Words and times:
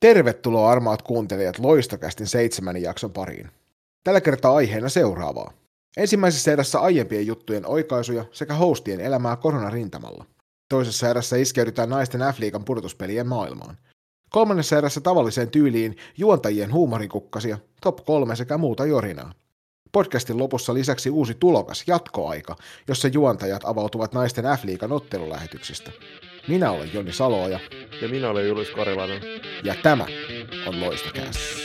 Tervetuloa 0.00 0.70
armaat 0.70 1.02
kuuntelijat 1.02 1.58
Loistokästin 1.58 2.26
seitsemän 2.26 2.82
jakson 2.82 3.12
pariin. 3.12 3.50
Tällä 4.04 4.20
kertaa 4.20 4.56
aiheena 4.56 4.88
seuraavaa. 4.88 5.52
Ensimmäisessä 5.96 6.52
erässä 6.52 6.80
aiempien 6.80 7.26
juttujen 7.26 7.66
oikaisuja 7.66 8.24
sekä 8.32 8.54
hostien 8.54 9.00
elämää 9.00 9.36
koronarintamalla. 9.36 10.24
Toisessa 10.68 11.08
erässä 11.08 11.36
iskeydytään 11.36 11.90
naisten 11.90 12.20
F-liigan 12.20 12.64
pudotuspelien 12.64 13.26
maailmaan. 13.26 13.78
Kolmannessa 14.30 14.78
erässä 14.78 15.00
tavalliseen 15.00 15.50
tyyliin 15.50 15.96
juontajien 16.16 16.72
huumorikukkasia, 16.72 17.58
top 17.80 18.04
kolme 18.04 18.36
sekä 18.36 18.58
muuta 18.58 18.86
jorinaa. 18.86 19.32
Podcastin 19.92 20.38
lopussa 20.38 20.74
lisäksi 20.74 21.10
uusi 21.10 21.34
tulokas, 21.34 21.84
jatkoaika, 21.86 22.56
jossa 22.88 23.08
juontajat 23.08 23.64
avautuvat 23.64 24.12
naisten 24.12 24.44
F-liigan 24.44 24.92
ottelulähetyksestä. 24.92 25.90
Minä 26.48 26.70
olen 26.70 26.90
Joni 26.94 27.12
Saloja. 27.12 27.60
Ja 28.02 28.08
minä 28.08 28.30
olen 28.30 28.48
Julius 28.48 28.70
Karilainen. 28.70 29.22
Ja 29.64 29.74
tämä 29.82 30.06
on 30.66 30.80
Loistokääs. 30.80 31.58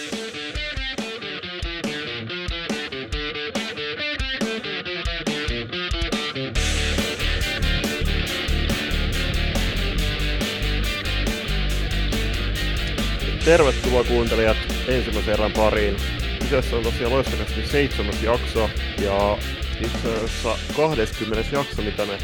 Tervetuloa 13.46 14.04
kuuntelijat 14.04 14.58
ensimmäisen 14.88 15.34
erän 15.34 15.52
pariin. 15.52 15.96
Kyseessä 16.40 16.76
on 16.76 16.84
tosiaan 16.84 17.14
Loistokästi 17.14 17.68
seitsemäs 17.68 18.24
jakso 18.24 18.70
ja 19.02 19.38
itse 19.86 20.16
asiassa 20.16 20.58
20. 20.76 21.56
jakso, 21.56 21.82
mitä 21.82 22.06
me 22.06 22.18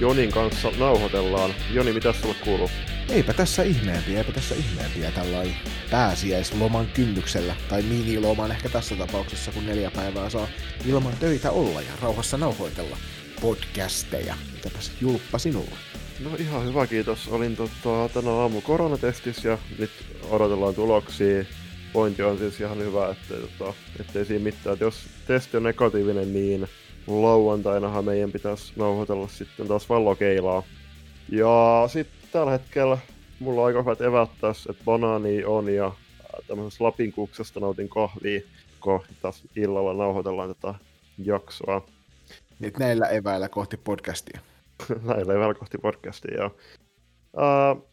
Jonin 0.00 0.30
kanssa 0.30 0.70
nauhoitellaan. 0.78 1.54
Joni, 1.70 1.92
mitä 1.92 2.12
sulle 2.12 2.34
kuuluu? 2.44 2.70
Eipä 3.08 3.32
tässä 3.32 3.62
ihmeempiä, 3.62 4.18
eipä 4.18 4.32
tässä 4.32 4.54
ihmeempiä 4.54 5.10
tällainen 5.10 5.54
pääsiäisloman 5.90 6.86
kynnyksellä, 6.86 7.56
tai 7.68 7.82
miniloman 7.82 8.50
ehkä 8.50 8.68
tässä 8.68 8.96
tapauksessa, 8.96 9.52
kun 9.52 9.66
neljä 9.66 9.90
päivää 9.90 10.30
saa 10.30 10.48
ilman 10.86 11.12
töitä 11.20 11.50
olla 11.50 11.80
ja 11.80 11.92
rauhassa 12.02 12.36
nauhoitella 12.36 12.96
podcasteja. 13.40 14.34
Mitäpäs 14.54 14.92
julppa 15.00 15.38
sinulla? 15.38 15.76
No 16.20 16.30
ihan 16.38 16.64
hyvä, 16.64 16.86
kiitos. 16.86 17.28
Olin 17.28 17.56
tota, 17.56 18.08
tänä 18.14 18.30
aamu 18.30 18.60
koronatestissä 18.60 19.48
ja 19.48 19.58
nyt 19.78 19.90
odotellaan 20.30 20.74
tuloksia. 20.74 21.44
Pointti 21.92 22.22
on 22.22 22.38
siis 22.38 22.60
ihan 22.60 22.78
hyvä, 22.78 23.08
ettei, 23.08 23.40
tota, 23.40 23.74
ettei 24.00 24.24
siinä 24.24 24.44
mitään. 24.44 24.74
Et 24.74 24.80
jos 24.80 24.94
testi 25.26 25.56
on 25.56 25.62
negatiivinen, 25.62 26.32
niin 26.32 26.68
lauantainahan 27.08 28.04
meidän 28.04 28.32
pitäisi 28.32 28.72
nauhoitella 28.76 29.28
sitten 29.28 29.68
taas 29.68 29.88
vallokeilaa. 29.88 30.62
Ja 31.28 31.84
sitten 31.92 32.28
tällä 32.32 32.50
hetkellä 32.50 32.98
mulla 33.40 33.60
on 33.60 33.66
aika 33.66 33.82
hyvät 33.82 34.00
evät 34.00 34.30
tässä, 34.40 34.72
että 34.72 34.84
banaani 34.84 35.44
on 35.44 35.74
ja 35.74 35.92
tämmöisestä 36.46 36.84
Lapin 36.84 37.12
kuksesta 37.12 37.60
nautin 37.60 37.88
kahvia, 37.88 38.40
kun 38.80 39.00
taas 39.22 39.42
illalla 39.56 39.94
nauhoitellaan 39.94 40.54
tätä 40.54 40.74
jaksoa. 41.18 41.86
Nyt 42.58 42.78
näillä 42.78 43.06
eväillä 43.06 43.48
kohti 43.48 43.76
podcastia. 43.76 44.40
näillä 45.14 45.34
eväillä 45.34 45.54
kohti 45.54 45.78
podcastia, 45.78 46.34
joo. 46.34 46.56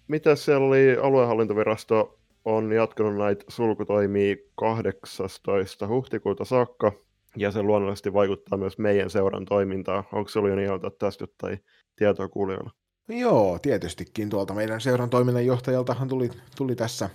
Mitä 0.07 0.35
siellä 0.35 0.67
oli 0.67 0.97
aluehallintovirasto 1.01 2.19
on 2.45 2.71
jatkanut 2.71 3.15
näitä 3.17 3.45
sulkutoimia 3.47 4.35
18. 4.55 5.87
huhtikuuta 5.87 6.45
saakka, 6.45 6.91
ja 7.35 7.51
se 7.51 7.61
luonnollisesti 7.61 8.13
vaikuttaa 8.13 8.57
myös 8.57 8.77
meidän 8.77 9.09
seuran 9.09 9.45
toimintaan. 9.45 10.03
Onko 10.11 10.31
ollut 10.35 10.49
jo 10.49 10.55
niin, 10.55 10.69
tästä 10.99 11.23
jotain 11.23 11.59
tietoa 11.95 12.29
kuulijoilla? 12.29 12.71
Joo, 13.07 13.59
tietystikin 13.59 14.29
tuolta 14.29 14.53
meidän 14.53 14.81
seuran 14.81 15.09
toiminnanjohtajaltahan 15.09 16.07
tuli, 16.07 16.29
tuli 16.57 16.75
tässä 16.75 17.09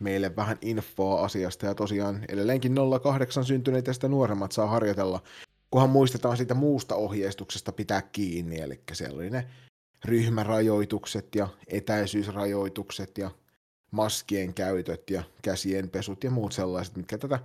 meille 0.00 0.36
vähän 0.36 0.58
infoa 0.60 1.24
asiasta, 1.24 1.66
ja 1.66 1.74
tosiaan 1.74 2.24
edelleenkin 2.28 2.74
08 3.02 3.44
syntyneitä 3.44 3.92
sitä 3.92 4.08
nuoremmat 4.08 4.52
saa 4.52 4.66
harjoitella, 4.66 5.22
kunhan 5.70 5.90
muistetaan 5.90 6.36
siitä 6.36 6.54
muusta 6.54 6.94
ohjeistuksesta 6.94 7.72
pitää 7.72 8.02
kiinni, 8.02 8.60
eli 8.60 8.80
siellä 8.92 9.16
oli 9.16 9.30
ne 9.30 9.46
ryhmärajoitukset 10.04 11.34
ja 11.34 11.48
etäisyysrajoitukset 11.66 13.18
ja 13.18 13.30
maskien 13.90 14.54
käytöt 14.54 15.10
ja 15.10 15.22
käsien 15.42 15.90
pesut 15.90 16.24
ja 16.24 16.30
muut 16.30 16.52
sellaiset, 16.52 16.96
mitkä 16.96 17.18
tätä 17.18 17.38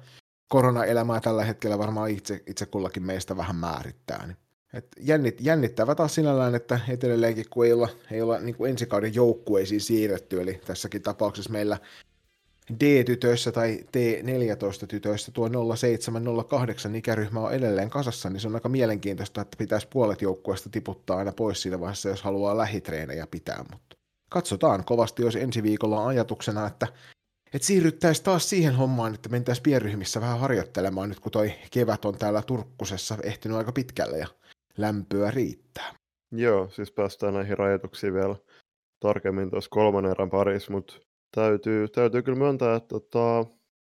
koronaelämää 0.50 1.22
tällä 1.22 1.46
hetkellä 1.46 1.78
varmaan 1.78 2.10
itse, 2.10 2.44
itse 2.48 2.66
kullakin 2.66 3.04
meistä 3.04 3.38
vähän 3.38 3.56
määrittää. 3.56 4.28
Niin. 4.28 4.38
Et 4.74 4.88
jännit, 5.00 5.38
jännittävä 5.42 5.96
taas 5.96 6.16
sinällään, 6.16 6.56
että 6.56 6.80
et 6.90 7.04
edelleenkin 7.04 7.46
kun 7.50 7.66
ei 7.66 7.74
olla, 7.74 7.90
ei 8.12 8.22
olla 8.22 8.40
niin 8.40 8.56
kuin 8.56 8.70
ensikauden 8.70 9.16
joukkueisiin 9.16 9.82
siirretty, 9.82 10.42
eli 10.42 10.62
tässäkin 10.66 11.02
tapauksessa 11.02 11.52
meillä 11.52 11.78
D-tytöissä 12.80 13.52
tai 13.52 13.80
T14-tytöissä 13.98 15.32
tuo 15.32 15.76
0708 15.76 16.96
ikäryhmä 16.96 17.40
on 17.40 17.54
edelleen 17.54 17.90
kasassa, 17.90 18.30
niin 18.30 18.40
se 18.40 18.48
on 18.48 18.56
aika 18.56 18.70
mielenkiintoista, 18.70 19.42
että 19.42 19.58
pitäisi 19.58 19.88
puolet 19.88 20.22
joukkueesta 20.22 20.70
tiputtaa 20.70 21.18
aina 21.18 21.32
pois 21.32 21.62
siinä 21.62 21.80
vaiheessa, 21.80 22.10
jos 22.10 22.22
haluaa 22.22 22.58
lähitreenejä 22.58 23.28
pitää, 23.28 23.66
mutta 23.72 23.96
katsotaan 24.30 24.86
kovasti, 24.86 25.24
jos 25.24 25.36
ensi 25.36 25.64
viikolla 25.64 26.02
on 26.02 26.08
ajatuksena, 26.08 26.68
että 26.68 26.88
että 27.54 27.66
siirryttäisiin 27.66 28.26
taas 28.26 28.50
siihen 28.50 28.76
hommaan, 28.76 29.14
että 29.14 29.30
mentäisiin 29.30 29.64
pienryhmissä 29.64 30.22
vähän 30.22 30.40
harjoittelemaan 30.40 31.10
nyt, 31.10 31.20
kun 31.20 31.32
toi 31.32 31.54
kevät 31.72 32.06
on 32.06 32.18
täällä 32.18 32.42
Turkkusessa 32.42 33.18
ehtinyt 33.24 33.58
aika 33.58 33.72
pitkälle 33.72 34.18
ja 34.18 34.28
lämpöä 34.78 35.32
riittää. 35.32 35.94
Joo, 36.32 36.70
siis 36.70 36.92
päästään 36.92 37.34
näihin 37.34 37.58
rajoituksiin 37.58 38.14
vielä 38.14 38.36
tarkemmin 39.00 39.50
tuossa 39.50 39.70
kolmannen 39.70 40.12
erän 40.12 40.30
parissa, 40.30 40.72
mutta 40.72 40.94
täytyy, 41.36 41.88
täytyy 41.88 42.22
kyllä 42.22 42.38
myöntää, 42.38 42.76
että 42.76 42.88
tota, 42.88 43.46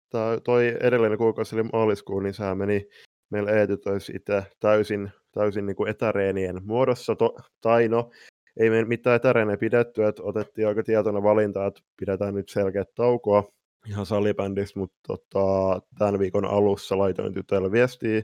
tää, 0.09 0.39
toi 0.39 0.77
edellinen 0.79 1.17
kuukausi 1.17 1.55
eli 1.55 1.63
maaliskuu, 1.63 2.19
niin 2.19 2.33
sehän 2.33 2.57
meni 2.57 2.89
meillä 3.29 3.51
eetytöissä 3.51 4.13
itse 4.15 4.43
täysin, 4.59 5.11
täysin 5.31 5.65
niin 5.65 5.75
kuin 5.75 5.89
etäreenien 5.89 6.61
muodossa, 6.63 7.15
to, 7.15 7.35
tai 7.61 7.87
no, 7.87 8.09
ei 8.57 8.69
me 8.69 8.85
mitään 8.85 9.15
etäreenejä 9.15 9.57
pidetty, 9.57 10.05
että 10.05 10.23
otettiin 10.23 10.67
aika 10.67 10.83
tietoinen 10.83 11.23
valinta, 11.23 11.65
että 11.65 11.81
pidetään 11.99 12.35
nyt 12.35 12.49
selkeät 12.49 12.93
taukoa 12.95 13.43
ihan 13.87 14.05
salibändissä, 14.05 14.79
mutta 14.79 14.99
tota, 15.07 15.81
tämän 15.97 16.19
viikon 16.19 16.45
alussa 16.45 16.97
laitoin 16.97 17.33
tytöille 17.33 17.71
viestiä, 17.71 18.21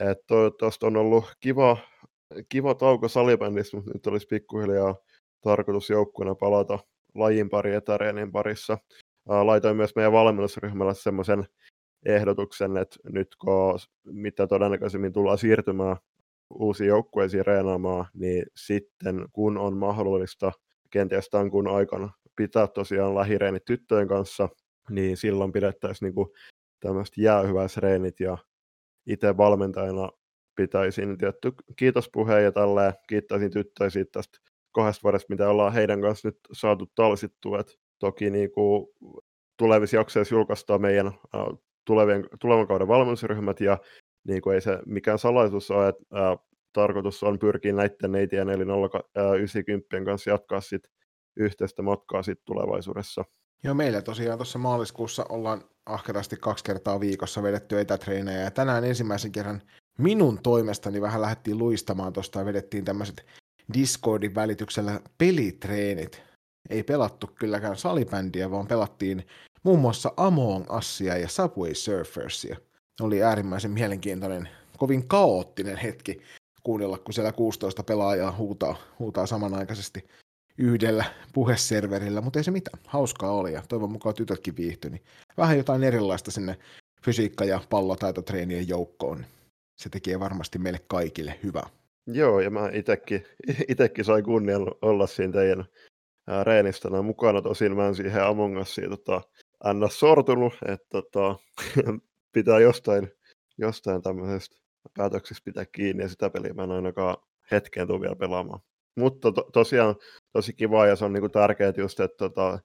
että 0.00 0.24
toivottavasti 0.26 0.86
on 0.86 0.96
ollut 0.96 1.34
kiva, 1.40 1.76
kiva 2.48 2.74
tauko 2.74 3.08
salibändissä, 3.08 3.76
mutta 3.76 3.90
nyt 3.94 4.06
olisi 4.06 4.26
pikkuhiljaa 4.26 4.96
tarkoitus 5.40 5.90
joukkueena 5.90 6.34
palata 6.34 6.78
lajin 7.14 7.50
pari 7.50 7.74
etäreenin 7.74 8.32
parissa. 8.32 8.78
Laitoin 9.28 9.76
myös 9.76 9.96
meidän 9.96 10.12
valmennusryhmällä 10.12 10.94
semmoisen 10.94 11.44
ehdotuksen, 12.06 12.76
että 12.76 12.96
nyt 13.12 13.28
kun 13.40 13.78
mitä 14.04 14.46
todennäköisemmin 14.46 15.12
tullaan 15.12 15.38
siirtymään 15.38 15.96
uusiin 16.54 16.88
joukkueisiin 16.88 17.46
reenaamaan, 17.46 18.06
niin 18.14 18.44
sitten 18.56 19.24
kun 19.32 19.58
on 19.58 19.76
mahdollista 19.76 20.52
kenties 20.90 21.28
tämän 21.30 21.50
kuun 21.50 21.68
aikana 21.68 22.10
pitää 22.36 22.66
tosiaan 22.66 23.14
lähireenit 23.14 23.64
tyttöjen 23.64 24.08
kanssa, 24.08 24.48
niin 24.90 25.16
silloin 25.16 25.52
pidettäisiin 25.52 26.14
niin 26.14 26.26
tämmöiset 26.80 27.16
jäähyväisreenit 27.16 28.20
ja 28.20 28.38
itse 29.06 29.36
valmentajana 29.36 30.10
pitäisin 30.56 31.18
tietty 31.18 31.52
kiitospuheen 31.76 32.44
ja 32.44 32.52
tälleen 32.52 32.92
kiittäisin 33.08 33.50
tyttöjä 33.50 33.90
siitä 33.90 34.10
tästä 34.12 34.38
kahdesta 34.72 35.02
vuodesta, 35.02 35.26
mitä 35.28 35.48
ollaan 35.48 35.72
heidän 35.72 36.00
kanssa 36.00 36.28
nyt 36.28 36.38
saatu 36.52 36.86
talsittua. 36.94 37.60
Et 37.60 37.78
toki 37.98 38.30
niin 38.30 38.52
kuin 38.52 38.86
tulevissa 39.56 39.96
jaksoissa 39.96 40.34
julkaistaan 40.34 40.80
meidän 40.80 41.12
tulevien, 41.84 42.28
tulevan 42.40 42.66
kauden 42.66 42.88
valmennusryhmät 42.88 43.60
ja 43.60 43.78
niin 44.28 44.42
kuin 44.42 44.54
ei 44.54 44.60
se 44.60 44.78
mikään 44.86 45.18
salaisuus 45.18 45.70
ole, 45.70 45.88
että 45.88 46.04
ää, 46.12 46.36
tarkoitus 46.72 47.22
on 47.22 47.38
pyrkiä 47.38 47.72
näiden 47.72 48.12
neitien 48.12 48.50
eli 48.50 48.64
090 49.38 50.04
kanssa 50.04 50.30
jatkaa 50.30 50.60
sit 50.60 50.82
yhteistä 51.36 51.82
matkaa 51.82 52.22
sit 52.22 52.44
tulevaisuudessa. 52.44 53.24
Joo, 53.64 53.74
meillä 53.74 54.02
tosiaan 54.02 54.38
tuossa 54.38 54.58
maaliskuussa 54.58 55.26
ollaan 55.28 55.64
ahkerasti 55.86 56.36
kaksi 56.36 56.64
kertaa 56.64 57.00
viikossa 57.00 57.42
vedetty 57.42 57.80
etätreenejä 57.80 58.40
ja 58.40 58.50
tänään 58.50 58.84
ensimmäisen 58.84 59.32
kerran 59.32 59.62
minun 59.98 60.38
toimestani 60.42 61.00
vähän 61.00 61.20
lähdettiin 61.20 61.58
luistamaan 61.58 62.12
tuosta 62.12 62.38
ja 62.38 62.44
vedettiin 62.44 62.84
tämmöiset 62.84 63.26
Discordin 63.74 64.34
välityksellä 64.34 65.00
pelitreenit. 65.18 66.22
Ei 66.70 66.82
pelattu 66.82 67.26
kylläkään 67.26 67.76
salibändiä, 67.76 68.50
vaan 68.50 68.66
pelattiin 68.66 69.26
muun 69.62 69.78
muassa 69.78 70.12
Among 70.16 70.76
Usia 70.78 71.16
ja 71.16 71.28
Subway 71.28 71.74
Surfersia 71.74 72.56
oli 73.00 73.22
äärimmäisen 73.22 73.70
mielenkiintoinen, 73.70 74.48
kovin 74.76 75.08
kaoottinen 75.08 75.76
hetki 75.76 76.22
kuunnella, 76.62 76.98
kun 76.98 77.14
siellä 77.14 77.32
16 77.32 77.82
pelaajaa 77.82 78.32
huutaa, 78.32 78.76
huutaa 78.98 79.26
samanaikaisesti 79.26 80.04
yhdellä 80.58 81.04
puheserverillä, 81.32 82.20
mutta 82.20 82.38
ei 82.38 82.44
se 82.44 82.50
mitään. 82.50 82.78
Hauskaa 82.86 83.32
oli 83.32 83.52
ja 83.52 83.62
toivon 83.68 83.92
mukaan 83.92 84.14
tytötkin 84.14 84.56
viihtyi. 84.56 84.90
Niin 84.90 85.02
vähän 85.36 85.56
jotain 85.56 85.84
erilaista 85.84 86.30
sinne 86.30 86.58
fysiikka- 87.04 87.44
ja 87.44 87.60
pallotaitotreenien 87.70 88.68
joukkoon. 88.68 89.26
Se 89.76 89.88
tekee 89.88 90.20
varmasti 90.20 90.58
meille 90.58 90.80
kaikille 90.86 91.38
hyvää. 91.42 91.68
Joo, 92.06 92.40
ja 92.40 92.50
mä 92.50 92.70
itekin 93.68 94.04
sain 94.04 94.24
kunnian 94.24 94.66
olla 94.82 95.06
siinä 95.06 95.32
teidän 95.32 95.64
ää, 96.26 96.44
reenistä 96.44 97.02
mukana. 97.02 97.42
Tosin 97.42 97.76
mä 97.76 97.86
en 97.86 97.94
siihen 97.94 98.24
Among 98.24 98.60
Usiin 98.60 98.90
tota, 98.90 99.22
ns. 99.74 100.00
sortunut, 100.00 100.52
että 100.68 100.88
tota, 100.88 101.36
pitää 102.32 102.60
jostain, 102.60 103.12
jostain 103.58 104.02
tämmöisestä 104.02 104.56
päätöksistä 104.96 105.44
pitää 105.44 105.64
kiinni 105.66 106.02
ja 106.02 106.08
sitä 106.08 106.30
peliä 106.30 106.52
mä 106.52 106.64
en 106.64 106.70
ainakaan 106.70 107.16
hetkeen 107.50 107.88
tule 107.88 108.00
vielä 108.00 108.16
pelaamaan. 108.16 108.60
Mutta 108.96 109.32
to, 109.32 109.50
tosiaan 109.52 109.96
tosi 110.32 110.52
kiva 110.52 110.86
ja 110.86 110.96
se 110.96 111.04
on 111.04 111.12
niinku 111.12 111.28
tärkeää 111.28 111.72
just, 111.76 112.00
että 112.00 112.16
tota, 112.16 112.58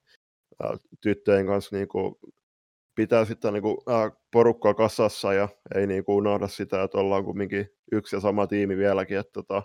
tyttöjen 1.02 1.46
kanssa 1.46 1.76
niinku 1.76 2.20
pitää 2.96 3.26
sitten 3.26 3.54
niinku, 3.54 3.84
ää, 3.88 4.12
porukkaa 4.32 4.74
kasassa 4.74 5.34
ja 5.34 5.50
ei 5.76 5.88
niinku 5.88 6.18
unohda 6.18 6.48
sitä, 6.48 6.84
että 6.84 6.98
ollaan 6.98 7.26
kumminkin 7.26 7.70
yksi 7.92 8.16
ja 8.16 8.20
sama 8.20 8.48
tiimi 8.48 8.78
vieläkin. 8.78 9.18
Että 9.18 9.32
tota, 9.34 9.64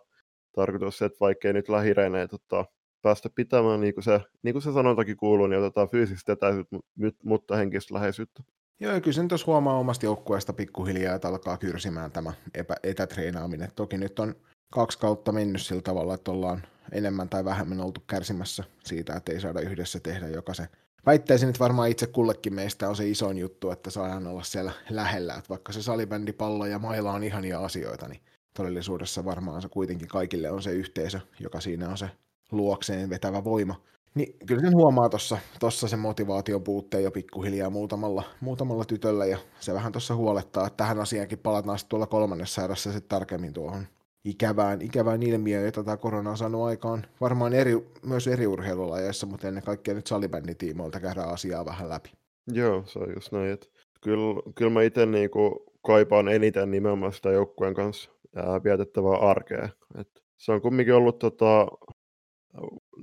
tarkoitus, 0.53 1.03
että 1.03 1.21
vaikkei 1.21 1.53
nyt 1.53 1.69
lähireineen 1.69 2.29
tota, 2.29 2.65
päästä 3.03 3.31
pitämään, 3.35 3.81
niin 3.81 3.95
kuin 3.95 4.05
se, 4.05 4.21
niin 4.43 4.63
se 4.63 4.73
sanontakin 4.73 5.17
kuuluu, 5.17 5.47
niin 5.47 5.59
otetaan 5.61 5.89
fyysistä 5.89 6.33
etäisyyttä, 6.33 6.77
mutta 7.25 7.57
henkistä 7.57 7.95
läheisyyttä. 7.95 8.43
Joo, 8.81 9.01
kyllä 9.01 9.15
sen 9.15 9.29
tuossa 9.29 9.47
huomaa 9.47 9.79
omasta 9.79 10.07
joukkueesta 10.07 10.53
pikkuhiljaa, 10.53 11.15
että 11.15 11.29
alkaa 11.29 11.57
kyrsimään 11.57 12.13
tämä 12.13 12.33
epä, 12.55 12.77
etätreenaaminen. 12.83 13.69
Toki 13.77 13.99
nyt 13.99 14.19
on 14.19 14.35
kaksi 14.71 14.99
kautta 14.99 15.33
mennyt 15.33 15.63
sillä 15.63 15.83
tavalla, 15.83 16.15
että 16.15 16.31
ollaan 16.31 16.63
enemmän 16.93 17.29
tai 17.29 17.45
vähemmän 17.45 17.81
oltu 17.81 18.03
kärsimässä 18.07 18.65
siitä, 18.85 19.17
että 19.17 19.33
ei 19.33 19.41
saada 19.41 19.61
yhdessä 19.61 20.01
tehdä 20.01 20.29
joka 20.29 20.55
se. 20.55 20.69
Väittäisin, 21.07 21.49
että 21.49 21.59
varmaan 21.59 21.89
itse 21.89 22.07
kullekin 22.07 22.55
meistä 22.55 22.89
on 22.89 22.97
se 22.97 23.09
isoin 23.09 23.39
juttu, 23.39 23.71
että 23.71 23.91
saadaan 23.91 24.27
olla 24.27 24.43
siellä 24.43 24.73
lähellä. 24.91 25.35
Että 25.35 25.49
vaikka 25.49 25.73
se 25.73 25.83
salibändi, 25.83 26.33
pallo 26.33 26.67
ja 26.67 26.79
maila 26.79 27.13
on 27.13 27.25
ihania 27.25 27.61
asioita, 27.61 28.09
niin 28.09 28.21
todellisuudessa 28.57 29.25
varmaan 29.25 29.63
se 29.63 29.69
kuitenkin 29.69 30.09
kaikille 30.09 30.51
on 30.51 30.63
se 30.63 30.73
yhteisö, 30.73 31.21
joka 31.41 31.61
siinä 31.61 31.89
on 31.89 31.99
se 31.99 32.11
luokseen 32.51 33.11
vetävä 33.11 33.45
voima. 33.45 33.81
Niin 34.15 34.37
kyllä 34.47 34.61
sen 34.61 34.77
huomaa 34.77 35.09
tuossa 35.09 35.39
tossa 35.61 35.89
se 35.89 35.97
motivaation 35.97 36.63
puutteen 36.63 37.05
jo 37.05 37.11
pikkuhiljaa 37.11 37.71
muutamalla, 37.71 38.23
muutamalla 38.41 38.85
tytöllä 38.85 39.27
ja 39.27 39.39
se 39.61 39.75
vähän 39.75 39.93
tuossa 39.93 40.15
huolettaa, 40.15 40.67
että 40.67 40.77
tähän 40.77 41.01
asiaankin 41.01 41.39
palataan 41.39 41.79
sitten 41.79 41.91
tuolla 41.91 42.07
kolmannessa 42.07 42.65
erässä 42.65 42.93
sitten 42.93 43.09
tarkemmin 43.09 43.53
tuohon 43.53 43.87
ikävään, 44.25 44.83
ikävään 44.83 45.23
ilmiöön, 45.23 45.65
jota 45.65 45.85
tämä 45.85 45.97
korona 45.97 46.31
on 46.31 46.37
saanut 46.37 46.65
aikaan 46.65 47.07
varmaan 47.21 47.53
eri, 47.53 47.73
myös 48.07 48.27
eri 48.27 48.47
urheilulajeissa, 48.47 49.27
mutta 49.27 49.49
ennen 49.49 49.63
kaikkea 49.63 49.95
nyt 49.95 50.07
salibänditiimoilta 50.07 51.01
käydään 51.01 51.29
asiaa 51.29 51.65
vähän 51.65 51.89
läpi. 51.89 52.11
Joo, 52.47 52.83
se 52.87 52.99
on 52.99 53.15
just 53.15 53.33
näin. 53.33 53.51
Että 53.51 53.67
kyllä, 54.01 54.43
kyllä 54.55 54.71
mä 54.71 54.83
itse 54.83 55.07
niinku 55.07 55.65
kaipaan 55.87 56.29
eniten 56.29 56.71
nimenomaan 56.71 57.13
sitä 57.13 57.31
joukkueen 57.31 57.75
kanssa 57.75 58.11
ää, 58.37 58.65
vietettävää 58.65 59.19
arkea. 59.19 59.69
Et 60.01 60.09
se 60.37 60.53
on 60.53 60.63
kumminkin 60.63 60.95
ollut 60.95 61.19
tota, 61.19 61.67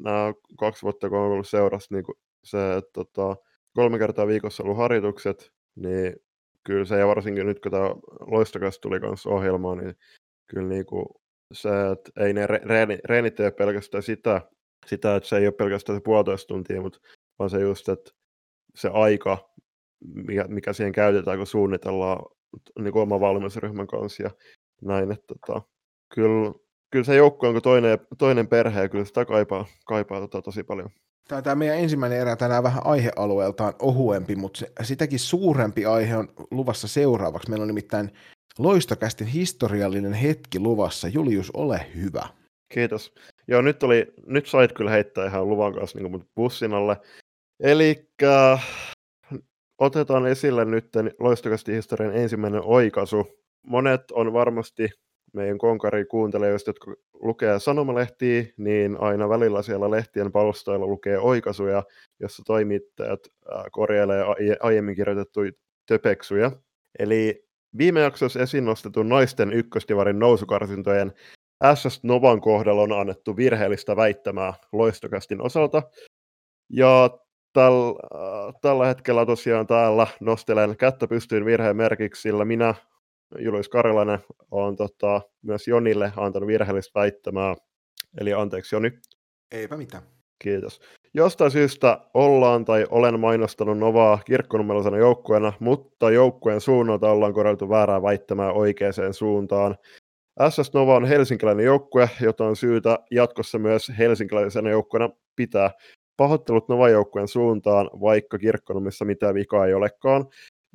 nämä 0.04 0.34
kaksi 0.60 0.84
vuotta, 0.84 1.10
kun 1.10 1.18
on 1.18 1.32
ollut 1.32 1.48
seurassa, 1.48 1.96
niin 1.96 2.06
se, 2.44 2.78
että 2.78 2.92
tota, 2.94 3.36
kolme 3.76 4.00
kertaa 4.00 4.28
viikossa 4.28 4.64
ollut 4.64 4.78
harjoitukset, 4.78 5.52
niin 5.76 6.16
kyllä 6.64 6.86
se, 6.86 7.00
ja 7.00 7.08
varsinkin 7.08 7.46
nyt 7.46 7.60
kun 7.60 7.72
tämä 7.72 7.90
Loistokas 8.20 8.80
tuli 8.80 9.00
kanssa 9.00 9.30
ohjelmaan, 9.30 9.78
niin 9.78 9.96
kyllä 10.50 10.68
niin 10.70 10.86
kuin 10.86 11.06
se, 11.54 11.70
että 11.92 12.24
ei 12.26 12.34
ne 12.34 12.48
reeni, 12.48 13.00
reenit 13.06 13.36
tee 13.36 13.52
pelkästään 13.52 14.04
sitä, 14.04 14.42
sitä, 14.86 15.16
että 15.16 15.30
se 15.30 15.38
ei 15.38 15.48
ole 15.48 15.54
pelkästään 15.54 15.98
se 16.00 16.02
puolitoista 16.04 16.48
tuntia, 16.48 16.82
mutta 16.82 17.00
vaan 17.40 17.50
se 17.50 17.60
just, 17.60 17.90
että 17.90 18.12
se 18.76 18.90
aika, 18.94 19.50
mikä, 20.16 20.46
mikä 20.48 20.74
siihen 20.74 20.94
käytetään, 20.94 21.38
kun 21.38 21.48
suunnitellaan 21.48 22.26
niin 22.80 22.94
kuin 22.94 23.04
oman 23.04 23.20
valmennusryhmän 23.20 23.88
kanssa 23.88 24.24
ja 24.24 24.32
näin, 24.82 25.12
että 25.12 25.26
tota, 25.28 25.62
kyllä 26.16 26.54
kyllä 26.92 27.06
se 27.06 27.16
joukkue 27.16 27.50
on 27.50 27.62
toinen, 27.62 28.00
toinen 28.18 28.48
perhe 28.48 28.82
ja 28.82 28.90
kyllä 28.90 29.06
sitä 29.06 29.26
kaipaa, 29.26 29.66
kaipaa 29.86 30.20
tota 30.20 30.42
tosi 30.42 30.64
paljon. 30.64 30.90
Tämä, 31.28 31.42
tämä 31.42 31.56
meidän 31.56 31.78
ensimmäinen 31.78 32.20
erä 32.20 32.36
tänään 32.36 32.64
vähän 32.64 32.86
aihealueeltaan 32.86 33.74
ohuempi, 33.80 34.36
mutta 34.36 34.60
se, 34.60 34.72
sitäkin 34.84 35.20
suurempi 35.20 35.86
aihe 35.86 36.18
on 36.18 36.28
luvassa 36.52 36.88
seuraavaksi. 36.88 37.50
Meillä 37.50 37.64
on 37.64 37.68
nimittäin 37.68 38.12
loistokästin 38.58 39.28
historiallinen 39.28 40.14
hetki 40.14 40.60
luvassa. 40.60 41.08
Julius, 41.08 41.52
ole 41.52 41.86
hyvä. 41.96 42.28
Kiitos. 42.74 43.14
Joo, 43.48 43.62
nyt, 43.62 43.84
oli, 43.84 44.14
nyt 44.26 44.48
sait 44.48 44.72
kyllä 44.72 44.92
heittää 44.92 45.26
ihan 45.26 45.50
luvan 45.50 45.74
kanssa 45.74 46.00
niin 46.00 46.26
bussin 46.36 46.74
alle. 46.74 46.98
Eli 47.60 48.10
otetaan 49.78 50.28
esille 50.28 50.66
nyt 50.66 50.90
loistokästin 51.20 51.76
historian 51.76 52.16
ensimmäinen 52.16 52.62
oikaisu. 52.64 53.28
Monet 53.68 54.12
on 54.12 54.34
varmasti 54.34 54.90
meidän 55.34 55.58
konkari 55.58 56.06
kuuntelijoista, 56.06 56.70
jotka 56.70 56.94
lukee 57.14 57.60
sanomalehtiä, 57.60 58.44
niin 58.58 58.98
aina 59.00 59.30
välillä 59.30 59.62
siellä 59.62 59.92
lehtien 59.92 60.32
palstoilla 60.32 60.88
lukee 60.88 61.20
oikaisuja, 61.20 61.84
jossa 62.20 62.44
toimittajat 62.46 63.20
korjailee 63.72 64.24
aiemmin 64.60 64.96
kirjoitettuja 64.96 65.52
töpeksuja. 65.86 66.52
Eli 67.00 67.46
viime 67.78 68.00
jaksossa 68.00 68.40
esiin 68.40 68.66
nostetun 68.66 69.10
naisten 69.10 69.54
ykköstivarin 69.54 70.20
nousukarsintojen 70.20 71.14
SS 71.76 72.04
Novan 72.04 72.42
kohdalla 72.42 72.82
on 72.82 72.92
annettu 72.92 73.38
virheellistä 73.38 73.96
väittämää 73.96 74.54
loistokästin 74.72 75.42
osalta. 75.42 75.84
Ja 76.70 77.10
täl, 77.54 77.94
äh, 78.16 78.54
tällä 78.62 78.86
hetkellä 78.86 79.26
tosiaan 79.26 79.68
täällä 79.68 80.08
nostelen 80.20 80.78
kättä 80.78 81.08
pystyyn 81.08 81.46
virheen 81.46 81.78
merkiksi, 81.78 82.22
sillä 82.22 82.46
minä 82.46 82.76
Julius 83.38 83.70
Karjalainen 83.70 84.20
on 84.52 84.76
tota, 84.76 85.22
myös 85.42 85.68
Jonille 85.68 86.14
antanut 86.16 86.48
virheellistä 86.48 87.00
väittämää. 87.00 87.56
Eli 88.20 88.34
anteeksi 88.34 88.76
Joni. 88.76 88.92
Eipä 89.52 89.78
mitään. 89.78 90.04
Kiitos. 90.44 90.82
Jostain 91.14 91.52
syystä 91.52 92.00
ollaan 92.14 92.66
tai 92.66 92.86
olen 92.90 93.20
mainostanut 93.20 93.78
Novaa 93.78 94.20
kirkkonummelisena 94.26 94.98
joukkueena, 94.98 95.54
mutta 95.60 96.12
joukkueen 96.12 96.62
suunnalta 96.62 97.12
ollaan 97.12 97.34
korjattu 97.34 97.70
väärää 97.70 98.02
väittämää 98.02 98.52
oikeaan 98.52 98.94
suuntaan. 99.12 99.76
SS 100.50 100.74
Nova 100.74 100.96
on 100.96 101.06
helsinkiläinen 101.06 101.66
joukkue, 101.66 102.10
jota 102.22 102.46
on 102.46 102.56
syytä 102.56 103.00
jatkossa 103.12 103.60
myös 103.60 103.92
helsinkiläisenä 103.98 104.70
joukkueena 104.70 105.10
pitää. 105.36 105.72
Pahoittelut 106.18 106.70
Nova-joukkueen 106.70 107.28
suuntaan, 107.28 107.90
vaikka 108.02 108.38
kirkkonummissa 108.38 109.06
mitään 109.06 109.36
vikaa 109.36 109.66
ei 109.66 109.74
olekaan. 109.74 110.26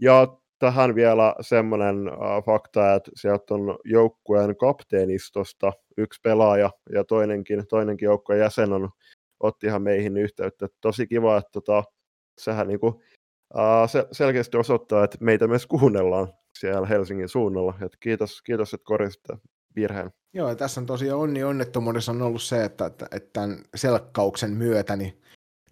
Ja 0.00 0.36
tähän 0.58 0.94
vielä 0.94 1.34
semmoinen 1.40 2.08
äh, 2.08 2.44
fakta, 2.46 2.94
että 2.94 3.10
sieltä 3.14 3.54
on 3.54 3.78
joukkueen 3.84 4.56
kapteenistosta 4.56 5.72
yksi 5.96 6.20
pelaaja 6.22 6.70
ja 6.92 7.04
toinenkin, 7.04 7.66
toinenkin 7.68 8.06
joukkueen 8.06 8.40
jäsen 8.40 8.72
on, 8.72 8.90
otti 9.40 9.66
ihan 9.66 9.82
meihin 9.82 10.16
yhteyttä. 10.16 10.68
Tosi 10.80 11.06
kiva, 11.06 11.36
että 11.36 11.50
tota, 11.52 11.84
sehän 12.38 12.68
niinku, 12.68 13.02
äh, 13.58 13.90
se, 13.90 14.06
selkeästi 14.12 14.56
osoittaa, 14.56 15.04
että 15.04 15.18
meitä 15.20 15.46
myös 15.46 15.66
kuunnellaan 15.66 16.28
siellä 16.58 16.86
Helsingin 16.86 17.28
suunnalla. 17.28 17.74
Et 17.82 17.96
kiitos, 18.00 18.42
kiitos, 18.42 18.74
että 18.74 18.84
korjasitte 18.84 19.36
virheen. 19.76 20.10
Joo, 20.34 20.48
ja 20.48 20.56
tässä 20.56 20.80
on 20.80 20.86
tosiaan 20.86 21.20
onni 21.20 21.44
onnettomuudessa 21.44 22.12
on 22.12 22.22
ollut 22.22 22.42
se, 22.42 22.64
että, 22.64 22.86
että, 22.86 23.06
että 23.12 23.30
tämän 23.32 23.58
selkkauksen 23.76 24.50
myötä 24.50 24.96
niin 24.96 25.20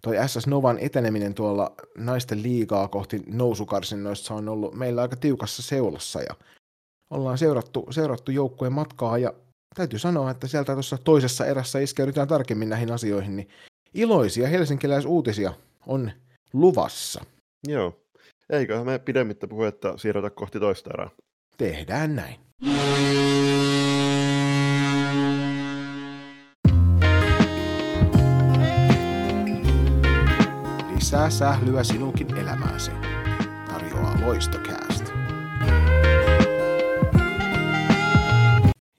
toi 0.03 0.15
SS 0.27 0.47
Novan 0.47 0.79
eteneminen 0.79 1.33
tuolla 1.33 1.75
naisten 1.97 2.43
liigaa 2.43 2.87
kohti 2.87 3.23
nousukarsinnoissa 3.27 4.33
on 4.33 4.49
ollut 4.49 4.75
meillä 4.75 5.01
aika 5.01 5.15
tiukassa 5.15 5.61
seulassa 5.61 6.21
ja 6.21 6.35
ollaan 7.09 7.37
seurattu, 7.37 7.87
seurattu 7.89 8.31
joukkueen 8.31 8.73
matkaa 8.73 9.17
ja 9.17 9.33
täytyy 9.75 9.99
sanoa, 9.99 10.31
että 10.31 10.47
sieltä 10.47 10.73
tuossa 10.73 10.97
toisessa 10.97 11.45
erässä 11.45 11.79
iskeydytään 11.79 12.27
tarkemmin 12.27 12.69
näihin 12.69 12.91
asioihin, 12.91 13.35
niin 13.35 13.47
iloisia 13.93 14.47
helsinkiläisuutisia 14.47 15.53
on 15.87 16.11
luvassa. 16.53 17.25
Joo. 17.67 17.99
Eiköhän 18.49 18.85
me 18.85 18.99
pidemmittä 18.99 19.47
puhetta 19.47 19.97
siirrytä 19.97 20.29
kohti 20.29 20.59
toista 20.59 20.89
erää. 20.93 21.09
Tehdään 21.57 22.15
näin. 22.15 22.39
Lisää 31.13 31.29
sählyä 31.29 31.83
sinunkin 31.83 32.37
elämääsi. 32.37 32.91
Tarjoaa 33.67 34.21
Loistokäästä. 34.21 35.11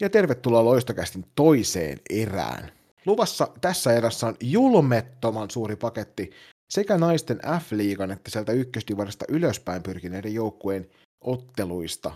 Ja 0.00 0.11
tervetuloa 0.11 0.64
Loistokästin 0.64 1.25
toiseen 1.35 1.99
erään. 2.11 2.73
Luvassa 3.06 3.49
tässä 3.61 3.92
erässä 3.92 4.26
on 4.26 4.35
julmettoman 4.40 5.50
suuri 5.50 5.76
paketti 5.76 6.30
sekä 6.71 6.99
naisten 6.99 7.38
F-liigan 7.38 8.11
että 8.11 8.30
sieltä 8.30 8.52
ykköstivarista 8.52 9.25
ylöspäin 9.28 9.83
pyrkineiden 9.83 10.35
joukkueen 10.35 10.90
otteluista. 11.21 12.12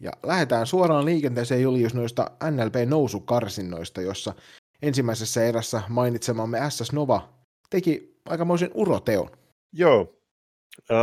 Ja 0.00 0.10
lähdetään 0.22 0.66
suoraan 0.66 1.04
liikenteeseen 1.04 1.62
Julius 1.62 1.94
noista 1.94 2.30
NLP-nousukarsinnoista, 2.50 4.00
jossa 4.00 4.34
ensimmäisessä 4.82 5.44
erässä 5.44 5.82
mainitsemamme 5.88 6.58
SS 6.68 6.92
Nova 6.92 7.28
teki 7.70 8.20
aikamoisen 8.24 8.70
uroteon. 8.74 9.39
Joo. 9.72 10.16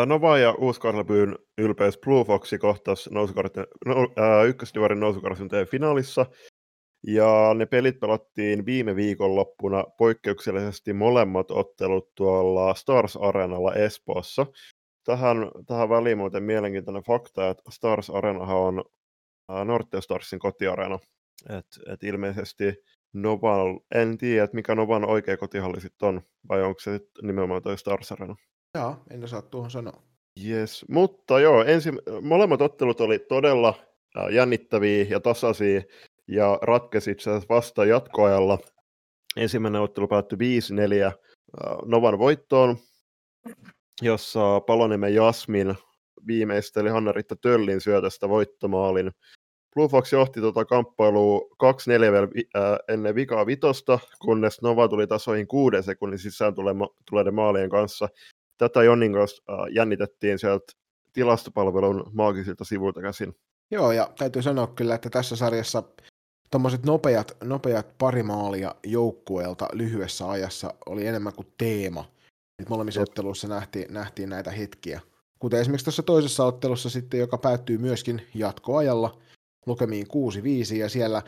Nova 0.05 0.38
ja 0.38 0.51
Uuskarlapyyn 0.51 1.36
ylpeys 1.57 1.97
Blue 1.97 2.25
Foxi 2.25 2.57
kohtas 2.57 3.09
no, 3.12 3.27
ykkösdivarin 4.47 5.00
nousukarsintojen 5.00 5.67
finaalissa. 5.67 6.25
Ja 7.07 7.53
ne 7.53 7.65
pelit 7.65 8.00
pelattiin 8.00 8.65
viime 8.65 8.95
viikonloppuna 8.95 9.83
poikkeuksellisesti 9.97 10.93
molemmat 10.93 11.51
ottelut 11.51 12.15
tuolla 12.15 12.74
Stars 12.74 13.17
Arenalla 13.17 13.74
Espoossa. 13.74 14.45
Tähän, 15.03 15.38
tähän 15.67 15.89
väliin 15.89 16.17
muuten 16.17 16.43
mielenkiintoinen 16.43 17.03
fakta, 17.03 17.50
että 17.50 17.63
Stars 17.71 18.09
Arenahan 18.09 18.57
on 18.57 18.83
Norte 19.65 20.01
Starsin 20.01 20.39
kotiareena. 20.39 21.00
Et, 21.50 21.93
et 21.93 22.03
ilmeisesti 22.03 22.74
Noval, 23.13 23.79
en 23.95 24.17
tiedä, 24.17 24.43
että 24.43 24.55
mikä 24.55 24.75
Novan 24.75 25.05
oikea 25.05 25.38
kotihalli 25.38 25.81
sitten 25.81 26.09
on, 26.09 26.21
vai 26.50 26.63
onko 26.63 26.79
se 26.79 27.00
nimenomaan 27.21 27.62
toi 27.62 27.77
Stars 27.77 28.12
Arena. 28.12 28.36
Joo, 28.77 28.96
en 29.10 29.24
osaa 29.24 29.41
tuohon 29.41 29.72
sanoa. 29.72 30.01
Yes, 30.46 30.86
mutta 30.89 31.39
joo, 31.39 31.63
ensi, 31.63 31.89
molemmat 32.22 32.62
ottelut 32.62 33.01
oli 33.01 33.19
todella 33.19 33.74
jännittäviä 34.31 35.05
ja 35.10 35.19
tasaisia, 35.19 35.81
ja 36.27 36.60
ratkesi 36.62 37.12
itse 37.12 37.29
asiassa 37.29 37.50
vasta 37.50 37.86
jatkoajalla. 37.86 38.57
Ensimmäinen 39.36 39.81
ottelu 39.81 40.07
päättyi 40.07 40.38
5-4 41.12 41.12
Novan 41.86 42.19
voittoon, 42.19 42.77
jossa 44.01 44.60
Paloniemen 44.60 45.15
Jasmin 45.15 45.75
viimeisteli 46.27 46.89
Hanna-Ritta 46.89 47.36
Töllin 47.36 47.81
syötöstä 47.81 48.29
voittomaalin. 48.29 49.12
Blue 49.74 49.88
Fox 49.88 50.13
johti 50.13 50.39
tuota 50.39 50.65
kamppailua 50.65 51.41
2-4 51.41 52.12
vielä 52.12 52.27
äh, 52.55 52.77
ennen 52.88 53.15
vikaa 53.15 53.46
vitosta, 53.46 54.00
kunnes 54.22 54.62
Nova 54.62 54.88
tuli 54.88 55.07
tasoihin 55.07 55.48
kuuden 55.48 55.84
sekunnin 55.84 56.19
sisään 56.19 56.53
tuleiden 57.10 57.36
maalien 57.36 57.69
kanssa. 57.69 58.10
Tätä 58.58 58.84
Jonnin 58.84 59.14
kanssa 59.14 59.44
äh, 59.50 59.58
jännitettiin 59.72 60.40
sieltä 60.40 60.74
tilastopalvelun 61.14 62.12
maagisilta 62.14 62.66
sivuilta 62.66 63.02
käsin. 63.02 63.36
Joo, 63.72 63.92
ja 63.92 64.10
täytyy 64.18 64.42
sanoa 64.42 64.68
kyllä, 64.68 64.96
että 64.96 65.10
tässä 65.10 65.36
sarjassa 65.36 65.84
tuommoiset 66.52 66.84
nopeat, 66.86 67.38
nopeat 67.44 67.98
pari 67.98 68.24
maalia 68.24 68.76
joukkueelta 68.84 69.68
lyhyessä 69.74 70.30
ajassa 70.30 70.74
oli 70.86 71.08
enemmän 71.08 71.34
kuin 71.34 71.48
teema. 71.58 72.06
Nyt 72.60 72.70
molemmissa 72.70 73.02
Jep. 73.02 73.10
otteluissa 73.10 73.48
nähtiin, 73.48 73.94
nähtiin 73.94 74.30
näitä 74.30 74.52
hetkiä. 74.52 75.02
Kuten 75.40 75.60
esimerkiksi 75.60 75.86
tuossa 75.86 76.04
toisessa 76.04 76.46
ottelussa 76.46 76.90
sitten, 76.90 77.20
joka 77.20 77.38
päättyy 77.38 77.78
myöskin 77.78 78.22
jatkoajalla 78.34 79.18
lukemiin 79.66 80.08
6-5, 80.74 80.76
ja 80.76 80.90
siellä 80.90 81.22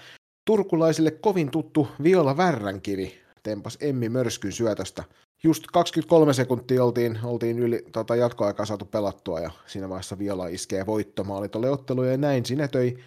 turkulaisille 0.46 1.12
kovin 1.12 1.52
tuttu 1.52 1.88
Viola 2.04 2.38
Värränkivi 2.38 3.22
tempas 3.44 3.78
Emmi 3.82 4.10
Mörskyn 4.10 4.52
syötöstä. 4.52 5.04
Just 5.44 5.64
23 5.74 6.34
sekuntia 6.34 6.84
oltiin, 6.84 7.20
oltiin 7.24 7.60
yli 7.60 7.86
tota, 7.92 8.16
jatkoaikaa 8.16 8.66
saatu 8.66 8.86
pelattua, 8.86 9.40
ja 9.40 9.52
siinä 9.66 9.90
vaiheessa 9.90 10.20
Viola 10.20 10.48
iskee 10.48 10.86
voittomaali 10.86 11.50
tuolle 11.50 11.70
otteluun, 11.70 12.08
ja 12.08 12.18
näin 12.18 12.46
sinetöi 12.46 12.98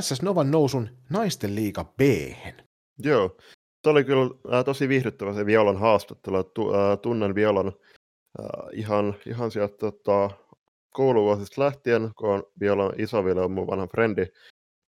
SS 0.00 0.22
Novan 0.22 0.50
nousun 0.50 0.88
naisten 1.10 1.54
liiga 1.54 1.84
b 1.84 2.00
Joo, 2.98 3.36
Tämä 3.82 3.92
oli 3.92 4.04
kyllä 4.04 4.30
äh, 4.54 4.64
tosi 4.64 4.88
viihdyttävä 4.88 5.34
se 5.34 5.46
Violan 5.46 5.76
haastattelu. 5.76 6.44
Tu, 6.44 6.74
äh, 6.74 6.98
tunnen 7.02 7.34
Violan 7.34 7.72
äh, 8.40 8.46
ihan, 8.72 9.14
ihan 9.26 9.50
sieltä 9.50 9.76
tota, 9.76 10.30
kouluvuosista 10.90 11.62
lähtien, 11.62 12.10
kun 12.16 12.30
on 12.30 12.42
Violan 12.60 12.92
isoville 12.98 13.40
on 13.40 13.52
mun 13.52 13.66
vanha 13.66 13.86
frendi. 13.86 14.26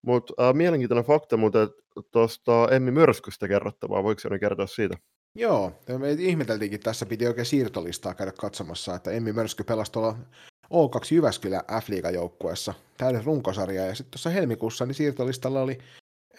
Mutta 0.03 0.49
äh, 0.49 0.55
mielenkiintoinen 0.55 1.05
fakta 1.05 1.37
muuten 1.37 1.69
tuosta 2.11 2.69
Emmi 2.71 2.91
Myrskystä 2.91 3.49
kerrottavaa. 3.49 4.03
Voiko 4.03 4.21
sinä 4.21 4.39
kertoa 4.39 4.67
siitä? 4.67 4.97
Joo, 5.35 5.73
me 5.99 6.13
ihmeteltiinkin 6.13 6.81
tässä, 6.81 7.07
piti 7.07 7.27
oikein 7.27 7.47
siirtolistaa 7.47 8.15
käydä 8.15 8.33
katsomassa, 8.33 8.95
että 8.95 9.11
Emmi 9.11 9.33
Mörsky 9.33 9.65
pelasi 9.65 9.93
tuolla 9.93 10.19
O2 10.65 11.15
Jyväskylä 11.15 11.65
f 11.83 11.89
joukkueessa 12.13 12.75
täyden 12.99 13.25
runkosarja, 13.25 13.87
ja 13.87 13.95
sitten 13.95 14.11
tuossa 14.11 14.31
helmikuussa 14.31 14.87
niin 14.87 14.95
siirtolistalla 14.95 15.61
oli 15.61 15.79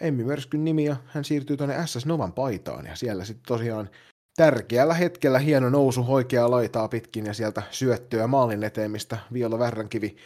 Emmi 0.00 0.24
Mörskyn 0.24 0.64
nimi 0.64 0.84
ja 0.84 0.96
hän 1.06 1.24
siirtyy 1.24 1.56
tuonne 1.56 1.86
SS 1.86 2.06
Novan 2.06 2.32
paitaan 2.32 2.86
ja 2.86 2.96
siellä 2.96 3.24
sitten 3.24 3.46
tosiaan 3.46 3.90
tärkeällä 4.36 4.94
hetkellä 4.94 5.38
hieno 5.38 5.70
nousu 5.70 6.04
oikeaa 6.08 6.50
laitaa 6.50 6.88
pitkin 6.88 7.26
ja 7.26 7.34
sieltä 7.34 7.62
syöttöä 7.70 8.26
maalin 8.26 8.64
eteen, 8.64 8.90
mistä 8.90 9.18
Viola 9.32 9.58
Värränkivi 9.58 10.16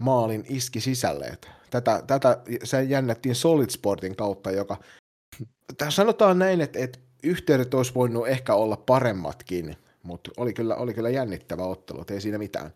maalin 0.00 0.44
iski 0.48 0.80
sisälle. 0.80 1.38
Tätä, 1.70 2.02
tätä 2.06 2.42
se 2.64 2.82
jännättiin 2.82 3.34
Solid 3.34 3.70
Sportin 3.70 4.16
kautta, 4.16 4.50
joka 4.50 4.76
sanotaan 5.88 6.38
näin, 6.38 6.60
että, 6.60 6.78
että 6.78 6.98
yhteydet 7.22 7.74
olisi 7.74 7.94
voinut 7.94 8.28
ehkä 8.28 8.54
olla 8.54 8.76
paremmatkin, 8.76 9.76
mutta 10.02 10.30
oli 10.36 10.52
kyllä, 10.52 10.76
oli 10.76 10.94
kyllä 10.94 11.10
jännittävä 11.10 11.62
ottelu, 11.62 12.04
ei 12.10 12.20
siinä 12.20 12.38
mitään. 12.38 12.70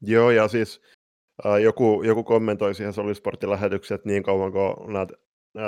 Joo, 0.00 0.30
ja 0.30 0.48
siis 0.48 0.80
äh, 1.46 1.56
joku, 1.56 2.02
joku 2.02 2.24
kommentoi 2.24 2.74
siihen 2.74 2.92
Solid 2.92 3.14
Sportin 3.14 3.50
lähetykseen, 3.50 3.96
että 3.96 4.08
niin 4.08 4.22
kauan 4.22 4.52
kuin 4.52 4.92
näitä 4.92 5.14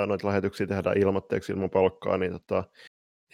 noita 0.07 0.27
lähetyksiä 0.27 0.67
tehdään 0.67 0.97
ilmoitteeksi 0.97 1.51
ilman 1.51 1.69
palkkaa, 1.69 2.17
niin 2.17 2.31
tota, 2.31 2.63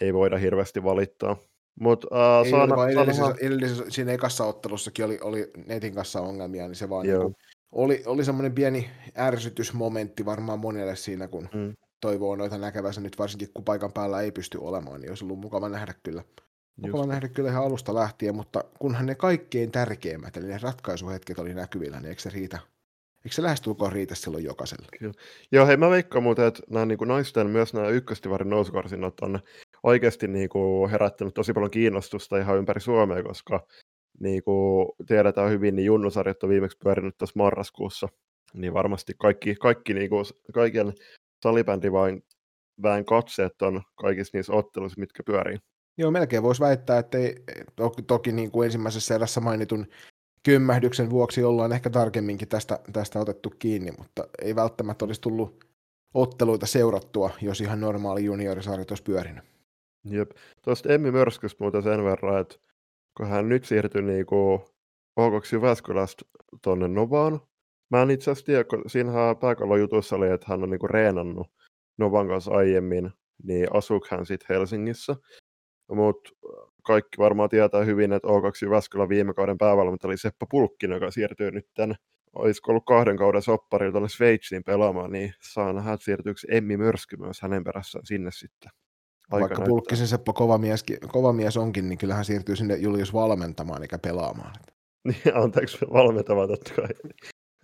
ei 0.01 0.13
voida 0.13 0.37
hirveästi 0.37 0.83
valittaa. 0.83 1.37
Mut, 1.79 2.03
uh, 2.03 2.45
ei 2.45 2.51
saana, 2.51 2.75
vaan 2.75 2.91
edellisessä, 2.91 3.35
edellisessä, 3.41 3.85
siinä 3.89 4.11
ekassa 4.11 4.45
ottelussakin 4.45 5.05
oli, 5.05 5.19
oli 5.21 5.51
netin 5.65 5.93
kanssa 5.93 6.21
ongelmia, 6.21 6.67
niin 6.67 6.75
se 6.75 6.89
vaan 6.89 7.05
niin 7.05 7.21
kuin, 7.21 7.35
oli, 7.71 8.03
oli 8.05 8.25
semmoinen 8.25 8.53
pieni 8.53 8.89
ärsytysmomentti 9.17 10.25
varmaan 10.25 10.59
monelle 10.59 10.95
siinä, 10.95 11.27
kun 11.27 11.49
mm. 11.53 11.73
Toivoo 12.05 12.35
noita 12.35 12.57
näkevänsä 12.57 13.01
nyt 13.01 13.19
varsinkin, 13.19 13.49
kun 13.53 13.63
paikan 13.63 13.93
päällä 13.93 14.21
ei 14.21 14.31
pysty 14.31 14.57
olemaan, 14.61 15.01
niin 15.01 15.11
olisi 15.11 15.25
ollut 15.25 15.39
mukava 15.39 15.69
nähdä 15.69 15.93
kyllä. 16.03 16.23
Mukava 16.75 16.97
Just. 16.97 17.09
nähdä 17.09 17.27
kyllä 17.27 17.49
ihan 17.49 17.63
alusta 17.63 17.93
lähtien, 17.93 18.35
mutta 18.35 18.63
kunhan 18.79 19.05
ne 19.05 19.15
kaikkein 19.15 19.71
tärkeimmät, 19.71 20.37
eli 20.37 20.47
ne 20.47 20.57
ratkaisuhetket 20.61 21.39
oli 21.39 21.53
näkyvillä, 21.53 21.99
niin 21.99 22.09
eikö 22.09 22.21
se 22.21 22.29
riitä 22.29 22.59
Eikö 23.25 23.35
se 23.35 23.43
lähestulkoon 23.43 23.91
riitä 23.91 24.15
silloin 24.15 24.43
jokaiselle? 24.43 24.87
Kyllä. 24.99 25.13
Joo, 25.51 25.67
hei 25.67 25.77
mä 25.77 25.89
veikkaan 25.89 26.23
muuten, 26.23 26.45
että 26.45 26.63
nämä 26.69 26.85
niin 26.85 26.97
naisten, 27.05 27.49
myös 27.49 27.73
nämä 27.73 27.89
ykköstivarin 27.89 28.49
nousukarsinnat 28.49 29.19
on 29.21 29.39
oikeasti 29.83 30.27
niin 30.27 30.49
kuin 30.49 30.91
herättänyt 30.91 31.33
tosi 31.33 31.53
paljon 31.53 31.71
kiinnostusta 31.71 32.37
ihan 32.37 32.57
ympäri 32.57 32.81
Suomea, 32.81 33.23
koska 33.23 33.67
niin 34.19 34.43
kuin 34.43 34.87
tiedetään 35.07 35.51
hyvin, 35.51 35.75
niin 35.75 35.85
junnusarjat 35.85 36.43
on 36.43 36.49
viimeksi 36.49 36.77
pyörinyt 36.83 37.17
tuossa 37.17 37.39
marraskuussa, 37.39 38.07
niin 38.53 38.73
varmasti 38.73 39.13
kaikki, 39.19 39.55
kaikki 39.55 39.93
niin 39.93 40.09
kuin, 40.09 40.25
kaiken 40.53 40.93
salibändivain 41.45 42.23
väen 42.83 43.05
katseet 43.05 43.61
on 43.61 43.81
kaikissa 43.95 44.37
niissä 44.37 44.53
otteluissa, 44.53 44.99
mitkä 44.99 45.23
pyörii. 45.23 45.57
Joo, 45.97 46.11
melkein 46.11 46.43
voisi 46.43 46.61
väittää, 46.61 46.99
että 46.99 47.17
ei, 47.17 47.35
toki, 47.75 48.01
toki 48.01 48.31
niin 48.31 48.51
kuin 48.51 48.65
ensimmäisessä 48.65 49.15
erässä 49.15 49.41
mainitun 49.41 49.87
kymmähdyksen 50.43 51.09
vuoksi 51.09 51.43
ollaan 51.43 51.71
ehkä 51.71 51.89
tarkemminkin 51.89 52.47
tästä, 52.47 52.79
tästä 52.93 53.19
otettu 53.19 53.53
kiinni, 53.59 53.91
mutta 53.97 54.27
ei 54.41 54.55
välttämättä 54.55 55.05
olisi 55.05 55.21
tullut 55.21 55.65
otteluita 56.13 56.65
seurattua, 56.65 57.29
jos 57.41 57.61
ihan 57.61 57.79
normaali 57.79 58.25
juniorisarjat 58.25 58.91
olisi 58.91 59.03
pyörinyt. 59.03 59.43
Jep. 60.03 60.31
Tuosta 60.61 60.93
Emmi 60.93 61.11
Mörskystä 61.11 61.63
muuten 61.63 61.83
sen 61.83 62.03
verran, 62.03 62.41
että 62.41 62.55
kun 63.17 63.27
hän 63.27 63.49
nyt 63.49 63.65
siirtyi 63.65 64.01
niinku 64.01 64.65
OK 65.15 65.43
Jyväskylästä 65.51 66.25
tuonne 66.63 66.87
Novaan, 66.87 67.41
mä 67.91 68.01
en 68.01 68.11
itse 68.11 68.31
asiassa 68.31 68.45
tiedä, 68.45 68.63
kun 68.63 68.83
siinähän 68.87 69.37
pääkallon 69.37 69.79
jutussa 69.79 70.15
oli, 70.15 70.29
että 70.29 70.45
hän 70.49 70.63
on 70.63 70.69
niinku 70.69 70.87
reenannut 70.87 71.47
Novan 71.97 72.27
kanssa 72.27 72.51
aiemmin, 72.51 73.11
niin 73.43 73.67
asuuko 73.73 74.07
hän 74.11 74.25
sitten 74.25 74.47
Helsingissä. 74.49 75.15
Mutta 75.91 76.29
kaikki 76.83 77.17
varmaan 77.17 77.49
tietää 77.49 77.83
hyvin, 77.83 78.13
että 78.13 78.27
O2 78.27 78.51
Jyväskylän 78.61 79.09
viime 79.09 79.33
kauden 79.33 79.57
päävalmentaja 79.57 80.09
oli 80.09 80.17
Seppo 80.17 80.45
Pulkkinen, 80.51 80.95
joka 80.95 81.11
siirtyy 81.11 81.51
nyt 81.51 81.67
tänne 81.73 81.95
olisiko 82.35 82.71
ollut 82.71 82.85
kahden 82.85 83.17
kauden 83.17 83.41
sopparilla 83.41 83.91
tuonne 83.91 84.09
Sveitsiin 84.09 84.63
pelaamaan, 84.63 85.11
niin 85.11 85.33
saa 85.41 85.73
nähdä, 85.73 85.93
että 85.93 86.03
siirtyykö 86.03 86.39
Emmi 86.49 86.77
Mörsky 86.77 87.17
myös 87.17 87.41
hänen 87.41 87.63
perässään 87.63 88.05
sinne 88.05 88.29
sitten. 88.31 88.71
Aika 89.31 89.31
Vaikka 89.31 89.47
näyttää. 89.47 89.67
Pulkkisen 89.67 90.07
Seppo 90.07 90.33
kova 90.33 90.57
mies, 90.57 90.85
kova 91.07 91.33
mies 91.33 91.57
onkin, 91.57 91.89
niin 91.89 91.97
kyllähän 91.97 92.25
siirtyy 92.25 92.55
sinne 92.55 92.75
Julius 92.75 93.13
valmentamaan 93.13 93.81
eikä 93.81 93.97
pelaamaan. 93.97 94.53
Niin, 95.05 95.35
anteeksi, 95.35 95.77
valmentamaan 95.93 96.47
totta 96.47 96.73
kai. 96.73 96.87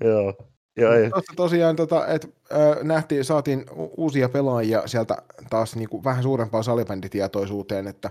Joo. 0.01 0.33
Ja 0.77 0.95
ei. 0.95 1.09
Tuossa 1.09 1.33
tosiaan, 1.35 1.75
tota, 1.75 2.07
että 2.07 2.27
äh, 2.51 2.83
nähtiin, 2.83 3.25
saatiin 3.25 3.65
uusia 3.97 4.29
pelaajia 4.29 4.87
sieltä 4.87 5.17
taas 5.49 5.75
niin 5.75 5.89
kuin 5.89 6.03
vähän 6.03 6.23
suurempaan 6.23 6.63
salibänditietoisuuteen, 6.63 7.87
että 7.87 8.09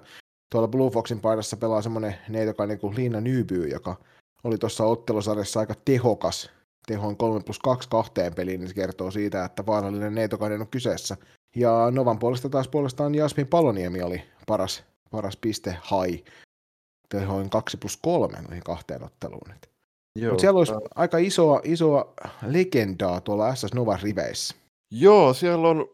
tuolla 0.50 0.68
Blue 0.68 0.90
Foxin 0.90 1.20
paidassa 1.20 1.56
pelaa 1.56 1.82
semmoinen 1.82 2.14
neitoka 2.28 2.66
niin 2.66 2.78
kuin 2.78 2.96
Liina 2.96 3.20
Nyby, 3.20 3.68
joka 3.68 3.96
oli 4.44 4.58
tuossa 4.58 4.84
ottelusarjassa 4.84 5.60
aika 5.60 5.74
tehokas. 5.84 6.50
Tehoin 6.86 7.16
3 7.16 7.40
plus 7.40 7.58
2 7.58 7.88
kahteen 7.88 8.34
peliin, 8.34 8.60
niin 8.60 8.68
se 8.68 8.74
kertoo 8.74 9.10
siitä, 9.10 9.44
että 9.44 9.66
vaarallinen 9.66 10.14
neitokainen 10.14 10.60
on 10.60 10.68
kyseessä. 10.68 11.16
Ja 11.56 11.90
Novan 11.90 12.18
puolesta 12.18 12.48
taas 12.48 12.68
puolestaan 12.68 13.14
Jasmin 13.14 13.46
Paloniemi 13.46 14.02
oli 14.02 14.22
paras, 14.46 14.84
paras 15.10 15.36
piste 15.36 15.76
hai. 15.82 16.24
Tehoin 17.08 17.50
2 17.50 17.76
plus 17.76 17.98
3 18.02 18.38
noihin 18.42 18.62
kahteen 18.64 19.04
otteluun. 19.04 19.50
Mutta 20.18 20.40
siellä 20.40 20.58
olisi 20.58 20.72
aika 20.94 21.18
isoa, 21.18 21.60
isoa 21.64 22.14
legendaa 22.46 23.20
tuolla 23.20 23.54
SS 23.54 23.74
Nova 23.74 23.98
riveissä. 24.02 24.54
Joo, 24.90 25.34
siellä 25.34 25.68
on 25.68 25.86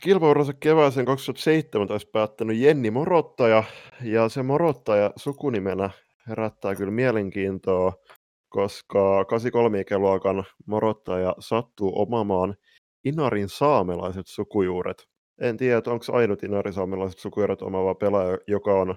kilpauransa 0.00 0.52
kevääseen 0.52 1.06
2017 1.06 2.10
päättänyt 2.12 2.56
Jenni 2.56 2.90
Morottaja, 2.90 3.64
ja 4.02 4.28
se 4.28 4.42
Morottaja 4.42 5.10
sukunimenä 5.16 5.90
herättää 6.28 6.74
kyllä 6.74 6.90
mielenkiintoa, 6.90 7.92
koska 8.48 9.22
83-ikäluokan 9.22 10.44
Morottaja 10.66 11.34
sattuu 11.38 11.92
omamaan 12.02 12.54
Inarin 13.04 13.48
saamelaiset 13.48 14.26
sukujuuret. 14.26 15.04
en 15.40 15.56
tiedä, 15.56 15.82
onko 15.86 16.04
ainut 16.12 16.42
inarisaamenlaiset 16.42 17.18
sukuerot 17.18 17.62
omaava 17.62 17.94
pelaaja, 17.94 18.38
joka 18.46 18.74
on 18.80 18.96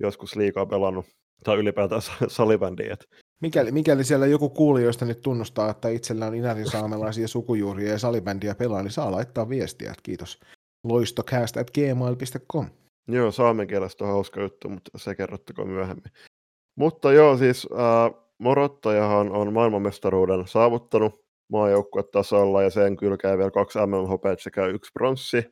joskus 0.00 0.36
liikaa 0.36 0.66
pelannut, 0.66 1.06
tai 1.44 1.56
ylipäätään 1.56 2.02
salibändiä. 2.28 2.96
Mikäli, 3.40 3.72
mikäli 3.72 4.04
siellä 4.04 4.26
joku 4.26 4.48
kuulijoista 4.48 5.04
nyt 5.04 5.20
tunnustaa, 5.20 5.70
että 5.70 5.88
itsellä 5.88 6.26
on 6.26 6.34
inarisaamelaisia 6.34 7.28
sukujuuria 7.28 7.92
ja 7.92 7.98
salibändiä 7.98 8.54
pelaa, 8.54 8.82
niin 8.82 8.90
saa 8.90 9.12
laittaa 9.12 9.48
viestiä, 9.48 9.90
että 9.90 10.02
kiitos 10.02 10.40
loistocast 10.84 11.56
at 11.56 11.70
gmail.com. 11.70 12.66
Joo, 13.08 13.30
saamen 13.30 13.66
kielestä 13.66 14.04
on 14.04 14.10
hauska 14.10 14.40
juttu, 14.40 14.68
mutta 14.68 14.90
se 14.98 15.14
kerrottakoon 15.14 15.68
myöhemmin. 15.68 16.12
Mutta 16.76 17.12
joo, 17.12 17.36
siis 17.36 17.68
äh, 17.72 18.24
Morottajahan 18.38 19.32
on 19.32 19.52
maailmanmestaruuden 19.52 20.48
saavuttanut 20.48 21.24
maajoukkuetasolla 21.52 22.62
ja 22.62 22.70
sen 22.70 22.96
kylkää 22.96 23.38
vielä 23.38 23.50
kaksi 23.50 23.78
MMHP 23.78 24.38
sekä 24.38 24.66
yksi 24.66 24.90
pronssi. 24.92 25.44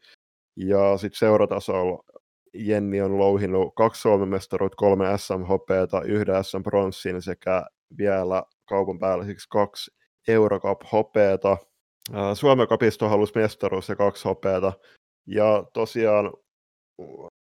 Ja 0.57 0.99
sitten 0.99 1.19
seuratasolla 1.19 2.05
Jenni 2.55 3.01
on 3.01 3.19
louhinut 3.19 3.75
kaksi 3.75 4.01
Suomen 4.01 4.29
mestaruutta, 4.29 4.77
kolme 4.77 5.19
SMHP 5.19 5.69
yhden 6.05 6.45
SM 6.45 6.63
pronssin 6.63 7.23
sekä 7.23 7.67
vielä 7.99 8.43
kaupan 8.69 8.99
päällä 8.99 9.25
siksi 9.25 9.49
kaksi 9.49 9.91
Eurocup 10.29 10.81
hopeeta. 10.93 11.57
Suomen 12.35 12.69
kapisto 12.69 13.09
halusi 13.09 13.33
mestaruus 13.35 13.89
ja 13.89 13.97
kaksi 13.97 14.25
hopeeta. 14.25 14.73
Ja 15.27 15.65
tosiaan 15.73 16.33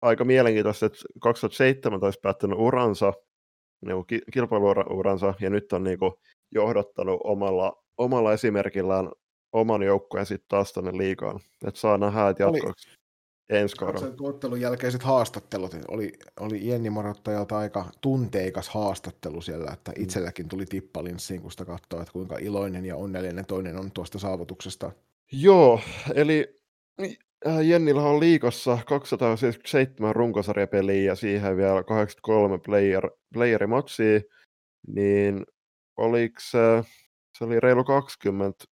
aika 0.02 0.24
mielenkiintoista, 0.24 0.86
että 0.86 0.98
2017 1.20 2.20
päättänyt 2.22 2.58
uransa, 2.58 3.12
niin 3.86 4.22
kilpailuuransa, 4.32 5.34
ja 5.40 5.50
nyt 5.50 5.72
on 5.72 5.84
niin 5.84 5.98
kuin 5.98 6.12
johdottanut 6.54 7.20
omalla, 7.24 7.84
omalla 7.98 8.32
esimerkillään 8.32 9.10
oman 9.52 9.82
joukkueen 9.82 10.26
sitten 10.26 10.48
taas 10.48 10.72
tänne 10.72 10.90
liikaan. 10.98 11.40
Että 11.66 11.80
saa 11.80 11.98
nähdä, 11.98 12.28
että 12.28 12.42
jatkoksi 12.42 12.98
ensi 13.48 13.76
kaudella. 13.76 14.14
Ottelun 14.20 14.60
jälkeiset 14.60 15.02
haastattelut, 15.02 15.76
oli, 15.88 16.12
oli 16.40 16.68
Jenni 16.68 16.90
Morottajalta 16.90 17.58
aika 17.58 17.84
tunteikas 18.00 18.68
haastattelu 18.68 19.40
siellä, 19.40 19.70
että 19.72 19.92
mm. 19.96 20.02
itselläkin 20.02 20.48
tuli 20.48 20.66
tippalinssiin, 20.66 21.42
kun 21.42 21.50
sitä 21.50 21.64
katsoo, 21.64 22.00
että 22.00 22.12
kuinka 22.12 22.38
iloinen 22.38 22.84
ja 22.84 22.96
onnellinen 22.96 23.46
toinen 23.46 23.76
on 23.76 23.90
tuosta 23.92 24.18
saavutuksesta. 24.18 24.92
Joo, 25.32 25.80
eli 26.14 26.58
Äh, 27.46 27.60
Jennillä 27.60 28.02
on 28.02 28.20
liikossa 28.20 28.78
277 28.86 30.14
runkosarjapeliä 30.14 31.02
ja 31.02 31.14
siihen 31.14 31.56
vielä 31.56 31.82
83 31.82 32.58
player, 32.58 33.10
playerimatsia, 33.34 34.20
niin 34.86 35.46
oliko 35.96 36.36
se, 36.40 36.58
se 37.38 37.44
oli 37.44 37.60
reilu 37.60 37.84
20 37.84 38.64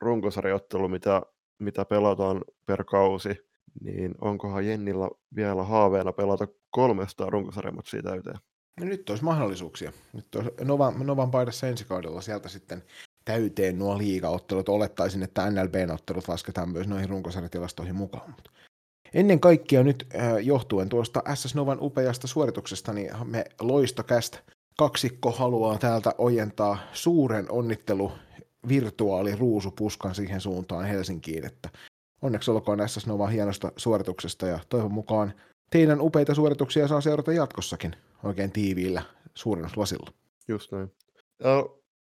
runkosarjottelu, 0.00 0.88
mitä, 0.88 1.22
mitä 1.58 1.84
pelataan 1.84 2.44
per 2.66 2.84
kausi, 2.84 3.45
niin 3.80 4.14
onkohan 4.20 4.66
Jennillä 4.66 5.10
vielä 5.36 5.62
haaveena 5.62 6.12
pelata 6.12 6.48
300 6.70 7.30
runkosarjamatsia 7.30 8.02
täyteen? 8.02 8.38
No 8.80 8.86
nyt 8.86 9.10
olisi 9.10 9.24
mahdollisuuksia. 9.24 9.92
Nyt 10.12 10.34
olisi 10.34 10.50
Novan, 10.64 11.06
Novan 11.06 11.30
paidassa 11.30 11.66
ensi 11.66 11.84
kaudella 11.84 12.20
sieltä 12.20 12.48
sitten 12.48 12.82
täyteen 13.24 13.78
nuo 13.78 13.98
liigaottelut. 13.98 14.68
Olettaisin, 14.68 15.22
että 15.22 15.50
NLB-ottelut 15.50 16.28
lasketaan 16.28 16.68
myös 16.68 16.88
noihin 16.88 17.08
runkosarjatilastoihin 17.08 17.94
mukaan. 17.94 18.30
Mutta 18.30 18.50
ennen 19.14 19.40
kaikkea 19.40 19.82
nyt 19.82 20.06
äh, 20.14 20.36
johtuen 20.36 20.88
tuosta 20.88 21.22
SS 21.34 21.54
Novan 21.54 21.78
upeasta 21.80 22.26
suorituksesta, 22.26 22.92
niin 22.92 23.10
me 23.24 23.44
loistokästä 23.60 24.38
kaksikko 24.78 25.30
haluaa 25.30 25.78
täältä 25.78 26.14
ojentaa 26.18 26.78
suuren 26.92 27.50
onnittelu 27.50 28.12
virtuaali 28.68 29.36
ruusupuskan 29.36 30.14
siihen 30.14 30.40
suuntaan 30.40 30.84
Helsinkiin, 30.84 31.46
että 31.46 31.68
onneksi 32.26 32.50
olkoon 32.50 32.88
SS 32.88 33.06
Novan 33.06 33.30
hienosta 33.30 33.72
suorituksesta 33.76 34.46
ja 34.46 34.58
toivon 34.68 34.92
mukaan 34.92 35.32
teidän 35.70 36.00
upeita 36.00 36.34
suorituksia 36.34 36.88
saa 36.88 37.00
seurata 37.00 37.32
jatkossakin 37.32 37.96
oikein 38.24 38.52
tiiviillä 38.52 39.02
suurennuslasilla. 39.34 40.10
Just 40.48 40.72
näin. 40.72 40.92
Ja 41.40 41.66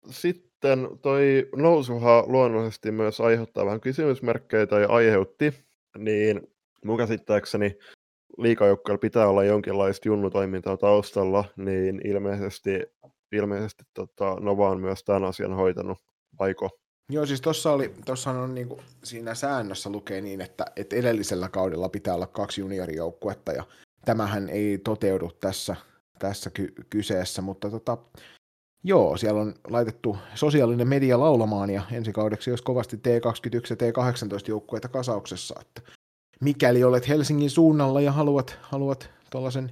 sitten 0.09 0.87
toi 1.01 1.49
nousuhan 1.55 2.23
luonnollisesti 2.27 2.91
myös 2.91 3.21
aiheuttaa 3.21 3.65
vähän 3.65 3.81
kysymysmerkkejä 3.81 4.67
tai 4.67 4.85
aiheutti, 4.89 5.53
niin 5.97 6.41
mun 6.85 6.97
käsittääkseni 6.97 7.77
liikajoukkoilla 8.37 8.97
pitää 8.97 9.27
olla 9.27 9.43
jonkinlaista 9.43 10.07
junnutoimintaa 10.07 10.77
taustalla, 10.77 11.45
niin 11.57 12.01
ilmeisesti, 12.07 12.69
ilmeisesti 13.31 13.83
tota, 13.93 14.35
Nova 14.39 14.69
on 14.69 14.81
myös 14.81 15.03
tämän 15.03 15.23
asian 15.23 15.53
hoitanut, 15.53 15.97
vaiko? 16.39 16.78
Joo, 17.09 17.25
siis 17.25 17.41
tuossa 17.41 17.71
oli, 17.71 17.93
tossahan 18.05 18.41
on 18.41 18.55
niin 18.55 18.67
kuin, 18.67 18.81
siinä 19.03 19.35
säännössä 19.35 19.89
lukee 19.89 20.21
niin, 20.21 20.41
että, 20.41 20.65
että 20.75 20.95
edellisellä 20.95 21.49
kaudella 21.49 21.89
pitää 21.89 22.15
olla 22.15 22.27
kaksi 22.27 22.61
juniorijoukkuetta, 22.61 23.51
ja 23.51 23.63
tämähän 24.05 24.49
ei 24.49 24.77
toteudu 24.77 25.31
tässä, 25.31 25.75
tässä 26.19 26.49
ky- 26.49 26.73
kyseessä, 26.89 27.41
mutta 27.41 27.69
tota, 27.69 27.97
Joo, 28.83 29.17
siellä 29.17 29.41
on 29.41 29.53
laitettu 29.67 30.17
sosiaalinen 30.35 30.87
media 30.87 31.19
laulamaan 31.19 31.69
ja 31.69 31.81
ensi 31.91 32.13
kaudeksi 32.13 32.49
olisi 32.49 32.63
kovasti 32.63 32.97
T21 32.97 33.51
ja 33.69 33.75
T18 33.75 34.47
joukkueita 34.47 34.87
kasauksessa. 34.87 35.55
Että 35.61 35.81
mikäli 36.41 36.83
olet 36.83 37.07
Helsingin 37.07 37.49
suunnalla 37.49 38.01
ja 38.01 38.11
haluat, 38.11 38.57
haluat 38.61 39.09
tuollaisen 39.29 39.71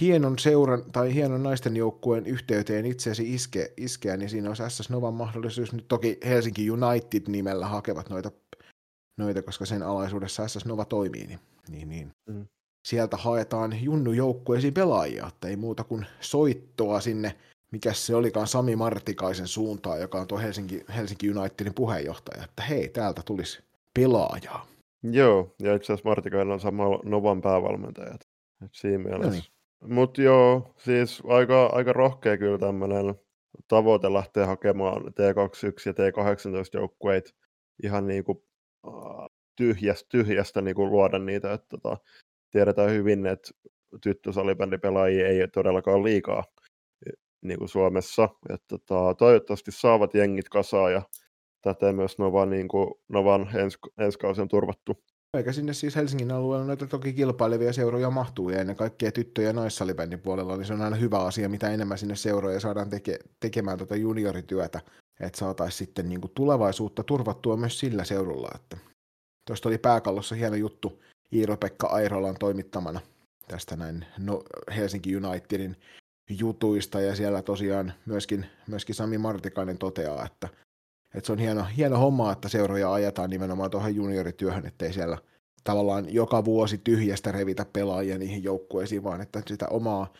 hienon 0.00 0.38
seuran 0.38 0.92
tai 0.92 1.14
hienon 1.14 1.42
naisten 1.42 1.76
joukkueen 1.76 2.26
yhteyteen 2.26 2.86
itseäsi 2.86 3.34
iske, 3.34 3.72
iskeä, 3.76 4.16
niin 4.16 4.30
siinä 4.30 4.48
olisi 4.48 4.62
SS 4.68 4.90
Novan 4.90 5.14
mahdollisuus. 5.14 5.72
Nyt 5.72 5.88
toki 5.88 6.18
Helsinki 6.24 6.70
United-nimellä 6.70 7.66
hakevat 7.66 8.10
noita, 8.10 8.30
noita 9.16 9.42
koska 9.42 9.66
sen 9.66 9.82
alaisuudessa 9.82 10.48
SS 10.48 10.64
Nova 10.64 10.84
toimii, 10.84 11.26
niin, 11.26 11.40
niin, 11.68 11.88
niin. 11.88 12.10
Mm. 12.28 12.46
sieltä 12.88 13.16
haetaan 13.16 13.84
junnu 13.84 14.12
joukkueisiin 14.12 14.74
pelaajia, 14.74 15.26
että 15.26 15.48
ei 15.48 15.56
muuta 15.56 15.84
kuin 15.84 16.06
soittoa 16.20 17.00
sinne– 17.00 17.34
mikä 17.72 17.92
se 17.92 18.14
olikaan 18.14 18.46
Sami 18.46 18.76
Martikaisen 18.76 19.46
suuntaan, 19.46 20.00
joka 20.00 20.20
on 20.20 20.26
tuo 20.26 20.38
Helsinki, 20.38 20.84
Helsinki 20.96 21.30
Unitedin 21.30 21.74
puheenjohtaja, 21.74 22.44
että 22.44 22.62
hei, 22.62 22.88
täältä 22.88 23.22
tulisi 23.24 23.62
pelaajaa. 23.94 24.66
Joo, 25.02 25.54
ja 25.62 25.74
itse 25.74 25.92
asiassa 25.92 26.08
Martikainen 26.08 26.52
on 26.52 26.60
sama 26.60 26.84
Novan 27.04 27.42
päävalmentaja. 27.42 28.18
Siinä 28.72 28.98
mielessä. 28.98 29.26
No 29.26 29.32
niin. 29.32 29.44
Mutta 29.80 30.22
joo, 30.22 30.74
siis 30.76 31.22
aika, 31.28 31.66
aika 31.66 31.92
rohkea 31.92 32.36
kyllä 32.36 32.58
tämmöinen 32.58 33.14
tavoite 33.68 34.12
lähteä 34.12 34.46
hakemaan 34.46 35.02
T21 35.02 35.82
ja 35.86 35.92
T18 35.92 36.70
joukkueita 36.74 37.30
ihan 37.82 38.06
niin 38.06 38.24
kuin 38.24 38.38
tyhjästä, 39.56 40.08
tyhjästä 40.08 40.60
niin 40.62 40.74
kuin 40.74 40.90
luoda 40.90 41.18
niitä. 41.18 41.52
Että, 41.52 41.66
tota, 41.68 41.96
tiedetään 42.50 42.90
hyvin, 42.90 43.26
että 43.26 43.50
tyttösalibändipelaajia 44.02 45.28
ei 45.28 45.48
todellakaan 45.48 46.04
liikaa 46.04 46.44
niin 47.42 47.58
kuin 47.58 47.68
Suomessa. 47.68 48.28
Et, 48.50 48.62
tota, 48.68 49.14
toivottavasti 49.18 49.72
saavat 49.72 50.14
jengit 50.14 50.48
kasaan 50.48 50.92
ja 50.92 51.02
täten 51.62 51.96
myös 51.96 52.18
Nova, 52.18 52.46
niin 52.46 52.68
kuin, 52.68 52.94
Novan 53.08 53.56
ens, 53.56 53.78
ensi 53.98 54.18
kausi 54.18 54.40
on 54.40 54.48
turvattu. 54.48 55.04
Eikä 55.36 55.52
sinne 55.52 55.74
siis 55.74 55.96
Helsingin 55.96 56.32
alueella 56.32 56.66
noita 56.66 56.86
toki 56.86 57.12
kilpailevia 57.12 57.72
seuroja 57.72 58.10
mahtuu, 58.10 58.50
ja 58.50 58.60
ennen 58.60 58.76
kaikkea 58.76 59.12
tyttö- 59.12 59.42
ja 59.42 59.52
naissalibändin 59.52 60.20
puolella, 60.20 60.56
niin 60.56 60.66
se 60.66 60.72
on 60.72 60.82
aina 60.82 60.96
hyvä 60.96 61.18
asia, 61.18 61.48
mitä 61.48 61.70
enemmän 61.70 61.98
sinne 61.98 62.16
seuroja 62.16 62.60
saadaan 62.60 62.90
teke- 62.90 63.28
tekemään 63.40 63.78
tuota 63.78 63.96
juniorityötä, 63.96 64.80
että 65.20 65.38
saataisiin 65.38 65.78
sitten 65.78 66.08
niin 66.08 66.20
kuin 66.20 66.32
tulevaisuutta 66.34 67.02
turvattua 67.02 67.56
myös 67.56 67.80
sillä 67.80 68.04
seurulla. 68.04 68.50
Että 68.54 68.76
tuosta 69.46 69.68
oli 69.68 69.78
pääkallossa 69.78 70.34
hieno 70.34 70.56
juttu 70.56 71.02
Iiro-Pekka 71.32 71.86
Airolan 71.86 72.36
toimittamana 72.38 73.00
tästä 73.48 73.76
näin 73.76 74.04
no, 74.18 74.42
Helsinki 74.76 75.16
Unitedin 75.16 75.76
jutuista 76.30 77.00
ja 77.00 77.16
siellä 77.16 77.42
tosiaan 77.42 77.92
myöskin, 78.06 78.46
myöskin 78.66 78.94
Sami 78.94 79.18
Martikainen 79.18 79.78
toteaa, 79.78 80.26
että, 80.26 80.48
että 81.14 81.26
se 81.26 81.32
on 81.32 81.38
hieno, 81.38 81.64
hieno 81.76 81.98
homma, 81.98 82.32
että 82.32 82.48
seuroja 82.48 82.92
ajetaan 82.92 83.30
nimenomaan 83.30 83.70
tuohon 83.70 83.94
juniorityöhön, 83.94 84.66
ettei 84.66 84.92
siellä 84.92 85.18
tavallaan 85.64 86.14
joka 86.14 86.44
vuosi 86.44 86.78
tyhjästä 86.78 87.32
revitä 87.32 87.66
pelaajia 87.72 88.18
niihin 88.18 88.44
joukkueisiin, 88.44 89.04
vaan 89.04 89.20
että 89.20 89.42
sitä 89.46 89.68
omaa, 89.68 90.12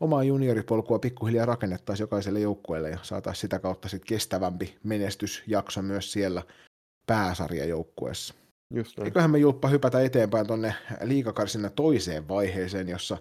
omaa 0.00 0.24
junioripolkua 0.24 0.98
pikkuhiljaa 0.98 1.46
rakennettaisiin 1.46 2.04
jokaiselle 2.04 2.40
joukkueelle 2.40 2.90
ja 2.90 2.98
saataisiin 3.02 3.40
sitä 3.40 3.58
kautta 3.58 3.88
sitten 3.88 4.08
kestävämpi 4.08 4.78
menestysjakso 4.82 5.82
myös 5.82 6.12
siellä 6.12 6.42
pääsarjajoukkueessa. 7.06 8.34
Just 8.74 8.98
Eiköhän 8.98 9.30
me 9.30 9.38
Julppa 9.38 9.68
hypätä 9.68 10.00
eteenpäin 10.00 10.46
tuonne 10.46 10.74
liikakarsinnan 11.02 11.72
toiseen 11.72 12.28
vaiheeseen, 12.28 12.88
jossa 12.88 13.18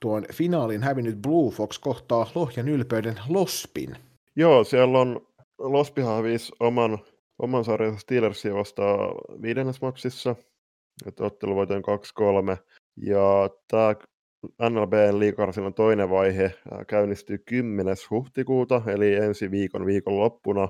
tuon 0.00 0.26
finaalin 0.32 0.82
hävinnyt 0.82 1.22
Blue 1.22 1.52
Fox 1.52 1.78
kohtaa 1.78 2.30
Lohjan 2.34 2.68
ylpeyden 2.68 3.20
Lospin. 3.28 3.96
Joo, 4.36 4.64
siellä 4.64 4.98
on 4.98 5.26
Lospihan 5.60 6.16
hävisi 6.16 6.52
oman, 6.60 6.98
oman 7.38 7.64
sarjansa 7.64 8.00
Steelersia 8.00 8.54
vastaan 8.54 8.98
viidennes 9.42 9.80
matsissa, 9.80 10.36
että 11.06 11.24
ottelu 11.24 11.54
voitoin 11.54 11.82
2-3. 12.52 12.56
Ja 12.96 13.50
tämä 13.68 13.94
NLBn 14.70 15.18
liikarsillan 15.18 15.74
toinen 15.74 16.10
vaihe 16.10 16.54
käynnistyy 16.86 17.38
10. 17.38 17.96
huhtikuuta, 18.10 18.82
eli 18.86 19.14
ensi 19.14 19.50
viikon 19.50 19.86
viikonloppuna, 19.86 20.68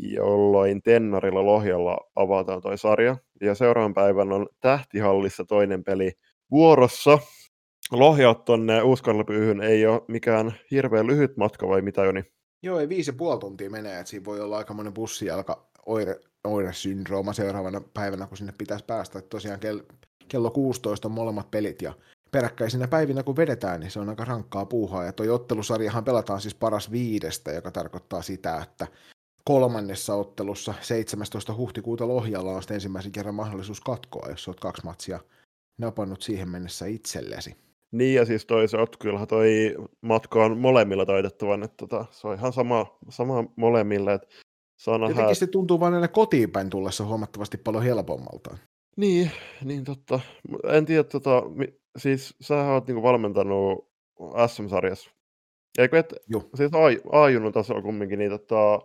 jolloin 0.00 0.82
Tennarilla 0.82 1.46
Lohjalla 1.46 1.98
avataan 2.16 2.62
toi 2.62 2.78
sarja. 2.78 3.16
Ja 3.40 3.54
seuraavan 3.54 3.94
päivän 3.94 4.32
on 4.32 4.46
Tähtihallissa 4.60 5.44
toinen 5.44 5.84
peli 5.84 6.12
vuorossa. 6.50 7.18
Lohjat 7.92 8.44
tuonne 8.44 8.82
Uuskarlepyyhyn 8.82 9.60
ei 9.60 9.86
ole 9.86 10.02
mikään 10.08 10.52
hirveän 10.70 11.06
lyhyt 11.06 11.36
matka 11.36 11.68
vai 11.68 11.82
mitä 11.82 12.04
Joni? 12.04 12.22
Joo, 12.62 12.80
ei 12.80 12.88
viisi 12.88 13.10
ja 13.10 13.14
puoli 13.14 13.40
tuntia 13.40 13.70
menee, 13.70 14.00
että 14.00 14.10
siinä 14.10 14.24
voi 14.24 14.40
olla 14.40 14.58
aikamoinen 14.58 14.94
bussijalka 14.94 15.66
oire, 15.86 16.20
oiresyndrooma 16.44 17.32
seuraavana 17.32 17.80
päivänä, 17.94 18.26
kun 18.26 18.36
sinne 18.36 18.52
pitäisi 18.58 18.84
päästä. 18.84 19.18
Että 19.18 19.28
tosiaan 19.28 19.60
kello 20.28 20.50
16 20.50 21.08
on 21.08 21.12
molemmat 21.12 21.50
pelit 21.50 21.82
ja 21.82 21.94
peräkkäisinä 22.30 22.88
päivinä 22.88 23.22
kun 23.22 23.36
vedetään, 23.36 23.80
niin 23.80 23.90
se 23.90 24.00
on 24.00 24.08
aika 24.08 24.24
rankkaa 24.24 24.66
puuhaa. 24.66 25.04
Ja 25.04 25.12
toi 25.12 25.28
ottelusarjahan 25.28 26.04
pelataan 26.04 26.40
siis 26.40 26.54
paras 26.54 26.90
viidestä, 26.90 27.52
joka 27.52 27.70
tarkoittaa 27.70 28.22
sitä, 28.22 28.58
että 28.62 28.86
kolmannessa 29.44 30.14
ottelussa 30.14 30.74
17. 30.80 31.54
huhtikuuta 31.54 32.08
Lohjalla 32.08 32.52
on 32.52 32.62
sitten 32.62 32.74
ensimmäisen 32.74 33.12
kerran 33.12 33.34
mahdollisuus 33.34 33.80
katkoa, 33.80 34.28
jos 34.28 34.48
olet 34.48 34.60
kaksi 34.60 34.84
matsia 34.84 35.20
napannut 35.78 36.22
siihen 36.22 36.48
mennessä 36.48 36.86
itsellesi. 36.86 37.56
Niin 37.92 38.14
ja 38.14 38.24
siis 38.24 38.46
toisaalta 38.46 38.98
kyllähän 38.98 39.28
toi 39.28 39.76
matka 40.00 40.44
on 40.44 40.58
molemmilla 40.58 41.06
taitettavan, 41.06 41.62
että 41.62 41.76
tota, 41.76 42.04
se 42.10 42.28
on 42.28 42.34
ihan 42.34 42.52
sama, 42.52 42.98
sama 43.08 43.44
molemmille. 43.56 44.14
Että 44.14 44.26
Jotenkin 45.08 45.36
se 45.36 45.46
tuntuu 45.46 45.80
vain 45.80 45.94
aina 45.94 46.08
kotiin 46.08 46.50
päin 46.50 46.70
tullessa 46.70 47.04
huomattavasti 47.04 47.58
paljon 47.58 47.84
helpommalta. 47.84 48.56
Niin, 48.96 49.30
niin 49.64 49.84
totta. 49.84 50.20
En 50.68 50.84
tiedä, 50.84 51.04
tota, 51.04 51.42
siis 51.98 52.36
sä 52.40 52.72
oot 52.72 52.86
niinku 52.86 53.02
valmentanut 53.02 53.92
SM-sarjassa. 54.46 55.10
Eikö 55.78 55.98
et, 55.98 56.14
Joo. 56.28 56.50
siis 56.54 56.70
A-junnon 57.12 57.52
tasolla 57.52 57.82
kumminkin, 57.82 58.18
niin 58.18 58.30
tota, 58.30 58.80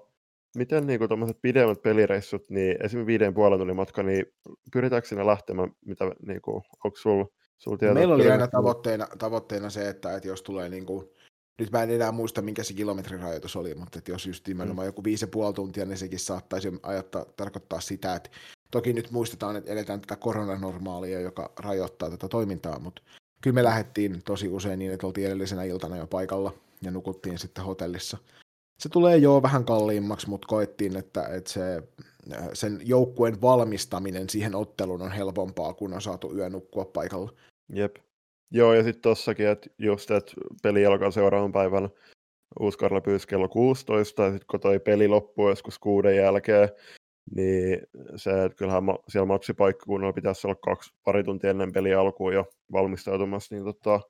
miten 0.58 0.88
niinku 0.88 1.08
tuommoiset 1.08 1.38
pidemmät 1.42 1.82
pelireissut, 1.82 2.50
niin 2.50 2.86
esimerkiksi 2.86 3.08
viiden 3.08 3.34
puolen 3.34 3.60
tunnin 3.60 3.76
matka, 3.76 4.04
niin 4.04 4.26
pyritäänkö 4.74 5.08
sinne 5.08 5.26
lähtemään, 5.26 5.72
mitä 5.86 6.06
niinku, 6.28 6.52
onko 6.84 6.98
sulla 6.98 7.28
sul 7.58 7.76
tietoa? 7.76 7.94
Meillä 7.94 8.16
oli 8.16 8.32
aina 8.32 8.48
tavoitteena, 8.48 9.08
tavoitteena 9.20 9.70
se, 9.70 9.90
että, 9.90 10.16
että 10.16 10.28
jos 10.28 10.42
tulee 10.42 10.70
niinku, 10.70 11.14
nyt 11.60 11.72
mä 11.72 11.84
en 11.84 11.92
enää 11.92 12.12
muista, 12.12 12.42
minkä 12.42 12.64
se 12.64 12.74
kilometrirajoitus 12.74 13.56
oli, 13.56 13.76
mutta 13.76 14.00
että 14.00 14.12
jos 14.12 14.26
just 14.26 14.48
nimenomaan 14.48 14.86
mm. 14.86 14.90
joku 14.90 15.04
viisi 15.04 15.24
ja 15.24 15.28
puoli 15.28 15.54
tuntia, 15.54 15.86
niin 15.86 15.98
sekin 15.98 16.20
saattaisi 16.20 16.80
ajattaa, 16.84 17.26
tarkoittaa 17.36 17.82
sitä, 17.82 18.16
että 18.16 18.30
Toki 18.72 18.94
nyt 18.94 19.12
muistetaan, 19.12 19.56
että 19.56 19.72
eletään 19.72 20.02
tätä 20.02 20.16
koronanormaalia, 20.16 21.20
joka 21.20 21.52
rajoittaa 21.60 22.10
tätä 22.10 22.28
toimintaa, 22.28 22.80
mutta 22.80 23.02
kyllä 23.42 23.54
me 23.54 23.64
lähdettiin 23.64 24.22
tosi 24.26 24.48
usein 24.50 24.80
niin, 24.80 24.92
että 24.92 25.08
oltiin 25.08 25.28
edellisenä 25.28 25.64
iltana 25.64 25.98
jo 25.98 26.08
paikalla 26.08 26.54
ja 26.82 26.92
nukuttiin 26.92 27.40
sitten 27.40 27.64
hotellissa. 27.64 28.18
Se 28.80 28.90
tulee 28.90 29.18
jo 29.18 29.42
vähän 29.42 29.66
kalliimmaksi, 29.66 30.30
mutta 30.30 30.48
koettiin, 30.48 30.96
että, 30.96 31.28
että 31.28 31.52
se, 31.52 31.84
sen 32.54 32.80
joukkueen 32.84 33.42
valmistaminen 33.42 34.30
siihen 34.30 34.56
otteluun 34.56 35.02
on 35.02 35.12
helpompaa, 35.12 35.74
kun 35.74 35.94
on 35.94 36.02
saatu 36.02 36.36
yö 36.38 36.50
nukkua 36.50 36.86
paikalla. 36.86 37.34
Jep. 37.70 37.96
Joo, 38.52 38.74
ja 38.74 38.84
sitten 38.84 39.02
tossakin, 39.02 39.48
että 39.48 39.70
just, 39.78 40.12
että 40.12 40.32
peli 40.64 40.86
alkaa 40.86 41.12
seuraavan 41.12 41.52
päivän 41.52 41.90
Uuskarla 42.60 43.02
pyysi 43.02 43.28
kello 43.28 43.50
16, 43.50 44.24
ja 44.24 44.32
sitten 44.32 44.48
kun 44.52 44.60
toi 44.60 44.80
peli 44.80 45.08
loppuu 45.08 45.50
joskus 45.50 45.80
kuuden 45.80 46.16
jälkeen, 46.16 46.70
niin 47.36 47.80
se, 48.16 48.44
että 48.44 48.56
kyllähän 48.56 48.84
ma- 48.84 49.00
siellä 49.10 49.26
maksipaikkakunnalla 49.26 50.14
pitäisi 50.14 50.48
olla 50.48 50.56
kaksi 50.56 50.94
pari 51.04 51.24
tuntia 51.24 51.50
ennen 51.50 51.72
peli 51.72 51.94
alkuun 51.94 52.34
jo 52.34 52.46
valmistautumassa, 52.72 53.56
niin 53.56 53.66
tota, 53.66 54.02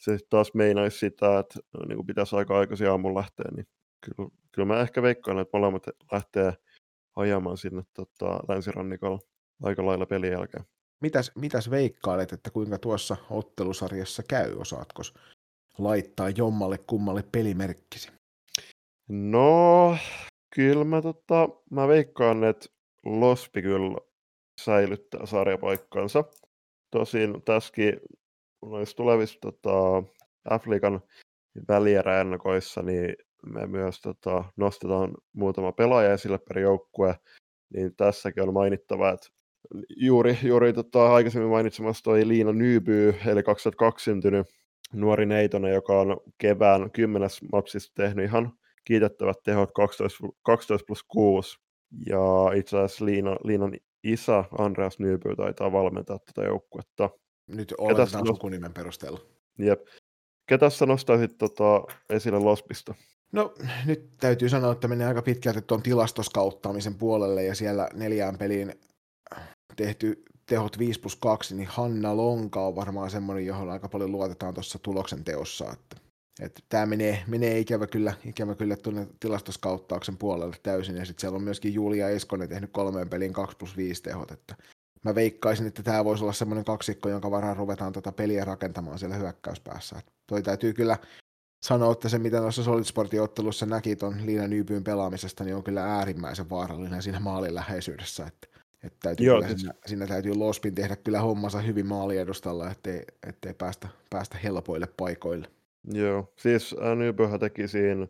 se 0.00 0.18
taas 0.30 0.54
meinaisi 0.54 0.98
sitä, 0.98 1.38
että 1.38 1.60
niin 1.88 1.96
kuin 1.96 2.06
pitäisi 2.06 2.36
aika 2.36 2.58
aikaisin 2.58 2.90
aamulla 2.90 3.18
lähteä, 3.18 3.46
niin 3.56 3.66
kyllä, 4.00 4.30
kyllä 4.52 4.66
mä 4.66 4.80
ehkä 4.80 5.02
veikkaan, 5.02 5.38
että 5.38 5.58
molemmat 5.58 5.82
lähtee 6.12 6.52
ajamaan 7.16 7.56
sinne 7.56 7.82
tota, 7.94 8.40
länsirannikolla 8.48 9.18
aika 9.62 9.86
lailla 9.86 10.06
pelin 10.06 10.32
jälkeen. 10.32 10.64
Mitäs, 11.00 11.32
mitäs 11.34 11.70
veikkailet, 11.70 12.32
että 12.32 12.50
kuinka 12.50 12.78
tuossa 12.78 13.16
ottelusarjassa 13.30 14.22
käy? 14.28 14.54
Osaatko 14.58 15.02
laittaa 15.78 16.30
jommalle 16.30 16.78
kummalle 16.78 17.24
pelimerkkisi? 17.32 18.10
No, 19.08 19.96
Kyllä 20.54 20.84
mä, 20.84 21.02
tota, 21.02 21.48
mä 21.70 21.88
veikkaan, 21.88 22.44
että 22.44 22.66
Lospi 23.04 23.62
kyllä 23.62 23.98
säilyttää 24.60 25.26
sarjapaikkansa. 25.26 26.24
Tosin 26.90 27.42
tässäkin 27.42 28.00
noissa 28.62 28.96
tulevissa 28.96 29.38
tota, 29.40 30.02
F-liigan 30.48 31.00
välieräennakoissa, 31.68 32.82
niin 32.82 33.16
me 33.46 33.66
myös 33.66 34.00
tota, 34.00 34.44
nostetaan 34.56 35.14
muutama 35.32 35.72
pelaaja 35.72 36.12
esille 36.12 36.38
per 36.38 36.58
joukkue, 36.58 37.14
niin 37.74 37.96
tässäkin 37.96 38.42
on 38.42 38.54
mainittava, 38.54 39.10
että 39.10 39.26
juuri, 39.96 40.38
juuri 40.42 40.72
tota, 40.72 41.14
aikaisemmin 41.14 41.50
mainitsemassa 41.50 42.04
toi 42.04 42.28
Liina 42.28 42.52
Nyby, 42.52 43.14
eli 43.26 43.42
2002 43.42 44.04
syntynyt 44.04 44.46
nuori 44.92 45.26
neitonen, 45.26 45.74
joka 45.74 46.00
on 46.00 46.16
kevään 46.38 46.90
kymmenes 46.90 47.40
matsista 47.52 48.02
tehnyt 48.02 48.24
ihan 48.24 48.52
kiitettävät 48.84 49.36
tehot 49.44 49.72
12, 49.72 50.28
12 50.42 50.86
plus 50.86 51.02
6. 51.02 51.58
Ja 52.06 52.52
itse 52.54 52.78
asiassa 52.78 53.04
Liina, 53.04 53.36
Liinan 53.44 53.72
isä 54.04 54.44
Andreas 54.58 54.98
Nyby 54.98 55.36
taitaa 55.36 55.72
valmentaa 55.72 56.18
tätä 56.18 56.46
joukkuetta. 56.46 57.10
Nyt 57.46 57.74
oletetaan 57.78 58.26
sukunimen 58.26 58.74
perusteella. 58.74 59.20
Jep. 59.58 59.86
Ketä 60.46 60.70
sä 60.70 60.86
nostaisit 60.86 61.38
tota, 61.38 61.82
esille 62.10 62.38
Lospista? 62.38 62.94
No 63.34 63.54
nyt 63.86 64.10
täytyy 64.20 64.48
sanoa, 64.48 64.72
että 64.72 64.88
menee 64.88 65.06
aika 65.06 65.22
pitkälti 65.22 65.62
tuon 65.62 65.82
tilastoskauttaamisen 65.82 66.94
puolelle 66.94 67.44
ja 67.44 67.54
siellä 67.54 67.88
neljään 67.94 68.38
peliin 68.38 68.74
tehty 69.76 70.22
tehot 70.46 70.78
5 70.78 71.00
plus 71.00 71.16
2, 71.16 71.54
niin 71.54 71.68
Hanna 71.68 72.16
Lonka 72.16 72.66
on 72.66 72.76
varmaan 72.76 73.10
semmoinen, 73.10 73.46
johon 73.46 73.70
aika 73.70 73.88
paljon 73.88 74.12
luotetaan 74.12 74.54
tuossa 74.54 74.78
tuloksen 74.78 75.24
teossa. 75.24 75.72
Että 75.72 75.96
että 76.40 76.60
tämä 76.68 76.86
menee, 76.86 77.24
menee 77.26 77.58
ikävä 77.58 77.86
kyllä, 77.86 78.14
ikävä 78.24 78.54
kyllä 78.54 78.76
tuonne 78.76 79.06
tilastoskauttauksen 79.20 80.16
puolelle 80.16 80.56
täysin, 80.62 80.96
ja 80.96 81.04
sitten 81.04 81.20
siellä 81.20 81.36
on 81.36 81.42
myöskin 81.42 81.74
Julia 81.74 82.08
Eskonen 82.08 82.48
tehnyt 82.48 82.70
kolmeen 82.72 83.08
peliin 83.08 83.32
2 83.32 83.56
plus 83.56 83.76
5 83.76 84.02
tehot, 84.02 84.30
että 84.30 84.54
mä 85.04 85.14
veikkaisin, 85.14 85.66
että 85.66 85.82
tämä 85.82 86.04
voisi 86.04 86.24
olla 86.24 86.32
semmoinen 86.32 86.64
kaksikko, 86.64 87.08
jonka 87.08 87.30
varaan 87.30 87.56
ruvetaan 87.56 87.92
tätä 87.92 88.02
tota 88.02 88.16
peliä 88.16 88.44
rakentamaan 88.44 88.98
siellä 88.98 89.16
hyökkäyspäässä. 89.16 89.98
Et 89.98 90.06
toi 90.26 90.42
täytyy 90.42 90.72
kyllä 90.72 90.98
sanoa, 91.64 91.92
että 91.92 92.08
se 92.08 92.18
mitä 92.18 92.40
noissa 92.40 92.62
Solid 92.62 92.84
Sportin 92.84 93.22
ottelussa 93.22 93.66
näki 93.66 93.96
tuon 93.96 94.26
Liina 94.26 94.48
Nyypyyn 94.48 94.84
pelaamisesta, 94.84 95.44
niin 95.44 95.56
on 95.56 95.64
kyllä 95.64 95.84
äärimmäisen 95.84 96.50
vaarallinen 96.50 97.02
siinä 97.02 97.20
maalin 97.20 97.54
läheisyydessä, 97.54 98.26
että 98.26 98.48
että 98.84 98.98
täytyy 99.02 99.26
Joo, 99.26 99.42
kyllä, 99.42 99.56
siinä, 99.56 99.74
siinä, 99.86 100.06
täytyy 100.06 100.34
Lospin 100.34 100.74
tehdä 100.74 100.96
kyllä 100.96 101.20
hommansa 101.20 101.58
hyvin 101.58 101.86
maaliedustalla, 101.86 102.70
ettei, 102.70 103.02
ettei 103.28 103.54
päästä, 103.54 103.88
päästä 104.10 104.38
helpoille 104.38 104.88
paikoille. 104.96 105.48
Joo, 105.92 106.32
siis 106.36 106.76
Nyböhän 106.96 107.40
teki 107.40 107.68
siinä 107.68 108.06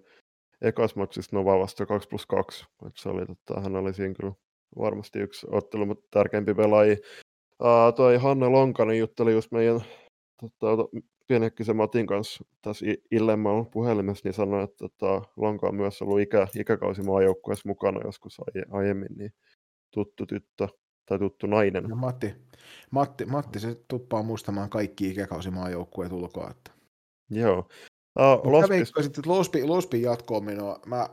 ekas 0.63 0.97
matsissa 0.97 1.37
Nova 1.37 1.59
vasta 1.59 1.87
2 1.87 2.09
plus 2.09 2.27
2. 2.27 2.65
Et 2.87 2.93
se 2.97 3.09
oli, 3.09 3.27
tota, 3.27 3.61
hän 3.61 3.77
oli 3.77 3.95
siinä 3.95 4.15
kyllä 4.15 4.33
varmasti 4.79 5.19
yksi 5.19 5.47
ottelu, 5.51 5.87
mutta 5.87 6.07
tärkeimpi 6.11 6.55
pelaaja. 6.55 6.97
Uh, 7.61 7.95
toi 7.97 8.17
Hanne 8.17 8.49
Lonkanen 8.49 8.99
jutteli 8.99 9.33
just 9.33 9.53
meidän 9.53 9.81
tota, 10.61 10.89
pienekkisen 11.27 11.77
Matin 11.77 12.07
kanssa 12.07 12.45
tässä 12.63 12.87
illemmalla 13.11 13.65
puhelimessa, 13.65 14.23
niin 14.25 14.35
sanoi, 14.35 14.65
että 14.65 14.77
tota, 14.77 15.23
Lonka 15.37 15.69
on 15.69 15.75
myös 15.75 16.03
ollut 16.03 16.21
ikä, 16.21 16.49
ikäkausi 16.57 17.03
maajoukkueessa 17.03 17.69
mukana 17.69 18.01
joskus 18.05 18.41
aiemmin, 18.71 19.17
niin 19.17 19.33
tuttu 19.91 20.27
tyttö 20.27 20.69
tai 21.07 21.19
tuttu 21.19 21.47
nainen. 21.47 21.87
Ja 21.89 21.95
Matti, 21.95 22.35
Matti, 22.91 23.25
Matti 23.25 23.61
se 23.61 23.75
tuppaa 23.89 24.23
muistamaan 24.23 24.71
kaikki 24.71 25.11
ikäkausi 25.11 25.51
maajoukkueet 25.51 26.13
ulkoa, 26.13 26.51
että 26.51 26.71
Joo. 27.31 27.69
Uh, 28.19 28.53
Lospi... 28.53 28.79
Mä 28.79 29.07
että 29.07 29.23
Lospi, 29.27 29.65
Lospin 29.65 30.03
jatkoon 30.03 30.45
menoa. 30.45 30.81
Mä 30.87 31.09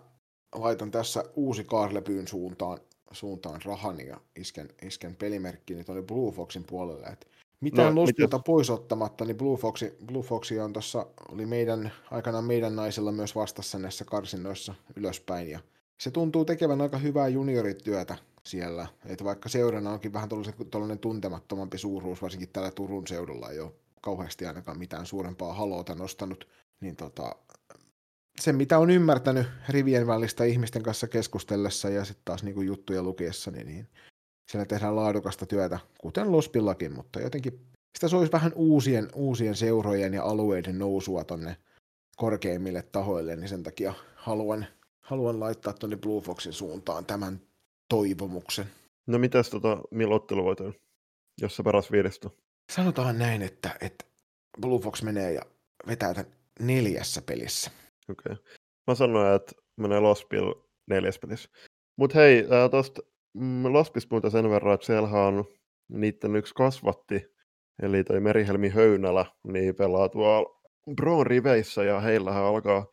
laitan 0.56 0.92
tässä 0.92 1.24
uusi 1.36 1.64
Kaarlepyyn 1.64 2.28
suuntaan, 2.28 2.78
suuntaan 3.12 3.62
rahan 3.66 4.00
ja 4.00 4.18
isken, 4.36 4.70
isken 4.82 5.16
pelimerkkiin 5.16 5.86
tuonne 5.86 6.04
Blue 6.04 6.32
Foxin 6.32 6.64
puolelle. 6.64 7.08
Et 7.08 7.28
mitään 7.62 7.96
no, 7.96 8.02
Lospilta 8.02 8.38
mitäs? 8.38 8.46
pois 8.46 8.70
ottamatta, 8.70 9.26
niin 9.26 9.38
Blue 9.38 9.58
Foxi, 9.58 9.94
Blue 10.06 10.24
Foxi 10.24 10.60
on 10.60 10.74
tuossa, 10.74 11.06
oli 11.30 11.46
meidän, 11.46 11.92
aikanaan 12.12 12.46
meidän 12.46 12.76
naisilla 12.76 13.12
myös 13.12 13.36
vastassa 13.36 13.80
näissä 13.80 14.06
karsinnoissa 14.06 14.76
ylöspäin. 14.96 15.50
Ja 15.50 15.60
se 15.98 16.12
tuntuu 16.12 16.46
tekevän 16.46 16.82
aika 16.82 16.98
hyvää 16.98 17.28
juniorityötä 17.28 18.18
siellä. 18.44 18.88
Että 19.06 19.24
vaikka 19.24 19.50
seurana 19.50 19.92
onkin 19.92 20.14
vähän 20.14 20.30
tuollainen 20.72 21.00
tuntemattomampi 21.00 21.78
suuruus, 21.78 22.22
varsinkin 22.22 22.50
täällä 22.50 22.72
Turun 22.72 23.08
seudulla 23.08 23.50
ei 23.50 23.60
ole 23.60 23.72
kauheasti 24.02 24.46
ainakaan 24.46 24.80
mitään 24.80 25.06
suurempaa 25.06 25.54
haloota 25.54 25.96
nostanut, 25.96 26.48
niin 26.82 26.96
tota, 26.96 27.36
se 28.40 28.54
mitä 28.54 28.80
on 28.80 28.90
ymmärtänyt 28.90 29.48
rivien 29.70 30.08
välistä 30.08 30.44
ihmisten 30.44 30.84
kanssa 30.84 31.08
keskustellessa 31.08 31.90
ja 31.90 32.06
sitten 32.06 32.26
taas 32.26 32.44
niin 32.44 32.66
juttuja 32.66 33.04
lukiessa, 33.04 33.52
niin, 33.52 33.68
niin 33.68 33.88
siellä 34.52 34.66
tehdään 34.66 34.96
laadukasta 34.96 35.46
työtä, 35.46 35.80
kuten 35.98 36.32
Lospillakin, 36.32 36.96
mutta 36.96 37.20
jotenkin 37.22 37.60
sitä 37.96 38.08
se 38.08 38.16
olisi 38.16 38.32
vähän 38.32 38.52
uusien, 38.56 39.08
uusien 39.16 39.56
seurojen 39.56 40.14
ja 40.14 40.24
alueiden 40.24 40.80
nousua 40.80 41.24
tonne 41.24 41.58
korkeimmille 42.18 42.82
tahoille, 42.82 43.36
niin 43.36 43.50
sen 43.50 43.64
takia 43.64 43.94
haluan, 44.16 44.66
haluan 45.02 45.40
laittaa 45.40 45.74
tuonne 45.74 45.98
Blue 45.98 46.22
Foxin 46.22 46.54
suuntaan 46.54 47.06
tämän 47.06 47.42
toivomuksen. 47.90 48.66
No 49.08 49.20
mitäs 49.20 49.50
tota, 49.50 49.78
millä 49.92 50.16
ottelu 50.16 50.44
voit 50.44 50.60
jos 51.42 51.56
se 51.56 51.64
paras 51.64 51.92
viidestä? 51.92 52.30
Sanotaan 52.72 53.20
näin, 53.20 53.42
että, 53.42 53.78
että 53.82 54.06
Blue 54.62 54.80
Fox 54.80 55.02
menee 55.02 55.34
ja 55.34 55.42
vetää 55.88 56.14
tämän 56.14 56.32
neljässä 56.60 57.22
pelissä. 57.22 57.72
Okei. 58.10 58.34
Okay. 58.34 58.46
Mä 58.88 58.96
sanoin, 58.96 59.36
että 59.36 59.52
menee 59.78 60.00
Lospil 60.00 60.54
neljäs 60.90 61.20
pelissä. 61.20 61.50
Mutta 61.96 62.20
hei, 62.20 62.46
tuosta 62.72 63.02
mm, 63.34 63.74
Lospista 63.74 64.16
muuta 64.16 64.30
sen 64.30 64.50
verran, 64.50 64.74
että 64.74 64.86
siellä 64.86 65.10
on 65.10 65.46
niiden 65.90 66.36
yksi 66.36 66.54
kasvatti, 66.54 67.26
eli 67.82 68.04
toi 68.04 68.20
Merihelmi 68.20 68.70
Höynälä, 68.70 69.26
niin 69.48 69.76
pelaa 69.76 70.10
tuolla 70.10 70.62
Brown 70.96 71.28
riveissä 71.28 71.84
ja 71.84 72.00
heillähän 72.00 72.44
alkaa 72.44 72.86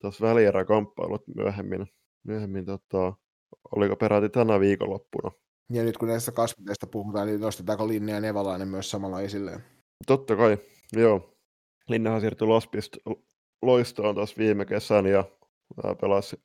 tuossa 0.00 0.26
välieräkamppailut 0.26 1.22
myöhemmin, 1.36 1.86
myöhemmin 2.26 2.64
tota, 2.64 3.12
oliko 3.76 3.96
peräti 3.96 4.28
tänä 4.28 4.60
viikonloppuna. 4.60 5.30
Ja 5.72 5.82
nyt 5.82 5.98
kun 5.98 6.08
näistä 6.08 6.32
kasviteista 6.32 6.86
puhutaan, 6.86 7.26
niin 7.26 7.40
nostetaanko 7.40 7.88
Linne 7.88 8.12
ja 8.12 8.20
Nevalainen 8.20 8.68
myös 8.68 8.90
samalla 8.90 9.20
esille? 9.20 9.60
Totta 10.06 10.36
kai, 10.36 10.58
joo. 10.92 11.36
Linnehan 11.88 12.20
siirtyi 12.20 12.46
Lospista 12.46 12.98
loistoon 13.62 14.14
tuossa 14.14 14.36
viime 14.38 14.64
kesän 14.64 15.06
ja 15.06 15.24
pelasi 16.00 16.36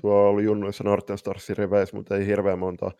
tuolla 0.00 0.40
junnuissa 0.42 0.84
Norten 0.84 1.18
Starsin 1.18 1.56
riveissä, 1.56 1.96
mutta 1.96 2.16
ei 2.16 2.26
hirveän 2.26 2.58
monta 2.58 2.90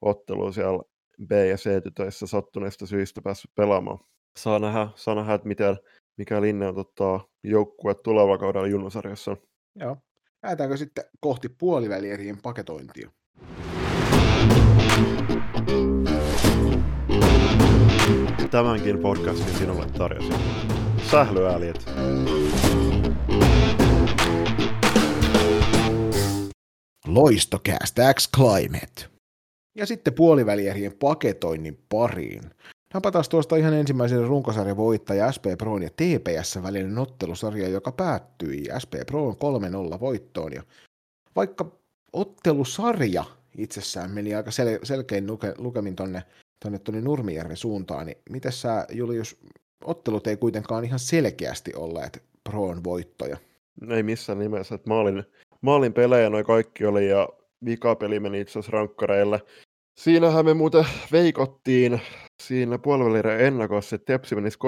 ottelua 0.00 0.52
siellä 0.52 0.82
B- 1.26 1.32
ja 1.32 1.56
C-tytöissä 1.56 2.26
sattuneista 2.26 2.86
syistä 2.86 3.22
päässyt 3.22 3.50
pelaamaan. 3.54 3.98
Saa 4.38 4.58
nähdä, 4.58 4.88
saa 4.94 5.14
nähdä 5.14 5.34
että 5.34 5.48
miten, 5.48 5.76
mikä 6.16 6.40
linja 6.40 6.72
ottaa 6.76 7.24
joukkue 7.44 7.94
tuleva 7.94 8.38
kaudella 8.38 8.66
junnusarjassa. 8.66 9.36
Joo. 9.74 9.96
Lähdetäänkö 10.42 10.76
sitten 10.76 11.04
kohti 11.20 11.48
puolivälierien 11.48 12.36
paketointia? 12.42 13.10
Tämänkin 18.50 18.98
podcastin 18.98 19.54
sinulle 19.54 19.86
tarjosi 19.98 20.32
sählyääliet. 21.10 21.86
Loistokäästä 27.06 28.14
X 28.14 28.30
Climate. 28.36 29.04
Ja 29.74 29.86
sitten 29.86 30.14
puolivälierien 30.14 30.92
paketoinnin 30.92 31.78
pariin. 31.88 32.42
Napataan 32.94 33.24
tuosta 33.30 33.56
ihan 33.56 33.74
ensimmäisen 33.74 34.26
runkosarjan 34.26 34.76
voittaja 34.76 35.32
SP 35.36 35.44
Proon 35.58 35.82
ja 35.82 35.90
TPS 35.90 36.62
välinen 36.62 36.98
ottelusarja, 36.98 37.68
joka 37.68 37.92
päättyi 37.92 38.64
SP 38.82 38.92
Proon 39.06 39.34
3-0 39.96 40.00
voittoon. 40.00 40.52
Ja 40.52 40.62
vaikka 41.36 41.72
ottelusarja 42.12 43.24
itsessään 43.58 44.10
meni 44.10 44.34
aika 44.34 44.50
sel- 44.50 44.80
selkein 44.82 45.26
luke- 45.26 45.54
lukemin 45.58 45.96
tonne, 45.96 46.22
tonne, 46.62 46.78
tonne 46.78 47.00
Nurmijärven 47.00 47.56
suuntaan, 47.56 48.06
niin 48.06 48.18
miten 48.30 48.52
sä 48.52 48.86
Julius, 48.92 49.36
ottelut 49.84 50.26
ei 50.26 50.36
kuitenkaan 50.36 50.84
ihan 50.84 50.98
selkeästi 50.98 51.74
olleet 51.74 52.22
Proon 52.44 52.84
voittoja? 52.84 53.36
Ei 53.90 54.02
missään 54.02 54.38
nimessä, 54.38 54.74
että 54.74 54.88
maalin, 54.88 55.24
maalin 55.60 55.92
pelejä 55.92 56.30
noin 56.30 56.44
kaikki 56.44 56.84
oli 56.86 57.08
ja 57.08 57.28
vikapeli 57.64 58.20
meni 58.20 58.40
itse 58.40 58.58
asiassa 58.58 58.76
rankkareille. 58.76 59.40
Siinähän 59.98 60.44
me 60.44 60.54
muuten 60.54 60.86
veikottiin 61.12 62.00
siinä 62.42 62.78
puolivälierän 62.78 63.40
ennakossa, 63.40 63.96
että 63.96 64.12
Tepsi 64.12 64.34
menisi 64.34 64.58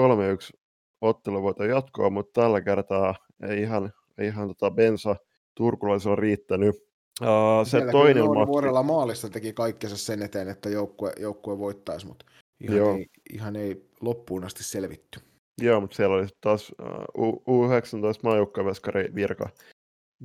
3-1 0.53 0.59
otteluvoiton 1.01 1.69
jatkoa, 1.69 2.09
mutta 2.09 2.41
tällä 2.41 2.61
kertaa 2.61 3.15
ei 3.49 3.61
ihan, 3.61 3.93
ei 4.17 4.27
ihan 4.27 4.47
tota 4.47 4.71
bensa 4.71 5.15
turkulaisella 5.55 6.15
riittänyt. 6.15 6.75
Uh, 7.21 7.27
se 7.65 7.69
Siellä 7.69 7.91
toinen 7.91 8.25
matsi... 8.25 8.47
vuorella 8.47 8.83
maalissa 8.83 9.29
teki 9.29 9.53
kaikkensa 9.53 9.97
sen 9.97 10.21
eteen, 10.21 10.49
että 10.49 10.69
joukkue, 10.69 11.13
joukkue 11.19 11.57
voittaisi, 11.57 12.07
mutta 12.07 12.25
ihan 12.59 12.97
ei, 12.97 13.05
ihan 13.33 13.55
ei 13.55 13.89
loppuun 14.01 14.43
asti 14.43 14.63
selvitty. 14.63 15.19
Joo, 15.61 15.81
mutta 15.81 15.95
siellä 15.95 16.15
oli 16.15 16.27
taas 16.41 16.71
uh, 17.17 17.43
U19 17.49 18.19
maajoukkueveskari 18.23 19.15
Virka, 19.15 19.49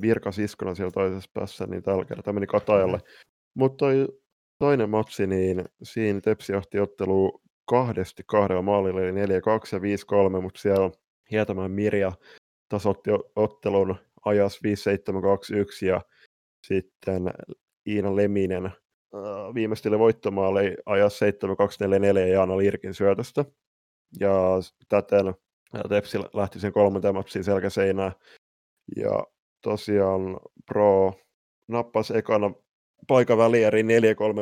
Virka 0.01 0.33
siskona 0.33 0.75
siellä 0.75 0.91
toisessa 0.91 1.31
päässä, 1.35 1.67
niin 1.67 1.83
tällä 1.83 2.05
kertaa 2.05 2.33
meni 2.33 2.47
Katajalle. 2.47 2.97
Mm. 2.97 3.03
Mutta 3.55 3.77
toi 3.77 4.09
toinen 4.59 4.91
matsi, 4.91 5.27
niin 5.27 5.65
siinä 5.83 6.21
Tepsi 6.21 6.53
johti 6.53 6.81
ottelu 6.81 7.43
kahdesti 7.69 8.23
kahdella 8.27 8.63
maalilla, 8.63 9.01
eli 9.01 9.11
4-2 9.11 9.15
ja 9.73 9.79
5-3, 10.39 10.43
mutta 10.43 10.61
siellä 10.61 10.91
Hietamäen 11.31 11.71
Mirja 11.71 12.13
tasotti 12.69 13.11
ottelun 13.37 13.97
ajas 14.25 14.61
5-7-2-1 14.67 15.87
ja 15.87 16.01
sitten 16.67 17.31
Iina 17.89 18.17
Leminen 18.17 18.71
viimeisteli 19.55 19.99
voittomaali 19.99 20.77
ajas 20.87 21.21
7-2-4-4 21.21 22.19
Jaana 22.19 22.59
Lirkin 22.59 22.95
syötöstä. 22.95 23.45
Ja 24.21 24.33
täten 24.89 25.35
Tepsi 25.89 26.19
lähti 26.19 26.61
sen 26.61 26.73
kolmanteen 26.73 27.15
matsiin 27.15 27.45
selkäseinään. 27.45 28.13
Ja 28.97 29.27
tosiaan 29.64 30.37
Pro 30.66 31.12
nappasi 31.68 32.16
ekana 32.16 32.50
paikan 33.07 33.38
välieri 33.38 33.83
4-3 33.83 33.87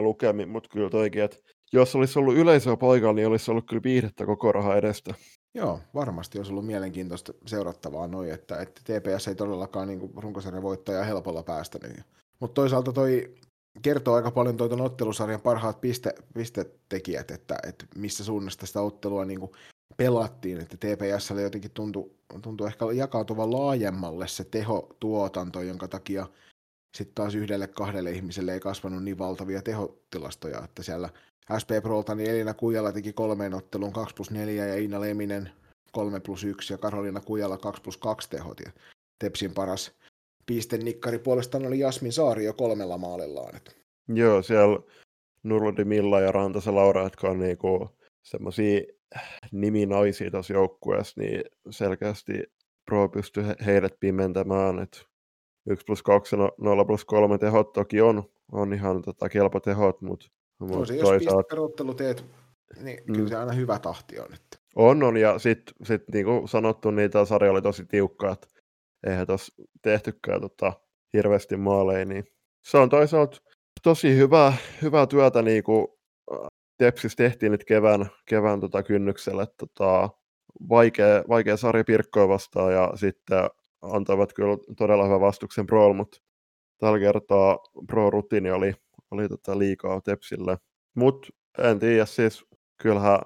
lukemin, 0.01 0.49
mutta 0.49 0.69
kyllä 0.73 0.91
toikin, 0.91 1.23
että 1.23 1.37
jos 1.73 1.97
olisi 1.97 2.19
ollut 2.19 2.35
yleisöä 2.35 2.77
paikalla, 2.77 3.15
niin 3.15 3.29
olisi 3.29 3.51
ollut 3.51 3.67
kyllä 3.69 3.83
viihdettä 3.83 4.27
koko 4.27 4.53
raha 4.53 4.77
edestä. 4.77 5.15
Joo, 5.55 5.81
varmasti 5.95 6.39
olisi 6.39 6.53
ollut 6.53 6.67
mielenkiintoista 6.67 7.33
seurattavaa 7.47 8.07
noin, 8.07 8.31
että, 8.31 8.61
että 8.61 8.81
TPS 8.85 9.29
ei 9.29 9.35
todellakaan 9.35 9.89
niin 9.89 10.11
runkosarjan 10.17 10.63
voittajaa 10.63 11.05
helpolla 11.05 11.43
päästänyt. 11.43 12.01
Mutta 12.41 12.55
toisaalta 12.55 12.93
toi 12.93 13.35
kertoo 13.83 14.15
aika 14.15 14.31
paljon 14.31 14.57
tuon 14.57 14.81
ottelusarjan 14.81 15.41
parhaat 15.41 15.81
piste, 15.81 16.15
pistetekijät, 16.35 17.31
että, 17.31 17.59
että 17.69 17.85
missä 17.97 18.25
suunnasta 18.25 18.67
sitä 18.67 18.81
ottelua 18.81 19.25
niin 19.25 19.51
pelattiin, 19.97 20.61
että 20.61 20.77
TPS 20.77 21.31
jotenkin 21.43 21.71
tuntui, 21.71 22.11
tuntui 22.43 22.67
ehkä 22.67 22.85
jakautuvan 22.95 23.53
laajemmalle 23.53 24.29
se 24.29 24.45
tehotuotanto, 24.45 25.63
jonka 25.63 25.89
takia 25.89 26.27
sitten 26.97 27.15
taas 27.15 27.35
yhdelle 27.35 27.67
kahdelle 27.67 28.11
ihmiselle 28.11 28.53
ei 28.53 28.61
kasvanut 28.61 29.05
niin 29.05 29.19
valtavia 29.19 29.63
tehotilastoja, 29.63 30.65
että 30.65 30.83
siellä 30.83 31.09
SP 31.61 31.71
Prolta 31.83 32.15
niin 32.15 32.31
Elina 32.31 32.55
Kujala 32.55 32.93
teki 32.93 33.13
kolmeen 33.13 33.55
otteluun 33.55 33.93
2 33.93 34.15
plus 34.15 34.31
4 34.31 34.67
ja 34.67 34.77
Iina 34.77 35.01
Leminen 35.01 35.51
3 35.93 36.21
plus 36.21 36.45
1 36.45 36.73
ja 36.73 36.79
Karolina 36.79 37.21
Kujala 37.21 37.59
2 37.59 37.83
plus 37.83 37.97
2 37.97 38.31
tehot 38.31 38.61
ja 38.61 38.71
Tepsin 39.19 39.55
paras 39.55 39.93
nikkari 40.83 41.19
puolestaan 41.19 41.67
oli 41.67 41.79
Jasmin 41.79 42.13
Saari 42.13 42.45
jo 42.45 42.53
kolmella 42.53 42.99
maalillaan. 42.99 43.61
Joo, 44.09 44.43
siellä 44.43 44.81
Nurlodi 45.43 45.85
Milla 45.85 46.21
ja 46.21 46.33
Rantasa 46.33 46.75
Laura, 46.75 47.03
jotka 47.03 47.29
on 47.29 47.39
niinku 47.39 47.89
semmoisia 48.23 48.81
niminaisia 49.53 50.31
tuossa 50.31 50.53
joukkueessa, 50.53 51.21
niin 51.21 51.43
selkeästi 51.71 52.33
Pro 52.85 53.09
pystyy 53.09 53.45
heidät 53.67 53.93
pimentämään, 54.01 54.79
että 54.79 54.99
1 55.67 55.85
plus 55.87 56.03
2 56.03 56.37
ja 56.37 56.49
0 56.59 56.85
plus 56.85 57.05
3 57.05 57.39
tehot 57.39 57.73
toki 57.73 58.01
on, 58.01 58.23
on 58.53 58.73
ihan 58.73 59.03
tota, 59.03 59.29
kelpo 59.29 59.61
tehot, 59.61 60.01
mutta 60.01 60.27
mut 60.61 60.89
toisaalta... 61.03 61.57
jos 61.57 61.97
teet, 61.97 62.25
niin 62.81 62.99
mm. 63.07 63.15
kyllä 63.15 63.29
se 63.29 63.37
aina 63.37 63.53
hyvä 63.53 63.79
tahti 63.79 64.21
on. 64.21 64.35
Että... 64.35 64.59
On, 64.77 65.03
on, 65.03 65.17
ja 65.17 65.39
sitten 65.39 65.75
sit, 65.85 66.03
niin 66.13 66.25
kuin 66.25 66.49
sanottu, 66.49 66.91
niin 66.91 67.11
tämä 67.11 67.25
sarja 67.25 67.51
oli 67.51 67.63
tosi 67.63 67.85
tiukka, 67.87 68.33
että 68.33 68.49
eihän 69.07 69.27
tuossa 69.27 69.63
tehtykään 69.83 70.41
tota, 70.41 70.73
hirveästi 71.13 71.57
maaleja, 71.57 72.05
niin 72.05 72.25
se 72.65 72.79
on 72.79 72.89
toisaalta 72.89 73.41
tosi 73.83 74.17
hyvää, 74.17 74.53
hyvää 74.83 75.07
työtä, 75.07 75.43
niin 75.43 75.65
kuin 75.65 75.87
Tepsis 76.83 77.17
tehtiin 77.17 77.53
nyt 77.53 77.65
kevään, 77.65 78.07
kevään 78.27 78.61
tota 78.61 78.83
kynnyksellä, 78.83 79.43
että 79.43 79.55
tota, 79.59 80.11
vaikea, 80.69 81.25
vaikea 81.29 81.57
sarja 81.57 81.85
Pirkkoa 81.85 82.29
vastaan, 82.29 82.73
ja 82.73 82.93
sitten 82.95 83.39
antoivat 83.83 84.33
kyllä 84.33 84.57
todella 84.77 85.05
hyvän 85.05 85.21
vastuksen 85.21 85.67
Pro, 85.67 85.93
mutta 85.93 86.19
tällä 86.79 86.99
kertaa 86.99 87.59
Pro-rutiini 87.87 88.51
oli, 88.51 88.75
oli 89.11 89.29
tota 89.29 89.59
liikaa 89.59 90.01
Tepsille. 90.01 90.59
Mutta 90.95 91.29
en 91.59 91.79
tiedä, 91.79 92.07
siis 92.07 92.45
kyllähän 92.83 93.19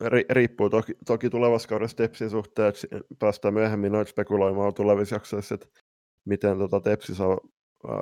ri, 0.00 0.24
riippuu 0.30 0.70
toki, 0.70 0.92
toki 1.06 1.30
tulevassa 1.30 1.68
kaudessa 1.68 1.96
Tepsin 1.96 2.30
suhteen, 2.30 2.68
että 2.68 2.86
päästään 3.18 3.54
myöhemmin 3.54 3.92
noita 3.92 4.10
spekuloimaan 4.10 4.74
tulevissa 4.74 5.14
jaksoissa, 5.16 5.54
että 5.54 5.66
miten 6.24 6.58
tota 6.58 6.80
Tepsi 6.80 7.14
saa 7.14 7.38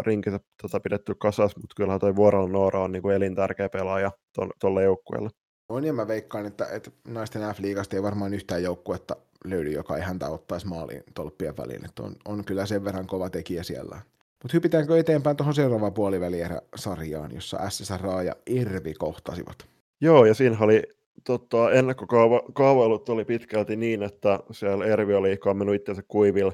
rinkinsä 0.07 0.40
tota 0.62 0.81
pidetty 0.81 1.14
kasas, 1.14 1.57
mutta 1.57 1.75
kyllähän 1.77 2.01
toi 2.01 2.16
Vuorella 2.16 2.49
Noora 2.49 2.83
on 2.83 2.92
niin 2.92 3.03
kuin 3.03 3.14
elintärkeä 3.14 3.68
pelaaja 3.68 4.12
tuolle 4.61 4.83
joukkueelle. 4.83 5.31
On 5.68 5.85
ja 5.85 5.92
mä 5.92 6.09
veikkaan, 6.09 6.47
että, 6.47 6.66
että 6.66 6.90
naisten 7.09 7.42
F-liigasta 7.42 7.97
ei 7.97 8.03
varmaan 8.03 8.35
yhtään 8.35 8.62
joukkuetta 8.62 9.16
löydy, 9.45 9.71
joka 9.71 9.97
ei 9.97 10.03
häntä 10.03 10.29
ottaisi 10.29 10.66
maaliin 10.66 11.03
tolppien 11.14 11.57
väliin. 11.57 11.85
Että 11.85 12.03
on, 12.03 12.16
on 12.25 12.45
kyllä 12.45 12.66
sen 12.66 12.85
verran 12.85 13.07
kova 13.07 13.31
tekijä 13.31 13.62
siellä. 13.62 14.01
Mutta 14.42 14.53
hypitäänkö 14.57 14.99
eteenpäin 14.99 15.37
tuohon 15.37 15.55
seuraavaan 15.55 15.95
puolivälierä-sarjaan, 15.95 17.35
jossa 17.35 17.71
SSR 17.71 18.07
ja 18.25 18.37
Ervi 18.47 18.95
kohtasivat? 18.95 19.66
Joo, 20.01 20.25
ja 20.25 20.35
siinä 20.35 20.57
oli 20.61 20.83
tota, 21.27 21.71
ennakkokaavailut 21.71 23.09
oli 23.09 23.25
pitkälti 23.25 23.77
niin, 23.77 24.03
että 24.03 24.40
siellä 24.51 24.85
Ervi 24.85 25.14
oli 25.14 25.37
kammennut 25.37 25.77
itsensä 25.77 26.03
kuiville 26.09 26.53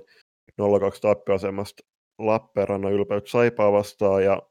0-2 0.63 1.01
tappioasemasta 1.01 1.83
Lappeenrannan 2.19 2.93
ylpeyt 2.93 3.27
Saipaa 3.27 3.73
vastaan 3.73 4.25
ja 4.25 4.43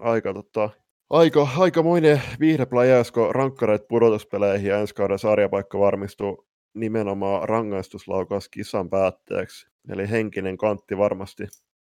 aika, 0.00 0.34
tota, 0.34 0.70
aika, 1.10 1.48
aikamoinen 1.58 2.22
viihdeplajäys, 2.40 3.12
kun 3.12 3.34
rankkareet 3.34 3.88
pudotuspeleihin 3.88 4.68
ja 4.68 4.78
ensi 4.78 4.94
kauden 4.94 5.18
sarjapaikka 5.18 5.78
varmistuu 5.78 6.46
nimenomaan 6.74 7.48
rangaistuslaukaus 7.48 8.48
kisan 8.48 8.90
päätteeksi. 8.90 9.66
Eli 9.88 10.10
henkinen 10.10 10.58
kantti 10.58 10.98
varmasti 10.98 11.44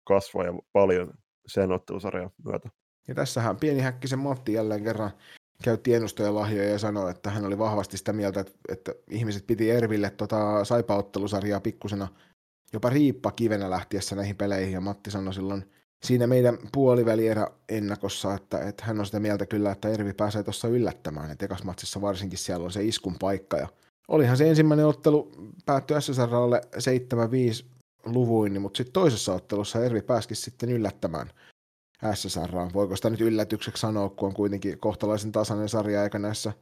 kasvoi 0.04 0.44
paljon 0.72 1.14
sen 1.46 1.72
ottelusarjan 1.72 2.30
myötä. 2.44 2.68
Ja 3.08 3.14
tässähän 3.14 3.56
pieni 3.56 3.80
häkkisen 3.80 4.18
Matti 4.18 4.52
jälleen 4.52 4.84
kerran 4.84 5.10
käytti 5.62 5.94
ennustajalahjoja 5.94 6.68
ja 6.68 6.78
sanoi, 6.78 7.10
että 7.10 7.30
hän 7.30 7.44
oli 7.44 7.58
vahvasti 7.58 7.96
sitä 7.96 8.12
mieltä, 8.12 8.40
että, 8.40 8.52
että 8.68 8.94
ihmiset 9.10 9.46
piti 9.46 9.70
Erville 9.70 10.10
tota 10.10 10.64
saipaottelusarjaa 10.64 11.60
pikkusena 11.60 12.08
jopa 12.72 12.90
riippa 12.90 13.30
kivenä 13.30 13.70
lähtiessä 13.70 14.16
näihin 14.16 14.36
peleihin, 14.36 14.72
ja 14.72 14.80
Matti 14.80 15.10
sanoi 15.10 15.34
silloin 15.34 15.64
siinä 16.04 16.26
meidän 16.26 16.58
puolivälierä 16.72 17.46
ennakossa, 17.68 18.34
että, 18.34 18.58
että 18.58 18.84
hän 18.84 19.00
on 19.00 19.06
sitä 19.06 19.20
mieltä 19.20 19.46
kyllä, 19.46 19.72
että 19.72 19.88
Ervi 19.88 20.12
pääsee 20.12 20.42
tuossa 20.42 20.68
yllättämään, 20.68 21.30
että 21.30 21.44
ekas 21.44 21.64
matsissa 21.64 22.00
varsinkin 22.00 22.38
siellä 22.38 22.64
on 22.64 22.72
se 22.72 22.84
iskun 22.84 23.16
paikka, 23.20 23.56
ja 23.56 23.68
olihan 24.08 24.36
se 24.36 24.48
ensimmäinen 24.48 24.86
ottelu 24.86 25.32
päättyi 25.66 26.00
SSRlle 26.00 26.60
7-5 27.64 27.66
luvuin, 28.04 28.60
mutta 28.60 28.76
sitten 28.76 28.92
toisessa 28.92 29.34
ottelussa 29.34 29.84
Ervi 29.84 30.02
pääsikin 30.02 30.36
sitten 30.36 30.70
yllättämään 30.70 31.30
SSR. 32.14 32.52
Voiko 32.74 32.96
sitä 32.96 33.10
nyt 33.10 33.20
yllätykseksi 33.20 33.80
sanoa, 33.80 34.08
kun 34.08 34.28
on 34.28 34.34
kuitenkin 34.34 34.78
kohtalaisen 34.78 35.32
tasainen 35.32 35.68
sarja, 35.68 36.04
eikä 36.04 36.18
näissä, 36.18 36.52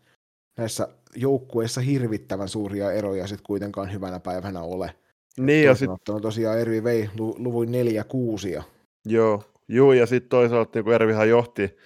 näissä 0.59 0.88
joukkueissa 1.16 1.81
hirvittävän 1.81 2.49
suuria 2.49 2.92
eroja 2.92 3.27
sitten 3.27 3.46
kuitenkaan 3.46 3.92
hyvänä 3.92 4.20
päivänä 4.20 4.62
ole. 4.62 4.94
Niin, 5.38 5.64
ja 5.64 5.75
sitten... 5.75 6.21
tosiaan 6.23 6.61
Ervi 6.61 6.85
vei 6.85 7.11
luvuin 7.16 7.69
4-6. 7.69 8.49
Ja... 8.49 8.62
Joo, 9.07 9.43
Juu, 9.69 9.93
ja 9.93 10.07
sitten 10.07 10.29
toisaalta 10.29 10.81
niin 10.81 10.93
Ervihan 10.93 11.29
johti 11.29 11.77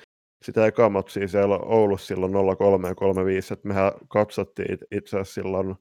sitä 0.45 0.67
eka 0.67 0.89
matsia 0.89 1.29
siellä 1.29 1.59
Oulussa 1.59 2.07
silloin 2.07 2.57
03 2.59 2.89
ja 2.89 2.95
35, 2.95 3.55
että 3.55 3.69
mehän 3.69 3.93
katsottiin 4.09 4.79
itse 4.91 5.17
asiassa 5.17 5.35
silloin, 5.35 5.75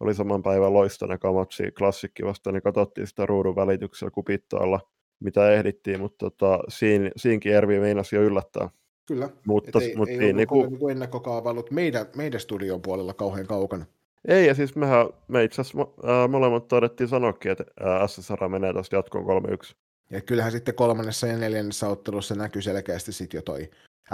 oli 0.00 0.14
saman 0.14 0.42
päivän 0.42 0.72
loistana 0.72 1.18
kamatsi 1.18 1.70
klassikki 1.78 2.24
vastaan, 2.24 2.54
niin 2.54 2.62
katsottiin 2.62 3.06
sitä 3.06 3.26
ruudun 3.26 3.56
välityksellä 3.56 4.10
kupittoilla, 4.10 4.80
mitä 5.20 5.52
ehdittiin, 5.52 6.00
mutta 6.00 6.30
tota, 6.30 6.58
siinä, 6.68 7.10
siinkin 7.16 7.52
Ervi 7.52 7.80
meinasi 7.80 8.16
jo 8.16 8.22
yllättää. 8.22 8.70
Kyllä, 9.06 9.30
mutta, 9.46 9.78
ei, 9.80 9.96
mutta 9.96 10.12
ei 10.12 10.18
niin, 10.18 10.36
niin 10.36 10.48
kuin... 10.48 10.72
niin 10.72 10.90
ennakkokaavailut 10.90 11.70
meidän, 11.70 12.06
meidän 12.16 12.40
studion 12.40 12.82
puolella 12.82 13.14
kauhean 13.14 13.46
kaukana. 13.46 13.86
Ei, 14.28 14.46
ja 14.46 14.54
siis 14.54 14.76
mehän, 14.76 15.08
me 15.28 15.44
itse 15.44 15.60
asiassa 15.60 15.80
äh, 15.80 16.28
molemmat 16.28 16.68
todettiin 16.68 17.08
sanoakin, 17.08 17.52
että 17.52 17.64
äh, 17.80 18.08
SSR 18.08 18.48
menee 18.48 18.72
tuosta 18.72 18.96
jatkoon 18.96 19.42
3-1. 19.44 19.74
Ja 20.10 20.20
kyllähän 20.20 20.52
sitten 20.52 20.74
kolmannessa 20.74 21.26
ja 21.26 21.36
neljännessä 21.36 21.88
ottelussa 21.88 22.34
näkyy 22.34 22.62
selkeästi 22.62 23.12
sitten 23.12 23.38
jo 23.38 23.42
toi 23.42 23.70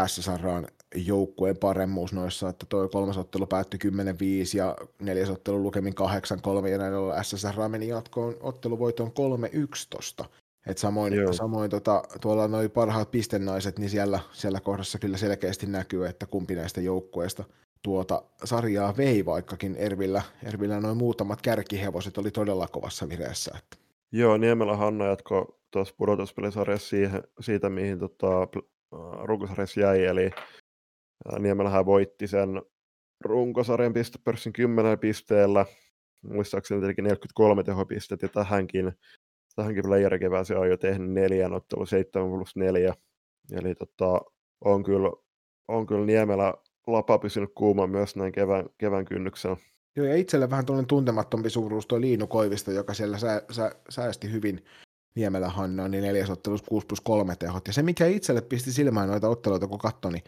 SSRn 0.07 0.67
joukkueen 0.95 1.57
paremmuus 1.57 2.13
noissa, 2.13 2.49
että 2.49 2.67
toi 2.69 2.89
kolmas 2.89 3.19
ottelu 3.19 3.47
päättyi 3.47 3.81
10-5 3.85 3.91
ja 4.57 4.77
neljäs 5.03 5.31
ottelu 5.31 5.63
lukemin 5.63 5.95
8-3 6.65 6.69
ja 6.69 6.79
näin 6.79 6.95
ollen 6.95 7.25
SSR 7.25 7.69
meni 7.69 7.89
jatkoon 7.89 8.37
otteluvoiton 8.41 9.13
3-11. 10.23 10.25
Et 10.67 10.79
samoin, 10.79 11.35
samoin 11.35 11.71
tota, 11.71 12.03
tuolla 12.21 12.49
noin 12.49 12.71
parhaat 12.71 13.11
pistennaiset, 13.11 13.79
niin 13.79 13.91
siellä, 13.91 14.21
siellä 14.33 14.61
kohdassa 14.61 14.99
kyllä 14.99 15.17
selkeästi 15.17 15.67
näkyy, 15.67 16.07
että 16.07 16.27
kumpi 16.27 16.55
näistä 16.55 16.81
joukkueista 16.81 17.45
tuota 17.85 18.23
sarjaa 18.45 18.97
vei, 18.97 19.25
vaikkakin 19.25 19.77
Ervillä, 19.77 20.23
Ervillä 20.43 20.81
noin 20.81 20.97
muutamat 20.97 21.43
kärkihevoset 21.43 22.19
oli 22.19 22.31
todella 22.31 22.69
kovassa 22.69 23.09
vireessä. 23.09 23.55
Että. 23.59 23.77
Joo, 24.13 24.37
Niemelä 24.37 24.77
Hanna 24.77 25.07
jatko 25.07 25.61
tuossa 25.71 25.95
pudotuspelisarjassa 25.99 26.89
siihen, 26.89 27.23
siitä, 27.41 27.69
mihin 27.69 27.99
tota, 27.99 28.49
runkosarjassa 29.23 29.81
jäi, 29.81 30.05
eli 30.05 30.31
Niemelähän 31.39 31.87
voitti 31.87 32.27
sen 32.27 32.63
runkosarjan 33.25 33.93
pistepörssin 33.93 34.53
10 34.53 34.99
pisteellä, 34.99 35.67
muistaakseni 36.23 36.81
tietenkin 36.81 37.05
43 37.05 37.63
tehopistettä, 37.63 38.25
ja 38.27 38.29
tähänkin, 38.29 38.93
tähänkin 39.57 39.85
playerikevääseen 39.85 40.61
on 40.61 40.69
jo 40.69 40.77
tehnyt 40.77 41.11
neljän 41.11 41.53
ottelu 41.53 41.87
7 41.87 42.31
plus 42.31 42.57
4, 42.57 42.95
eli 43.53 43.75
tota, 43.75 44.21
on 44.65 44.83
kyllä, 44.83 45.11
on 45.69 45.87
kyllä 45.87 46.07
Niemelä 46.07 46.55
lapa 46.87 47.19
pysynyt 47.19 47.51
kuuma 47.55 47.87
myös 47.87 48.17
näin 48.17 48.33
kevään, 48.33 48.65
kevään 48.79 49.05
kynnyksellä. 49.05 49.57
Joo, 49.97 50.07
ja 50.07 50.17
itselle 50.17 50.51
vähän 50.51 50.67
tuollainen 50.67 50.89
tuntemattompi 50.89 51.51
suuruus 51.51 51.87
tuo 51.87 52.01
Liinu 52.01 52.27
Koivisto, 52.27 52.71
joka 52.71 52.95
siellä 52.95 53.19
sä, 53.19 53.43
sä, 53.51 53.75
säästi 53.89 54.33
hyvin 54.33 54.65
Niemelä 55.17 55.49
Hannaa, 55.49 55.89
niin 55.89 56.05
neljäs 56.05 56.31
ottelussa 56.31 56.67
6 56.69 56.87
plus 56.87 57.01
3 57.01 57.37
tehot. 57.37 57.67
Ja 57.67 57.73
se, 57.73 57.83
mikä 57.83 58.07
itselle 58.07 58.41
pisti 58.41 58.73
silmään 58.73 59.09
noita 59.09 59.29
otteluita, 59.29 59.67
kun 59.67 59.79
katsoi, 59.79 60.13
niin 60.13 60.25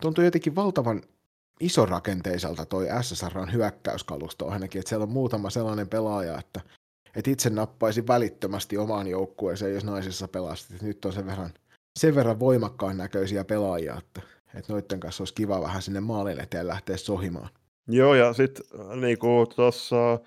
tuntui 0.00 0.24
jotenkin 0.24 0.54
valtavan 0.54 1.02
isorakenteiselta 1.60 2.66
toi 2.66 2.86
SSRn 3.02 3.52
hyökkäyskalusto 3.52 4.48
ainakin, 4.48 4.78
että 4.78 4.88
siellä 4.88 5.02
on 5.02 5.12
muutama 5.12 5.50
sellainen 5.50 5.88
pelaaja, 5.88 6.38
että, 6.38 6.60
että 7.16 7.30
itse 7.30 7.50
nappaisi 7.50 8.06
välittömästi 8.06 8.78
omaan 8.78 9.06
joukkueeseen, 9.06 9.74
jos 9.74 9.84
naisissa 9.84 10.28
pelastit. 10.28 10.82
Nyt 10.82 11.04
on 11.04 11.12
sen 11.12 11.26
verran, 11.26 11.50
sen 11.98 12.14
verran 12.14 12.40
voimakkaan 12.40 12.96
näköisiä 12.96 13.44
pelaajia, 13.44 13.96
että, 13.98 14.22
että 14.54 14.72
noiden 14.72 15.00
kanssa 15.00 15.22
olisi 15.22 15.34
kiva 15.34 15.60
vähän 15.60 15.82
sinne 15.82 16.00
maalin 16.00 16.40
eteen 16.40 16.66
lähteä 16.66 16.96
sohimaan. 16.96 17.48
Joo, 17.88 18.14
ja 18.14 18.32
sitten 18.32 18.66
äh, 18.80 18.96
niin 18.96 19.18
tuossa 19.56 20.18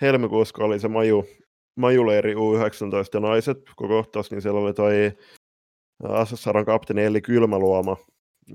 helmikuussa, 0.00 0.64
oli 0.64 0.80
se 0.80 0.88
Maju, 0.88 1.24
Majuleiri 1.76 2.34
U19 2.34 2.38
ja 3.14 3.20
naiset, 3.20 3.58
kohtaus, 3.76 4.30
niin 4.30 4.42
siellä 4.42 4.60
oli 4.60 4.74
toi 4.74 5.12
SSRn 6.24 6.64
kapteeni 6.64 7.04
Elli 7.04 7.20
Kylmäluoma, 7.20 7.96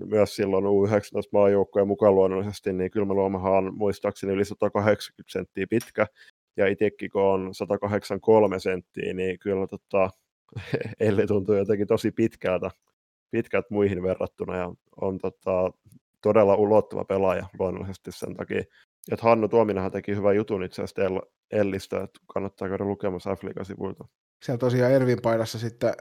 myös 0.06 0.36
silloin 0.36 0.66
U19 0.66 1.30
maajoukkojen 1.32 1.88
mukaan 1.88 2.16
luonnollisesti, 2.16 2.74
niin 2.74 2.92
Kylmäluomahan 2.92 3.54
on 3.54 3.78
muistaakseni 3.78 4.34
yli 4.34 4.46
180 4.46 5.32
senttiä 5.32 5.66
pitkä, 5.70 6.08
ja 6.58 6.68
itsekin 6.68 7.10
kun 7.12 7.22
on 7.22 7.56
183 7.56 8.60
senttiä, 8.60 9.14
niin 9.14 9.40
kyllä 9.40 9.68
tota, 9.68 10.10
Elli 11.00 11.28
tuntuu 11.28 11.56
jotenkin 11.56 11.88
tosi 11.88 12.12
pitkältä, 12.12 12.72
pitkältä 13.34 13.68
muihin 13.70 14.04
verrattuna, 14.04 14.58
ja 14.58 14.74
on 15.02 15.18
tota, 15.18 15.72
todella 16.22 16.56
ulottava 16.56 17.06
pelaaja 17.06 17.48
luonnollisesti 17.60 18.12
sen 18.12 18.36
takia. 18.36 18.64
Että 19.12 19.24
Hannu 19.24 19.48
Tuominenhan 19.48 19.92
teki 19.92 20.16
hyvän 20.16 20.36
jutun 20.36 20.64
itse 20.64 20.84
asiassa 20.84 21.02
Ellistä, 21.52 22.04
että 22.04 22.20
kannattaa 22.34 22.70
käydä 22.70 22.86
lukemassa 22.86 23.36
f 23.36 23.40
sivuilta. 23.64 24.06
Siellä 24.44 24.60
tosiaan 24.60 24.92
Ervin 24.92 25.22
paidassa 25.22 25.60
sitten 25.60 25.94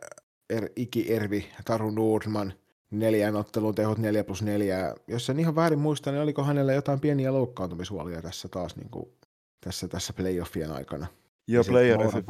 er, 0.50 0.68
Iki 0.76 1.12
Ervi, 1.14 1.48
Taru 1.64 1.90
Nordman, 1.90 2.52
neljän 2.90 3.36
ottelun 3.36 3.74
tehot 3.74 3.98
4 3.98 4.24
plus 4.24 4.42
4. 4.42 4.94
Jos 5.06 5.30
en 5.30 5.40
ihan 5.40 5.54
väärin 5.54 5.78
muista, 5.78 6.12
niin 6.12 6.22
oliko 6.22 6.44
hänellä 6.44 6.72
jotain 6.72 7.00
pieniä 7.00 7.32
loukkaantumishuolia 7.32 8.22
tässä 8.22 8.48
taas 8.48 8.76
niin 8.76 8.90
kuin, 8.90 9.12
tässä, 9.60 9.88
tässä 9.88 10.12
playoffien 10.12 10.72
aikana? 10.72 11.06
Joo, 11.48 11.64
playerissa. 11.64 12.22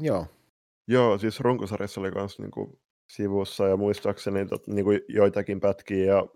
Joo. 0.00 0.26
Joo, 0.88 1.18
siis 1.18 1.40
runkosarjassa 1.40 2.00
oli 2.00 2.10
myös 2.10 2.38
niin 2.38 2.50
kuin, 2.50 2.78
sivussa 3.08 3.68
ja 3.68 3.76
muistaakseni 3.76 4.46
tot, 4.46 4.66
niin 4.66 4.84
kuin 4.84 5.00
joitakin 5.08 5.60
pätkiä 5.60 6.04
ja 6.04 6.26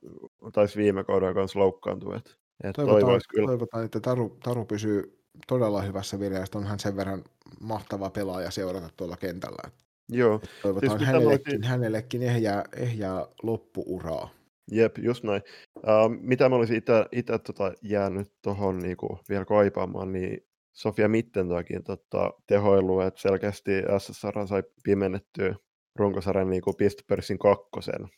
taisi 0.53 0.79
viime 0.79 1.05
kaudella 1.05 1.35
kanssa 1.35 1.59
loukkaantua. 1.59 2.17
Et, 2.17 2.39
et 2.65 2.77
toivotaan, 2.77 3.21
kyllä. 3.29 3.47
toivotaan, 3.47 3.85
että 3.85 4.01
Taru, 4.01 4.37
Taru 4.45 4.65
pysyy 4.65 5.19
todella 5.47 5.83
hyvässä 5.83 6.21
vireessä. 6.21 6.59
Onhan 6.59 6.79
sen 6.79 6.97
verran 6.97 7.25
mahtava 7.61 8.11
pelaaja 8.11 8.51
seurata 8.51 8.89
tuolla 8.97 9.17
kentällä. 9.17 9.71
Joo. 10.09 10.41
Toivotaan 10.63 10.99
siis 10.99 11.07
hänellekin, 11.07 11.55
olisin... 11.55 11.69
hänellekin 11.69 12.23
ehjää, 12.23 12.65
ehjää 12.77 13.27
loppuuraa. 13.43 14.31
Jep, 14.71 14.99
just 14.99 15.25
näin. 15.25 15.43
Uh, 15.77 16.11
mitä 16.21 16.49
mä 16.49 16.57
olisin 16.57 16.83
itse 17.13 17.39
tota, 17.39 17.73
jäänyt 17.83 18.33
tuohon 18.43 18.79
niinku, 18.79 19.19
vielä 19.29 19.45
kaipaamaan, 19.45 20.13
niin 20.13 20.47
Sofia 20.73 21.09
Mittentakin 21.09 21.85
tota, 21.85 22.33
tehoilu, 22.47 23.01
että 23.01 23.21
selkeästi 23.21 23.71
SSR 23.99 24.47
sai 24.47 24.63
pimennettyä 24.83 25.55
runkosarjan 25.99 26.51
niin 26.51 26.63
pistepörssin 26.79 27.39
kakkosen. 27.39 28.09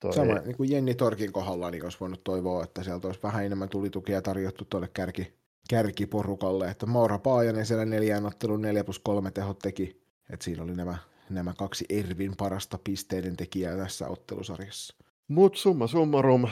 Toi... 0.00 0.12
Sama 0.12 0.34
niin 0.34 0.56
kuin 0.56 0.70
Jenni 0.70 0.94
Torkin 0.94 1.32
kohdalla 1.32 1.70
niin 1.70 1.84
olisi 1.84 2.00
voinut 2.00 2.24
toivoa, 2.24 2.64
että 2.64 2.82
sieltä 2.82 3.06
olisi 3.06 3.22
vähän 3.22 3.44
enemmän 3.44 3.68
tulitukia 3.68 4.22
tarjottu 4.22 4.64
tuolle 4.64 4.88
kärki, 4.88 5.34
kärkiporukalle. 5.70 6.70
Että 6.70 6.86
Maura 6.86 7.18
Paajanen 7.18 7.66
siellä 7.66 7.84
neljään 7.84 8.26
ottelun 8.26 8.62
4 8.62 8.84
plus 8.84 8.98
3 8.98 9.30
tehot 9.30 9.58
teki. 9.58 10.02
Että 10.30 10.44
siinä 10.44 10.62
oli 10.62 10.74
nämä, 10.74 10.98
nämä 11.30 11.52
kaksi 11.58 11.84
Ervin 11.88 12.36
parasta 12.36 12.78
pisteiden 12.84 13.36
tekijää 13.36 13.76
tässä 13.76 14.08
ottelusarjassa. 14.08 14.96
Mut 15.28 15.56
summa 15.56 15.86
summarum, 15.86 16.46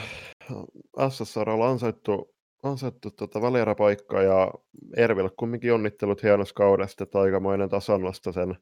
SSR 1.09 1.49
on 1.49 1.69
ansaittu, 1.69 2.35
ansaittu 2.63 3.11
tota 3.11 3.41
välieräpaikka 3.41 4.21
ja 4.21 4.51
Erville 4.97 5.29
kumminkin 5.39 5.73
onnittelut 5.73 6.23
hienosta 6.23 6.53
kaudesta, 6.53 7.03
että 7.03 7.19
aikamoinen 7.19 7.69
tasannosta 7.69 8.31
sen 8.31 8.55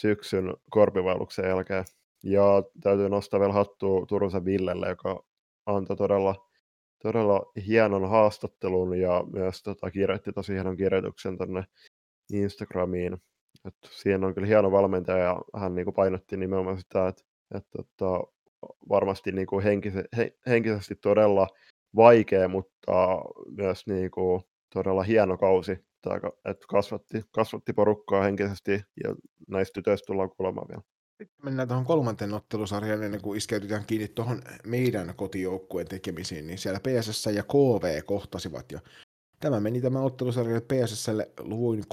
syksyn 0.00 0.54
korpivaelluksen 0.70 1.48
jälkeen. 1.48 1.84
Ja 2.24 2.62
täytyy 2.82 3.08
nostaa 3.08 3.40
vielä 3.40 3.52
hattua 3.52 4.06
Turusen 4.06 4.44
Villelle, 4.44 4.88
joka 4.88 5.24
antoi 5.66 5.96
todella 5.96 6.48
todella 7.02 7.52
hienon 7.66 8.08
haastattelun 8.08 8.98
ja 9.00 9.24
myös 9.32 9.62
tota, 9.62 9.90
kirjoitti 9.90 10.32
tosi 10.32 10.52
hienon 10.52 10.76
kirjoituksen 10.76 11.36
tuonne 11.36 11.64
Instagramiin. 12.32 13.14
Et 13.64 13.74
siinä 13.90 14.26
on 14.26 14.34
kyllä 14.34 14.46
hieno 14.46 14.72
valmentaja 14.72 15.18
ja 15.18 15.40
hän 15.56 15.74
niin 15.74 15.84
kuin 15.84 15.94
painotti 15.94 16.36
nimenomaan 16.36 16.78
sitä, 16.78 17.08
että, 17.08 17.22
että, 17.54 17.78
että 17.80 17.92
tota, 17.96 18.32
varmasti 18.88 19.32
niin 19.32 19.46
kuin 19.46 19.64
henkise, 19.64 20.04
he, 20.16 20.36
henkisesti 20.46 20.94
todella 20.94 21.46
vaikea, 21.96 22.48
mutta 22.48 23.22
myös 23.56 23.86
niin 23.86 24.10
kuin 24.10 24.42
todella 24.74 25.02
hieno 25.02 25.36
kausi, 25.36 25.87
että 26.44 26.66
kasvatti, 26.68 27.24
kasvatti 27.30 27.72
porukkaa 27.72 28.22
henkisesti 28.22 28.72
ja 28.72 29.14
näistä 29.48 29.72
tytöistä 29.74 30.06
tullaan 30.06 30.30
kuulemaan 30.30 30.68
vielä. 30.68 30.82
Sitten 31.18 31.44
mennään 31.44 31.68
tuohon 31.68 31.84
kolmanteen 31.84 32.34
ottelusarjaan 32.34 33.02
ennen 33.02 33.20
kuin 33.20 33.36
iskeytytään 33.36 33.84
kiinni 33.86 34.08
tuohon 34.08 34.42
meidän 34.66 35.14
kotijoukkueen 35.16 35.88
tekemisiin, 35.88 36.46
niin 36.46 36.58
siellä 36.58 36.80
PSS 36.80 37.26
ja 37.26 37.42
KV 37.42 38.02
kohtasivat 38.04 38.72
ja 38.72 38.80
tämä 39.40 39.60
meni 39.60 39.80
tämä 39.80 40.00
ottelusarja 40.00 40.60
PSSlle 40.60 41.30
luvuin 41.40 41.84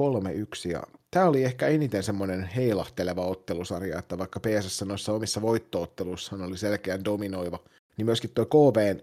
3-1 0.68 0.72
ja 0.72 0.84
tämä 1.12 1.26
oli 1.26 1.44
ehkä 1.44 1.68
eniten 1.68 2.04
semmoinen 2.04 2.44
heilahteleva 2.44 3.26
ottelusarja, 3.26 4.00
että 4.00 4.18
vaikka 4.18 4.40
PSS 4.40 4.84
noissa 4.86 5.14
omissa 5.14 5.42
voittootteluissaan 5.42 6.42
oli 6.42 6.58
selkeän 6.58 7.06
dominoiva, 7.06 7.60
niin 7.98 8.06
myöskin 8.06 8.30
tuo 8.30 8.46
KV, 8.46 8.96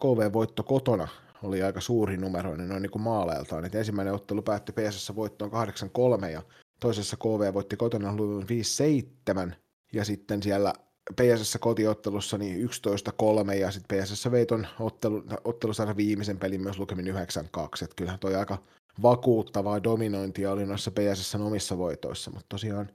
KV-voitto 0.00 0.62
kotona 0.62 1.08
oli 1.46 1.62
aika 1.62 1.80
suuri 1.80 2.16
numeroinen 2.16 2.68
noin 2.68 2.82
niin 2.82 2.90
kuin 2.90 3.02
maaleiltaan. 3.02 3.64
Et 3.64 3.74
ensimmäinen 3.74 4.14
ottelu 4.14 4.42
päättyi 4.42 4.74
PSS 4.74 5.16
voittoon 5.16 5.50
8-3 6.22 6.26
ja 6.30 6.42
toisessa 6.80 7.16
KV 7.16 7.54
voitti 7.54 7.76
kotona 7.76 8.16
luvun 8.16 8.46
5-7 9.50 9.54
ja 9.92 10.04
sitten 10.04 10.42
siellä 10.42 10.72
PSS 11.16 11.58
kotiottelussa 11.60 12.38
niin 12.38 12.68
11-3 13.50 13.52
ja 13.52 13.70
sitten 13.70 13.98
PSS 13.98 14.30
vei 14.30 14.46
ton 14.46 14.66
ottelu, 14.80 15.24
ottelusarjan 15.44 15.96
viimeisen 15.96 16.38
pelin 16.38 16.62
myös 16.62 16.78
lukemin 16.78 17.06
9-2, 17.06 17.18
että 17.82 17.96
kyllähän 17.96 18.20
toi 18.20 18.34
aika 18.34 18.58
vakuuttavaa 19.02 19.82
dominointia 19.82 20.52
oli 20.52 20.66
noissa 20.66 20.90
PSS 20.90 21.34
omissa 21.34 21.78
voitoissa, 21.78 22.30
mutta 22.30 22.46
tosiaan 22.48 22.90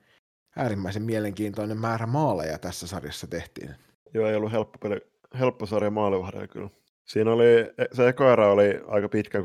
äärimmäisen 0.56 1.04
mielenkiintoinen 1.04 1.78
määrä 1.78 2.06
maaleja 2.06 2.58
tässä 2.58 2.88
sarjassa 2.88 3.28
tehtiin. 3.28 3.76
Joo, 4.14 4.28
ei 4.28 4.36
ollut 4.36 4.52
helppo, 4.52 4.78
peli, 4.78 5.02
helppo 5.40 5.66
sarja 5.66 5.92
maalivahdeja 5.92 6.48
kyllä. 6.48 6.70
Siinä 7.12 7.32
oli, 7.32 7.46
se 7.94 8.08
eka 8.08 8.34
erä 8.34 8.52
oli 8.52 8.82
aika 8.88 9.10
pitkä 9.10 9.40
3-2 9.40 9.44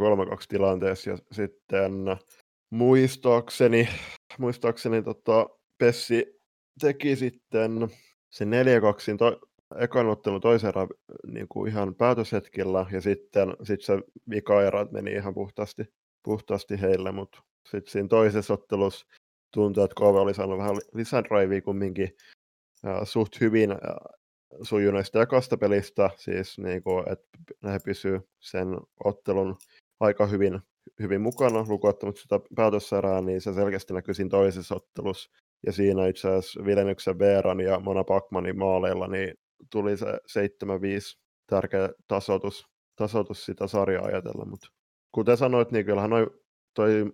tilanteessa 0.48 1.10
ja 1.10 1.18
sitten 1.32 1.92
muistaakseni, 2.70 3.88
muistaakseni 4.38 5.02
tota, 5.02 5.46
Pessi 5.78 6.40
teki 6.80 7.16
sitten 7.16 7.88
sen 8.30 8.50
4-2 9.14 9.16
to, 9.18 9.40
ekan 9.78 10.06
ottelun 10.06 10.40
toisen 10.40 10.72
niin 11.26 11.48
kuin 11.48 11.70
ihan 11.70 11.94
päätöshetkillä 11.94 12.86
ja 12.92 13.00
sitten 13.00 13.56
sit 13.62 13.82
se 13.82 14.00
vika 14.30 14.62
erä 14.62 14.86
meni 14.90 15.12
ihan 15.12 15.34
puhtaasti, 15.34 15.84
puhtaasti 16.22 16.80
heille, 16.80 17.12
mutta 17.12 17.42
sitten 17.70 17.92
siinä 17.92 18.08
toisessa 18.08 18.54
ottelussa 18.54 19.06
tuntui, 19.54 19.84
että 19.84 19.94
KV 19.94 20.14
oli 20.14 20.34
saanut 20.34 20.58
vähän 20.58 20.76
lisädraivia 20.94 21.62
kumminkin 21.62 22.16
suht 23.04 23.40
hyvin 23.40 23.70
sujuneista 24.62 25.22
ekasta 25.22 25.56
pelistä, 25.56 26.10
siis 26.16 26.58
niin 26.58 26.82
kuin, 26.82 27.04
että 27.12 27.28
he 27.70 27.78
pysyvät 27.84 28.22
sen 28.40 28.68
ottelun 29.04 29.56
aika 30.00 30.26
hyvin, 30.26 30.60
hyvin 31.00 31.20
mukana, 31.20 31.64
lukuottamatta 31.68 32.20
sitä 32.20 32.40
päätösserää, 32.56 33.20
niin 33.20 33.40
se 33.40 33.54
selkeästi 33.54 33.94
näkyy 33.94 34.14
siinä 34.14 34.30
toisessa 34.30 34.74
ottelussa. 34.74 35.30
Ja 35.66 35.72
siinä 35.72 36.06
itse 36.06 36.28
asiassa 36.28 36.64
Vilenyksen 36.64 37.18
Veeran 37.18 37.60
ja 37.60 37.80
Mona 37.80 38.04
Pakmanin 38.04 38.58
maaleilla 38.58 39.06
niin 39.06 39.34
tuli 39.72 39.96
se 39.96 40.06
7-5 40.06 40.10
tärkeä 41.46 41.88
tasoitus, 42.08 42.66
tasoitus 42.96 43.44
sitä 43.44 43.66
sarjaa 43.66 44.04
ajatella. 44.04 44.44
Mutta 44.44 44.68
kuten 45.12 45.36
sanoit, 45.36 45.72
niin 45.72 45.86
kyllähän 45.86 46.10
noi, 46.10 46.26
toi 46.74 47.12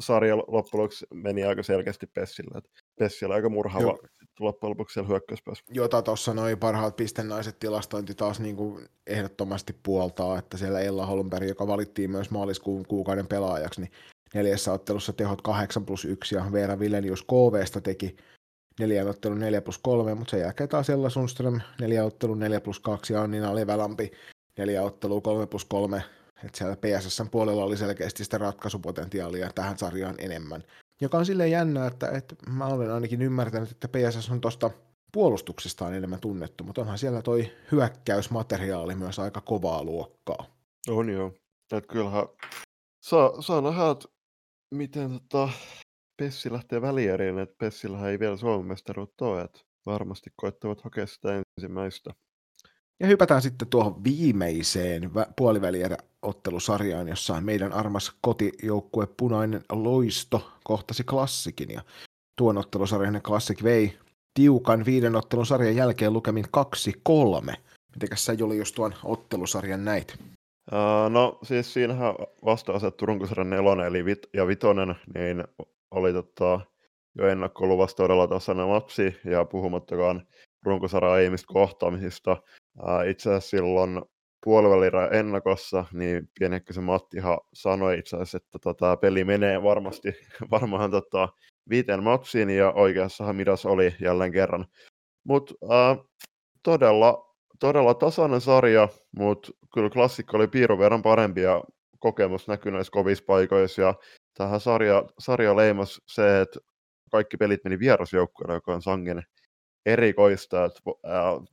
sarja 0.00 0.36
loppujen 0.36 0.82
lopuksi 0.82 1.06
meni 1.14 1.44
aika 1.44 1.62
selkeästi 1.62 2.06
Pessillä. 2.06 2.60
Pessillä 2.98 3.34
aika 3.34 3.48
murhaava 3.48 3.86
Joo. 3.86 3.98
loppujen 4.40 4.70
lopuksi 4.70 4.94
siellä 4.94 5.08
hyökkäyspäässä. 5.08 5.64
Jota 5.70 6.02
tuossa 6.02 6.34
noin 6.34 6.58
parhaat 6.58 6.96
pistennaiset 6.96 7.58
tilastointi 7.58 8.14
taas 8.14 8.40
niin 8.40 8.56
kuin 8.56 8.86
ehdottomasti 9.06 9.76
puoltaa, 9.82 10.38
että 10.38 10.56
siellä 10.56 10.80
Ella 10.80 11.06
Holmberg, 11.06 11.48
joka 11.48 11.66
valittiin 11.66 12.10
myös 12.10 12.30
maaliskuun 12.30 12.86
kuukauden 12.88 13.26
pelaajaksi, 13.26 13.80
niin 13.80 13.92
neljässä 14.34 14.72
ottelussa 14.72 15.12
tehot 15.12 15.42
8 15.42 15.86
plus 15.86 16.04
1 16.04 16.34
ja 16.34 16.44
Veera 16.52 16.78
Vilenius 16.78 17.22
KVsta 17.22 17.80
teki 17.80 18.16
neljän 18.80 19.08
ottelun 19.08 19.40
4 19.40 19.62
plus 19.62 19.78
3, 19.78 20.14
mutta 20.14 20.30
sen 20.30 20.40
jälkeen 20.40 20.68
taas 20.68 20.90
Ella 20.90 21.10
Sundström 21.10 21.60
neljä 21.80 22.04
ottelun 22.04 22.38
4 22.38 22.60
plus 22.60 22.80
2 22.80 23.12
ja 23.12 23.22
Annina 23.22 23.54
Levälampi 23.54 24.10
neljä 24.58 24.82
ottelua 24.82 25.20
3 25.20 25.46
plus 25.46 25.64
3 25.64 26.02
että 26.44 26.58
siellä 26.58 26.76
PSSn 26.76 27.30
puolella 27.30 27.64
oli 27.64 27.76
selkeästi 27.76 28.24
sitä 28.24 28.38
ratkaisupotentiaalia 28.38 29.52
tähän 29.54 29.78
sarjaan 29.78 30.14
enemmän. 30.18 30.64
Joka 31.00 31.18
on 31.18 31.26
silleen 31.26 31.50
jännä, 31.50 31.86
että, 31.86 32.08
että 32.08 32.36
mä 32.48 32.66
olen 32.66 32.92
ainakin 32.92 33.22
ymmärtänyt, 33.22 33.70
että 33.70 33.88
PSS 33.88 34.30
on 34.30 34.40
tuosta 34.40 34.70
puolustuksestaan 35.12 35.94
enemmän 35.94 36.20
tunnettu, 36.20 36.64
mutta 36.64 36.80
onhan 36.80 36.98
siellä 36.98 37.22
toi 37.22 37.52
hyökkäysmateriaali 37.72 38.94
myös 38.94 39.18
aika 39.18 39.40
kovaa 39.40 39.84
luokkaa. 39.84 40.46
On 40.88 41.08
joo. 41.08 41.34
Että 41.72 41.92
kyllähän 41.92 42.26
saa, 43.04 43.42
saa 43.42 43.60
nähdä, 43.60 44.08
miten 44.74 45.20
tota, 45.28 45.48
Pessi 46.16 46.52
lähtee 46.52 46.82
välieriin, 46.82 47.38
että 47.38 47.54
Pessillähän 47.58 48.10
ei 48.10 48.18
vielä 48.18 48.36
Suomen 48.36 48.66
mestaruutta 48.66 49.24
ole, 49.24 49.42
että 49.42 49.60
varmasti 49.86 50.30
koettavat 50.36 50.80
hakea 50.80 51.06
sitä 51.06 51.42
ensimmäistä. 51.58 52.14
Ja 53.02 53.08
hypätään 53.08 53.42
sitten 53.42 53.68
tuohon 53.68 54.04
viimeiseen 54.04 55.10
puolivälierä 55.36 55.96
ottelusarjaan, 56.22 57.08
jossa 57.08 57.40
meidän 57.40 57.72
armas 57.72 58.12
kotijoukkue 58.20 59.06
Punainen 59.16 59.62
Loisto 59.72 60.50
kohtasi 60.64 61.04
klassikin. 61.04 61.70
Ja 61.70 61.82
tuon 62.38 62.58
ottelusarjan 62.58 63.20
klassik 63.22 63.62
vei 63.62 63.98
tiukan 64.34 64.84
viiden 64.84 65.16
ottelun 65.16 65.46
sarjan 65.46 65.76
jälkeen 65.76 66.12
lukemin 66.12 66.44
2-3. 67.50 67.54
Mitenkäs 67.94 68.24
sä 68.24 68.32
Julius 68.32 68.72
tuon 68.72 68.94
ottelusarjan 69.04 69.84
näit? 69.84 70.18
Uh, 70.72 71.10
no 71.10 71.38
siis 71.42 71.74
siinähän 71.74 72.14
vasta 72.44 72.72
asettu 72.72 73.06
runkosarjan 73.06 73.50
nelonen 73.50 73.86
eli 73.86 74.02
vit- 74.02 74.28
ja 74.32 74.46
vitonen, 74.46 74.94
niin 75.14 75.44
oli 75.90 76.12
tota, 76.12 76.60
jo 77.18 77.28
ennakkoluvassa 77.28 77.96
todella 77.96 78.28
tasainen 78.28 78.68
matsi 78.68 79.16
ja 79.24 79.44
puhumattakaan 79.44 80.26
runkosarjan 80.62 81.12
aiemmista 81.12 81.52
kohtaamisista. 81.52 82.36
Itse 83.08 83.30
asiassa 83.30 83.50
silloin 83.50 84.02
puolivälirä 84.44 85.06
ennakossa, 85.06 85.84
niin 85.92 86.28
pienekkösen 86.38 86.84
Mattihan 86.84 87.38
sanoi 87.54 87.98
itse 87.98 88.16
asiassa, 88.16 88.36
että 88.36 88.58
tota, 88.58 88.96
peli 88.96 89.24
menee 89.24 89.62
varmasti 89.62 90.12
varmaan 90.50 90.90
tota, 90.90 91.28
viiteen 91.68 92.02
matsiin, 92.02 92.50
ja 92.50 92.72
oikeassahan 92.72 93.36
Midas 93.36 93.66
oli 93.66 93.94
jälleen 94.00 94.32
kerran. 94.32 94.66
Mutta 95.24 95.54
uh, 95.62 96.10
todella, 96.62 97.34
todella 97.60 97.94
tasainen 97.94 98.40
sarja, 98.40 98.88
mutta 99.16 99.52
kyllä 99.74 99.90
klassikko 99.90 100.36
oli 100.36 100.48
piirun 100.48 100.78
verran 100.78 101.02
parempi, 101.02 101.40
ja 101.40 101.62
kokemus 101.98 102.48
näkyy 102.48 102.72
näissä 102.72 102.90
kovissa 102.90 103.24
paikoissa, 103.26 103.82
ja 103.82 103.94
tähän 104.38 104.60
sarja, 104.60 105.04
sarja 105.18 105.56
leimas 105.56 106.00
se, 106.06 106.40
että 106.40 106.60
kaikki 107.10 107.36
pelit 107.36 107.64
meni 107.64 107.78
vierasjoukkueelle, 107.78 108.54
joka 108.54 108.74
on 108.74 108.82
sangen 108.82 109.22
erikoista, 109.86 110.64
että 110.64 110.80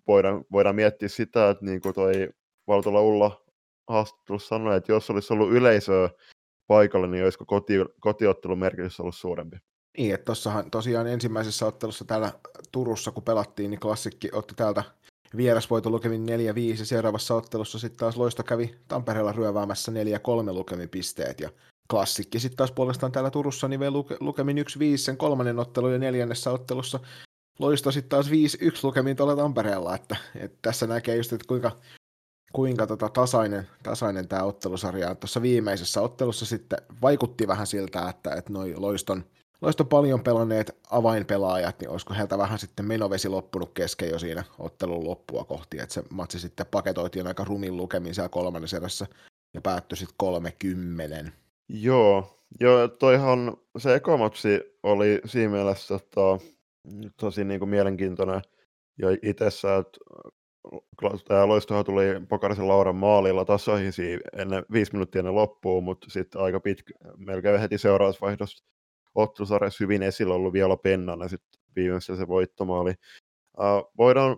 voidaan, 0.08 0.46
voidaan 0.52 0.76
miettiä 0.76 1.10
sitä, 1.10 1.50
että 1.50 1.66
niin 1.66 1.82
kuin 1.82 1.96
toi 1.96 2.30
Valtola 2.68 3.02
Ulla 3.02 3.46
haastattelussa 3.88 4.48
sanoi, 4.48 4.78
että 4.78 4.92
jos 4.92 5.10
olisi 5.10 5.34
ollut 5.34 5.52
yleisöä 5.52 6.10
paikalla, 6.68 7.08
niin 7.08 7.24
olisiko 7.24 7.46
koti, 7.46 7.74
kotiottelun 8.00 8.60
merkitys 8.60 9.00
ollut 9.00 9.16
suurempi. 9.16 9.58
Niin, 9.98 10.14
että 10.14 10.26
tossahan 10.26 10.72
tosiaan 10.72 11.08
ensimmäisessä 11.08 11.66
ottelussa 11.66 12.06
täällä 12.06 12.34
Turussa, 12.72 13.12
kun 13.12 13.24
pelattiin, 13.24 13.72
niin 13.72 13.80
klassikki 13.80 14.30
otti 14.34 14.56
täältä 14.56 14.84
vierasvoiton 15.38 15.92
lukemin 15.92 16.26
4-5 16.26 16.30
ja 16.80 16.86
seuraavassa 16.86 17.36
ottelussa 17.36 17.80
sitten 17.80 18.00
taas 18.00 18.18
Loisto 18.18 18.44
kävi 18.44 18.76
Tampereella 18.88 19.32
ryöväämässä 19.32 19.92
4-3 19.92 19.96
lukemin 20.54 20.90
pisteet 20.90 21.40
ja 21.40 21.50
klassikki 21.90 22.40
sitten 22.40 22.58
taas 22.58 22.72
puolestaan 22.72 23.12
täällä 23.12 23.32
Turussa 23.32 23.68
niin 23.68 23.80
vei 23.80 23.90
lukemin 24.20 24.58
1-5 24.58 24.62
sen 24.96 25.18
kolmannen 25.18 25.60
ottelun 25.60 25.94
ja 25.94 26.00
neljännessä 26.00 26.52
ottelussa 26.52 27.00
Loisto 27.60 27.92
sitten 27.92 28.10
taas 28.10 28.30
5-1 28.30 28.32
lukemin 28.84 29.16
tuolla 29.16 29.36
Tampereella, 29.36 29.96
että, 29.96 30.16
että 30.36 30.58
tässä 30.62 30.88
näkee 30.88 31.16
just, 31.16 31.34
että 31.34 31.48
kuinka, 31.48 31.72
kuinka 32.54 32.88
tota 32.88 33.10
tasainen, 33.10 33.68
tasainen 33.84 34.28
tämä 34.28 34.44
ottelusarja 34.44 35.10
on. 35.10 35.18
Tuossa 35.18 35.42
viimeisessä 35.42 36.02
ottelussa 36.02 36.46
sitten 36.46 36.80
vaikutti 37.02 37.48
vähän 37.48 37.68
siltä, 37.68 38.10
että, 38.10 38.36
että 38.36 38.54
noi 38.54 38.76
Loiston, 38.78 39.24
Loiston 39.62 39.88
paljon 39.88 40.24
pelanneet 40.24 40.78
avainpelaajat, 40.90 41.80
niin 41.80 41.90
olisiko 41.90 42.14
heiltä 42.14 42.38
vähän 42.38 42.60
sitten 42.60 42.86
menovesi 42.86 43.30
loppunut 43.30 43.72
kesken 43.74 44.10
jo 44.10 44.20
siinä 44.20 44.44
ottelun 44.60 45.08
loppua 45.08 45.44
kohti, 45.44 45.80
että 45.80 45.94
se 45.94 46.04
matsi 46.10 46.40
sitten 46.40 46.66
paketoitiin 46.72 47.28
aika 47.28 47.44
rumin 47.44 47.78
lukemin 47.78 48.16
siellä 48.16 48.30
kolmannessa 48.30 48.78
erässä 48.78 49.08
ja 49.54 49.62
päättyi 49.62 49.98
sitten 49.98 50.16
30. 50.18 51.32
Joo, 51.70 52.40
joo 52.60 52.88
toihan 52.88 53.58
se 53.78 53.96
ekomatsi 53.96 54.78
oli 54.84 55.22
siinä 55.26 55.52
mielessä 55.52 56.00
tota, 56.00 56.46
tosi 57.18 57.44
niin 57.44 57.60
kuin 57.60 57.70
mielenkiintoinen 57.70 58.42
jo 58.98 59.08
itsessä, 59.24 59.78
että 59.78 60.00
Loistohan 61.46 61.86
tuli 61.86 62.06
Pokarisen 62.30 62.68
Lauran 62.68 62.96
maalilla 62.96 63.46
tasoihin 63.46 63.94
ennen 64.38 64.66
viisi 64.72 64.92
minuuttia 64.92 65.20
ennen 65.20 65.36
loppuun, 65.36 65.84
mutta 65.84 66.10
sitten 66.10 66.42
aika 66.42 66.60
pitkä, 66.60 66.94
melkein 67.18 67.60
heti 67.60 67.78
seuraavassa 67.78 68.26
vaihdossa 68.26 68.66
ottelusarjassa 69.16 69.84
hyvin 69.84 70.04
esillä 70.04 70.34
ollut 70.34 70.54
vielä 70.54 70.78
Pennan 70.78 71.20
ja 71.20 71.28
sitten 71.28 71.62
viimeisessä 71.76 72.16
se 72.16 72.28
voittomaali. 72.28 72.94
Uh, 73.58 73.92
voidaan, 73.98 74.38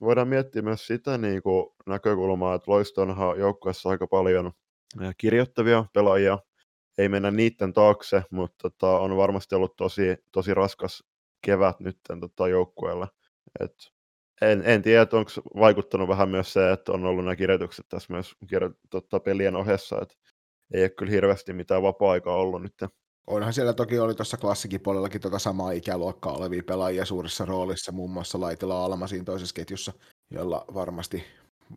voidaan 0.00 0.28
miettiä 0.28 0.62
myös 0.62 0.86
sitä 0.86 1.18
niin 1.18 1.42
kuin 1.42 1.66
näkökulmaa, 1.86 2.54
että 2.54 2.70
Loistonhan 2.70 3.38
joukkueessa 3.38 3.88
aika 3.88 4.06
paljon 4.06 4.52
kirjoittavia 5.18 5.84
pelaajia, 5.94 6.38
ei 6.98 7.08
mennä 7.08 7.30
niiden 7.30 7.72
taakse, 7.72 8.22
mutta 8.30 8.70
tota, 8.70 8.98
on 8.98 9.16
varmasti 9.16 9.54
ollut 9.54 9.76
tosi, 9.76 10.16
tosi 10.32 10.54
raskas 10.54 11.04
kevät 11.42 11.80
nyt 11.80 11.98
tota, 12.20 12.48
joukkueelle. 12.48 13.06
Et 13.60 13.74
en, 14.42 14.62
en 14.64 14.82
tiedä, 14.82 15.06
onko 15.12 15.30
vaikuttanut 15.60 16.08
vähän 16.08 16.28
myös 16.28 16.52
se, 16.52 16.72
että 16.72 16.92
on 16.92 17.04
ollut 17.04 17.24
nämä 17.24 17.36
kirjoitukset 17.36 17.86
tässä 17.88 18.12
myös 18.12 18.34
kirjo, 18.48 18.70
tota, 18.90 19.20
pelien 19.20 19.56
ohessa, 19.56 19.98
että 20.02 20.14
ei 20.74 20.82
ole 20.82 20.90
kyllä 20.90 21.12
hirveästi 21.12 21.52
mitään 21.52 21.82
vapaa-aikaa 21.82 22.36
ollut 22.36 22.62
nyt. 22.62 22.74
Onhan 23.26 23.52
siellä 23.52 23.72
toki 23.72 23.98
oli 23.98 24.14
tuossa 24.14 24.36
klassikin 24.36 24.80
puolellakin 24.80 25.20
tuota 25.20 25.38
samaa 25.38 25.70
ikäluokkaa 25.70 26.32
olevia 26.32 26.62
pelaajia 26.66 27.04
suurissa 27.04 27.44
roolissa, 27.44 27.92
muun 27.92 28.10
muassa 28.10 28.40
Laitila 28.40 28.84
Alma 28.84 29.06
siinä 29.06 29.24
toisessa 29.24 29.54
ketjussa, 29.54 29.92
jolla 30.30 30.64
varmasti 30.74 31.24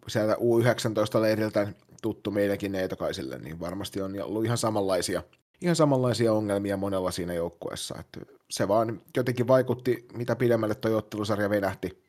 sieltä 0.08 0.34
U19-leiriltä 0.34 1.68
tuttu 2.02 2.32
meidänkin 2.32 2.72
neitokaisille, 2.72 3.40
niin 3.40 3.60
varmasti 3.60 4.02
on 4.02 4.22
ollut 4.22 4.46
ihan 4.46 4.58
samanlaisia, 4.58 5.24
ihan 5.62 5.76
samanlaisia 5.76 6.34
ongelmia 6.34 6.78
monella 6.78 7.12
siinä 7.12 7.34
joukkueessa. 7.34 7.96
Että 8.00 8.20
se 8.50 8.68
vaan 8.68 9.02
jotenkin 9.18 9.48
vaikutti, 9.48 10.08
mitä 10.14 10.36
pidemmälle 10.36 10.76
tuo 10.76 10.98
ottelusarja 10.98 11.50
venähti, 11.50 12.04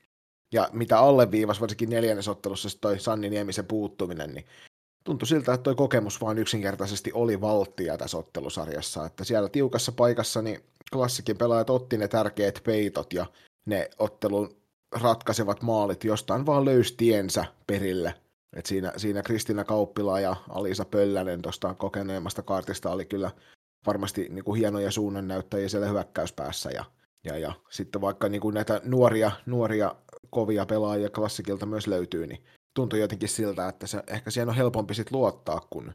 ja 0.52 0.68
mitä 0.72 0.98
alleviivas 0.98 1.60
varsinkin 1.60 1.90
neljännesottelussa 1.90 2.68
toi 2.80 2.98
Sanni 2.98 3.30
Niemisen 3.30 3.66
puuttuminen, 3.66 4.34
niin 4.34 4.44
tuntui 5.04 5.28
siltä, 5.28 5.54
että 5.54 5.62
toi 5.62 5.74
kokemus 5.74 6.20
vaan 6.20 6.38
yksinkertaisesti 6.38 7.12
oli 7.14 7.40
valttia 7.40 7.98
tässä 7.98 8.18
ottelusarjassa, 8.18 9.06
että 9.06 9.24
siellä 9.24 9.48
tiukassa 9.48 9.92
paikassa 9.92 10.42
niin 10.42 10.60
klassikin 10.92 11.38
pelaajat 11.38 11.70
otti 11.70 11.98
ne 11.98 12.08
tärkeät 12.08 12.60
peitot 12.64 13.12
ja 13.12 13.26
ne 13.66 13.90
ottelun 13.98 14.56
ratkaisevat 15.00 15.62
maalit 15.62 16.04
jostain 16.04 16.46
vaan 16.46 16.64
löysi 16.64 16.94
tiensä 16.96 17.44
perille. 17.66 18.14
Et 18.56 18.66
siinä, 18.66 18.92
siinä 18.96 19.22
Kristina 19.22 19.64
Kauppila 19.64 20.20
ja 20.20 20.36
Alisa 20.48 20.84
Pöllänen 20.84 21.42
tuosta 21.42 21.74
kokeneemmasta 21.74 22.42
kaartista 22.42 22.90
oli 22.90 23.04
kyllä 23.04 23.30
varmasti 23.86 24.28
niin 24.30 24.44
kuin 24.44 24.58
hienoja 24.58 24.90
suunnannäyttäjiä 24.90 25.68
siellä 25.68 25.88
hyökkäyspäässä 25.88 26.70
ja, 26.70 26.84
ja, 27.24 27.38
ja 27.38 27.52
sitten 27.70 28.00
vaikka 28.00 28.28
niin 28.28 28.40
kuin 28.40 28.54
näitä 28.54 28.80
nuoria, 28.84 29.30
nuoria 29.46 29.94
kovia 30.30 30.66
pelaajia 30.66 31.10
klassikilta 31.10 31.66
myös 31.66 31.86
löytyy, 31.86 32.26
niin 32.26 32.44
tuntuu 32.74 32.98
jotenkin 32.98 33.28
siltä, 33.28 33.68
että 33.68 33.86
se, 33.86 34.02
ehkä 34.06 34.30
siihen 34.30 34.48
on 34.48 34.54
helpompi 34.54 34.94
sit 34.94 35.10
luottaa 35.10 35.60
kuin 35.70 35.94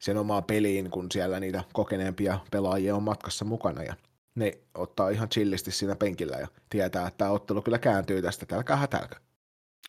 sen 0.00 0.16
omaan 0.16 0.44
peliin, 0.44 0.90
kun 0.90 1.06
siellä 1.12 1.40
niitä 1.40 1.64
kokeneempia 1.72 2.38
pelaajia 2.50 2.96
on 2.96 3.02
matkassa 3.02 3.44
mukana 3.44 3.82
ja 3.82 3.94
ne 4.34 4.58
ottaa 4.74 5.08
ihan 5.08 5.28
chillisti 5.28 5.70
siinä 5.70 5.96
penkillä 5.96 6.36
ja 6.36 6.48
tietää, 6.70 7.06
että 7.06 7.18
tämä 7.18 7.30
ottelu 7.30 7.62
kyllä 7.62 7.78
kääntyy 7.78 8.22
tästä, 8.22 8.46
tälkää 8.46 8.76
hätälkä. 8.76 9.16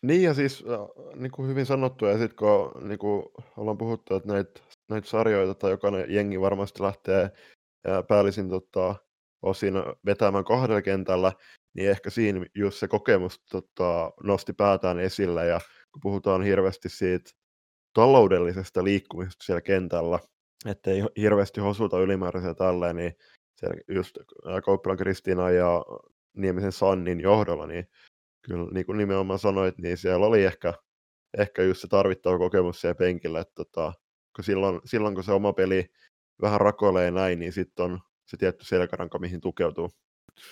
Niin 0.02 0.22
ja 0.22 0.34
siis 0.34 0.64
niin 1.14 1.32
kuin 1.32 1.48
hyvin 1.48 1.66
sanottu, 1.66 2.06
ja 2.06 2.18
sitten 2.18 2.36
kun 2.36 2.88
niin 2.88 2.98
kuin 2.98 3.24
ollaan 3.56 3.78
puhuttu, 3.78 4.14
että 4.14 4.32
näitä, 4.32 4.60
näitä 4.88 5.08
sarjoita 5.08 5.54
tai 5.54 5.70
jokainen 5.70 6.04
jengi 6.08 6.40
varmasti 6.40 6.82
lähtee 6.82 7.30
päällisin 8.08 8.48
tota, 8.48 8.94
osin 9.42 9.74
vetämään 10.06 10.44
kahdella 10.44 10.82
kentällä, 10.82 11.32
niin 11.74 11.90
ehkä 11.90 12.10
siinä 12.10 12.46
just 12.54 12.78
se 12.78 12.88
kokemus 12.88 13.40
tota, 13.50 14.12
nosti 14.22 14.52
päätään 14.52 14.98
esille, 14.98 15.46
ja 15.46 15.60
kun 15.92 16.00
puhutaan 16.00 16.42
hirveästi 16.42 16.88
siitä 16.88 17.30
taloudellisesta 17.94 18.84
liikkumisesta 18.84 19.44
siellä 19.44 19.60
kentällä, 19.60 20.18
ettei 20.66 21.02
hirveästi 21.16 21.60
hosuta 21.60 22.00
ylimääräisiä 22.00 22.54
tälleen, 22.54 22.96
niin 22.96 23.12
siellä 23.60 23.76
just 23.88 24.18
Kauppilan 24.64 24.96
Kristiina 24.96 25.50
ja 25.50 25.84
Niemisen 26.36 26.72
Sannin 26.72 27.20
johdolla, 27.20 27.66
niin 27.66 27.88
kyllä 28.42 28.68
niin 28.72 28.86
kuin 28.86 28.98
nimenomaan 28.98 29.38
sanoit, 29.38 29.78
niin 29.78 29.96
siellä 29.96 30.26
oli 30.26 30.44
ehkä, 30.44 30.74
ehkä 31.38 31.62
just 31.62 31.80
se 31.80 31.88
tarvittava 31.88 32.38
kokemus 32.38 32.80
siellä 32.80 32.94
penkillä, 32.94 33.40
että 33.40 33.54
tota, 33.54 33.92
kun 34.36 34.44
silloin, 34.44 34.80
silloin, 34.84 35.14
kun 35.14 35.24
se 35.24 35.32
oma 35.32 35.52
peli 35.52 35.90
vähän 36.42 36.60
rakoilee 36.60 37.10
näin, 37.10 37.38
niin 37.38 37.52
sitten 37.52 37.84
on 37.84 38.00
se 38.26 38.36
tietty 38.36 38.64
selkäranka, 38.64 39.18
mihin 39.18 39.40
tukeutuu. 39.40 39.90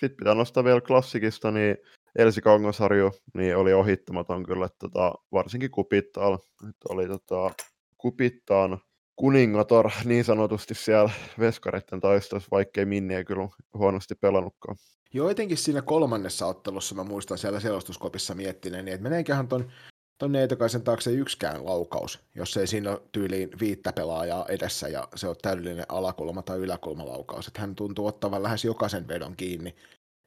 Sitten 0.00 0.16
pitää 0.16 0.34
nostaa 0.34 0.64
vielä 0.64 0.80
klassikista, 0.80 1.50
niin 1.50 1.76
Elsi 2.18 2.40
Kangasarju 2.40 3.10
niin 3.34 3.56
oli 3.56 3.72
ohittamaton 3.72 4.44
kyllä, 4.44 4.66
että 4.66 4.78
tota, 4.78 5.14
varsinkin 5.32 5.70
Kupittal, 5.70 6.34
että 6.68 6.86
oli 6.88 7.08
tota, 7.08 7.50
Kupittaan 7.98 8.78
kuningatar 9.16 9.90
niin 10.04 10.24
sanotusti 10.24 10.74
siellä 10.74 11.10
veskareiden 11.38 12.00
taistossa, 12.00 12.48
vaikkei 12.50 12.84
Minni 12.84 13.14
ei 13.14 13.24
kyllä 13.24 13.48
huonosti 13.74 14.14
pelannutkaan. 14.14 14.76
Joo, 15.14 15.28
etenkin 15.28 15.56
siinä 15.56 15.82
kolmannessa 15.82 16.46
ottelussa 16.46 16.94
mä 16.94 17.04
muistan 17.04 17.38
siellä 17.38 17.60
selostuskopissa 17.60 18.34
miettineen, 18.34 18.84
niin 18.84 18.94
että 18.94 19.02
meneeköhän 19.02 19.48
ton, 19.48 19.72
ton 20.18 20.32
Neitokaisen 20.32 20.82
taakse 20.82 21.12
yksikään 21.12 21.66
laukaus, 21.66 22.20
jos 22.34 22.56
ei 22.56 22.66
siinä 22.66 22.90
ole 22.90 23.02
tyyliin 23.12 23.50
viittä 23.60 23.92
pelaajaa 23.92 24.46
edessä 24.48 24.88
ja 24.88 25.08
se 25.14 25.28
on 25.28 25.36
täydellinen 25.42 25.86
alakulma 25.88 26.42
tai 26.42 26.58
yläkulmalaukaus. 26.58 27.46
Että 27.46 27.60
hän 27.60 27.74
tuntuu 27.74 28.06
ottavan 28.06 28.42
lähes 28.42 28.64
jokaisen 28.64 29.08
vedon 29.08 29.36
kiinni. 29.36 29.74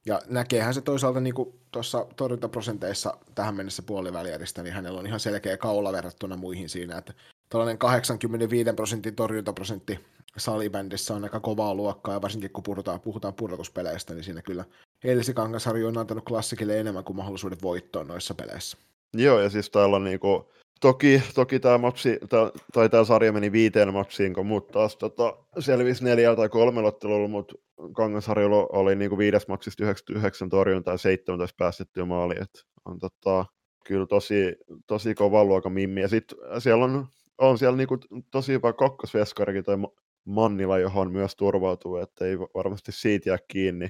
Ja 0.06 0.22
näkeehän 0.28 0.74
se 0.74 0.82
toisaalta 0.82 1.20
niin 1.20 1.34
tuossa 1.72 2.08
torjuntaprosenteissa 2.16 3.18
tähän 3.36 3.56
mennessä 3.56 3.84
puolivälieristä, 3.84 4.64
niin 4.64 4.74
hänellä 4.74 5.00
on 5.00 5.08
ihan 5.08 5.20
selkeä 5.20 5.58
kaula 5.58 5.92
verrattuna 5.92 6.38
muihin 6.38 6.70
siinä, 6.70 6.98
että 6.98 7.14
tällainen 7.50 7.78
85 7.78 8.74
prosentin 8.74 9.16
torjuntaprosentti 9.16 10.00
salibändissä 10.38 11.16
on 11.16 11.24
aika 11.24 11.40
kovaa 11.40 11.76
luokkaa, 11.76 12.14
ja 12.14 12.22
varsinkin 12.22 12.52
kun 12.52 12.64
puhutaan, 12.64 13.02
puhutaan 13.02 13.34
pudotuspeleistä, 13.34 14.14
niin 14.14 14.24
siinä 14.24 14.42
kyllä 14.42 14.66
Elsi 15.04 15.34
Kangasharju 15.34 15.88
on 15.88 15.98
antanut 15.98 16.26
klassikille 16.26 16.80
enemmän 16.80 17.04
kuin 17.04 17.18
mahdollisuuden 17.18 17.58
voittoon 17.62 18.08
noissa 18.08 18.34
peleissä. 18.34 18.78
Joo, 19.14 19.40
ja 19.40 19.50
siis 19.50 19.70
täällä 19.70 19.96
on 19.96 20.04
niinku, 20.04 20.52
toki, 20.82 21.24
toki 21.36 21.60
tämä 21.60 21.78
matsi, 21.78 22.20
tää, 22.30 22.52
tai 22.74 22.90
tämä 22.90 23.04
sarja 23.04 23.34
meni 23.34 23.52
viiteen 23.52 23.94
matsiin, 23.94 24.34
kun 24.34 24.46
muut 24.46 24.68
taas 24.68 24.98
tota, 24.98 25.38
selvisi 25.60 26.04
neljällä 26.04 26.36
tai 26.36 26.50
kolmella 26.50 26.88
ottelulla, 26.88 27.28
mutta 27.28 27.56
Kangasharjulla 27.96 28.68
oli 28.70 28.96
niinku 28.96 29.18
viides 29.18 29.48
matsista 29.48 29.84
99 29.84 30.50
torjuntaa 30.50 30.94
ja 30.94 30.98
17 30.98 31.56
päästettyä 31.58 32.06
maali, 32.06 32.36
että 32.42 32.60
on 32.86 33.00
tota, 33.00 33.46
kyllä 33.86 34.06
tosi, 34.06 34.56
tosi 34.88 35.16
kova 35.16 35.44
luokan 35.44 35.72
mimmi. 35.72 36.02
Ja 36.02 36.08
sitten 36.08 36.38
siellä 36.60 36.86
on, 36.86 37.08
on 37.40 37.58
siellä 37.58 37.78
niinku 37.78 37.98
tosi 38.32 38.52
hyvä 38.52 38.74
kakkosveskarikin 38.74 39.64
toi 39.64 39.78
Mannila, 40.26 40.80
johon 40.80 41.12
myös 41.12 41.36
turvautuu, 41.36 41.98
että 41.98 42.26
ei 42.26 42.40
varmasti 42.40 42.92
siitä 42.92 43.30
jää 43.30 43.38
kiinni. 43.48 43.90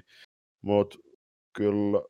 Mutta 0.62 0.97
kyllä 1.54 2.02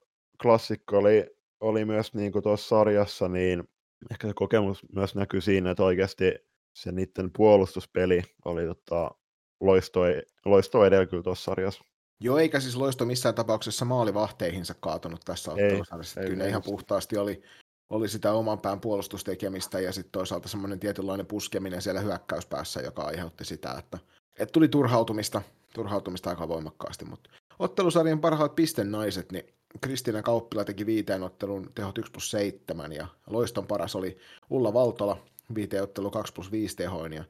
klassikko 0.42 0.98
oli, 0.98 1.26
oli 1.60 1.86
myös 1.86 2.14
niin 2.14 2.32
kuin 2.32 2.44
tuossa 2.44 2.68
sarjassa, 2.68 3.28
niin 3.28 3.64
ehkä 4.12 4.28
se 4.28 4.34
kokemus 4.34 4.86
myös 4.96 5.16
näkyy 5.16 5.42
siinä, 5.42 5.72
että 5.72 5.84
oikeasti 5.84 6.36
se 6.76 6.92
niiden 6.92 7.32
puolustuspeli 7.38 8.22
oli 8.46 8.66
tota, 8.66 9.12
loistoi, 9.60 10.22
loistoi 10.46 10.88
edellä 10.88 11.06
kyllä 11.06 11.24
tuossa 11.24 11.44
sarjassa. 11.44 11.84
Joo, 12.22 12.38
eikä 12.38 12.60
siis 12.60 12.76
loisto 12.76 13.06
missään 13.06 13.36
tapauksessa 13.36 13.86
maalivahteihinsa 13.86 14.76
kaatunut 14.80 15.22
tässä 15.26 15.52
ottelusarjassa. 15.52 16.22
Kyllä 16.22 16.48
ihan 16.48 16.62
puhtaasti 16.66 17.18
oli, 17.18 17.42
oli 17.90 18.10
sitä 18.10 18.34
oman 18.34 18.60
pään 18.60 18.82
puolustustekemistä 18.82 19.80
ja 19.80 19.94
sitten 19.94 20.12
toisaalta 20.12 20.48
semmoinen 20.48 20.80
tietynlainen 20.80 21.26
puskeminen 21.26 21.82
siellä 21.82 22.02
hyökkäyspäässä, 22.02 22.82
joka 22.82 23.02
aiheutti 23.02 23.46
sitä, 23.46 23.76
että, 23.80 23.98
että 24.40 24.54
tuli 24.54 24.68
turhautumista, 24.68 25.42
turhautumista 25.74 26.30
aika 26.30 26.48
voimakkaasti. 26.48 27.06
Mutta 27.06 27.30
ottelusarjan 27.60 28.22
parhaat 28.22 28.56
naiset, 28.84 29.32
niin 29.32 29.46
Kristiina 29.82 30.22
Kauppila 30.22 30.66
teki 30.66 30.86
viiteen 30.86 31.24
ottelun 31.24 31.72
tehot 31.76 31.98
1 31.98 32.12
plus 32.12 32.32
7 32.32 32.92
ja 32.92 33.08
loiston 33.28 33.68
paras 33.68 33.96
oli 33.96 34.18
Ulla 34.50 34.74
Valtola 34.74 35.18
viiteen 35.56 35.84
ottelu 35.84 36.12
2 36.12 36.34
plus 36.34 36.52
5 36.52 36.76
tehoin 36.76 37.14
ja 37.14 37.24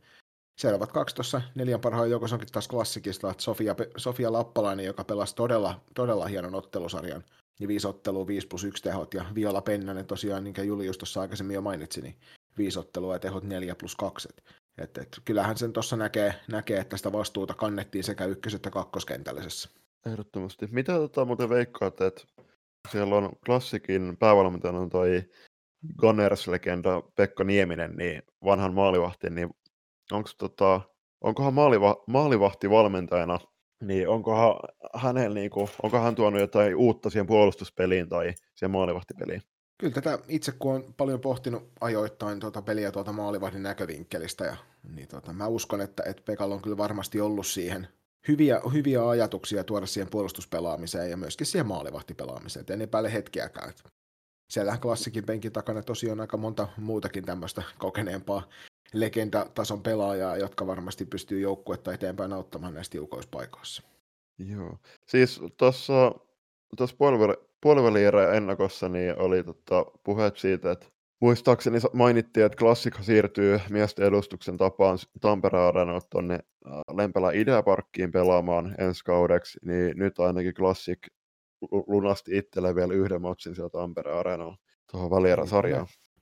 siellä 0.60 0.78
ovat 0.78 0.92
kaksi 0.92 1.16
tuossa 1.16 1.42
neljän 1.56 1.82
parhaan 1.82 2.10
joukossa 2.10 2.36
onkin 2.36 2.52
taas 2.52 2.68
klassikista, 2.68 3.32
että 3.32 3.44
Sofia, 3.44 3.76
Sofia 3.98 4.32
Lappalainen, 4.34 4.86
joka 4.86 5.04
pelasi 5.04 5.36
todella, 5.36 5.80
todella 5.94 6.26
hienon 6.26 6.56
ottelusarjan, 6.56 7.24
niin 7.60 7.68
viisi 7.68 7.88
ottelua, 7.88 8.28
5 8.28 8.48
plus 8.48 8.64
1 8.64 8.84
tehot, 8.84 9.14
ja 9.14 9.26
Viola 9.36 9.62
Pennanen 9.62 10.06
tosiaan, 10.06 10.44
minkä 10.44 10.64
Julius 10.64 10.98
tuossa 10.98 11.22
aikaisemmin 11.22 11.54
jo 11.54 11.62
mainitsi, 11.62 12.02
niin 12.02 12.16
viisi 12.58 12.80
ottelua 12.80 13.16
ja 13.16 13.20
tehot 13.20 13.44
4 13.44 13.76
plus 13.76 13.96
2. 13.96 14.30
Et, 14.78 14.98
et, 14.98 15.22
kyllähän 15.26 15.58
sen 15.58 15.74
tuossa 15.74 15.98
näkee, 15.98 16.36
näkee, 16.52 16.80
että 16.80 16.98
sitä 16.98 17.12
vastuuta 17.12 17.54
kannettiin 17.54 18.04
sekä 18.04 18.26
ykkös- 18.26 18.56
että 18.56 18.70
kakkoskentällisessä. 18.70 19.70
Ehdottomasti. 20.06 20.68
Mitä 20.72 20.94
tota, 20.94 21.26
muuten 21.26 21.50
veikkaat, 21.50 22.02
että 22.02 22.22
siellä 22.92 23.16
on 23.16 23.32
klassikin 23.46 24.18
päävalmentajana 24.18 24.80
on 24.80 24.90
toi 24.90 25.24
Gunners-legenda 25.98 27.12
Pekka 27.16 27.44
Nieminen, 27.44 27.96
niin 27.96 28.24
vanhan 28.46 28.74
maalivahti, 28.74 29.30
niin 29.30 29.50
onko 30.12 30.30
tota, 30.38 30.82
onkohan 31.22 31.54
maaliva, 31.54 32.04
maalivahti 32.08 32.70
valmentajana, 32.70 33.40
niin 33.84 34.10
onkohan 34.10 34.56
hänellä 34.96 35.34
niinku, 35.34 35.70
onko 35.84 36.00
hän 36.00 36.16
tuonut 36.16 36.42
jotain 36.42 36.76
uutta 36.76 37.10
siihen 37.10 37.28
puolustuspeliin 37.28 38.10
tai 38.10 38.34
siihen 38.56 38.72
maalivahtipeliin? 38.72 39.42
Kyllä 39.78 39.94
tätä 39.94 40.20
itse 40.28 40.52
kun 40.52 40.76
on 40.76 40.94
paljon 40.98 41.20
pohtinut 41.20 41.72
ajoittain 41.82 42.40
tuota 42.40 42.62
peliä 42.62 42.92
tuota 42.92 43.12
maalivahdin 43.12 43.64
näkövinkkelistä, 43.64 44.46
ja, 44.46 44.56
niin 44.96 45.08
tota, 45.08 45.34
mä 45.34 45.48
uskon, 45.48 45.82
että, 45.82 46.04
että 46.06 46.24
Pekalla 46.26 46.56
on 46.56 46.62
kyllä 46.62 46.78
varmasti 46.78 47.22
ollut 47.22 47.48
siihen 47.48 47.88
hyviä, 48.28 48.62
hyviä 48.74 49.10
ajatuksia 49.10 49.64
tuoda 49.64 49.86
siihen 49.86 50.10
puolustuspelaamiseen 50.10 51.10
ja 51.10 51.18
myöskin 51.18 51.48
siihen 51.48 51.68
maalivahtipelaamiseen. 51.68 52.62
Et 52.62 52.70
en 52.70 52.82
epäile 52.82 53.14
hetkeäkään. 53.14 53.70
Että 53.70 53.84
siellähän 54.50 54.82
klassikin 54.82 55.26
penkin 55.26 55.52
takana 55.52 55.82
tosiaan 55.82 56.20
aika 56.20 56.38
monta 56.38 56.68
muutakin 56.78 57.26
tämmöistä 57.26 57.64
kokeneempaa 57.78 58.50
legendatason 58.94 59.84
pelaajaa, 59.84 60.38
jotka 60.38 60.68
varmasti 60.68 61.06
pystyy 61.06 61.40
joukkuetta 61.40 61.94
eteenpäin 61.94 62.34
auttamaan 62.34 62.74
näissä 62.74 62.92
tiukoissa 62.92 63.30
paikoissa. 63.32 63.84
Joo. 64.38 64.78
Siis 65.08 65.42
tuossa 65.58 66.12
puoliväli 67.62 68.04
ennakossa 68.36 68.90
niin 68.90 69.20
oli 69.20 69.44
tota, 69.44 69.86
puheet 70.04 70.38
siitä, 70.38 70.72
että 70.72 70.86
muistaakseni 71.22 71.80
mainittiin, 71.94 72.46
että 72.46 72.58
klassikko 72.58 73.04
siirtyy 73.04 73.60
miesten 73.70 74.06
edustuksen 74.06 74.58
tapaan 74.58 74.98
Tampereen 75.22 76.02
tuonne 76.10 76.40
Lempelä 76.94 77.32
Ideaparkkiin 77.32 78.12
pelaamaan 78.12 78.76
ensi 78.78 79.04
kaudeksi, 79.04 79.60
niin 79.66 79.98
nyt 79.98 80.20
ainakin 80.20 80.54
klassik 80.54 81.00
lunasti 81.88 82.38
itselleen 82.38 82.76
vielä 82.76 82.94
yhden 82.94 83.22
matsin 83.22 83.56
sieltä 83.56 83.78
Tampereen 83.78 84.18
Arenalla 84.18 84.58
tuohon 84.92 85.12
välierä-sarjaan. 85.12 85.88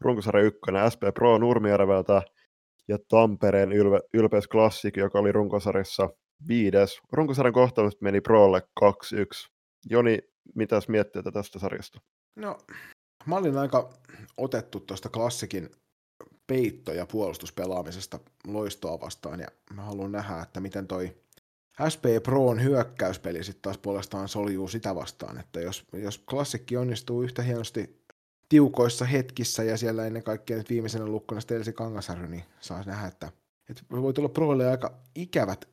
runkosarja 0.00 0.44
1 0.44 0.60
SP 0.92 1.02
Pro 1.14 1.38
Nurmijärveltä 1.38 2.22
ja 2.88 2.98
Tampereen 3.08 3.72
Ylve, 3.72 4.00
Ylpeys 4.14 4.48
Classic, 4.48 4.96
joka 4.96 5.18
oli 5.18 5.32
runkosarjassa 5.32 6.10
viides. 6.48 7.00
Runkosarjan 7.12 7.52
kohtaamista 7.52 8.04
meni 8.04 8.20
Prolle 8.20 8.62
2-1. 8.84 8.86
Joni, 9.90 10.18
mitäs 10.54 10.88
miettii 10.88 11.22
tästä 11.22 11.58
sarjasta? 11.58 12.00
No, 12.36 12.58
mä 13.26 13.36
olin 13.36 13.58
aika 13.58 13.92
otettu 14.36 14.80
tuosta 14.80 15.08
klassikin 15.08 15.70
peitto- 16.46 16.92
ja 16.92 17.06
puolustuspelaamisesta 17.06 18.18
loistoa 18.46 19.00
vastaan, 19.00 19.40
ja 19.40 19.46
mä 19.74 19.82
haluan 19.82 20.12
nähdä, 20.12 20.42
että 20.42 20.60
miten 20.60 20.86
toi 20.86 21.16
SP 21.92 22.04
Proon 22.22 22.62
hyökkäyspeli 22.62 23.44
sitten 23.44 23.62
taas 23.62 23.78
puolestaan 23.78 24.28
soljuu 24.28 24.68
sitä 24.68 24.94
vastaan, 24.94 25.40
että 25.40 25.60
jos, 25.60 25.84
jos 25.92 26.18
klassikki 26.18 26.76
onnistuu 26.76 27.22
yhtä 27.22 27.42
hienosti 27.42 28.05
tiukoissa 28.48 29.04
hetkissä 29.04 29.62
ja 29.62 29.76
siellä 29.76 30.06
ennen 30.06 30.22
kaikkea 30.22 30.56
nyt 30.56 30.70
viimeisenä 30.70 31.06
lukkona 31.06 31.40
Stelsi 31.40 31.72
Kangasarju, 31.72 32.26
niin 32.26 32.44
saa 32.60 32.82
nähdä, 32.82 33.08
että, 33.08 33.32
että 33.70 33.82
voi 33.90 34.12
tulla 34.12 34.28
Proille 34.28 34.70
aika 34.70 34.98
ikävät, 35.14 35.68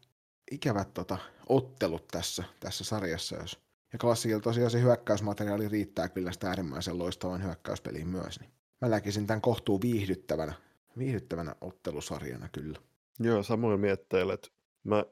ikävät 0.51 0.93
tota, 0.93 1.17
ottelut 1.49 2.07
tässä, 2.07 2.43
tässä 2.59 2.83
sarjassa, 2.83 3.35
jos 3.35 3.63
ja 3.93 3.99
klassikilla 3.99 4.41
tosiaan 4.41 4.71
se 4.71 4.81
hyökkäysmateriaali 4.81 5.69
riittää 5.69 6.09
kyllä 6.09 6.31
sitä 6.31 6.47
äärimmäisen 6.47 6.99
loistavan 6.99 7.43
hyökkäyspeliin 7.43 8.07
myös. 8.07 8.39
Niin 8.39 8.51
mä 8.81 8.89
näkisin 8.89 9.27
tämän 9.27 9.41
kohtuu 9.41 9.81
viihdyttävänä, 9.81 10.53
viihdyttävänä 10.97 11.55
ottelusarjana 11.61 12.49
kyllä. 12.49 12.79
Joo, 13.19 13.43
samoin 13.43 13.79
mietteillä, 13.79 14.33
että 14.33 14.47
mä 14.83 15.05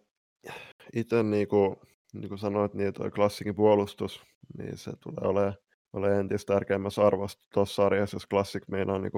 itse 0.94 1.24
niin 1.24 1.48
kuin, 1.48 1.76
niin 2.14 2.30
kuin 2.30 2.40
sanoit, 2.40 2.74
niin 2.74 2.94
toi 2.94 3.12
klassikin 3.12 3.56
puolustus, 3.56 4.22
niin 4.58 4.78
se 4.78 4.92
tulee 5.04 5.30
olemaan, 5.30 5.58
olemaan 5.94 6.20
entistä 6.20 6.54
tärkeimmässä 6.54 7.08
arvosta 7.08 7.48
tuossa 7.54 7.76
sarjassa, 7.76 8.16
jos 8.16 8.28
klassik 8.28 8.64
meinaa 8.68 9.00
niin 9.00 9.12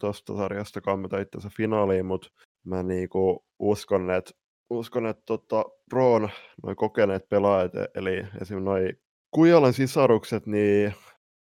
tuosta 0.00 0.36
sarjasta 0.36 0.80
kammeta 0.80 1.18
itsensä 1.18 1.50
finaaliin, 1.56 2.06
mutta 2.06 2.28
mä 2.64 2.82
niin 2.82 3.08
kuin 3.08 3.38
uskon, 3.58 4.10
että 4.10 4.30
uskon, 4.70 5.06
että 5.06 5.22
tota, 5.26 5.64
Proon 5.90 6.30
noin 6.62 6.76
kokeneet 6.76 7.28
pelaajat, 7.28 7.74
e-, 7.74 7.88
eli 7.94 8.16
esimerkiksi 8.16 8.54
noin 8.54 8.92
Kujalan 9.30 9.72
sisarukset, 9.72 10.46
niin 10.46 10.94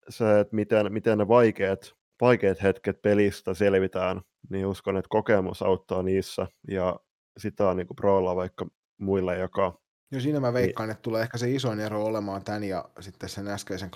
se, 0.09 0.39
että 0.39 0.55
miten, 0.55 0.93
miten 0.93 1.17
ne 1.17 1.27
vaikeat, 1.27 1.93
vaikeat 2.21 2.63
hetket 2.63 3.01
pelistä 3.01 3.53
selvitään, 3.53 4.21
niin 4.49 4.65
uskon, 4.65 4.97
että 4.97 5.09
kokemus 5.09 5.61
auttaa 5.61 6.03
niissä, 6.03 6.47
ja 6.67 6.99
sitä 7.37 7.69
on 7.69 7.77
niin 7.77 7.87
kuin 7.87 7.95
Prolla 7.95 8.35
vaikka 8.35 8.67
muille, 8.97 9.37
joka 9.37 9.79
No 10.15 10.21
siinä 10.21 10.39
mä 10.39 10.53
veikkaan, 10.53 10.89
niin. 10.89 10.91
että 10.91 11.01
tulee 11.01 11.21
ehkä 11.21 11.37
se 11.37 11.51
isoin 11.51 11.79
ero 11.79 12.05
olemaan 12.05 12.43
tämän 12.43 12.63
ja 12.63 12.89
sitten 12.99 13.29
sen 13.29 13.47
äskeisen 13.47 13.91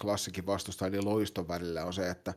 klassikin 0.00 0.46
vastusta, 0.46 0.86
eli 0.86 1.02
loiston 1.02 1.48
välillä 1.48 1.84
on 1.84 1.92
se, 1.92 2.10
että, 2.10 2.34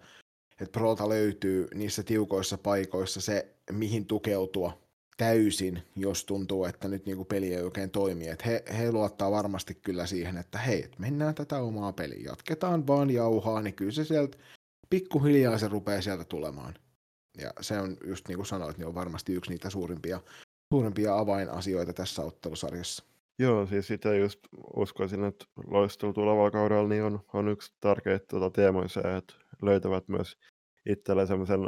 että 0.52 0.80
Prolta 0.80 1.10
löytyy 1.10 1.68
niissä 1.74 2.04
tiukoissa 2.04 2.58
paikoissa 2.58 3.22
se, 3.22 3.56
mihin 3.72 4.06
tukeutua 4.06 4.82
täysin, 5.18 5.84
jos 5.96 6.26
tuntuu, 6.26 6.66
että 6.66 6.88
nyt 6.88 7.06
niin 7.06 7.18
kuin 7.18 7.28
peli 7.28 7.54
ei 7.54 7.62
oikein 7.62 7.90
toimi. 7.90 8.28
Et 8.28 8.46
he, 8.46 8.64
he 8.78 8.92
luottaa 8.92 9.32
varmasti 9.32 9.76
kyllä 9.76 10.06
siihen, 10.06 10.38
että 10.38 10.58
hei, 10.58 10.92
mennään 10.98 11.36
tätä 11.36 11.60
omaa 11.60 11.94
peliä, 11.94 12.20
jatketaan 12.26 12.88
vaan 12.88 13.10
jauhaa, 13.10 13.62
niin 13.62 13.74
kyllä 13.74 13.92
se 13.92 14.04
sieltä 14.04 14.38
pikkuhiljaa 14.90 15.58
se 15.58 15.68
rupeaa 15.68 16.02
sieltä 16.02 16.24
tulemaan. 16.24 16.74
Ja 17.38 17.52
se 17.62 17.80
on 17.80 17.98
just 18.08 18.28
niin 18.28 18.36
kuin 18.36 18.46
sanoit, 18.46 18.78
niin 18.78 18.88
on 18.88 18.96
varmasti 18.96 19.34
yksi 19.34 19.52
niitä 19.52 19.70
suurimpia, 19.70 20.22
suurimpia 20.74 21.18
avainasioita 21.18 21.94
tässä 21.94 22.22
ottelusarjassa. 22.22 23.04
Joo, 23.40 23.66
siis 23.66 23.88
sitä 23.88 24.16
just 24.16 24.40
uskoisin, 24.76 25.24
että 25.24 25.46
loistelu 25.68 26.14
tulevalla 26.14 26.52
kaudella 26.52 26.90
niin 26.90 27.04
on, 27.04 27.20
on 27.34 27.48
yksi 27.48 27.74
tärkeitä 27.80 28.26
tuota 28.30 28.50
teemoja 28.50 29.18
että 29.18 29.34
löytävät 29.62 30.08
myös 30.08 30.38
itselleen 30.90 31.28
semmoisen 31.28 31.60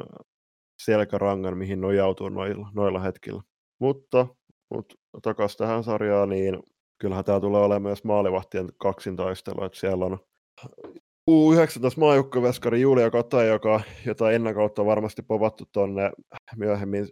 selkärangan, 0.83 1.57
mihin 1.57 1.81
nojautuu 1.81 2.29
noilla, 2.29 2.71
noilla 2.73 2.99
hetkillä. 2.99 3.41
Mutta, 3.79 4.27
mutta 4.73 4.95
takaisin 5.21 5.57
tähän 5.57 5.83
sarjaan, 5.83 6.29
niin 6.29 6.59
kyllähän 6.97 7.25
tämä 7.25 7.39
tulee 7.39 7.61
olemaan 7.61 7.81
myös 7.81 8.03
maalivahtien 8.03 8.69
kaksintaistelu, 8.77 9.63
että 9.63 9.79
siellä 9.79 10.05
on 10.05 10.19
U19 11.31 11.99
maajukkaveskari 11.99 12.81
Julia 12.81 13.11
Kata, 13.11 13.43
joka, 13.43 13.81
jota 14.05 14.31
ennen 14.31 14.55
kautta 14.55 14.85
varmasti 14.85 15.21
povattu 15.21 15.63
tuonne 15.71 16.11
myöhemmin, 16.55 17.07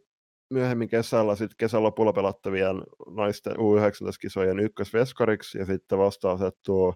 myöhemmin 0.49 0.89
kesällä, 0.89 1.35
sitten 1.35 1.57
kesän 1.57 1.83
lopulla 1.83 2.13
pelattavien 2.13 2.83
naisten 3.07 3.53
U19-kisojen 3.53 4.59
ykkösveskariksi, 4.59 5.57
ja 5.57 5.65
sitten 5.65 5.97
vasta 5.97 6.31
asettuu 6.31 6.93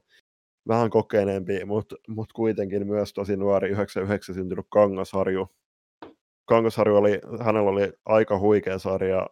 vähän 0.67 0.89
kokeneempi, 0.89 1.65
mutta 1.65 1.95
mut 2.07 2.33
kuitenkin 2.33 2.87
myös 2.87 3.13
tosi 3.13 3.37
nuori 3.37 3.69
99 3.69 4.35
syntynyt 4.35 4.65
Kangasharju, 4.69 5.47
Kangasharju 6.45 6.95
oli, 6.95 7.21
hänellä 7.39 7.69
oli 7.69 7.93
aika 8.05 8.39
huikea 8.39 8.79
sarja 8.79 9.27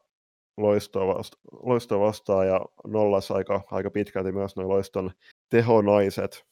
loistoa, 0.58 1.16
vasta, 1.16 1.38
loistoa 1.52 2.00
vastaan 2.00 2.48
ja 2.48 2.62
nollas 2.88 3.32
aika, 3.32 3.62
aika 3.72 3.92
pitkälti 3.92 4.32
myös 4.32 4.56
noin 4.56 4.70
loiston 4.70 5.12
tehonaiset. 5.50 6.46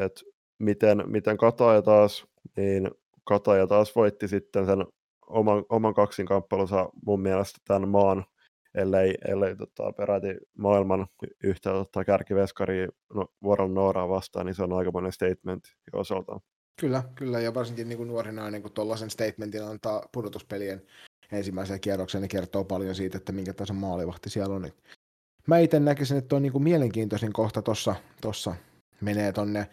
Et 0.00 0.22
miten, 0.58 1.02
miten 1.06 1.36
Kataja 1.36 1.82
taas, 1.82 2.26
niin 2.56 2.90
Kataja 3.24 3.66
taas 3.66 3.96
voitti 3.96 4.28
sitten 4.28 4.66
sen 4.66 4.86
oman, 5.28 5.64
oman 5.68 5.94
kaksinkamppailunsa 5.94 6.88
mun 7.06 7.20
mielestä 7.20 7.58
tämän 7.64 7.88
maan, 7.88 8.24
ellei, 8.74 9.14
ellei 9.28 9.56
tota, 9.56 9.92
peräti 9.92 10.28
maailman 10.58 11.06
yhtä 11.44 11.70
tota, 11.70 12.04
kärkiveskari 12.04 12.88
no, 13.14 13.26
Vuoron 13.42 13.74
Nooraa 13.74 14.08
vastaan, 14.08 14.46
niin 14.46 14.54
se 14.54 14.62
on 14.62 14.72
aika 14.72 14.90
monen 14.90 15.12
statement 15.12 15.64
jo 15.92 15.98
osaltaan. 15.98 16.40
Kyllä, 16.80 17.02
kyllä, 17.14 17.40
ja 17.40 17.54
varsinkin 17.54 17.88
niin 17.88 17.98
kuin 17.98 18.08
nuori 18.08 18.32
nainen, 18.32 18.62
kun 18.62 18.72
tuollaisen 18.72 19.10
statementin 19.10 19.64
antaa 19.64 20.08
pudotuspelien 20.12 20.82
ensimmäisen 21.32 21.80
kierroksen, 21.80 22.20
niin 22.20 22.28
kertoo 22.28 22.64
paljon 22.64 22.94
siitä, 22.94 23.18
että 23.18 23.32
minkä 23.32 23.52
tason 23.54 23.76
maalivahti 23.76 24.30
siellä 24.30 24.54
on. 24.54 24.70
Mä 25.46 25.58
itse 25.58 25.80
näkisin, 25.80 26.16
että 26.16 26.36
on 26.36 26.42
niin 26.42 26.52
kuin 26.52 26.64
mielenkiintoisin 26.64 27.32
kohta 27.32 27.62
tuossa 27.62 27.94
tossa 28.20 28.54
menee 29.00 29.32
tonne 29.32 29.66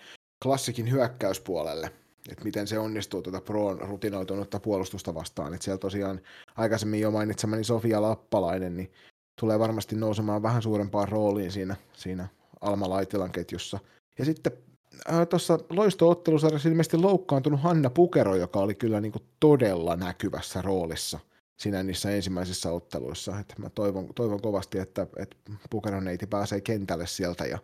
klassikin 0.43 0.91
hyökkäyspuolelle, 0.91 1.91
että 2.29 2.43
miten 2.43 2.67
se 2.67 2.79
onnistuu 2.79 3.21
tuota 3.21 3.41
Proon 3.41 3.79
rutinoitunutta 3.79 4.59
puolustusta 4.59 5.13
vastaan. 5.13 5.53
Että 5.53 5.63
siellä 5.63 5.77
tosiaan 5.77 6.21
aikaisemmin 6.55 6.99
jo 6.99 7.11
mainitsemani 7.11 7.63
Sofia 7.63 8.01
Lappalainen, 8.01 8.77
niin 8.77 8.91
tulee 9.39 9.59
varmasti 9.59 9.95
nousemaan 9.95 10.43
vähän 10.43 10.61
suurempaan 10.61 11.07
rooliin 11.07 11.51
siinä, 11.51 11.75
siinä 11.93 12.27
Alma 12.61 12.89
Laitilan 12.89 13.31
ketjussa. 13.31 13.79
Ja 14.19 14.25
sitten 14.25 14.51
äh, 15.09 15.27
tuossa 15.27 15.59
loisto-ottelusarjassa 15.69 16.69
ilmeisesti 16.69 16.97
loukkaantunut 16.97 17.61
Hanna 17.61 17.89
Pukero, 17.89 18.35
joka 18.35 18.59
oli 18.59 18.75
kyllä 18.75 19.01
niin 19.01 19.11
kuin 19.11 19.23
todella 19.39 19.95
näkyvässä 19.95 20.61
roolissa 20.61 21.19
siinä 21.57 21.83
niissä 21.83 22.11
ensimmäisissä 22.11 22.71
otteluissa. 22.71 23.39
Et 23.39 23.53
mä 23.57 23.69
toivon, 23.69 24.07
toivon 24.15 24.41
kovasti, 24.41 24.79
että, 24.79 25.07
että 25.17 25.35
Pukeron 25.69 26.03
neiti 26.03 26.27
pääsee 26.27 26.61
kentälle 26.61 27.07
sieltä 27.07 27.45
ja 27.45 27.59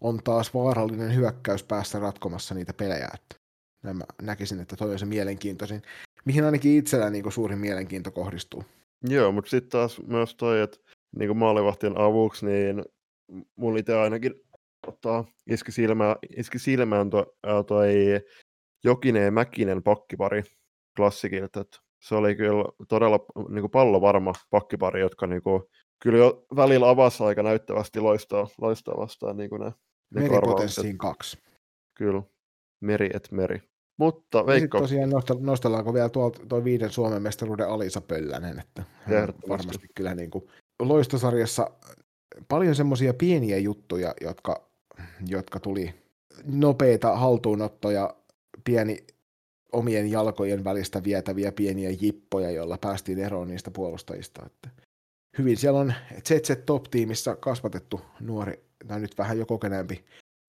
on 0.00 0.18
taas 0.24 0.54
vaarallinen 0.54 1.14
hyökkäys 1.14 1.64
päässä 1.64 1.98
ratkomassa 1.98 2.54
niitä 2.54 2.72
pelejä. 2.72 3.08
Että 3.14 3.41
Näin 3.82 3.96
mä 3.96 4.04
näkisin, 4.22 4.60
että 4.60 4.76
toi 4.76 4.92
on 4.92 4.98
se 4.98 5.06
mielenkiintoisin, 5.06 5.82
mihin 6.24 6.44
ainakin 6.44 6.78
itsellä 6.78 7.10
niin 7.10 7.22
kuin 7.22 7.32
suurin 7.32 7.58
mielenkiinto 7.58 8.10
kohdistuu. 8.10 8.64
Joo, 9.08 9.32
mutta 9.32 9.50
sitten 9.50 9.70
taas 9.70 10.00
myös 10.06 10.34
toi, 10.34 10.60
että 10.60 10.78
niin 11.16 11.28
kuin 11.28 11.38
maalivahtien 11.38 11.98
avuksi, 11.98 12.46
niin 12.46 12.84
mulla 13.56 13.78
itse 13.78 13.94
ainakin 13.94 14.34
tota, 14.86 15.24
iski, 15.50 15.72
silmään, 15.72 16.16
iski 16.36 16.58
silmään 16.58 17.10
ää, 17.46 17.62
toi 17.62 17.94
Jokinen 18.84 19.24
ja 19.24 19.30
Mäkinen 19.30 19.82
pakkipari 19.82 20.42
klassikilta. 20.96 21.60
Että 21.60 21.78
se 22.02 22.14
oli 22.14 22.34
kyllä 22.34 22.64
todella 22.88 23.18
niin 23.48 23.60
kuin 23.60 23.70
pallovarma 23.70 24.32
pakkipari, 24.50 25.00
jotka 25.00 25.26
niin 25.26 25.42
kuin, 25.42 25.62
kyllä 26.02 26.18
jo 26.18 26.46
välillä 26.56 26.88
avasi 26.88 27.22
aika 27.22 27.42
näyttävästi 27.42 28.00
loistaa, 28.00 28.46
loistaa 28.60 28.96
vastaan 28.96 29.36
niin 29.36 29.50
kuin 29.50 29.60
ne, 29.60 29.72
ne 30.14 30.28
Meripotenssiin 30.28 30.98
kaksi. 30.98 31.38
Kyllä, 31.94 32.22
meri 32.80 33.10
et 33.14 33.28
meri. 33.30 33.71
Mutta 34.02 34.46
Veikko, 34.46 34.80
tosiaan 34.80 35.10
nostel- 35.10 35.40
nostellaanko 35.40 35.94
vielä 35.94 36.08
tuolta 36.08 36.40
toi 36.48 36.64
viiden 36.64 36.90
Suomen 36.90 37.22
mestaruuden 37.22 37.68
Alisa 37.68 38.00
Pöllänen, 38.00 38.58
että 38.58 38.82
varmasti 39.48 39.86
kyllä 39.94 40.14
niin 40.14 40.30
kuin 40.30 40.48
loistosarjassa 40.80 41.70
paljon 42.48 42.74
semmoisia 42.74 43.14
pieniä 43.14 43.58
juttuja, 43.58 44.14
jotka, 44.20 44.68
jotka 45.26 45.60
tuli 45.60 45.94
nopeita 46.44 47.16
haltuunottoja, 47.16 48.14
pieni 48.64 49.06
omien 49.72 50.10
jalkojen 50.10 50.64
välistä 50.64 51.04
vietäviä 51.04 51.52
pieniä 51.52 51.90
jippoja, 52.00 52.50
joilla 52.50 52.78
päästiin 52.78 53.18
eroon 53.18 53.48
niistä 53.48 53.70
puolustajista. 53.70 54.42
Että 54.46 54.68
hyvin 55.38 55.56
siellä 55.56 55.80
on 55.80 55.94
ZZ 56.28 56.50
Top-tiimissä 56.66 57.36
kasvatettu 57.36 58.00
nuori, 58.20 58.64
tai 58.88 59.00
nyt 59.00 59.18
vähän 59.18 59.38
jo 59.38 59.46
kokeneempi 59.46 60.04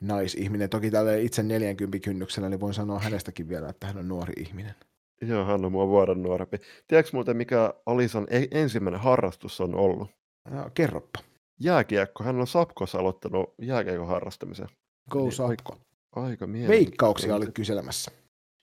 naisihminen. 0.08 0.70
Toki 0.70 0.92
tällä 0.92 1.16
itse 1.16 1.44
40 1.44 2.00
kynnyksellä, 2.00 2.50
niin 2.50 2.60
voin 2.60 2.74
sanoa 2.74 3.00
hänestäkin 3.00 3.50
vielä, 3.50 3.70
että 3.70 3.88
hän 3.88 3.98
on 3.98 4.08
nuori 4.08 4.34
ihminen. 4.38 4.76
joo, 5.22 5.46
hän 5.46 5.66
on 5.66 5.72
mua 5.72 5.88
vuoden 5.88 6.24
nuorempi. 6.24 6.58
Tiedätkö 6.88 7.12
muuten, 7.14 7.38
mikä 7.38 7.74
Alisan 7.86 8.28
e- 8.30 8.48
ensimmäinen 8.62 9.02
harrastus 9.02 9.62
on 9.62 9.76
ollut? 9.76 10.10
No, 10.50 10.70
kerroppa. 10.74 11.20
Jääkiekko. 11.60 12.24
Hän 12.24 12.40
on 12.40 12.48
Sapkossa 12.48 13.00
aloittanut 13.00 13.54
jääkiekon 13.62 14.08
harrastamisen. 14.08 14.68
Go 15.10 15.20
Niin, 15.20 15.32
Sapko. 15.32 15.78
Aika. 16.16 16.48
Veikkauksia 16.68 17.36
olit 17.36 17.54
kyselemässä. 17.54 18.12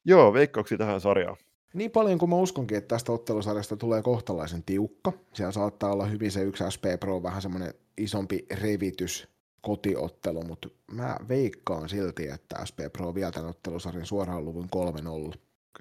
Joo, 0.05 0.33
veikkauksia 0.33 0.79
tähän 0.79 1.01
sarjaan. 1.01 1.37
Niin 1.75 1.91
paljon 1.91 2.19
kuin 2.19 2.31
mä 2.31 2.37
uskonkin, 2.37 2.79
että 2.79 2.89
tästä 2.89 3.13
ottelusarjasta 3.13 3.77
tulee 3.77 4.03
kohtalaisen 4.03 4.63
tiukka. 4.63 5.13
Siellä 5.33 5.53
saattaa 5.53 5.93
olla 5.93 6.07
hyvin 6.07 6.31
se 6.31 6.43
yksi 6.43 6.65
SP 6.75 6.85
Pro, 7.01 7.23
vähän 7.23 7.43
semmoinen 7.43 7.75
isompi 7.99 8.47
revitys 8.63 9.29
kotiottelu, 9.61 10.43
mutta 10.43 10.69
mä 10.93 11.17
veikkaan 11.29 11.89
silti, 11.89 12.29
että 12.29 12.65
SP 12.69 12.79
Pro 12.93 13.15
vie 13.15 13.31
tämän 13.31 13.51
ottelusarjan 13.51 14.07
suoraan 14.07 14.45
luvun 14.45 14.69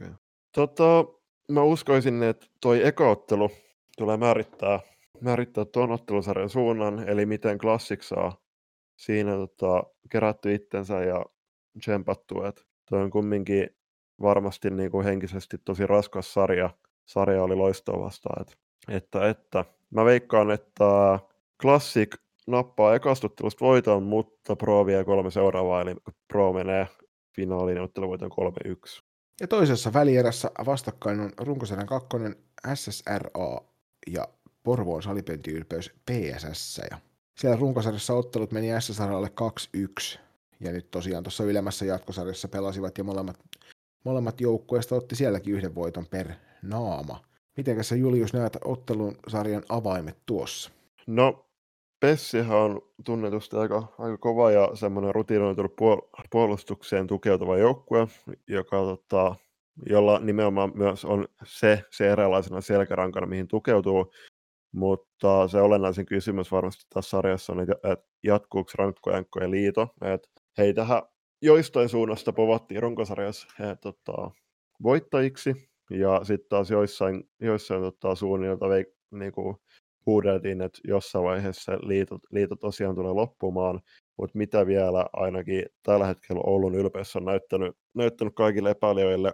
3-0. 0.04 0.10
Tota, 0.52 1.06
mä 1.52 1.64
uskoisin, 1.64 2.24
että 2.24 2.48
toi 2.62 2.88
ekoottelu 2.88 3.52
tulee 3.98 4.18
määrittää, 4.18 4.80
määrittää 5.22 5.66
tuon 5.66 5.92
ottelusarjan 5.92 6.50
suunnan, 6.50 7.10
eli 7.10 7.26
miten 7.26 7.58
Classic 7.58 8.02
saa 8.02 8.38
siinä 8.98 9.32
tota, 9.36 9.84
kerätty 10.10 10.54
itsensä 10.54 11.04
ja 11.04 11.26
tsempattu, 11.80 12.44
että 12.44 12.62
toi 12.90 13.02
on 13.02 13.10
kumminkin 13.10 13.70
varmasti 14.22 14.70
niin 14.70 14.92
kuin 14.92 15.06
henkisesti 15.06 15.58
tosi 15.66 15.88
raskas 15.88 16.34
sarja. 16.34 16.70
Sarja 17.06 17.44
oli 17.44 17.56
loistava 17.56 18.00
vastaan, 18.00 18.42
että, 18.42 18.56
että, 18.90 19.30
että. 19.30 19.66
Mä 19.92 20.06
veikkaan, 20.06 20.52
että 20.52 21.20
Classic 21.62 22.18
nappaa 22.52 22.96
ekastuttelusta 22.96 23.66
voiton, 23.66 24.04
mutta 24.04 24.56
Pro 24.56 24.86
vie 24.86 25.04
kolme 25.04 25.32
seuraavaa, 25.32 25.82
eli 25.82 25.96
Pro 26.28 26.54
menee 26.54 26.88
finaaliin 27.36 27.78
ja 27.78 27.84
otteluvoiton 27.84 28.32
3-1. 28.32 29.02
Ja 29.42 29.48
toisessa 29.48 29.94
välierässä 29.94 30.52
vastakkain 30.66 31.20
on 31.20 31.32
runkosarjan 31.38 31.88
kakkonen 31.88 32.36
SSRA 32.74 33.62
ja 34.08 34.28
Porvoon 34.64 35.04
salipentiylpeys 35.04 35.92
PSS. 36.06 36.82
Ja 36.92 36.98
siellä 37.40 37.58
runkosarjassa 37.58 38.14
ottelut 38.14 38.52
meni 38.52 38.68
SSRAlle 38.80 39.32
2-1. 40.16 40.20
Ja 40.60 40.72
nyt 40.72 40.92
tosiaan 40.92 41.24
tuossa 41.24 41.44
ylemmässä 41.44 41.86
jatkosarjassa 41.86 42.48
pelasivat 42.48 42.98
ja 42.98 43.04
molemmat, 43.04 43.40
molemmat 44.06 44.42
joukkueesta 44.42 44.96
otti 44.96 45.16
sielläkin 45.16 45.54
yhden 45.54 45.76
voiton 45.76 46.06
per 46.06 46.32
naama. 46.62 47.24
Mitenkäs 47.58 47.90
sä 47.90 47.96
Julius 47.96 48.34
näet 48.34 48.58
ottelun 48.64 49.16
sarjan 49.28 49.64
avaimet 49.70 50.18
tuossa? 50.26 50.72
No, 51.08 51.46
Pessihän 52.00 52.58
on 52.58 52.82
tunnetusti 53.06 53.56
aika, 53.56 53.94
aika 53.98 54.18
kova 54.18 54.52
ja 54.52 54.70
semmoinen 54.74 55.16
rutinoitunut 55.16 55.72
puol- 55.72 56.24
puolustukseen 56.30 57.08
tukeutuva 57.08 57.58
joukkue, 57.58 58.08
joka, 58.48 58.78
tota, 58.78 59.36
jolla 59.90 60.20
nimenomaan 60.20 60.72
myös 60.76 61.06
on 61.06 61.28
se, 61.46 61.84
se 61.92 62.10
eräänlaisena 62.10 62.62
selkärankana, 62.62 63.28
mihin 63.28 63.48
tukeutuu. 63.48 64.12
Mutta 64.72 65.48
se 65.48 65.62
olennaisin 65.62 66.06
kysymys 66.06 66.52
varmasti 66.52 66.86
tässä 66.94 67.10
sarjassa 67.10 67.54
on, 67.54 67.62
että 67.62 67.98
jatkuuko 68.24 68.72
rankkojankkojen 68.78 69.52
liito. 69.52 69.88
Että 70.02 70.30
heitähän 70.58 71.02
joistain 71.42 71.90
suunnasta 71.90 72.34
povattiin 72.34 72.82
runkosarjassa 72.82 73.48
he, 73.60 73.76
tota, 73.76 74.32
voittajiksi, 74.84 75.70
ja 75.90 76.24
sitten 76.24 76.50
taas 76.50 76.72
joissain, 76.72 77.30
joissain 77.40 77.82
tota, 77.82 78.16
suunnilta 78.16 78.66
niinku, 79.12 79.62
huudeltiin, 80.10 80.62
että 80.62 80.80
jossain 80.88 81.26
vaiheessa 81.26 81.72
liito, 81.72 82.20
liito 82.32 82.56
tosiaan 82.56 82.96
tulee 82.96 83.14
loppumaan, 83.14 83.80
mutta 84.18 84.38
mitä 84.38 84.66
vielä 84.66 85.06
ainakin 85.14 85.66
tällä 85.84 86.06
hetkellä 86.06 86.42
Oulun 86.46 86.76
ylpeys 86.76 87.16
on 87.16 87.26
näyttänyt, 87.26 87.78
näyttänyt 87.94 88.36
kaikille 88.36 88.70
epäilijöille, 88.70 89.34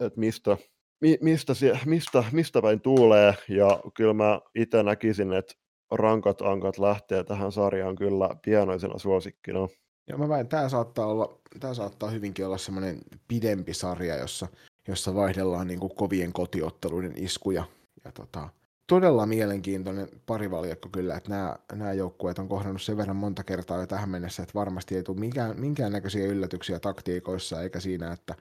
että 0.00 0.20
mistä, 0.20 0.56
mi, 1.00 1.18
mistä, 1.20 1.52
mistä, 1.84 2.24
mistä 2.32 2.62
päin 2.62 2.80
tuulee, 2.80 3.34
ja 3.48 3.80
kyllä 3.94 4.14
mä 4.14 4.40
itse 4.54 4.82
näkisin, 4.82 5.32
että 5.32 5.54
rankat 5.90 6.42
ankat 6.42 6.78
lähtee 6.78 7.24
tähän 7.24 7.52
sarjaan 7.52 7.96
kyllä 7.96 8.28
pienoisena 8.44 8.98
suosikkina. 8.98 9.68
Ja 10.08 10.18
mä 10.18 10.28
väin, 10.28 10.48
tämä 10.48 10.68
saattaa, 10.68 11.06
olla, 11.06 11.38
tämä 11.60 11.74
saattaa 11.74 12.10
hyvinkin 12.10 12.46
olla 12.46 12.58
semmoinen 12.58 12.98
pidempi 13.28 13.74
sarja, 13.74 14.16
jossa, 14.16 14.46
jossa 14.88 15.14
vaihdellaan 15.14 15.66
niin 15.66 15.80
kuin 15.80 15.94
kovien 15.94 16.32
kotiotteluiden 16.32 17.12
iskuja. 17.16 17.64
Ja 18.04 18.12
tota, 18.12 18.48
todella 18.88 19.26
mielenkiintoinen 19.26 20.08
parivaljakko 20.26 20.88
kyllä, 20.88 21.16
että 21.16 21.30
nämä, 21.30 21.56
nämä 21.72 21.92
joukkueet 21.92 22.38
on 22.38 22.48
kohdannut 22.48 22.82
sen 22.82 22.96
verran 22.96 23.16
monta 23.16 23.44
kertaa 23.44 23.80
jo 23.80 23.86
tähän 23.86 24.08
mennessä, 24.08 24.42
että 24.42 24.54
varmasti 24.54 24.96
ei 24.96 25.02
tule 25.02 25.20
minkään, 25.20 25.60
minkäännäköisiä 25.60 26.26
yllätyksiä 26.26 26.80
taktiikoissa, 26.80 27.62
eikä 27.62 27.80
siinä, 27.80 28.12
että 28.12 28.34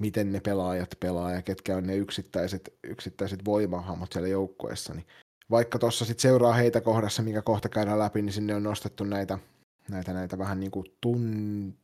miten 0.00 0.32
ne 0.32 0.40
pelaajat 0.40 0.90
pelaa 1.00 1.32
ja 1.32 1.42
ketkä 1.42 1.76
on 1.76 1.86
ne 1.86 1.96
yksittäiset, 1.96 2.74
yksittäiset 2.82 3.44
voimahahmot 3.44 4.12
siellä 4.12 4.28
joukkueessa. 4.28 4.94
Niin 4.94 5.06
vaikka 5.50 5.78
tuossa 5.78 6.04
sitten 6.04 6.22
seuraa 6.22 6.52
heitä 6.52 6.80
kohdassa, 6.80 7.22
mikä 7.22 7.42
kohta 7.42 7.68
käydään 7.68 7.98
läpi, 7.98 8.22
niin 8.22 8.32
sinne 8.32 8.54
on 8.54 8.62
nostettu 8.62 9.04
näitä, 9.04 9.38
näitä, 9.88 10.12
näitä 10.12 10.38
vähän 10.38 10.60
niin 10.60 10.70
kuin 10.70 10.86
tun... 11.00 11.74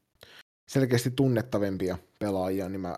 selkeästi 0.68 1.10
tunnettavimpia 1.10 1.98
pelaajia, 2.18 2.68
niin 2.68 2.80
mä 2.80 2.96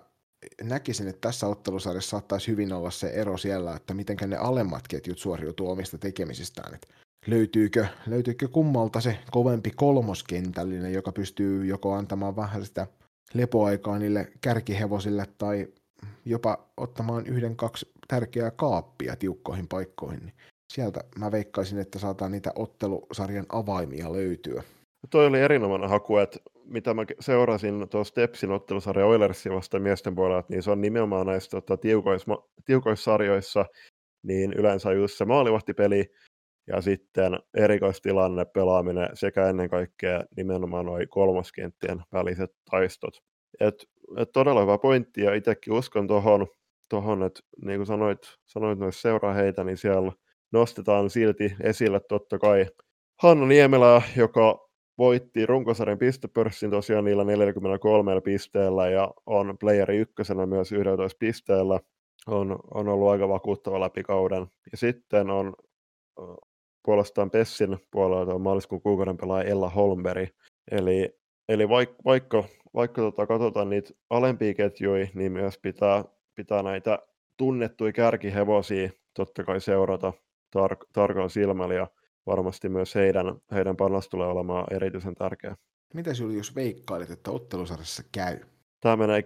näkisin, 0.63 1.09
että 1.09 1.29
tässä 1.29 1.47
ottelusarjassa 1.47 2.11
saattaisi 2.11 2.49
hyvin 2.49 2.73
olla 2.73 2.91
se 2.91 3.07
ero 3.07 3.37
siellä, 3.37 3.77
että 3.77 3.95
miten 3.95 4.17
ne 4.27 4.37
alemmat 4.37 4.89
ketjut 4.89 5.19
suoriutuu 5.19 5.71
omista 5.71 5.99
tekemisistään. 5.99 6.75
Että 6.75 6.89
löytyykö, 7.27 7.87
löytyykö 8.07 8.49
kummalta 8.49 9.01
se 9.01 9.19
kovempi 9.31 9.71
kolmoskentällinen, 9.71 10.93
joka 10.93 11.13
pystyy 11.13 11.67
joko 11.67 11.93
antamaan 11.93 12.37
vähän 12.37 12.65
sitä 12.65 12.87
lepoaikaa 13.35 13.99
niille 13.99 14.33
kärkihevosille 14.41 15.27
tai 15.39 15.69
jopa 16.25 16.59
ottamaan 16.77 17.27
yhden, 17.27 17.57
kaksi 17.57 17.93
tärkeää 18.09 18.51
kaappia 18.51 19.17
tiukkoihin 19.17 19.69
paikkoihin. 19.69 20.21
Niin 20.21 20.35
sieltä 20.73 21.05
mä 21.19 21.33
veikkaisin, 21.33 21.79
että 21.79 21.99
saadaan 21.99 22.33
niitä 22.33 22.53
ottelusarjan 22.55 23.47
avaimia 23.49 24.13
löytyä. 24.13 24.63
Toi 25.11 25.27
oli 25.27 25.41
erinomainen 25.41 25.91
haku, 25.91 26.17
että 26.17 26.39
mitä 26.73 26.95
mä 26.95 27.05
seurasin 27.21 27.89
tuossa 27.89 28.11
Stepsin 28.11 28.51
ottelusarja 28.51 29.07
Oilersia 29.07 29.53
vastaan 29.53 29.83
miesten 29.83 30.15
puolella, 30.15 30.45
niin 30.49 30.63
se 30.63 30.71
on 30.71 30.81
nimenomaan 30.81 31.27
näissä 31.27 31.51
tota, 31.51 31.77
tiukoissa, 31.77 32.39
tiukoissa 32.65 33.05
sarjoissa, 33.05 33.65
niin 34.23 34.53
yleensä 34.53 34.93
just 34.93 35.19
se 35.19 35.25
maalivahtipeli 35.25 36.11
ja 36.67 36.81
sitten 36.81 37.39
erikoistilanne 37.55 38.45
pelaaminen 38.45 39.09
sekä 39.15 39.49
ennen 39.49 39.71
kaikkea 39.71 40.25
nimenomaan 40.37 40.87
noin 40.87 41.09
kolmoskenttien 41.09 42.03
väliset 42.13 42.51
taistot. 42.71 43.15
Et, 43.61 43.75
et 44.17 44.33
todella 44.33 44.61
hyvä 44.61 44.79
pointti 44.79 45.21
ja 45.21 45.35
itsekin 45.35 45.73
uskon 45.73 46.07
tuohon, 46.07 46.47
tohon, 46.89 47.23
että 47.23 47.41
niin 47.65 47.79
kuin 47.79 47.87
sanoit, 47.87 48.19
sanoit 48.45 48.79
noissa 48.79 49.01
seuraa 49.01 49.33
heitä, 49.35 49.65
niin 49.65 49.77
siellä 49.77 50.13
nostetaan 50.53 51.11
silti 51.11 51.57
esille 51.61 52.01
totta 52.09 52.39
kai 52.39 52.67
Hannu 53.23 53.47
Niemelä, 53.47 54.03
joka 54.17 54.69
voitti 54.99 55.47
runkosarjan 55.47 55.99
pistepörssin 55.99 56.71
tosiaan 56.71 57.05
niillä 57.05 57.25
43 57.25 58.21
pisteellä 58.21 58.89
ja 58.89 59.11
on 59.27 59.59
playeri 59.61 59.97
ykkösenä 59.97 60.47
myös 60.47 60.73
11 60.73 61.17
pisteellä. 61.19 61.81
On, 62.27 62.59
on 62.75 62.89
ollut 62.89 63.09
aika 63.09 63.29
vakuuttava 63.29 63.81
läpi 63.81 64.03
kauden. 64.03 64.47
Ja 64.73 64.77
sitten 64.77 65.31
on 65.31 65.55
puolestaan 66.85 67.31
Pessin 67.31 67.79
puolelta 67.91 68.35
on 68.35 68.41
maaliskuun 68.41 68.83
kuukauden 68.83 69.17
pelaaja 69.17 69.49
Ella 69.49 69.71
Holmberg. 69.71 70.29
Eli, 70.71 71.19
eli 71.49 71.69
vaik, 71.69 71.91
vaikka 72.05 72.45
vaikka 72.75 73.03
tota, 73.03 73.27
katsotaan 73.27 73.71
niitä 73.71 73.91
alempia 74.11 74.55
ketjuja, 74.55 75.07
niin 75.15 75.33
myös 75.33 75.59
pitää, 75.59 76.05
pitää 76.35 76.63
näitä 76.63 76.99
tunnettuja 77.37 77.93
kärkihevosia 77.93 78.91
totta 79.15 79.45
kai 79.45 79.61
seurata 79.61 80.13
tar- 80.57 80.87
tarkalla 80.93 81.29
silmällä 81.29 81.75
ja 81.75 81.87
varmasti 82.27 82.69
myös 82.69 82.95
heidän, 82.95 83.37
heidän 83.53 83.77
panos 83.77 84.09
tulee 84.09 84.29
olemaan 84.29 84.67
erityisen 84.71 85.15
tärkeä. 85.15 85.57
Mitä 85.95 86.11
Julius 86.21 86.55
veikkailit, 86.55 87.11
että 87.11 87.31
ottelusarjassa 87.31 88.03
käy? 88.13 88.41
Tämä 88.81 88.97
menee 88.97 89.23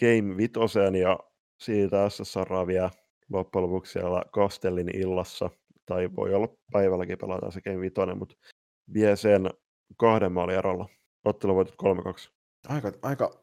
Game 0.00 0.36
Vitoseen 0.36 0.94
ja 0.94 1.18
siitä 1.60 2.08
SSR 2.08 2.66
vielä 2.66 2.90
loppujen 3.30 3.64
lopuksi 3.64 3.92
siellä 3.92 4.22
Kastellin 4.32 4.96
illassa, 4.96 5.50
tai 5.86 6.10
voi 6.16 6.34
olla 6.34 6.48
päivälläkin 6.72 7.18
pelataan 7.18 7.52
se 7.52 7.60
Game 7.60 7.80
Vitoinen, 7.80 8.18
mutta 8.18 8.34
vie 8.94 9.16
sen 9.16 9.50
kahden 9.96 10.32
maalin 10.32 10.56
erolla. 10.56 10.88
Ottelu 11.24 11.54
voitot 11.54 11.74
3-2. 11.82 12.30
Aika, 12.68 12.92
aika 13.02 13.40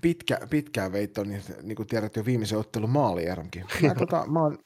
pitkä, 0.00 0.38
pitkään 0.50 0.92
veitto, 0.92 1.24
niin, 1.24 1.42
niin 1.62 1.76
kuin 1.76 1.86
tiedät 1.86 2.16
jo 2.16 2.24
viimeisen 2.24 2.58
ottelun 2.58 2.90
maalieronkin. 2.90 3.64
Mä, 3.82 3.94
tota, 3.94 4.26
mä 4.26 4.40
oon 4.40 4.58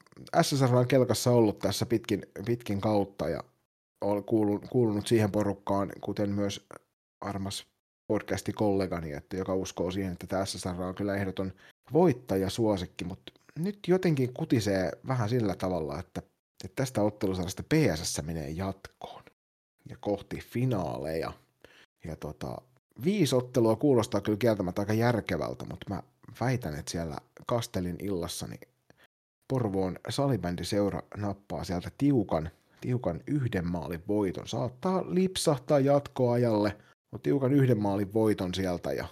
SSR 0.43 0.87
kelkassa 0.89 1.31
ollut 1.31 1.59
tässä 1.59 1.87
pitkin, 1.87 2.23
pitkin 2.47 2.81
kautta 2.81 3.29
ja 3.29 3.45
olen 4.01 4.25
kuulunut, 4.25 4.69
kuulunut 4.71 5.07
siihen 5.07 5.31
porukkaan, 5.31 5.93
kuten 6.01 6.31
myös 6.31 6.67
armas 7.21 7.67
podcasti 8.07 8.53
kollegani, 8.53 9.13
että 9.13 9.37
joka 9.37 9.55
uskoo 9.55 9.91
siihen, 9.91 10.13
että 10.13 10.27
tämä 10.27 10.47
SSR 10.47 10.83
on 10.83 10.95
kyllä 10.95 11.17
ehdoton 11.17 11.53
voittaja 11.93 12.51
suosikki, 12.51 13.05
mutta 13.05 13.33
nyt 13.59 13.79
jotenkin 13.89 14.35
kutisee 14.35 14.91
vähän 15.07 15.29
sillä 15.29 15.55
tavalla, 15.55 15.99
että, 15.99 16.23
että 16.65 16.77
tästä 16.77 17.03
ottelusarjasta 17.03 17.63
PSS 17.63 18.23
menee 18.23 18.51
jatkoon 18.51 19.23
ja 19.89 19.97
kohti 20.01 20.37
finaaleja. 20.41 21.33
Ja 22.05 22.17
tota, 22.17 22.57
viisi 23.05 23.35
ottelua 23.35 23.77
kuulostaa 23.77 24.21
kyllä 24.21 24.39
kieltämättä 24.39 24.83
aika 24.83 24.93
järkevältä, 24.93 25.65
mutta 25.65 25.87
mä 25.89 26.03
väitän, 26.41 26.75
että 26.75 26.91
siellä 26.91 27.17
Kastelin 27.47 27.97
illassa 27.99 28.47
niin 28.47 28.61
Porvoon 29.49 29.99
salibändiseura 30.09 31.03
nappaa 31.17 31.65
sieltä 31.65 31.91
tiukan, 31.99 32.51
tiukan 32.81 33.21
yhden 33.27 33.71
maalin 33.71 34.03
voiton. 34.09 34.49
Saattaa 34.49 35.05
lipsahtaa 35.09 35.81
jatkoajalle, 35.81 36.77
mutta 37.11 37.23
tiukan 37.23 37.53
yhden 37.53 37.83
maalin 37.83 38.15
voiton 38.15 38.55
sieltä 38.55 38.93
ja 38.93 39.07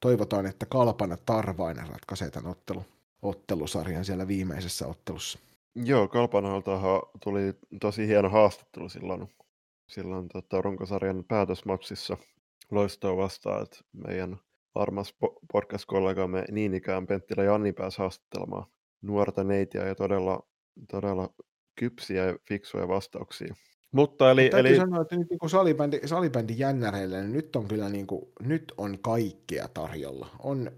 toivotaan, 0.00 0.46
että 0.46 0.66
Kalpana 0.66 1.16
Tarvainen 1.26 1.88
ratkaisee 1.88 2.30
tämän 2.30 2.50
ottelu, 2.50 2.84
ottelusarjan 3.22 4.04
siellä 4.04 4.28
viimeisessä 4.28 4.86
ottelussa. 4.86 5.38
Joo, 5.74 6.08
Kalpanalta 6.08 6.80
tuli 7.24 7.54
tosi 7.80 8.06
hieno 8.06 8.28
haastattelu 8.28 8.88
silloin, 8.88 9.28
silloin 9.88 10.28
tota, 10.28 10.62
runkosarjan 10.62 11.24
päätösmatsissa 11.28 12.16
loistoa 12.70 13.16
vastaan, 13.16 13.62
että 13.62 13.78
meidän 13.92 14.36
armas 14.74 15.14
podcast-kollegamme 15.52 16.44
niin 16.50 16.74
ikään 16.74 17.06
Penttilä 17.06 17.44
Janni 17.44 17.72
pääsi 17.72 17.98
haastattelemaan 17.98 18.66
nuorta 19.02 19.44
neitiä 19.44 19.86
ja 19.86 19.94
todella, 19.94 20.42
todella 20.90 21.30
kypsiä 21.80 22.26
ja 22.26 22.38
fiksuja 22.48 22.88
vastauksia. 22.88 23.54
Mutta 23.92 24.30
eli... 24.30 24.42
Mutta 24.42 24.58
eli... 24.58 24.76
sanoa, 24.76 25.02
että 25.02 25.16
nyt 25.16 25.30
niin 25.30 25.38
kuin 25.38 25.50
salibändi, 25.50 26.00
salibändi 26.04 26.54
jännäreille, 26.56 27.20
niin 27.20 27.32
nyt 27.32 27.56
on 27.56 27.68
kyllä 27.68 27.88
niin 27.88 28.06
kuin, 28.06 28.22
nyt 28.40 28.72
on 28.76 28.98
kaikkea 29.02 29.68
tarjolla. 29.68 30.28
On 30.38 30.70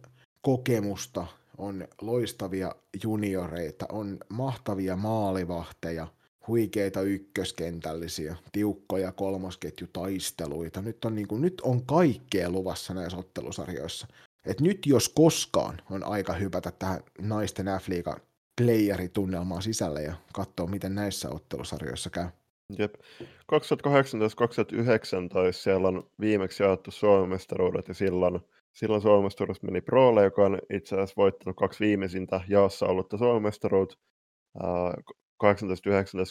kokemusta, 0.42 1.26
on 1.58 1.88
loistavia 2.00 2.74
junioreita, 3.02 3.86
on 3.92 4.18
mahtavia 4.28 4.96
maalivahteja, 4.96 6.06
huikeita 6.48 7.02
ykköskentällisiä, 7.02 8.36
tiukkoja 8.52 9.12
kolmosketjutaisteluita. 9.12 10.82
Nyt 10.82 11.04
on, 11.04 11.14
niin 11.14 11.28
kuin, 11.28 11.42
nyt 11.42 11.60
on 11.60 11.86
kaikkea 11.86 12.50
luvassa 12.50 12.94
näissä 12.94 13.18
ottelusarjoissa. 13.18 14.06
Et 14.46 14.60
nyt 14.60 14.86
jos 14.86 15.08
koskaan 15.08 15.82
on 15.90 16.04
aika 16.04 16.32
hypätä 16.32 16.72
tähän 16.78 17.00
naisten 17.20 17.66
F-liigan 17.66 18.20
playeritunnelmaan 18.60 19.62
sisälle 19.62 20.02
ja 20.02 20.14
katsoa, 20.34 20.66
miten 20.66 20.94
näissä 20.94 21.30
ottelusarjoissa 21.30 22.10
käy. 22.10 22.26
Jep. 22.78 22.94
2018-2019 22.94 22.96
siellä 25.50 25.88
on 25.88 26.10
viimeksi 26.20 26.62
jaettu 26.62 26.90
Suomen 26.90 27.28
mestaruudet 27.28 27.88
ja 27.88 27.94
silloin, 27.94 28.40
silloin 28.72 29.02
Suomen 29.02 29.24
mestaruus 29.24 29.62
meni 29.62 29.80
Prolle, 29.80 30.24
joka 30.24 30.44
on 30.44 30.58
itse 30.72 30.94
asiassa 30.94 31.14
voittanut 31.16 31.56
kaksi 31.56 31.84
viimeisintä 31.84 32.40
jaossa 32.48 32.86
ollutta 32.86 33.18
Suomen 33.18 33.42
mestaruut. 33.42 33.98
18-19 34.58 35.46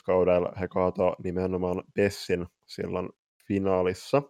kaudella 0.05 0.53
he 0.59 0.67
kaatoi 0.67 1.15
nimenomaan 1.24 1.84
Bessin 1.95 2.47
silloin 2.65 3.09
finaalissa. 3.47 4.24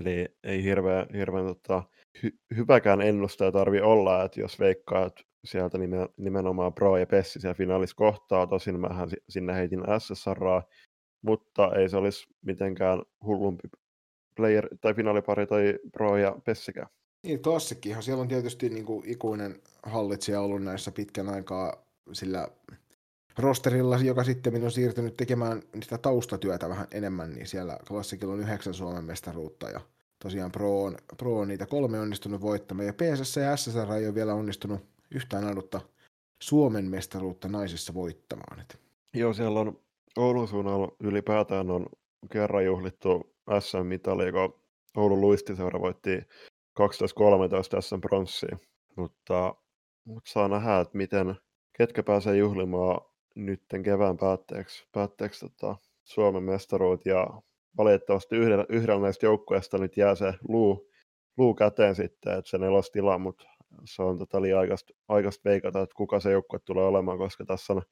Eli 0.00 0.28
ei 0.44 0.62
hirveän, 0.62 1.06
hirveän 1.14 1.46
tota, 1.46 1.82
hy, 2.22 2.30
hyväkään 2.56 3.02
ennustaja 3.02 3.52
tarvi 3.52 3.80
olla, 3.80 4.24
että 4.24 4.40
jos 4.40 4.60
veikkaa, 4.60 5.06
että 5.06 5.22
sieltä 5.44 5.78
nimen, 5.78 6.08
nimenomaan 6.16 6.74
Pro 6.74 6.96
ja 6.96 7.06
Pessi 7.06 7.40
siellä 7.40 7.54
finaalissa 7.54 7.96
kohtaa, 7.96 8.46
tosin 8.46 8.80
mähän 8.80 9.08
sinne 9.28 9.54
heitin 9.54 9.82
SSRaa, 9.98 10.62
mutta 11.22 11.72
ei 11.76 11.88
se 11.88 11.96
olisi 11.96 12.26
mitenkään 12.42 13.02
hullumpi 13.24 13.68
player, 14.36 14.68
tai 14.80 14.94
finaalipari 14.94 15.46
tai 15.46 15.78
Pro 15.92 16.16
ja 16.16 16.36
Pessikään. 16.44 16.88
Niin, 17.22 17.42
klassikinhan 17.42 18.02
siellä 18.02 18.20
on 18.20 18.28
tietysti 18.28 18.68
niin 18.68 18.84
kuin 18.84 19.02
ikuinen 19.06 19.60
hallitsija 19.82 20.40
ollut 20.40 20.62
näissä 20.62 20.92
pitkän 20.92 21.28
aikaa 21.28 21.84
sillä 22.12 22.48
rosterilla, 23.38 23.98
joka 23.98 24.24
sitten 24.24 24.64
on 24.64 24.70
siirtynyt 24.70 25.16
tekemään 25.16 25.62
sitä 25.82 25.98
taustatyötä 25.98 26.68
vähän 26.68 26.86
enemmän, 26.90 27.30
niin 27.30 27.46
siellä 27.46 27.78
klassikilla 27.88 28.32
on 28.32 28.40
yhdeksän 28.40 28.74
Suomen 28.74 29.04
mestaruutta 29.04 29.70
ja 29.70 29.80
tosiaan 30.22 30.52
Pro 30.52 30.82
on, 30.82 30.96
Pro 31.16 31.38
on 31.38 31.48
niitä 31.48 31.66
kolme 31.66 32.00
onnistunut 32.00 32.40
voittamaan. 32.40 32.86
Ja 32.86 32.92
PSS 32.92 33.36
ja 33.36 33.56
SSR 33.56 33.92
ei 33.92 34.06
ole 34.06 34.14
vielä 34.14 34.34
onnistunut 34.34 34.93
yhtään 35.14 35.44
ainutta 35.44 35.80
Suomen 36.42 36.84
mestaruutta 36.84 37.48
naisissa 37.48 37.94
voittamaan. 37.94 38.66
Joo, 39.14 39.32
siellä 39.32 39.60
on 39.60 39.80
Oulun 40.16 40.48
suunnalla 40.48 40.96
ylipäätään 41.00 41.70
on 41.70 41.86
kerran 42.32 42.64
juhlittu 42.64 43.34
SM-mitali, 43.60 44.26
joka 44.26 44.58
Oulun 44.96 45.20
luistiseura 45.20 45.80
voitti 45.80 46.18
12-13 46.18 47.80
SM 47.80 48.00
pronssiin. 48.00 48.60
Mutta, 48.96 49.54
mutta 50.04 50.30
saa 50.30 50.48
nähdä, 50.48 50.80
että 50.80 50.96
miten, 50.96 51.36
ketkä 51.78 52.02
pääsee 52.02 52.36
juhlimaan 52.36 53.00
nytten 53.34 53.82
kevään 53.82 54.16
päätteeksi, 54.16 54.88
päätteeksi 54.92 55.48
tota, 55.48 55.76
Suomen 56.04 56.42
mestaruut 56.42 57.06
ja 57.06 57.26
valitettavasti 57.76 58.36
yhdellä, 58.36 58.66
yhdellä 58.68 59.02
näistä 59.02 59.26
joukkueista 59.26 59.78
nyt 59.78 59.96
jää 59.96 60.14
se 60.14 60.34
luu, 60.48 60.90
luu 61.36 61.54
käteen 61.54 61.94
sitten, 61.94 62.38
että 62.38 62.50
se 62.50 62.58
nelostila, 62.58 63.18
mutta 63.18 63.44
se 63.84 64.02
on 64.02 64.18
tota 64.18 64.42
liian 64.42 64.60
aikaista, 64.60 64.94
aikaista 65.08 65.48
veikata, 65.50 65.82
että 65.82 65.94
kuka 65.96 66.20
se 66.20 66.32
joukkue 66.32 66.58
tulee 66.58 66.84
olemaan, 66.84 67.18
koska 67.18 67.44
tässä 67.44 67.72
on 67.72 67.82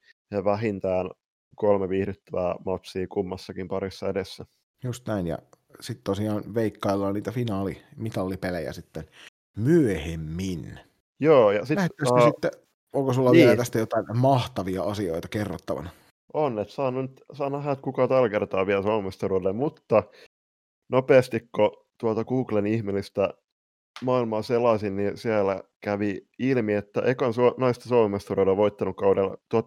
vähintään 0.43 1.09
kolme 1.55 1.89
viihdyttävää 1.89 2.55
matsia 2.65 3.07
kummassakin 3.07 3.67
parissa 3.67 4.09
edessä. 4.09 4.45
Just 4.83 5.07
näin, 5.07 5.27
ja 5.27 5.37
sitten 5.79 6.03
tosiaan 6.03 6.55
veikkaillaan 6.55 7.13
niitä 7.13 7.31
finaalimitallipelejä 7.31 8.73
sitten 8.73 9.05
myöhemmin. 9.57 10.79
Joo, 11.19 11.51
ja 11.51 11.65
sit, 11.65 11.79
uh, 11.79 12.23
sitten, 12.25 12.51
onko 12.93 13.13
sulla 13.13 13.31
niin. 13.31 13.45
vielä 13.45 13.57
tästä 13.57 13.79
jotain 13.79 14.05
mahtavia 14.17 14.83
asioita 14.83 15.27
kerrottavana? 15.27 15.89
On, 16.33 16.59
että 16.59 16.73
saa, 16.73 16.91
nyt, 16.91 17.21
saa 17.33 17.49
nähdä, 17.49 17.71
että 17.71 17.83
kuka 17.83 18.07
tällä 18.07 18.29
kertaa 18.29 18.67
vielä 18.67 18.81
Suomesta 18.81 19.27
mutta 19.53 20.03
nopeasti, 20.89 21.49
kun 21.55 21.85
tuolta 21.99 22.23
Googlen 22.23 22.67
ihmeellistä 22.67 23.29
maailmaa 24.01 24.41
selasin, 24.41 24.95
niin 24.95 25.17
siellä 25.17 25.61
kävi 25.81 26.21
ilmi, 26.39 26.73
että 26.73 27.01
ekan 27.01 27.33
su- 27.33 27.55
naista 27.57 27.95
on 27.95 28.57
voittanut 28.57 28.97
kaudella 28.97 29.37
1988-89 29.53 29.57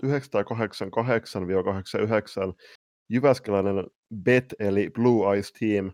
Jyväskeläinen 3.08 3.84
Bet 4.24 4.54
eli 4.58 4.90
Blue 4.90 5.34
Eyes 5.34 5.52
Team. 5.52 5.92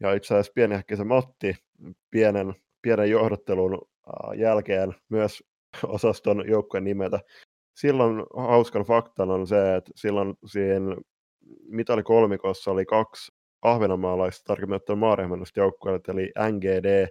Ja 0.00 0.12
itse 0.12 0.34
asiassa 0.34 0.52
pienehkäisen 0.54 1.06
Matti 1.06 1.54
pienen, 2.10 2.54
pienen 2.82 3.10
johdottelun 3.10 3.88
jälkeen 4.36 4.94
myös 5.08 5.42
osaston 5.86 6.44
joukkueen 6.48 6.84
nimetä. 6.84 7.20
Silloin 7.76 8.22
hauskan 8.36 8.82
faktan 8.82 9.30
on 9.30 9.46
se, 9.46 9.76
että 9.76 9.90
silloin 9.96 10.34
siinä 10.46 10.96
mitalikolmikossa 11.68 12.70
oli 12.70 12.84
kaksi 12.84 13.32
ahvenanmaalaista, 13.62 14.44
tarkemmin 14.44 14.76
ottaen 14.76 14.98
Maarihammennosta 14.98 15.60
joukkueet, 15.60 16.08
eli 16.08 16.32
NGD 16.52 17.08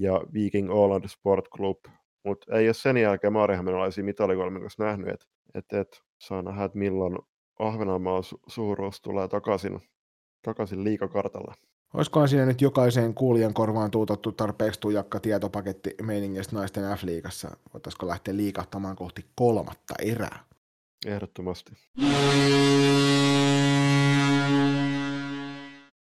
ja 0.00 0.20
Viking 0.32 0.70
Åland 0.70 1.08
Sport 1.08 1.44
Club, 1.56 1.78
mutta 2.24 2.58
ei 2.58 2.68
ole 2.68 2.74
sen 2.74 2.96
jälkeen 2.96 3.32
maarihammenalaisia 3.32 4.04
mitalikolmikossa 4.04 4.84
nähnyt, 4.84 5.08
että 5.08 5.26
et, 5.54 5.72
et, 5.72 6.02
saa 6.20 6.42
nähdä, 6.42 6.64
että 6.64 6.78
milloin 6.78 7.18
Ahvenanmaan 7.58 8.22
su- 8.22 8.40
suuruus 8.46 9.00
tulee 9.00 9.28
takaisin, 9.28 9.80
takaisin 10.42 10.84
liikakartalle. 10.84 11.54
Olisikohan 11.94 12.28
siinä 12.28 12.46
nyt 12.46 12.60
jokaiseen 12.60 13.14
kuulijan 13.14 13.54
korvaan 13.54 13.90
tuutattu 13.90 14.32
tarpeeksi 14.32 14.80
tujakka 14.80 15.20
tietopaketti 15.20 15.94
meiningistä 16.02 16.56
naisten 16.56 16.84
F-liigassa? 16.84 17.56
Voitaisiko 17.74 18.06
lähteä 18.06 18.36
liikahtamaan 18.36 18.96
kohti 18.96 19.24
kolmatta 19.34 19.94
erää? 20.02 20.44
Ehdottomasti. 21.06 21.72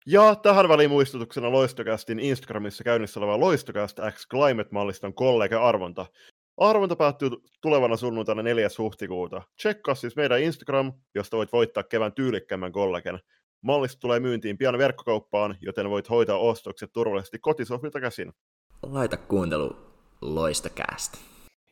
Ja 0.08 0.36
tähän 0.36 0.70
väliin 0.70 0.90
muistutuksena 0.90 1.52
Loistokästin 1.52 2.20
Instagramissa 2.20 2.84
käynnissä 2.84 3.20
oleva 3.20 3.40
Loistokäst 3.40 4.00
X 4.12 4.28
Climate-malliston 4.28 5.14
kollega-arvonta. 5.14 6.06
Arvonta 6.58 6.96
päättyy 6.96 7.30
tulevana 7.62 7.98
sunnuntaina 7.98 8.44
4. 8.44 8.68
huhtikuuta. 8.78 9.42
Tsekkaa 9.58 9.96
siis 9.96 10.16
meidän 10.16 10.42
Instagram, 10.42 10.94
josta 11.16 11.38
voit 11.38 11.52
voittaa 11.52 11.84
kevään 11.84 12.14
tyylikkämmän 12.14 12.72
kollegen. 12.72 13.20
Mallista 13.62 14.00
tulee 14.00 14.20
myyntiin 14.20 14.58
pian 14.58 14.78
verkkokauppaan, 14.78 15.58
joten 15.62 15.90
voit 15.90 16.10
hoitaa 16.10 16.38
ostokset 16.38 16.90
turvallisesti 16.94 17.40
kotisohvilta 17.40 18.02
käsin. 18.02 18.34
Laita 18.84 19.18
kuuntelu 19.18 19.76
Loistokäästä. 20.22 21.18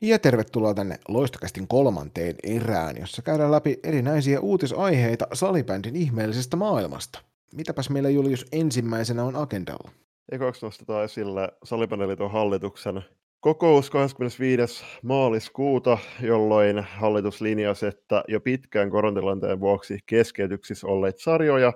Ja 0.01 0.19
tervetuloa 0.19 0.73
tänne 0.73 0.99
Loistokästin 1.07 1.67
kolmanteen 1.67 2.36
erään, 2.43 2.97
jossa 2.99 3.21
käydään 3.21 3.51
läpi 3.51 3.79
erinäisiä 3.84 4.39
uutisaiheita 4.39 5.27
salibändin 5.34 5.95
ihmeellisestä 5.95 6.57
maailmasta. 6.57 7.32
Mitäpäs 7.56 7.89
meillä 7.89 8.10
Julius 8.10 8.45
ensimmäisenä 8.51 9.24
on 9.24 9.36
agendalla? 9.36 9.91
Ekoksi 10.32 10.66
nostetaan 10.66 11.04
esille 11.04 11.49
Salibändiliiton 11.64 12.32
hallituksen 12.32 13.01
kokous 13.39 13.89
25. 13.89 14.86
maaliskuuta, 15.04 15.97
jolloin 16.22 16.80
hallitus 16.80 17.41
linjasi, 17.41 17.86
että 17.86 18.24
jo 18.28 18.41
pitkään 18.41 18.89
koronatilanteen 18.89 19.60
vuoksi 19.60 19.99
keskeytyksissä 20.06 20.88
olleet 20.88 21.20
sarjoja 21.20 21.74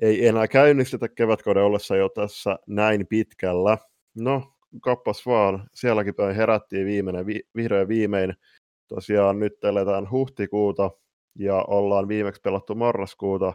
ei 0.00 0.26
enää 0.26 0.48
käynnistetä 0.48 1.08
kevätkauden 1.08 1.62
ollessa 1.62 1.96
jo 1.96 2.08
tässä 2.08 2.58
näin 2.66 3.06
pitkällä. 3.06 3.78
No, 4.14 4.54
kappas 4.80 5.26
vaan, 5.26 5.68
sielläkin 5.74 6.14
päin 6.14 6.36
herättiin 6.36 6.86
viimeinen, 6.86 7.26
vi, 7.26 7.40
vihreä 7.56 7.88
viimein. 7.88 8.34
Tosiaan 8.88 9.38
nyt 9.38 9.64
eletään 9.64 10.10
huhtikuuta 10.10 10.90
ja 11.38 11.64
ollaan 11.68 12.08
viimeksi 12.08 12.40
pelattu 12.40 12.74
marraskuuta, 12.74 13.52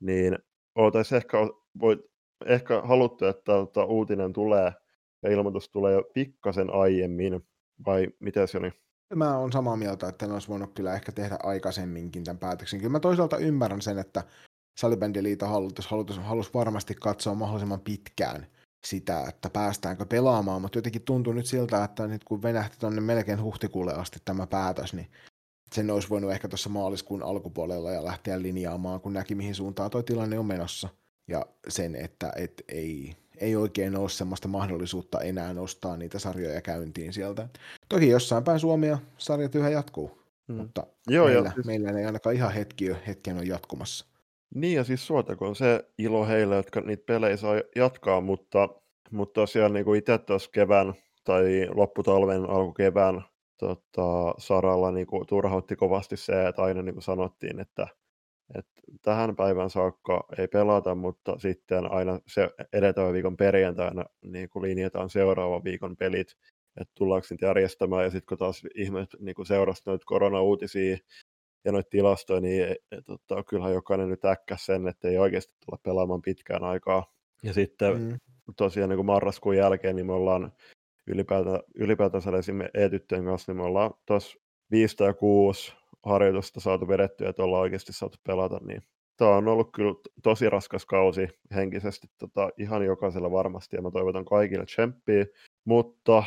niin 0.00 0.38
oltaisiin 0.78 1.16
ehkä, 1.16 1.38
voit, 1.80 2.00
ehkä 2.46 2.82
haluttu, 2.82 3.24
että 3.24 3.42
tota, 3.44 3.84
uutinen 3.84 4.32
tulee 4.32 4.72
ja 5.22 5.30
ilmoitus 5.30 5.68
tulee 5.68 5.92
jo 5.92 6.04
pikkasen 6.14 6.74
aiemmin, 6.74 7.40
vai 7.86 8.08
miten 8.20 8.48
se 8.48 8.58
oli? 8.58 8.72
Mä 9.14 9.38
oon 9.38 9.52
samaa 9.52 9.76
mieltä, 9.76 10.08
että 10.08 10.26
ne 10.26 10.32
olisi 10.32 10.48
voinut 10.48 10.74
kyllä 10.74 10.94
ehkä 10.94 11.12
tehdä 11.12 11.36
aikaisemminkin 11.42 12.24
tämän 12.24 12.38
päätöksen. 12.38 12.80
Kyllä 12.80 12.92
mä 12.92 13.00
toisaalta 13.00 13.38
ymmärrän 13.38 13.82
sen, 13.82 13.98
että 13.98 14.24
Salibändiliiton 14.78 15.48
hallitus 15.48 15.86
halusi, 15.86 16.20
halusi 16.20 16.50
varmasti 16.54 16.94
katsoa 16.94 17.34
mahdollisimman 17.34 17.80
pitkään 17.80 18.46
sitä, 18.86 19.24
että 19.28 19.50
päästäänkö 19.50 20.06
pelaamaan, 20.06 20.62
mutta 20.62 20.78
jotenkin 20.78 21.02
tuntuu 21.02 21.32
nyt 21.32 21.46
siltä, 21.46 21.84
että 21.84 22.06
nyt 22.06 22.24
kun 22.24 22.42
venähti 22.42 22.78
tuonne 22.78 23.00
melkein 23.00 23.42
huhtikuulle 23.42 23.92
asti 23.94 24.18
tämä 24.24 24.46
päätös, 24.46 24.94
niin 24.94 25.08
sen 25.74 25.90
olisi 25.90 26.10
voinut 26.10 26.32
ehkä 26.32 26.48
tuossa 26.48 26.68
maaliskuun 26.68 27.22
alkupuolella 27.22 27.90
ja 27.90 28.04
lähteä 28.04 28.42
linjaamaan, 28.42 29.00
kun 29.00 29.12
näki 29.12 29.34
mihin 29.34 29.54
suuntaan 29.54 29.90
tuo 29.90 30.02
tilanne 30.02 30.38
on 30.38 30.46
menossa. 30.46 30.88
Ja 31.28 31.46
sen, 31.68 31.96
että 31.96 32.32
et 32.36 32.62
ei, 32.68 33.16
ei 33.38 33.56
oikein 33.56 33.96
ole 33.96 34.08
semmoista 34.08 34.48
mahdollisuutta 34.48 35.20
enää 35.20 35.52
nostaa 35.54 35.96
niitä 35.96 36.18
sarjoja 36.18 36.60
käyntiin 36.60 37.12
sieltä. 37.12 37.48
Toki 37.88 38.08
jossain 38.08 38.44
päin 38.44 38.60
Suomea 38.60 38.98
sarjat 39.18 39.54
yhä 39.54 39.68
jatkuu, 39.68 40.18
hmm. 40.48 40.56
mutta 40.56 40.86
Joo, 41.08 41.26
meillä, 41.26 41.50
siis... 41.54 41.66
meillä 41.66 41.90
ei 41.90 42.04
ainakaan 42.04 42.34
ihan 42.34 42.52
hetki, 42.52 42.90
hetken 43.06 43.36
ole 43.36 43.44
jatkumassa. 43.44 44.06
Niin 44.54 44.76
ja 44.76 44.84
siis 44.84 45.06
suotakoon 45.06 45.56
se 45.56 45.84
ilo 45.98 46.26
heille, 46.26 46.56
jotka 46.56 46.80
niitä 46.80 47.02
pelejä 47.06 47.36
saa 47.36 47.54
jatkaa, 47.76 48.20
mutta, 48.20 48.68
mutta 49.10 49.40
tosiaan 49.40 49.72
niin 49.72 49.84
kuin 49.84 49.98
itse 49.98 50.18
tuossa 50.18 50.50
kevään 50.50 50.94
tai 51.24 51.68
lopputalven 51.74 52.50
alkukevään 52.50 53.24
tota, 53.58 54.34
saralla 54.38 54.90
niin 54.90 55.06
kuin, 55.06 55.26
turhautti 55.26 55.76
kovasti 55.76 56.16
se, 56.16 56.48
että 56.48 56.62
aina 56.62 56.82
niin 56.82 56.94
kuin 56.94 57.02
sanottiin, 57.02 57.60
että, 57.60 57.86
että 58.54 58.80
tähän 59.02 59.36
päivän 59.36 59.70
saakka 59.70 60.24
ei 60.38 60.48
pelata, 60.48 60.94
mutta 60.94 61.38
sitten 61.38 61.92
aina 61.92 62.20
se 62.26 62.50
edeltävän 62.72 63.12
viikon 63.12 63.36
perjantaina 63.36 64.04
niin 64.22 64.48
kuin 64.48 64.62
linjataan 64.62 65.10
seuraavan 65.10 65.64
viikon 65.64 65.96
pelit, 65.96 66.28
että 66.80 66.92
tullaanko 66.94 67.26
niitä 67.30 67.46
järjestämään, 67.46 68.04
ja 68.04 68.10
sitten 68.10 68.26
kun 68.28 68.38
taas 68.38 68.62
ihmiset 68.74 69.20
niin 69.20 69.46
seurasi 69.46 69.82
noita 69.86 70.04
korona-uutisia 70.06 70.96
ja 71.64 71.72
noita 71.72 71.90
tilastoja, 71.90 72.40
niin 72.40 72.68
et, 72.68 72.78
et, 72.92 73.04
tota, 73.04 73.44
kyllähän 73.44 73.74
jokainen 73.74 74.08
nyt 74.08 74.24
äkkäsi 74.24 74.64
sen, 74.64 74.88
että 74.88 75.08
ei 75.08 75.18
oikeasti 75.18 75.54
tulla 75.66 75.78
pelaamaan 75.82 76.22
pitkään 76.22 76.64
aikaa. 76.64 77.12
Ja 77.42 77.52
sitten 77.52 78.00
mm. 78.00 78.18
tosiaan 78.56 78.88
niin 78.88 78.96
kuin 78.98 79.06
marraskuun 79.06 79.56
jälkeen, 79.56 79.96
niin 79.96 80.06
me 80.06 80.12
ollaan 80.12 80.52
ylipäätään, 81.08 81.60
ylipäätänsä 81.74 82.30
esimerkiksi 82.38 82.80
e-tyttöjen 82.80 83.24
kanssa, 83.24 83.52
niin 83.52 83.56
me 83.56 83.62
ollaan 83.62 83.94
tuossa 84.06 84.38
5 84.70 84.96
tai 84.96 85.14
6 85.14 85.72
harjoitusta 86.02 86.60
saatu 86.60 86.88
vedettyä, 86.88 87.28
että 87.28 87.42
ollaan 87.42 87.62
oikeasti 87.62 87.92
saatu 87.92 88.18
pelata, 88.26 88.60
niin 88.62 88.82
tämä 89.16 89.36
on 89.36 89.48
ollut 89.48 89.72
kyllä 89.72 89.94
tosi 90.22 90.50
raskas 90.50 90.86
kausi 90.86 91.28
henkisesti 91.54 92.06
tota, 92.18 92.50
ihan 92.58 92.84
jokaisella 92.84 93.30
varmasti, 93.30 93.76
ja 93.76 93.82
mä 93.82 93.90
toivotan 93.90 94.24
kaikille 94.24 94.64
tsemppiä, 94.64 95.26
mutta 95.64 96.24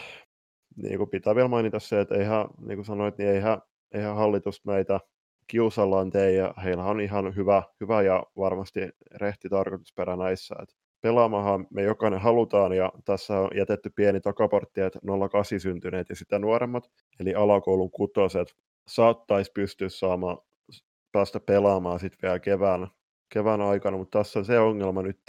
niin 0.76 0.98
kuin 0.98 1.10
pitää 1.10 1.36
vielä 1.36 1.48
mainita 1.48 1.80
se, 1.80 2.02
että 2.02 2.16
eihän, 2.16 2.48
niin 2.62 2.78
kuin 2.78 2.86
sanoit, 2.86 3.18
niin 3.18 3.30
eihän, 3.30 3.62
eihän 3.92 4.16
hallitus 4.16 4.66
näitä 4.66 5.00
kiusallaan 5.48 6.10
tee, 6.10 6.32
ja 6.32 6.54
heillä 6.64 6.84
on 6.84 7.02
ihan 7.02 7.36
hyvä, 7.36 7.64
hyvä 7.82 8.02
ja 8.02 8.24
varmasti 8.38 8.80
rehti 9.16 9.50
tarkoitusperä 9.50 10.16
näissä, 10.16 10.56
että 10.62 10.76
pelaamahan 11.02 11.68
me 11.70 11.82
jokainen 11.82 12.20
halutaan, 12.20 12.74
ja 12.74 12.92
tässä 13.06 13.40
on 13.40 13.50
jätetty 13.56 13.90
pieni 13.96 14.22
takaportti, 14.22 14.82
että 14.82 15.00
08 15.30 15.60
syntyneet 15.60 16.10
ja 16.10 16.16
sitä 16.16 16.40
nuoremmat, 16.40 16.92
eli 17.20 17.36
alakoulun 17.36 17.92
kutoset, 17.92 18.56
saattaisi 18.88 19.52
pystyä 19.52 19.90
saamaan 19.90 20.38
päästä 21.12 21.40
pelaamaan 21.40 22.00
sitten 22.00 22.20
vielä 22.22 22.40
kevään, 22.40 22.88
kevään 23.30 23.62
aikana, 23.62 23.98
mutta 23.98 24.20
tässä 24.20 24.40
on 24.40 24.46
se 24.46 24.60
ongelma 24.60 25.02
nyt, 25.02 25.20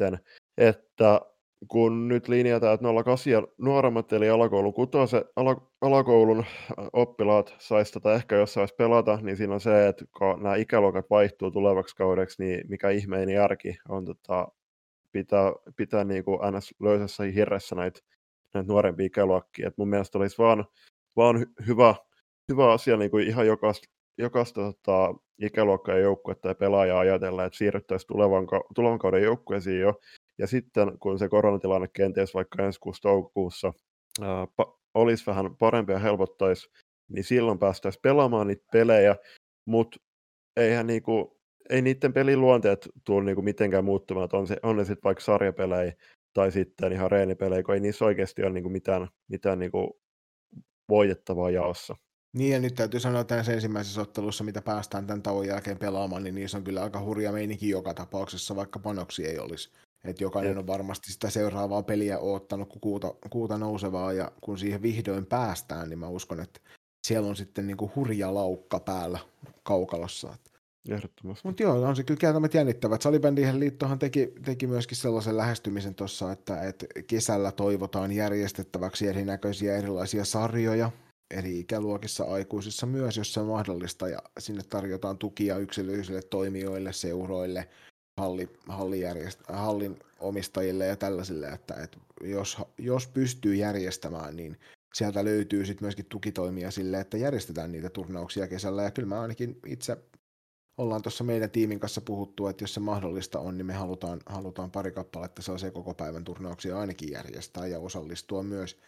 että 0.59 1.21
kun 1.69 2.09
nyt 2.09 2.29
linjataan, 2.29 2.75
että 2.75 2.89
08 3.05 3.33
ja 3.33 3.43
nuoremmat, 3.59 4.13
eli 4.13 4.31
alakoulun, 4.31 4.75
kutose, 4.75 5.25
ala, 5.37 5.57
alakoulun 5.81 6.45
oppilaat 6.93 7.55
saisi 7.59 7.93
tätä 7.93 8.15
ehkä 8.15 8.37
jossain 8.37 8.61
vaiheessa 8.61 8.77
pelata, 8.77 9.19
niin 9.23 9.37
siinä 9.37 9.55
on 9.55 9.61
se, 9.61 9.89
että 9.89 10.05
kun 10.19 10.43
nämä 10.43 10.55
ikäluokat 10.55 11.11
vaihtuu 11.11 11.51
tulevaksi 11.51 11.97
kaudeksi, 11.97 12.43
niin 12.43 12.61
mikä 12.69 12.91
ihmeen 12.91 13.29
järki 13.29 13.77
on 13.89 14.05
tota, 14.05 14.49
pitää, 15.13 15.53
pitää 15.77 16.05
niin 16.05 16.25
kuin 16.25 16.39
ns. 16.53 16.75
löysässä 16.81 17.25
hirressä 17.25 17.75
näitä, 17.75 18.01
näitä 18.55 18.73
nuorempia 18.73 19.07
ikäluokkia. 19.07 19.69
Et 19.69 19.79
mun 19.79 19.89
mielestä 19.89 20.19
olisi 20.19 20.39
vaan, 20.39 20.65
vaan 21.17 21.47
hyvä, 21.67 21.95
hyvä 22.49 22.73
asia 22.73 22.97
niin 22.97 23.11
kuin 23.11 23.27
ihan 23.27 23.47
jokaista, 23.47 23.89
jokaista 24.19 24.61
tota, 24.61 25.15
ikäluokkaa 25.43 25.95
ja 25.95 26.01
joukkuetta 26.01 26.49
ja 26.49 26.55
pelaajaa 26.55 27.01
ajatella, 27.01 27.45
että 27.45 27.59
siirryttäisiin 27.59 28.09
tulevan, 28.09 28.47
tulevan 28.75 28.99
kauden 28.99 29.23
joukkueisiin 29.23 29.81
jo. 29.81 30.01
Ja 30.39 30.47
sitten 30.47 30.99
kun 30.99 31.19
se 31.19 31.29
koronatilanne 31.29 31.89
kenties 31.89 32.35
vaikka 32.35 32.63
ensi 32.63 32.81
kuussa 32.81 33.03
toukokuussa 33.03 33.73
ää, 34.23 34.45
pa- 34.45 34.79
olisi 34.95 35.27
vähän 35.27 35.57
parempi 35.57 35.93
ja 35.93 35.99
helpottaisi, 35.99 36.71
niin 37.09 37.25
silloin 37.25 37.59
päästäisiin 37.59 38.03
pelaamaan 38.03 38.47
niitä 38.47 38.65
pelejä, 38.73 39.17
mutta 39.65 39.97
eihän 40.57 40.87
niinku, 40.87 41.42
ei 41.71 41.83
niiden 41.83 42.13
pelin 42.13 42.41
luonteet 42.41 42.89
tule 43.05 43.25
niinku 43.25 43.43
mitenkään 43.43 43.85
muuttumaan, 43.85 44.29
on, 44.33 44.47
se, 44.47 44.57
on 44.63 44.77
ne 44.77 44.85
sitten 44.85 45.05
vaikka 45.05 45.25
sarjapelejä 45.25 45.93
tai 46.33 46.53
sitten 46.53 46.93
ihan 46.93 47.11
reenipelejä, 47.11 47.63
kun 47.63 47.75
ei 47.75 47.81
niissä 47.81 48.05
oikeasti 48.05 48.43
ole 48.43 48.53
niinku 48.53 48.69
mitään, 48.69 49.09
mitään 49.29 49.59
niinku 49.59 50.01
voitettavaa 50.89 51.51
jaossa. 51.51 51.97
Niin 52.37 52.53
ja 52.53 52.61
nyt 52.61 52.75
täytyy 52.75 53.01
sanoa, 53.01 53.21
että 53.21 53.37
tässä 53.37 53.53
ensimmäisessä 53.53 54.01
ottelussa, 54.01 54.45
mitä 54.45 54.63
päästään 54.63 55.07
tämän 55.07 55.23
tauon 55.23 55.47
jälkeen 55.47 55.79
pelaamaan, 55.79 56.25
niin 56.25 56.35
niissä 56.35 56.59
on 56.59 56.65
kyllä 56.65 56.83
aika 56.83 57.01
hurja 57.01 57.33
meininki 57.33 57.69
joka 57.69 57.95
tapauksessa, 57.95 58.57
vaikka 58.57 58.79
panoksia 58.79 59.29
ei 59.29 59.39
olisi. 59.39 59.71
Että 60.05 60.25
jokainen 60.25 60.59
on 60.59 60.67
varmasti 60.67 61.13
sitä 61.13 61.31
seuraavaa 61.31 61.83
peliä 61.83 62.19
oottanut 62.19 62.69
kuin 62.69 62.81
kuuta, 62.81 63.15
kuuta 63.31 63.59
nousevaa, 63.59 64.13
ja 64.13 64.33
kun 64.41 64.59
siihen 64.59 64.83
vihdoin 64.83 65.27
päästään, 65.27 65.89
niin 65.89 65.99
mä 65.99 66.09
uskon, 66.09 66.41
että 66.41 66.61
siellä 67.07 67.29
on 67.29 67.37
sitten 67.37 67.67
niinku 67.67 67.93
hurja 67.97 68.35
laukka 68.35 68.81
päällä 68.81 69.19
kaukalossa. 69.63 70.35
Ehdottomasti. 70.89 71.49
Mutta 71.49 71.63
joo, 71.63 71.83
on 71.83 71.97
se 71.97 72.03
kyllä 72.03 72.19
kieltämättä 72.19 72.59
jännittävä. 72.59 72.97
Salibändien 73.01 73.61
liittohan 73.61 73.99
teki, 73.99 74.33
teki 74.45 74.67
myöskin 74.67 74.97
sellaisen 74.97 75.37
lähestymisen 75.37 75.95
tuossa, 75.95 76.33
että, 76.33 76.63
että 76.63 76.87
kesällä 77.07 77.53
toivotaan 77.53 78.13
järjestettäväksi 78.13 79.09
erinäköisiä 79.09 79.77
erilaisia 79.77 80.25
sarjoja, 80.25 80.91
eri 81.31 81.61
ikäluokissa 81.61 82.25
aikuisissa 82.25 82.87
myös, 82.87 83.17
jos 83.17 83.35
se 83.35 83.41
on 83.41 83.47
mahdollista, 83.47 84.09
ja 84.09 84.19
sinne 84.39 84.63
tarjotaan 84.63 85.19
tukia 85.19 85.59
yksilöisille 85.59 86.23
toimijoille, 86.23 86.93
seuroille, 86.93 87.69
halli, 88.21 88.49
hallijärjest- 88.69 89.53
hallin 89.55 89.99
omistajille 90.21 90.87
ja 90.87 90.97
tällaisille, 90.97 91.49
että, 91.49 91.75
että 91.75 91.99
jos, 92.25 92.59
jos 92.79 93.07
pystyy 93.07 93.55
järjestämään, 93.55 94.37
niin 94.37 94.61
sieltä 94.95 95.25
löytyy 95.25 95.67
sitten 95.67 95.85
myöskin 95.85 96.07
tukitoimia 96.07 96.71
sille, 96.71 97.01
että 97.01 97.17
järjestetään 97.17 97.73
niitä 97.73 97.91
turnauksia 97.91 98.49
kesällä, 98.49 98.83
ja 98.83 98.91
kyllä 98.91 99.09
mä 99.09 99.21
ainakin 99.21 99.59
itse 99.67 99.97
ollaan 100.79 101.03
tuossa 101.03 101.25
meidän 101.25 101.51
tiimin 101.51 101.81
kanssa 101.81 102.01
puhuttu, 102.01 102.47
että 102.47 102.65
jos 102.65 102.75
se 102.75 102.81
mahdollista 102.81 103.39
on, 103.39 103.57
niin 103.57 103.67
me 103.67 103.73
halutaan, 103.73 104.21
halutaan 104.27 104.71
pari 104.71 104.93
kappaletta 104.93 105.43
sellaisia 105.43 105.71
koko 105.71 105.95
päivän 105.95 106.25
turnauksia 106.25 106.79
ainakin 106.79 107.13
järjestää 107.13 107.67
ja 107.67 107.79
osallistua 107.79 108.43
myös, 108.43 108.81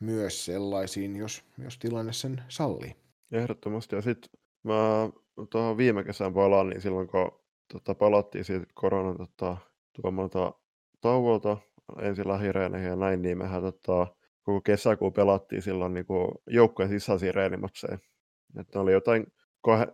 myös 0.00 0.44
sellaisiin, 0.44 1.16
jos, 1.16 1.44
jos 1.58 1.78
tilanne 1.78 2.12
sen 2.12 2.42
sallii. 2.48 2.96
Ehdottomasti. 3.32 3.96
Ja 3.96 4.02
sitten 4.02 4.30
mä 4.64 5.10
tuohon 5.50 5.76
viime 5.76 6.04
kesän 6.04 6.34
palaan, 6.34 6.68
niin 6.68 6.80
silloin 6.80 7.08
kun 7.08 7.32
tota, 7.72 7.94
palattiin 7.94 8.44
siitä 8.44 8.66
koronan 8.74 9.16
tota, 9.16 9.56
tuomalta 9.92 10.54
tauolta 11.00 11.56
ensin 12.02 12.28
lähireeneihin 12.28 12.88
ja 12.88 12.96
näin, 12.96 13.22
niin 13.22 13.38
mehän 13.38 13.62
tota, 13.62 14.06
koko 14.42 14.60
kesäkuun 14.60 15.12
pelattiin 15.12 15.62
silloin 15.62 15.94
niin 15.94 16.06
joukkojen 16.46 16.90
sisäisiä 16.90 17.32
reenimatseja. 17.32 17.98
Että 18.60 18.80
oli 18.80 18.92
jotain, 18.92 19.26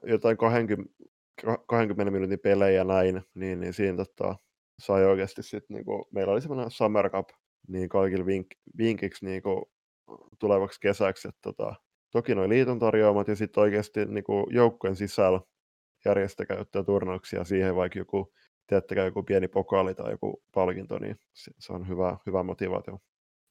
jotain 0.02 0.36
20, 0.36 0.94
20 1.66 2.10
minuutin 2.10 2.38
pelejä 2.38 2.76
ja 2.76 2.84
näin, 2.84 3.22
niin, 3.34 3.60
niin 3.60 3.72
siinä 3.72 3.96
tota, 3.96 4.36
sai 4.78 5.04
oikeasti 5.04 5.42
sitten, 5.42 5.74
niin 5.74 5.84
kuin, 5.84 6.04
meillä 6.12 6.32
oli 6.32 6.40
semmoinen 6.40 6.70
Summer 6.70 7.10
Cup 7.10 7.28
niin 7.68 7.88
kaikille 7.88 8.26
vink, 8.26 8.46
vinkiksi 8.78 9.24
niin 9.24 9.42
kuin, 9.42 9.62
tulevaksi 10.38 10.80
kesäksi, 10.80 11.28
että 11.28 11.40
tota, 11.42 11.74
toki 12.10 12.34
noin 12.34 12.50
liiton 12.50 12.78
tarjoamat 12.78 13.28
ja 13.28 13.36
sitten 13.36 13.60
oikeasti 13.60 14.06
niin 14.06 14.24
kuin, 14.24 14.46
joukkojen 14.50 14.96
sisällä 14.96 15.40
järjestäkäyttöä 16.04 16.84
turnauksia 16.84 17.44
siihen 17.44 17.76
vaikka 17.76 17.98
joku, 17.98 18.32
teettekö 18.66 19.04
joku 19.04 19.22
pieni 19.22 19.48
pokaali 19.48 19.94
tai 19.94 20.10
joku 20.10 20.42
palkinto, 20.54 20.98
niin 20.98 21.16
se 21.58 21.72
on 21.72 21.88
hyvä, 21.88 22.16
hyvä 22.26 22.42
motivaatio 22.42 22.98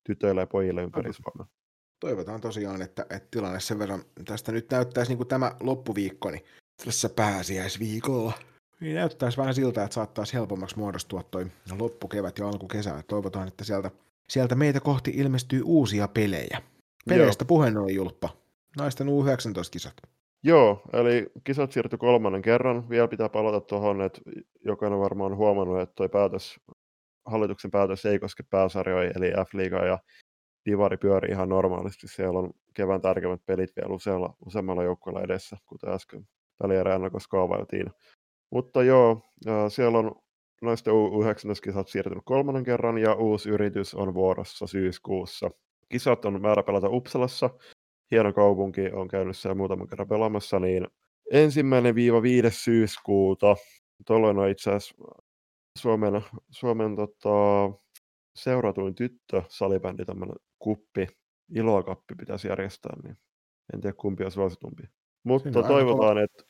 tytöille 0.03 0.41
ja 0.41 0.47
pojille 0.47 0.83
ympäri 0.83 1.13
Suomea. 1.13 1.53
Toivotaan 1.99 2.41
tosiaan, 2.41 2.81
että, 2.81 3.05
että 3.09 3.27
tilanne 3.31 3.59
sen 3.59 3.79
verran 3.79 4.03
tästä 4.25 4.51
nyt 4.51 4.71
näyttäisi 4.71 5.11
niin 5.11 5.17
kuin 5.17 5.27
tämä 5.27 5.55
loppuviikko, 5.59 6.31
niin 6.31 6.45
tässä 6.86 7.09
pääsiäisviikolla 7.09 8.34
niin 8.80 8.95
näyttäisi 8.95 9.38
vähän 9.38 9.53
siltä, 9.53 9.84
että 9.84 9.95
saattaisi 9.95 10.34
helpommaksi 10.34 10.78
muodostua 10.78 11.23
toi 11.23 11.47
loppukevät 11.80 12.39
ja 12.39 12.47
alkukesä. 12.47 13.03
Toivotaan, 13.07 13.47
että 13.47 13.63
sieltä, 13.63 13.91
sieltä 14.30 14.55
meitä 14.55 14.80
kohti 14.80 15.11
ilmestyy 15.15 15.61
uusia 15.65 16.07
pelejä. 16.07 16.61
Peleistä 17.09 17.43
Joo. 17.43 17.47
puheen 17.47 17.78
oli 17.78 17.95
julppa. 17.95 18.30
Naisten 18.78 19.07
U19-kisat. 19.07 19.93
Joo, 20.43 20.82
eli 20.93 21.28
kisat 21.43 21.71
siirtyi 21.71 21.97
kolmannen 21.97 22.41
kerran. 22.41 22.89
Vielä 22.89 23.07
pitää 23.07 23.30
palata 23.30 23.61
tuohon, 23.61 24.01
että 24.01 24.21
jokainen 24.65 24.99
varmaan 24.99 25.32
on 25.32 25.38
huomannut, 25.38 25.82
että 25.82 25.95
toi 25.95 26.09
päätös, 26.09 26.59
hallituksen 27.25 27.71
päätös 27.71 28.05
ei 28.05 28.19
koske 28.19 28.43
pääsarjoja, 28.49 29.11
eli 29.15 29.32
F-liigaa 29.32 29.86
ja 29.86 29.99
Divari 30.65 30.97
pyörii 30.97 31.32
ihan 31.32 31.49
normaalisti. 31.49 32.07
Siellä 32.07 32.39
on 32.39 32.51
kevään 32.73 33.01
tärkeimmät 33.01 33.45
pelit 33.45 33.75
vielä 33.75 33.95
usealla, 33.95 34.34
useammalla 34.45 34.84
joukkueella 34.84 35.21
edessä, 35.21 35.57
kuten 35.65 35.93
äsken 35.93 36.28
välierä 36.64 37.10
koska 37.10 37.38
kaavailtiin. 37.38 37.86
Mutta 38.51 38.84
joo, 38.84 39.22
siellä 39.70 39.97
on 39.97 40.16
naisten 40.62 40.93
U19-kisat 40.93 41.88
siirtynyt 41.88 42.24
kolmannen 42.26 42.64
kerran 42.64 42.97
ja 42.97 43.14
uusi 43.14 43.49
yritys 43.49 43.95
on 43.95 44.14
vuorossa 44.14 44.68
syyskuussa. 44.68 45.49
Kisat 45.89 46.26
on 46.26 46.41
määrä 46.41 46.64
pelata 46.64 46.89
Uppsalassa. 46.89 47.49
Hieno 48.12 48.34
kaupunki, 48.34 48.91
on 48.93 49.08
käynyt 49.08 49.38
siellä 49.38 49.55
muutaman 49.55 49.88
kerran 49.88 50.08
pelaamassa, 50.08 50.60
niin 50.60 50.88
ensimmäinen 51.32 51.95
viiva 51.95 52.22
5. 52.22 52.49
syyskuuta. 52.51 53.55
Tuolloin 54.08 54.38
on 54.38 54.49
itse 54.49 54.72
asiassa 54.72 54.95
Suomen, 55.78 56.14
Suomen 56.49 56.95
tota, 56.95 57.30
seuratuin 58.36 58.95
tyttö 58.95 59.43
salibändi, 59.49 60.05
tämmöinen 60.05 60.36
kuppi, 60.60 61.08
ilokappi 61.55 62.16
pitäisi 62.16 62.47
järjestää, 62.47 62.95
niin 63.03 63.18
en 63.74 63.82
tiedä 63.82 63.95
kumpi 63.97 64.26
on 64.26 64.32
suositumpi. 64.32 64.84
Mutta 65.28 65.63
toivotaan, 65.63 66.17
että 66.17 66.43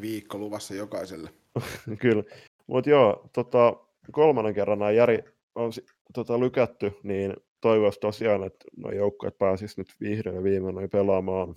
viikko 0.00 0.38
luvassa 0.38 0.74
jokaiselle. 0.74 1.30
Kyllä. 2.02 2.22
Mutta 2.66 2.90
joo, 2.90 3.30
tota, 3.32 3.76
kolmannen 4.12 4.54
kerran 4.54 4.78
nämä 4.78 4.90
Jari 4.90 5.18
on 5.54 5.72
tota, 6.14 6.40
lykätty, 6.40 6.92
niin 7.02 7.36
toivoisi 7.60 8.00
tosiaan, 8.00 8.44
että 8.44 8.64
nuo 8.76 8.92
joukkueet 8.92 9.38
pääsisivät 9.38 9.78
nyt 9.78 9.96
vihdoin 10.00 10.36
ja 10.36 10.42
viimein 10.42 10.90
pelaamaan. 10.90 11.54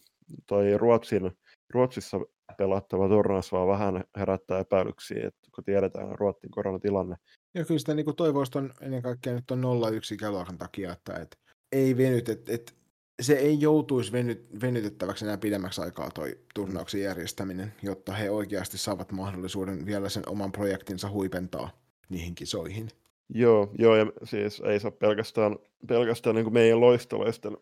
Toi 0.47 0.77
Ruotsin, 0.77 1.31
Ruotsissa 1.73 2.19
pelattava 2.57 3.09
turnaus 3.09 3.51
vaan 3.51 3.67
vähän 3.67 4.03
herättää 4.17 4.59
epäilyksiä, 4.59 5.27
että 5.27 5.49
kun 5.55 5.63
tiedetään 5.63 6.19
Ruotsin 6.19 6.51
koronatilanne. 6.51 7.15
Ja 7.53 7.65
kyllä 7.65 7.79
sitä 7.79 7.93
niin 7.93 8.15
toivoisi 8.17 8.51
ennen 8.81 9.01
kaikkea 9.01 9.33
nyt 9.33 9.51
on 9.51 9.63
0-1 9.63 10.13
ikäluokan 10.13 10.57
takia, 10.57 10.91
että 10.91 11.13
et, 11.13 11.37
ei 11.71 11.97
venyt, 11.97 12.29
että 12.29 12.53
et, 12.53 12.75
se 13.21 13.33
ei 13.33 13.61
joutuisi 13.61 14.11
veny, 14.11 14.45
venytettäväksi 14.61 15.25
enää 15.25 15.37
pidemmäksi 15.37 15.81
aikaa 15.81 16.11
toi 16.11 16.39
turnauksen 16.55 17.01
järjestäminen, 17.01 17.73
jotta 17.83 18.13
he 18.13 18.29
oikeasti 18.29 18.77
saavat 18.77 19.11
mahdollisuuden 19.11 19.85
vielä 19.85 20.09
sen 20.09 20.29
oman 20.29 20.51
projektinsa 20.51 21.09
huipentaa 21.09 21.69
niihin 22.09 22.35
kisoihin. 22.35 22.89
Joo, 23.29 23.71
joo 23.77 23.95
ja 23.95 24.05
siis 24.23 24.59
ei 24.65 24.79
saa 24.79 24.91
pelkästään, 24.91 25.55
pelkästään 25.87 26.35
niin 26.35 26.45
kuin 26.45 26.53
meidän 26.53 26.79
loistolaisten 26.79 27.57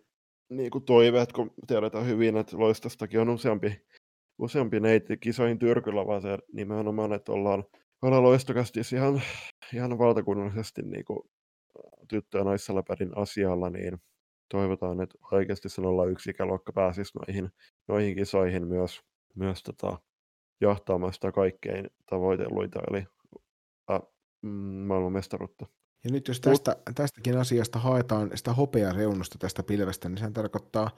niin 0.49 0.71
kuin 0.71 0.83
toiveet, 0.83 1.31
kun 1.31 1.51
tiedetään 1.67 2.07
hyvin, 2.07 2.37
että 2.37 2.59
loistostakin 2.59 3.19
on 3.19 3.29
useampi, 3.29 3.81
useampi 4.39 4.79
neiti 4.79 5.17
kisoihin 5.17 5.59
Tyrkyllä, 5.59 6.07
vaan 6.07 6.21
se 6.21 6.37
nimenomaan, 6.53 7.13
että 7.13 7.31
ollaan, 7.31 7.63
ollaan 8.01 8.23
loistokasti 8.23 8.79
ihan, 8.95 9.21
ihan 9.73 9.97
valtakunnallisesti 9.97 10.81
niin 10.81 11.05
kuin 11.05 11.19
tyttö- 12.07 12.37
ja 12.37 12.43
asialla, 13.15 13.69
niin 13.69 13.97
toivotaan, 14.49 15.01
että 15.01 15.17
oikeasti 15.31 15.69
se 15.69 15.81
01 16.11 16.29
ikäluokka 16.29 16.73
pääsisi 16.73 17.11
noihin, 17.17 17.51
noihin 17.87 18.15
kisoihin 18.15 18.67
myös, 18.67 19.01
myös 19.35 19.63
tota, 19.63 19.99
johtamaan 20.61 21.13
sitä 21.13 21.31
kaikkein 21.31 21.89
tavoitelluita, 22.09 22.79
eli 22.89 23.05
äh, 23.91 24.01
maailman 24.87 25.13
mestaruutta. 25.13 25.65
Ja 26.03 26.11
nyt 26.11 26.27
jos 26.27 26.39
tästä, 26.39 26.75
tästäkin 26.95 27.37
asiasta 27.37 27.79
haetaan 27.79 28.31
sitä 28.35 28.55
reunusta 28.95 29.37
tästä 29.39 29.63
pilvestä, 29.63 30.09
niin 30.09 30.17
se 30.17 30.31
tarkoittaa 30.31 30.89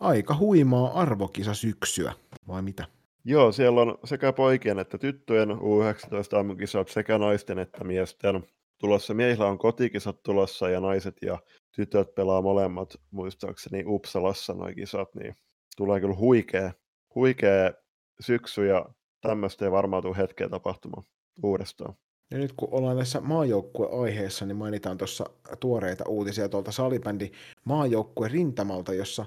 aika 0.00 0.36
huimaa 0.36 1.00
arvokisa 1.00 1.54
syksyä, 1.54 2.12
vai 2.48 2.62
mitä? 2.62 2.84
Joo, 3.24 3.52
siellä 3.52 3.80
on 3.80 3.98
sekä 4.04 4.32
poikien 4.32 4.78
että 4.78 4.98
tyttöjen 4.98 5.48
U19 5.50 6.36
aamukisat 6.36 6.88
sekä 6.88 7.18
naisten 7.18 7.58
että 7.58 7.84
miesten 7.84 8.46
tulossa. 8.78 9.14
Miehillä 9.14 9.46
on 9.46 9.58
kotikisat 9.58 10.22
tulossa 10.22 10.68
ja 10.68 10.80
naiset 10.80 11.16
ja 11.22 11.38
tytöt 11.76 12.14
pelaa 12.14 12.42
molemmat 12.42 12.94
muistaakseni 13.10 13.84
Uppsalassa 13.86 14.54
noin 14.54 14.74
kisat, 14.74 15.14
niin 15.14 15.36
tulee 15.76 16.00
kyllä 16.00 16.16
huikea, 16.16 16.72
huikea 17.14 17.72
syksy 18.20 18.66
ja 18.66 18.86
tämmöistä 19.20 19.64
ei 19.64 19.70
varmaan 19.70 20.02
tule 20.02 20.16
hetkeä 20.16 20.48
tapahtumaan 20.48 21.04
uudestaan. 21.42 21.94
Ja 22.30 22.38
nyt 22.38 22.52
kun 22.52 22.68
ollaan 22.70 22.98
tässä 22.98 23.20
maajoukkueaiheessa, 23.20 24.46
niin 24.46 24.56
mainitaan 24.56 24.98
tuossa 24.98 25.24
tuoreita 25.60 26.04
uutisia 26.08 26.48
tuolta 26.48 26.72
salibändi 26.72 27.30
maajoukkue 27.64 28.28
rintamalta, 28.28 28.94
jossa 28.94 29.26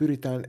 pyritään 0.00 0.44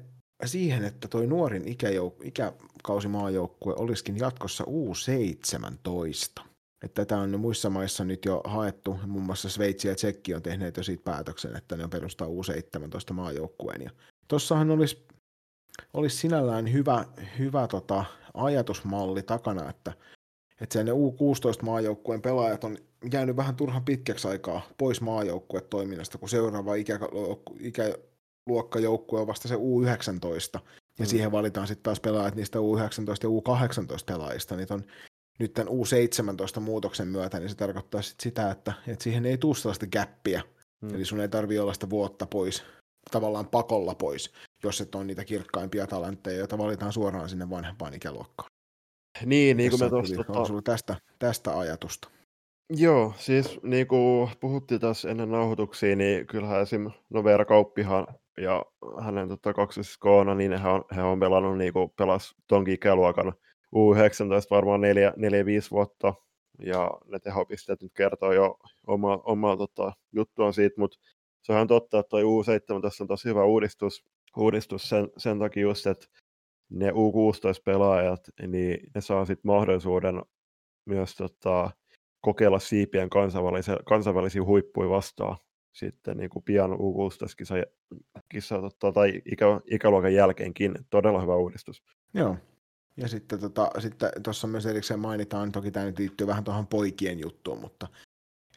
siihen, 0.46 0.86
että 0.86 1.08
tuo 1.08 1.22
nuorin 1.22 1.64
ikäjouk- 1.64 2.28
ikäkausi 2.28 3.08
maajoukkue 3.08 3.74
olisikin 3.78 4.18
jatkossa 4.18 4.64
U17. 4.64 6.49
Että 6.84 7.06
tätä 7.06 7.18
on 7.18 7.40
muissa 7.40 7.70
maissa 7.70 8.04
nyt 8.04 8.26
jo 8.26 8.42
haettu, 8.46 9.00
muun 9.08 9.24
muassa 9.24 9.50
Sveitsi 9.50 9.88
ja 9.88 9.96
Tsekki 9.96 10.36
on 10.36 10.42
tehneet 10.42 10.78
jo 10.78 10.84
siitä 10.84 11.04
päätöksen, 11.04 11.56
että 11.56 11.78
ne 11.78 11.84
on 11.84 11.90
perustaa 11.90 12.28
U17 12.28 13.14
maajoukkueen. 13.14 13.82
Ja 13.82 13.90
tossahan 14.28 14.72
olisi, 14.72 15.08
olisi 15.94 16.18
sinällään 16.18 16.74
hyvä, 16.74 17.06
hyvä 17.40 17.68
tota, 17.68 18.06
ajatusmalli 18.34 19.24
takana, 19.24 19.70
että, 19.70 19.94
että 20.62 20.74
sen 20.74 20.88
U16 20.88 21.64
maajoukkueen 21.64 22.22
pelaajat 22.22 22.64
on 22.64 22.78
jäänyt 23.14 23.36
vähän 23.36 23.56
turhan 23.56 23.86
pitkäksi 23.86 24.28
aikaa 24.28 24.62
pois 24.78 25.02
maajoukkuetoiminnasta, 25.02 26.18
kun 26.18 26.30
seuraava 26.30 26.74
ikäluokkajoukkue 27.60 29.22
on 29.22 29.28
vasta 29.28 29.48
se 29.48 29.56
U19, 29.56 30.60
ja 31.00 31.06
mm. 31.06 31.06
siihen 31.06 31.32
valitaan 31.32 31.68
sitten 31.68 31.84
taas 31.84 32.00
pelaajat 32.00 32.36
niistä 32.36 32.60
U19 32.60 32.62
ja 33.24 33.30
U18 33.30 34.04
pelaajista, 34.06 34.56
niin 34.56 34.74
on 34.74 34.84
nyt 35.39 35.53
tämän 35.53 35.74
U17 35.74 36.59
muutoksen 36.59 37.07
myötä, 37.07 37.39
niin 37.39 37.49
se 37.49 37.55
tarkoittaa 37.55 38.01
sit 38.01 38.20
sitä, 38.20 38.51
että, 38.51 38.74
että 38.87 39.03
siihen 39.03 39.25
ei 39.25 39.37
tule 39.37 39.55
sellaista 39.55 39.87
gäppiä. 39.87 40.41
Hmm. 40.82 40.95
Eli 40.95 41.05
sun 41.05 41.20
ei 41.20 41.29
tarvi 41.29 41.59
olla 41.59 41.74
sitä 41.74 41.89
vuotta 41.89 42.25
pois, 42.25 42.63
tavallaan 43.11 43.47
pakolla 43.47 43.95
pois, 43.95 44.33
jos 44.63 44.82
et 44.82 44.95
ole 44.95 45.03
niitä 45.03 45.25
kirkkaimpia 45.25 45.87
talentteja, 45.87 46.37
joita 46.37 46.57
valitaan 46.57 46.93
suoraan 46.93 47.29
sinne 47.29 47.49
vanhempaan 47.49 47.93
ikäluokkaan. 47.93 48.49
Niin, 49.25 49.57
niin 49.57 49.70
kuin 49.70 49.83
me 49.83 49.89
tuosta... 49.89 50.25
Onko 50.28 50.45
sulla 50.45 50.61
tästä, 50.61 50.95
tästä 51.20 51.59
ajatusta? 51.59 52.09
Joo, 52.70 53.13
siis 53.17 53.59
niin 53.63 53.87
kuin 53.87 54.29
puhuttiin 54.39 54.82
tässä 54.82 55.09
ennen 55.09 55.32
nauhoituksia, 55.32 55.95
niin 55.95 56.28
kyllähän 56.28 56.61
esim. 56.61 56.91
No 57.09 57.24
Veera 57.24 57.45
Kauppihan 57.45 58.07
ja 58.37 58.66
hänen 59.01 59.28
tota, 59.28 59.53
kaksosiskoona, 59.53 60.36
niin 60.36 60.61
he 60.61 60.67
on, 60.67 60.83
he 60.95 61.03
on 61.03 61.20
pelannut 61.20 61.57
niin 61.57 61.74
kuin 61.74 61.89
pelas 61.97 62.36
tonkin 62.47 62.74
ikäluokan 62.74 63.33
U19 63.75 64.47
varmaan 64.51 64.82
4-5 64.82 64.83
vuotta, 65.71 66.13
ja 66.66 66.91
ne 67.05 67.20
tehopisteet 67.20 67.82
nyt 67.82 67.93
kertoo 67.93 68.33
jo 68.33 68.58
oma, 68.87 69.21
omaa 69.24 69.58
tota, 69.58 69.93
juttuaan 70.12 70.54
siitä, 70.54 70.75
mutta 70.78 70.97
se 71.41 71.54
on 71.54 71.67
totta, 71.67 72.00
että 72.00 72.09
tuo 72.09 72.20
U17 72.20 73.01
on 73.01 73.08
tosi 73.08 73.29
hyvä 73.29 73.43
uudistus, 73.43 74.05
uudistus 74.37 74.89
sen, 74.89 75.09
sen 75.17 75.39
takia 75.39 75.63
just, 75.63 75.87
että 75.87 76.08
ne 76.70 76.91
U16-pelaajat, 76.91 78.47
niin 78.47 78.79
ne 78.96 79.01
saa 79.01 79.25
sitten 79.25 79.51
mahdollisuuden 79.51 80.21
myös 80.86 81.16
tota, 81.16 81.71
kokeilla 82.21 82.59
siipien 82.59 83.09
kansainvälisiä, 83.09 83.78
kansainvälisiä 83.86 84.43
huippuja 84.43 84.89
vastaan 84.89 85.37
sitten 85.74 86.17
niin 86.17 86.29
kuin 86.29 86.43
pian 86.43 86.71
U16-kisa 86.71 87.55
kisa, 88.29 88.62
tota, 88.62 88.91
tai 88.91 89.21
ikä, 89.32 89.46
ikäluokan 89.71 90.13
jälkeenkin. 90.13 90.75
Todella 90.89 91.21
hyvä 91.21 91.36
uudistus. 91.36 91.83
Joo, 92.13 92.36
ja 93.00 93.08
sitten 93.08 93.39
tuossa 93.39 93.50
tota, 93.50 93.82
sitten 93.82 94.12
myös 94.47 94.66
erikseen 94.66 95.00
mainitaan, 95.00 95.51
toki 95.51 95.71
tämä 95.71 95.86
nyt 95.86 96.00
liittyy 96.00 96.28
vähän 96.28 96.43
tuohon 96.43 96.67
poikien 96.67 97.20
juttuun, 97.20 97.59
mutta 97.59 97.88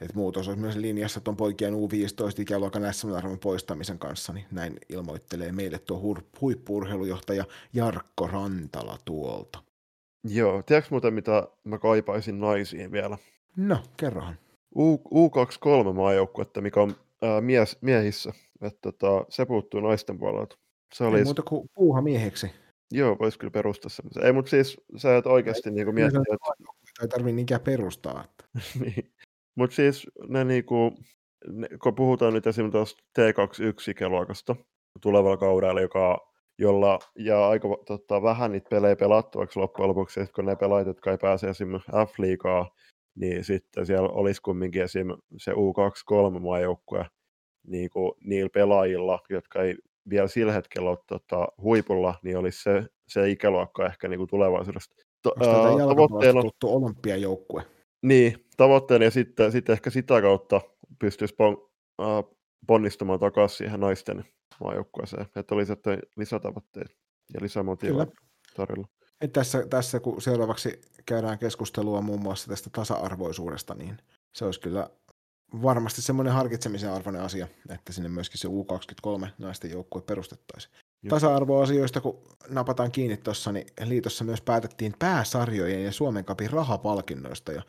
että 0.01 0.17
muutos 0.17 0.49
olisi 0.49 0.61
myös 0.61 0.77
linjassa 0.77 1.21
tuon 1.21 1.37
poikien 1.37 1.75
U15-ikäluokan 1.75 2.93
SM-arvon 2.93 3.39
poistamisen 3.39 3.99
kanssa, 3.99 4.33
niin 4.33 4.47
näin 4.51 4.77
ilmoittelee 4.89 5.53
meille 5.53 5.79
tuo 5.79 6.17
huippuurheilujohtaja 6.41 7.45
Jarkko 7.73 8.27
Rantala 8.27 8.99
tuolta. 9.05 9.63
Joo, 10.25 10.63
tiedätkö 10.63 10.89
muuten 10.91 11.15
mitä 11.15 11.49
mä 11.65 11.79
kaipaisin 11.79 12.41
naisiin 12.41 12.93
vielä? 12.93 13.19
No, 13.57 13.83
kerrohan. 13.97 14.39
U, 14.77 14.97
U23 14.97 15.93
maajoukkuetta, 15.93 16.61
mikä 16.61 16.81
on 16.81 16.97
ää, 17.23 17.41
mies, 17.41 17.79
miehissä, 17.81 18.33
että 18.61 18.93
tota, 18.93 19.27
se 19.29 19.47
puuttuu 19.47 19.81
naisten 19.81 20.19
puolelta. 20.19 20.57
Se 20.95 21.05
Ei 21.05 21.25
muuta 21.25 21.43
kuin 21.43 21.71
puuha 21.75 22.03
mieheksi. 22.03 22.51
Joo, 22.93 23.17
voisi 23.19 23.39
kyllä 23.39 23.51
perustaa 23.51 23.89
semmoisen. 23.89 24.25
Ei, 24.25 24.33
mutta 24.33 24.51
siis 24.51 24.81
sä 24.97 25.17
et 25.17 25.27
oikeasti 25.27 25.71
niin 25.71 25.85
kuin 25.85 25.95
miettiä, 25.95 26.21
että... 26.33 26.73
Ei 27.03 27.09
tarvitse 27.09 27.37
niinkään 27.37 27.61
perustaa. 27.61 28.25
Että. 28.25 28.45
niin. 28.85 29.13
Mutta 29.55 29.77
siis 29.77 30.07
ne 30.29 30.45
niinku, 30.45 30.95
ne, 31.47 31.69
kun 31.83 31.95
puhutaan 31.95 32.35
nyt 32.35 32.47
esimerkiksi 32.47 32.73
tuosta 32.73 33.03
T21-ikäluokasta 33.19 34.57
tulevalla 35.01 35.37
kaudella, 35.37 35.81
joka, 35.81 36.33
jolla 36.59 36.99
jää 37.19 37.49
aika 37.49 37.69
tota, 37.87 38.23
vähän 38.23 38.53
niitä 38.53 38.69
pelejä 38.69 38.97
pelattuaksi 38.97 39.59
loppujen 39.59 39.89
lopuksi, 39.89 40.21
että 40.21 40.33
kun 40.35 40.45
ne 40.45 40.57
pelaajat, 40.57 40.87
jotka 40.87 41.11
ei 41.11 41.19
pääse 41.19 41.49
esimerkiksi 41.49 41.91
F-liigaa, 41.93 42.77
niin 43.15 43.45
sitten 43.45 43.87
siellä 43.87 44.09
olisi 44.09 44.43
kumminkin 44.43 44.83
esim. 44.83 45.09
se 45.37 45.53
U23-maajoukkue 45.53 47.05
niin 47.67 47.91
kuin 47.91 48.13
niillä 48.25 48.51
pelaajilla, 48.55 49.19
jotka 49.31 49.63
ei 49.63 49.77
vielä 50.11 50.29
sillä 50.29 50.53
hetkellä 50.53 50.91
ole 50.91 50.99
tota, 51.07 51.49
huipulla, 51.63 52.15
niin 52.23 52.37
olisi 52.37 52.63
se, 52.63 52.87
se 53.09 53.31
ikäluokka 53.31 53.87
ehkä 53.87 54.09
niin 54.09 54.19
kuin 54.19 54.29
tulevaisuudesta. 54.29 54.95
To, 55.23 55.35
ää, 55.41 55.87
tavoitteena 55.89 56.41
olympiajoukkue. 56.65 57.67
Niin, 58.03 58.47
tavoitteena 58.57 59.05
ja 59.05 59.11
sitten, 59.11 59.53
sitten 59.53 59.73
ehkä 59.73 59.91
sitä 59.91 60.23
kautta 60.23 60.61
pystyisi 60.99 61.35
pon, 61.35 61.69
äh, 62.01 62.37
ponnistumaan 62.67 63.21
takaisin 63.21 63.59
siihen 63.59 63.81
naisten 63.81 64.25
maajoukkueeseen, 64.65 65.27
että 65.37 65.55
olisi 65.55 65.73
että 65.73 65.99
lisätavoitteita 66.17 66.95
ja 67.35 67.41
lisämotivaatiota 67.43 68.23
tarjolla. 68.57 68.89
Et 69.21 69.33
tässä, 69.33 69.67
tässä 69.71 70.01
kun 70.01 70.23
seuraavaksi 70.23 70.81
käydään 71.07 71.39
keskustelua 71.39 72.01
muun 72.01 72.23
muassa 72.23 72.49
tästä 72.49 72.71
tasa-arvoisuudesta, 72.73 73.75
niin 73.75 73.99
se 74.35 74.45
olisi 74.45 74.61
kyllä 74.61 74.91
varmasti 75.63 76.03
semmoinen 76.03 76.35
harkitsemisen 76.35 76.93
arvoinen 76.93 77.23
asia, 77.23 77.49
että 77.69 77.93
sinne 77.93 78.09
myöskin 78.09 78.39
se 78.39 78.49
U23 78.49 79.29
naisten 79.39 79.71
joukkue 79.71 80.03
perustettaisiin. 80.03 80.75
Tasa-arvoasioista, 81.09 82.01
kun 82.01 82.23
napataan 82.49 82.93
kiinni 82.93 83.17
tuossa, 83.17 83.53
niin 83.53 83.67
liitossa 83.85 84.25
myös 84.25 84.41
päätettiin 84.41 84.95
pääsarjojen 84.99 85.85
ja 85.85 85.93
Suomen 85.93 86.25
kapin 86.25 86.51
rahapalkinnoista. 86.51 87.53
Ja 87.53 87.63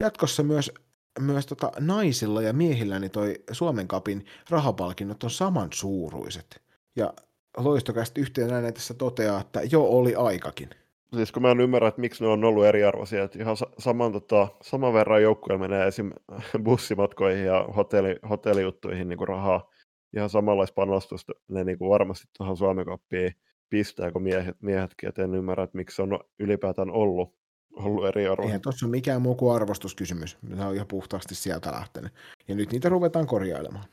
jatkossa 0.00 0.42
myös, 0.42 0.72
myös 1.20 1.46
tota 1.46 1.72
naisilla 1.80 2.42
ja 2.42 2.52
miehillä 2.52 2.98
niin 2.98 3.10
toi 3.10 3.44
Suomen 3.52 3.88
kapin 3.88 4.26
rahapalkinnot 4.50 5.24
on 5.24 5.30
samansuuruiset. 5.30 6.62
Ja 6.96 7.14
loistokästi 7.56 8.20
yhteen 8.20 8.52
ääneen 8.52 8.74
tässä 8.74 8.94
toteaa, 8.94 9.40
että 9.40 9.60
jo 9.70 9.84
oli 9.84 10.14
aikakin. 10.14 10.70
Siis 11.16 11.32
kun 11.32 11.42
mä 11.42 11.50
en 11.50 11.60
ymmärrä, 11.60 11.88
että 11.88 12.00
miksi 12.00 12.24
ne 12.24 12.30
on 12.30 12.44
ollut 12.44 12.64
eriarvoisia, 12.64 13.24
että 13.24 13.38
ihan 13.38 13.56
saman, 13.78 14.12
tota, 14.12 14.48
saman 14.62 14.92
verran 14.92 15.22
joukkueella 15.22 15.68
menee 15.68 15.86
esim. 15.86 16.10
bussimatkoihin 16.64 17.44
ja 17.44 17.68
hotelli, 17.76 18.16
hotellijuttuihin 18.28 19.08
niin 19.08 19.18
kuin 19.18 19.28
rahaa, 19.28 19.70
ihan 20.16 20.30
samanlaista 20.30 20.74
panostusta 20.74 21.32
ne 21.48 21.64
niin 21.64 21.78
kuin 21.78 21.88
varmasti 21.88 22.26
tuohon 22.38 22.56
Suomen 22.56 22.86
kappiin 22.86 23.32
pistää 23.70 24.12
kuin 24.12 24.22
miehet, 24.22 24.56
miehetkin, 24.62 25.08
että 25.08 25.22
en 25.22 25.34
ymmärrä, 25.34 25.64
että 25.64 25.76
miksi 25.76 25.96
se 25.96 26.02
on 26.02 26.20
ylipäätään 26.38 26.90
ollut, 26.90 27.34
ollut 27.76 28.06
eri 28.06 28.26
arvo. 28.26 28.42
Eihän 28.46 28.60
tuossa 28.60 28.86
ole 28.86 28.90
mikään 28.90 29.22
muu 29.22 29.34
kuin 29.34 29.54
arvostuskysymys. 29.54 30.38
Se 30.56 30.64
on 30.64 30.74
ihan 30.74 30.86
puhtaasti 30.86 31.34
sieltä 31.34 31.72
lähtenyt. 31.72 32.12
Ja 32.48 32.54
nyt 32.54 32.72
niitä 32.72 32.88
ruvetaan 32.88 33.26
korjailemaan. 33.26 33.84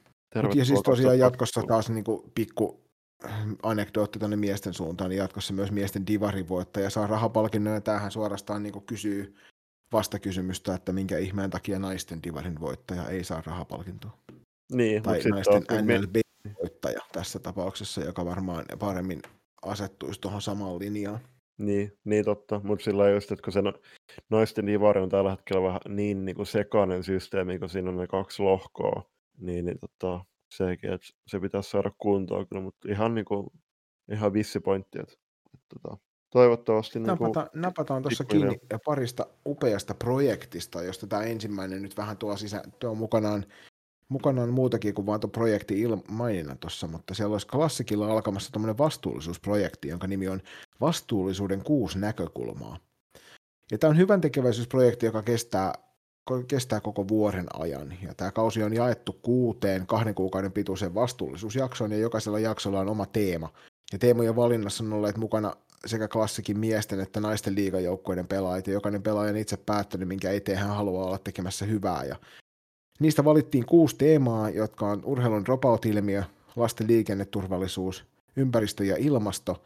Mut 0.43 0.55
ja 0.55 0.65
siis 0.65 0.81
tosiaan 0.81 1.19
jatkossa 1.19 1.61
taas 1.67 1.89
niin 1.89 2.03
kuin 2.03 2.31
pikku 2.35 2.82
anekdootti 3.63 4.19
tuonne 4.19 4.35
miesten 4.35 4.73
suuntaan, 4.73 5.09
niin 5.09 5.17
jatkossa 5.17 5.53
myös 5.53 5.71
miesten 5.71 6.07
divarivoittaja 6.07 6.89
saa 6.89 7.07
rahapalkinnon, 7.07 7.73
ja 7.73 7.81
tämähän 7.81 8.11
suorastaan 8.11 8.63
niin 8.63 8.83
kysyy 8.85 9.35
vastakysymystä, 9.91 10.75
että 10.75 10.93
minkä 10.93 11.17
ihmeen 11.17 11.49
takia 11.49 11.79
naisten 11.79 12.23
divarin 12.23 12.59
voittaja 12.59 13.09
ei 13.09 13.23
saa 13.23 13.43
rahapalkintoa. 13.45 14.17
Niin, 14.71 15.03
tai 15.03 15.19
naisten 15.19 15.63
NLB-voittaja 15.63 17.01
tässä 17.11 17.39
tapauksessa, 17.39 18.01
joka 18.01 18.25
varmaan 18.25 18.65
paremmin 18.79 19.21
asettuisi 19.65 20.21
tuohon 20.21 20.41
samaan 20.41 20.79
linjaan. 20.79 21.19
Niin, 21.57 21.97
niin 22.03 22.25
totta, 22.25 22.61
mutta 22.63 22.83
sillä 22.83 23.09
just, 23.09 23.31
että 23.31 23.43
kun 23.43 23.53
se 23.53 23.61
naisten 24.29 24.67
divari 24.67 25.01
on 25.01 25.09
tällä 25.09 25.31
hetkellä 25.31 25.67
vähän 25.67 25.81
niin, 25.87 26.25
niin 26.25 26.35
kuin 26.35 26.45
sekainen 26.45 27.03
systeemi, 27.03 27.59
kun 27.59 27.69
siinä 27.69 27.89
on 27.89 27.97
ne 27.97 28.07
kaksi 28.07 28.43
lohkoa, 28.43 29.09
niin, 29.37 29.65
niin 29.65 29.77
tota, 29.79 30.25
sekin, 30.57 30.93
että 30.93 31.07
se 31.27 31.39
pitäisi 31.39 31.69
saada 31.69 31.91
kuntoon 31.97 32.47
kyllä, 32.47 32.61
mutta 32.61 32.91
ihan, 32.91 33.15
niin 33.15 33.25
kuin, 33.25 33.47
ihan 34.11 34.34
vissi 34.34 34.59
pointti, 34.59 34.99
että, 34.99 35.13
että 35.53 35.65
tota, 35.73 35.97
toivottavasti... 36.30 36.99
Napata, 36.99 37.39
niin 37.39 37.49
kuin, 37.51 37.61
napataan 37.61 38.01
tuossa 38.01 38.23
kiinni 38.23 38.59
parista 38.85 39.27
upeasta 39.47 39.93
projektista, 39.93 40.84
josta 40.84 41.07
tämä 41.07 41.23
ensimmäinen 41.23 41.81
nyt 41.81 41.97
vähän 41.97 42.17
tuo, 42.17 42.38
sisä, 42.38 42.63
tuo 42.80 42.95
mukanaan 42.95 43.45
mukana 44.13 44.41
on 44.41 44.53
muutakin 44.53 44.93
kuin 44.93 45.05
vain 45.05 45.21
tuon 45.21 45.31
projekti 45.31 45.88
il- 45.88 46.11
maininnan 46.11 46.57
tuossa, 46.57 46.88
mutta 46.88 47.13
siellä 47.13 47.34
olisi 47.34 47.47
klassikilla 47.47 48.11
alkamassa 48.11 48.51
tämmöinen 48.51 48.77
vastuullisuusprojekti, 48.77 49.88
jonka 49.88 50.07
nimi 50.07 50.27
on 50.27 50.41
Vastuullisuuden 50.81 51.63
kuusi 51.63 51.99
näkökulmaa. 51.99 52.77
Ja 53.71 53.77
tämä 53.77 53.91
on 53.91 53.97
hyvän 53.97 54.21
tekeväisyysprojekti, 54.21 55.05
joka 55.05 55.23
kestää, 55.23 55.73
kestää 56.47 56.81
koko 56.81 57.07
vuoden 57.07 57.45
ajan. 57.53 57.93
Ja 58.01 58.13
tämä 58.13 58.31
kausi 58.31 58.63
on 58.63 58.73
jaettu 58.73 59.19
kuuteen 59.21 59.87
kahden 59.87 60.15
kuukauden 60.15 60.51
pituiseen 60.51 60.95
vastuullisuusjaksoon, 60.95 61.91
ja 61.91 61.97
jokaisella 61.97 62.39
jaksolla 62.39 62.79
on 62.79 62.89
oma 62.89 63.05
teema. 63.05 63.49
Ja 63.93 63.99
teemojen 63.99 64.35
valinnassa 64.35 64.83
on 64.83 64.93
olleet 64.93 65.17
mukana 65.17 65.55
sekä 65.85 66.07
klassikin 66.07 66.59
miesten 66.59 66.99
että 66.99 67.19
naisten 67.19 67.55
liigajoukkueiden 67.55 68.27
pelaajat, 68.27 68.67
ja 68.67 68.73
jokainen 68.73 69.03
pelaaja 69.03 69.31
on 69.31 69.37
itse 69.37 69.57
päättänyt, 69.57 70.07
minkä 70.07 70.31
eteen 70.31 70.57
hän 70.57 70.75
haluaa 70.75 71.05
olla 71.05 71.17
tekemässä 71.17 71.65
hyvää, 71.65 72.03
ja 72.03 72.15
Niistä 72.99 73.25
valittiin 73.25 73.65
kuusi 73.65 73.95
teemaa, 73.95 74.49
jotka 74.49 74.87
on 74.87 75.01
urheilun 75.05 75.45
dropout-ilmiö, 75.45 76.23
lasten 76.55 76.87
liikenneturvallisuus, 76.87 78.05
ympäristö 78.35 78.85
ja 78.85 78.95
ilmasto, 78.99 79.63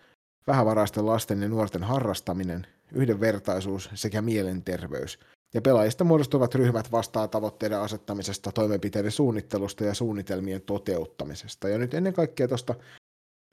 vähävaraisten 0.48 1.06
lasten 1.06 1.42
ja 1.42 1.50
nuorten 1.50 1.84
harrastaminen, 1.84 2.68
yhdenvertaisuus 2.92 3.90
sekä 3.94 4.22
mielenterveys. 4.22 5.20
Ja 5.58 5.62
pelaajista 5.62 6.04
muodostuvat 6.04 6.56
ryhmät 6.56 6.92
vastaa 6.92 7.28
tavoitteiden 7.28 7.80
asettamisesta, 7.80 8.52
toimenpiteiden 8.52 9.12
suunnittelusta 9.12 9.84
ja 9.84 9.94
suunnitelmien 9.94 10.62
toteuttamisesta. 10.62 11.70
Ja 11.70 11.78
nyt 11.78 11.94
ennen 11.94 12.14
kaikkea 12.14 12.48
tuosta 12.48 12.76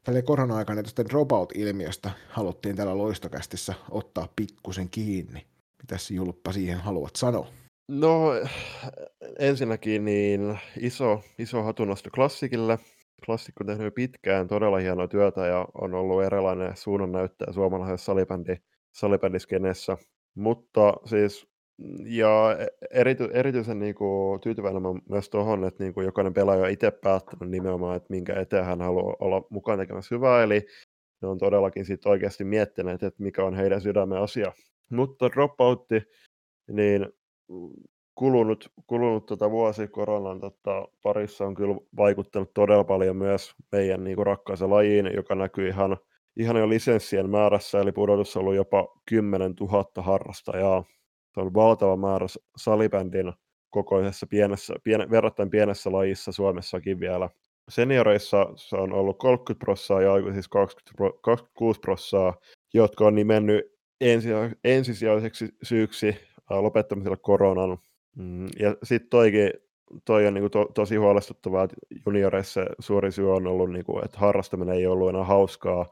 tälle 0.05 0.23
korona-aikana 0.23 0.83
tuosta 0.83 1.05
dropout-ilmiöstä 1.05 2.11
haluttiin 2.29 2.77
tällä 2.77 2.99
loistokästissä 2.99 3.75
ottaa 3.91 4.29
pikkusen 4.37 4.91
kiinni. 4.91 5.47
Mitäs 5.83 6.11
Julppa 6.11 6.53
siihen 6.53 6.79
haluat 6.79 7.17
sanoa? 7.17 7.49
No 7.89 8.33
ensinnäkin 9.39 10.05
niin 10.05 10.59
iso, 10.81 11.23
iso 11.39 11.63
hatunnosto 11.63 12.11
klassikille. 12.11 12.79
Klassikko 13.27 13.65
on 13.65 13.67
tehnyt 13.67 13.95
pitkään 13.95 14.49
todella 14.49 14.79
hienoa 14.79 15.09
työtä 15.09 15.47
ja 15.47 15.69
on 15.75 15.95
ollut 15.95 16.25
erilainen 16.25 16.77
suunnannäyttäjä 16.77 17.53
suomalaisessa 17.53 18.05
salibändi, 18.05 18.57
salibändiskenessä. 18.93 19.97
Mutta 20.35 20.93
siis, 21.05 21.54
ja 22.05 22.57
e, 22.59 22.67
erity, 22.91 23.29
erityisen 23.33 23.79
niin 23.79 23.95
kuin, 23.95 24.41
tyytyväinen 24.41 24.83
myös 25.09 25.31
tuohon, 25.31 25.65
että 25.65 25.85
niin 25.85 25.95
kuin, 25.95 26.05
jokainen 26.05 26.35
pelaaja 26.35 26.63
on 26.63 26.71
itse 26.71 26.91
päättänyt 26.91 27.51
nimenomaan, 27.51 27.97
että 27.97 28.07
minkä 28.11 28.41
eteen 28.41 28.65
hän 28.65 28.81
haluaa 28.81 29.17
olla 29.21 29.43
mukana 29.51 29.77
tekemässä 29.77 30.15
hyvää, 30.15 30.43
eli 30.43 30.67
ne 31.23 31.29
on 31.29 31.39
todellakin 31.39 31.85
sit 31.85 32.07
oikeasti 32.07 32.45
miettineet, 32.45 33.03
että 33.03 33.23
mikä 33.23 33.45
on 33.45 33.55
heidän 33.55 33.81
sydämen 33.81 34.19
asia. 34.19 34.53
Mutta 34.91 35.31
dropoutti, 35.31 36.03
niin 36.73 37.09
kulunut, 38.15 38.73
kulunut 38.87 39.27
tota 39.27 39.51
vuosi 39.51 39.89
koronan 39.89 40.41
tota, 40.41 40.89
parissa 41.03 41.47
on 41.47 41.55
kyllä 41.55 41.77
vaikuttanut 41.97 42.55
todella 42.55 42.85
paljon 42.85 43.17
myös 43.17 43.55
meidän 43.73 44.05
niin 44.05 44.17
kuin 44.17 44.27
rakkaaseen 44.27 44.71
lajiin, 44.71 45.11
joka 45.15 45.35
näkyy 45.35 45.69
ihan, 45.69 45.97
ihan 46.37 46.57
jo 46.57 46.69
lisenssien 46.69 47.31
määrässä, 47.31 47.81
eli 47.81 47.93
pudotus 47.93 48.37
on 48.37 48.41
ollut 48.41 48.55
jopa 48.55 49.01
10 49.07 49.55
000 49.61 50.03
harrastajaa. 50.03 50.85
Se 51.35 51.41
on 51.41 51.55
valtava 51.55 51.97
määrä 51.97 52.27
salibändin 52.57 53.33
kokoisessa 53.71 54.27
pienessä, 54.27 54.75
piene, 54.85 55.11
verrattain 55.11 55.51
pienessä 55.51 55.93
lajissa 55.93 56.33
Suomessakin 56.33 57.01
vielä. 57.01 57.31
Senioreissa 57.69 58.47
se 58.57 58.77
on 58.77 58.93
ollut 58.93 59.19
30 59.19 59.65
prossaa 59.65 60.03
ja 60.03 60.33
siis 60.33 60.49
20, 60.49 61.19
26 61.23 61.81
prossaa, 61.81 62.35
jotka 62.75 63.05
on 63.05 63.15
nimennyt 63.15 63.75
ensi, 64.01 64.29
ensisijaiseksi 64.65 65.49
syyksi 65.63 66.17
lopettamiselle 66.51 67.17
koronan. 67.17 67.79
Mm, 68.17 68.49
ja 68.59 68.77
sitten 68.83 69.11
toikin, 69.11 69.51
toi 70.05 70.27
on 70.27 70.35
niinku 70.35 70.51
to, 70.51 70.65
tosi 70.75 70.97
huolestuttavaa, 70.97 71.65
että 71.65 71.77
junioreissa 72.07 72.67
suuri 72.79 73.13
syy 73.13 73.33
on 73.33 73.47
ollut, 73.47 73.71
niinku, 73.73 74.01
että 74.05 74.19
harrastaminen 74.19 74.75
ei 74.75 74.87
ollut 74.87 75.09
enää 75.09 75.25
hauskaa, 75.25 75.87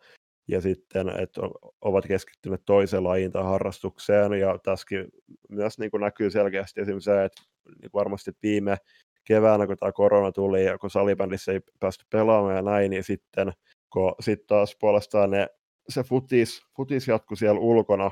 ja 0.49 0.61
sitten, 0.61 1.09
että 1.09 1.41
ovat 1.81 2.07
keskittyneet 2.07 2.63
toiseen 2.67 3.05
lajiin 3.05 3.33
tai 3.33 3.43
harrastukseen, 3.43 4.33
ja 4.33 4.59
tässäkin 4.59 5.09
myös 5.49 5.79
niin 5.79 5.91
kuin 5.91 6.01
näkyy 6.01 6.31
selkeästi 6.31 6.81
esimerkiksi 6.81 7.11
se, 7.11 7.25
että 7.25 7.43
niin 7.83 7.91
varmasti 7.95 8.31
viime 8.43 8.77
keväänä, 9.25 9.67
kun 9.67 9.77
tämä 9.77 9.93
korona 9.93 10.33
tuli, 10.33 10.65
ja 10.65 10.79
kun 10.79 10.91
salibändissä 10.91 11.53
ei 11.53 11.61
päästy 11.81 12.05
pelaamaan 12.11 12.57
ja 12.57 12.63
näin, 12.63 12.91
niin 12.91 13.05
sitten 13.05 13.53
kun 13.93 14.15
sitten 14.21 14.47
taas 14.47 14.77
puolestaan 14.81 15.31
ne, 15.31 15.49
se 15.89 16.03
futis, 16.03 16.63
futis 16.77 17.09
jatkui 17.09 17.37
siellä 17.37 17.61
ulkona, 17.61 18.11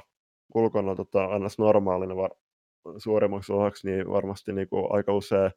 ulkona 0.55 0.97
tota, 0.97 1.25
aina 1.25 1.49
normaalina 1.59 2.17
var, 2.17 2.31
suurimmaksi 2.99 3.53
osaksi, 3.53 3.91
niin 3.91 4.11
varmasti 4.11 4.53
niin 4.53 4.69
kuin 4.69 4.87
aika 4.91 5.15
usein, 5.15 5.51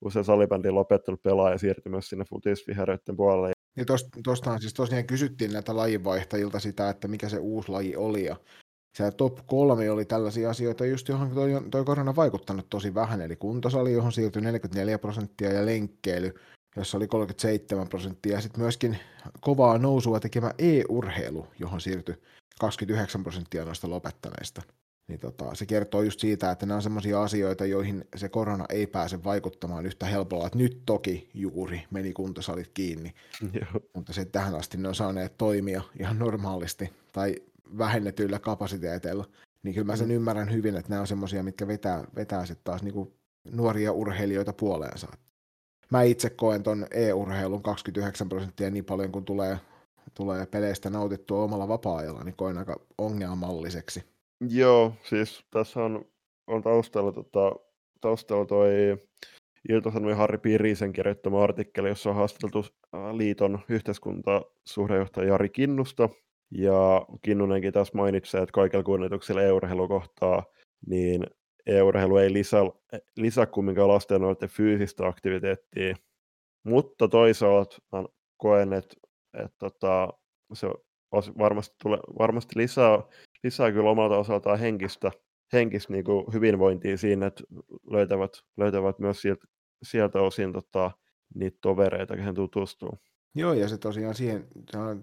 usein 0.00 0.24
salibändin 0.24 0.74
lopettanut 0.74 1.22
pelaaja 1.22 1.58
siirtyi 1.58 1.90
myös 1.90 2.08
sinne 2.08 2.24
futisvihereiden 2.24 3.16
puolelle. 3.16 3.52
Niin 3.76 3.86
tuostahan 4.24 4.60
siis 4.60 4.74
tosiaan 4.74 5.06
kysyttiin 5.06 5.52
näitä 5.52 5.76
lajinvaihtajilta 5.76 6.60
sitä, 6.60 6.90
että 6.90 7.08
mikä 7.08 7.28
se 7.28 7.38
uusi 7.38 7.68
laji 7.68 7.96
oli, 7.96 8.24
ja 8.24 8.36
se 8.96 9.10
top 9.10 9.38
kolme 9.46 9.90
oli 9.90 10.04
tällaisia 10.04 10.50
asioita, 10.50 10.86
just 10.86 11.08
johon 11.08 11.30
toi, 11.34 11.50
toi 11.70 11.84
korona 11.84 12.16
vaikuttanut 12.16 12.70
tosi 12.70 12.94
vähän, 12.94 13.20
eli 13.20 13.36
kuntosali, 13.36 13.92
johon 13.92 14.12
siirtyi 14.12 14.42
44 14.42 14.98
prosenttia, 14.98 15.52
ja 15.52 15.66
lenkkeily, 15.66 16.34
jossa 16.76 16.96
oli 16.96 17.08
37 17.08 17.88
prosenttia, 17.88 18.34
ja 18.34 18.40
sitten 18.40 18.62
myöskin 18.62 18.98
kovaa 19.40 19.78
nousua 19.78 20.20
tekemä 20.20 20.50
e-urheilu, 20.58 21.46
johon 21.58 21.80
siirtyi 21.80 22.14
29 22.60 23.22
prosenttia 23.22 23.64
noista 23.64 23.90
lopettaneista. 23.90 24.62
Niin 25.08 25.20
tota, 25.20 25.54
se 25.54 25.66
kertoo 25.66 26.02
just 26.02 26.20
siitä, 26.20 26.50
että 26.50 26.66
nämä 26.66 26.76
on 26.76 26.82
sellaisia 26.82 27.22
asioita, 27.22 27.66
joihin 27.66 28.04
se 28.16 28.28
korona 28.28 28.64
ei 28.68 28.86
pääse 28.86 29.24
vaikuttamaan 29.24 29.86
yhtä 29.86 30.06
helpolla. 30.06 30.46
Että 30.46 30.58
nyt 30.58 30.82
toki 30.86 31.30
juuri 31.34 31.84
meni 31.90 32.12
kuntosalit 32.12 32.70
kiinni, 32.74 33.14
Joo. 33.60 33.82
mutta 33.94 34.12
se 34.12 34.24
tähän 34.24 34.54
asti 34.54 34.78
ne 34.78 34.88
on 34.88 34.94
saaneet 34.94 35.38
toimia 35.38 35.82
ihan 36.00 36.18
normaalisti 36.18 36.92
tai 37.12 37.36
vähennetyillä 37.78 38.38
kapasiteeteilla. 38.38 39.24
Niin 39.62 39.74
kyllä 39.74 39.86
mä 39.86 39.96
sen 39.96 40.08
mm. 40.08 40.14
ymmärrän 40.14 40.52
hyvin, 40.52 40.76
että 40.76 40.90
nämä 40.90 41.00
on 41.00 41.06
semmoisia, 41.06 41.42
mitkä 41.42 41.66
vetää, 41.66 42.04
vetää 42.16 42.46
sitten 42.46 42.64
taas 42.64 42.82
niinku 42.82 43.12
nuoria 43.50 43.92
urheilijoita 43.92 44.52
puoleensa. 44.52 45.08
Mä 45.90 46.02
itse 46.02 46.30
koen 46.30 46.62
ton 46.62 46.86
e-urheilun 46.90 47.62
29 47.62 48.28
prosenttia 48.28 48.70
niin 48.70 48.84
paljon, 48.84 49.12
kun 49.12 49.24
tulee, 49.24 49.58
tulee 50.14 50.46
peleistä 50.46 50.90
nautittua 50.90 51.44
omalla 51.44 51.68
vapaa-ajalla, 51.68 52.24
niin 52.24 52.36
koen 52.36 52.58
aika 52.58 52.80
ongelmalliseksi. 52.98 54.04
Joo, 54.50 54.92
siis 55.02 55.44
tässä 55.50 55.84
on, 55.84 56.04
on 56.46 56.62
taustalla, 56.62 57.12
tota, 57.12 57.52
taustalla 58.00 58.44
toi 58.44 58.70
Ilta-Sanomien 59.68 60.16
Harri 60.16 60.38
Pirisen 60.38 60.92
kirjoittama 60.92 61.42
artikkeli, 61.42 61.88
jossa 61.88 62.10
on 62.10 62.16
haastateltu 62.16 62.64
liiton 63.12 63.58
yhteiskuntasuhdejohtaja 63.68 65.28
Jari 65.28 65.48
Kinnusta. 65.48 66.08
Ja 66.50 67.06
Kinnunenkin 67.22 67.72
taas 67.72 67.92
mainitsee, 67.92 68.42
että 68.42 68.52
kaikilla 68.52 68.82
kunnioituksilla 68.82 69.42
e-urheilu 69.42 69.88
kohtaa, 69.88 70.44
niin 70.86 71.26
e-urheilu 71.66 72.16
ei 72.16 72.32
lisää, 72.32 72.62
lisää 73.16 73.46
kumminkaan 73.46 73.88
lasten 73.88 74.22
ja 74.40 74.48
fyysistä 74.48 75.06
aktiviteettia. 75.06 75.96
Mutta 76.64 77.08
toisaalta 77.08 77.76
koen, 78.36 78.72
että, 78.72 78.96
että, 79.34 79.44
että 79.44 79.58
tota, 79.58 80.08
se 80.52 80.68
varmasti, 81.38 81.76
tule, 81.82 81.98
varmasti 82.18 82.52
lisää 82.56 83.02
lisää 83.44 83.72
kyllä 83.72 83.90
omalta 83.90 84.16
osaltaan 84.16 84.58
henkistä, 84.58 85.10
henkistä 85.52 85.92
niin 85.92 86.04
kuin 86.04 86.24
hyvinvointia 86.32 86.98
siinä, 86.98 87.26
että 87.26 87.44
löytävät, 87.90 88.32
löytävät 88.56 88.98
myös 88.98 89.22
sieltä, 89.22 89.46
sieltä 89.82 90.20
osin 90.20 90.52
tota, 90.52 90.90
niitä 91.34 91.58
tovereita, 91.60 92.16
kehen 92.16 92.34
tutustuu. 92.34 92.98
Joo, 93.34 93.52
ja 93.52 93.68
se 93.68 93.78
tosiaan 93.78 94.14
siihen, 94.14 94.48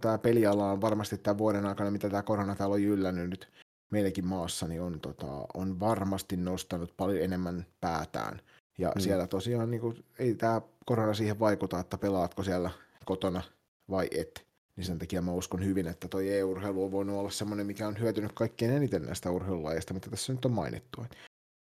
tämä 0.02 0.18
peliala 0.18 0.72
on 0.72 0.82
varmasti 0.82 1.18
tämän 1.18 1.38
vuoden 1.38 1.66
aikana, 1.66 1.92
mitä 1.92 2.10
tämä 2.10 2.24
korona 2.24 2.56
täällä 2.56 2.74
on 2.74 2.84
jyllännyt 2.84 3.30
nyt 3.30 3.50
meidänkin 3.92 4.26
maassa, 4.26 4.68
niin 4.68 4.82
on, 4.82 5.00
tota, 5.00 5.46
on 5.54 5.80
varmasti 5.80 6.38
nostanut 6.38 6.94
paljon 6.98 7.22
enemmän 7.22 7.66
päätään. 7.82 8.42
Ja 8.78 8.92
hmm. 8.96 9.02
siellä 9.02 9.28
tosiaan 9.28 9.72
niin 9.72 9.82
kuin, 9.82 10.06
ei 10.20 10.36
tämä 10.36 10.62
korona 10.86 11.14
siihen 11.14 11.40
vaikuta, 11.40 11.80
että 11.80 11.98
pelaatko 11.98 12.44
siellä 12.44 12.70
kotona 13.06 13.42
vai 13.90 14.08
et 14.12 14.49
niin 14.80 14.86
sen 14.86 15.00
takia 15.00 15.22
mä 15.22 15.32
uskon 15.32 15.66
hyvin, 15.66 15.88
että 15.88 16.08
toi 16.08 16.38
e-urheilu 16.38 16.84
on 16.84 16.92
voinut 16.92 17.20
olla 17.20 17.30
semmoinen, 17.30 17.68
mikä 17.68 17.88
on 17.88 18.00
hyötynyt 18.00 18.32
kaikkein 18.34 18.72
eniten 18.72 19.02
näistä 19.02 19.32
urheilulajeista, 19.32 19.94
mitä 19.94 20.10
tässä 20.10 20.34
nyt 20.34 20.46
on 20.46 20.52
mainittu. 20.52 21.06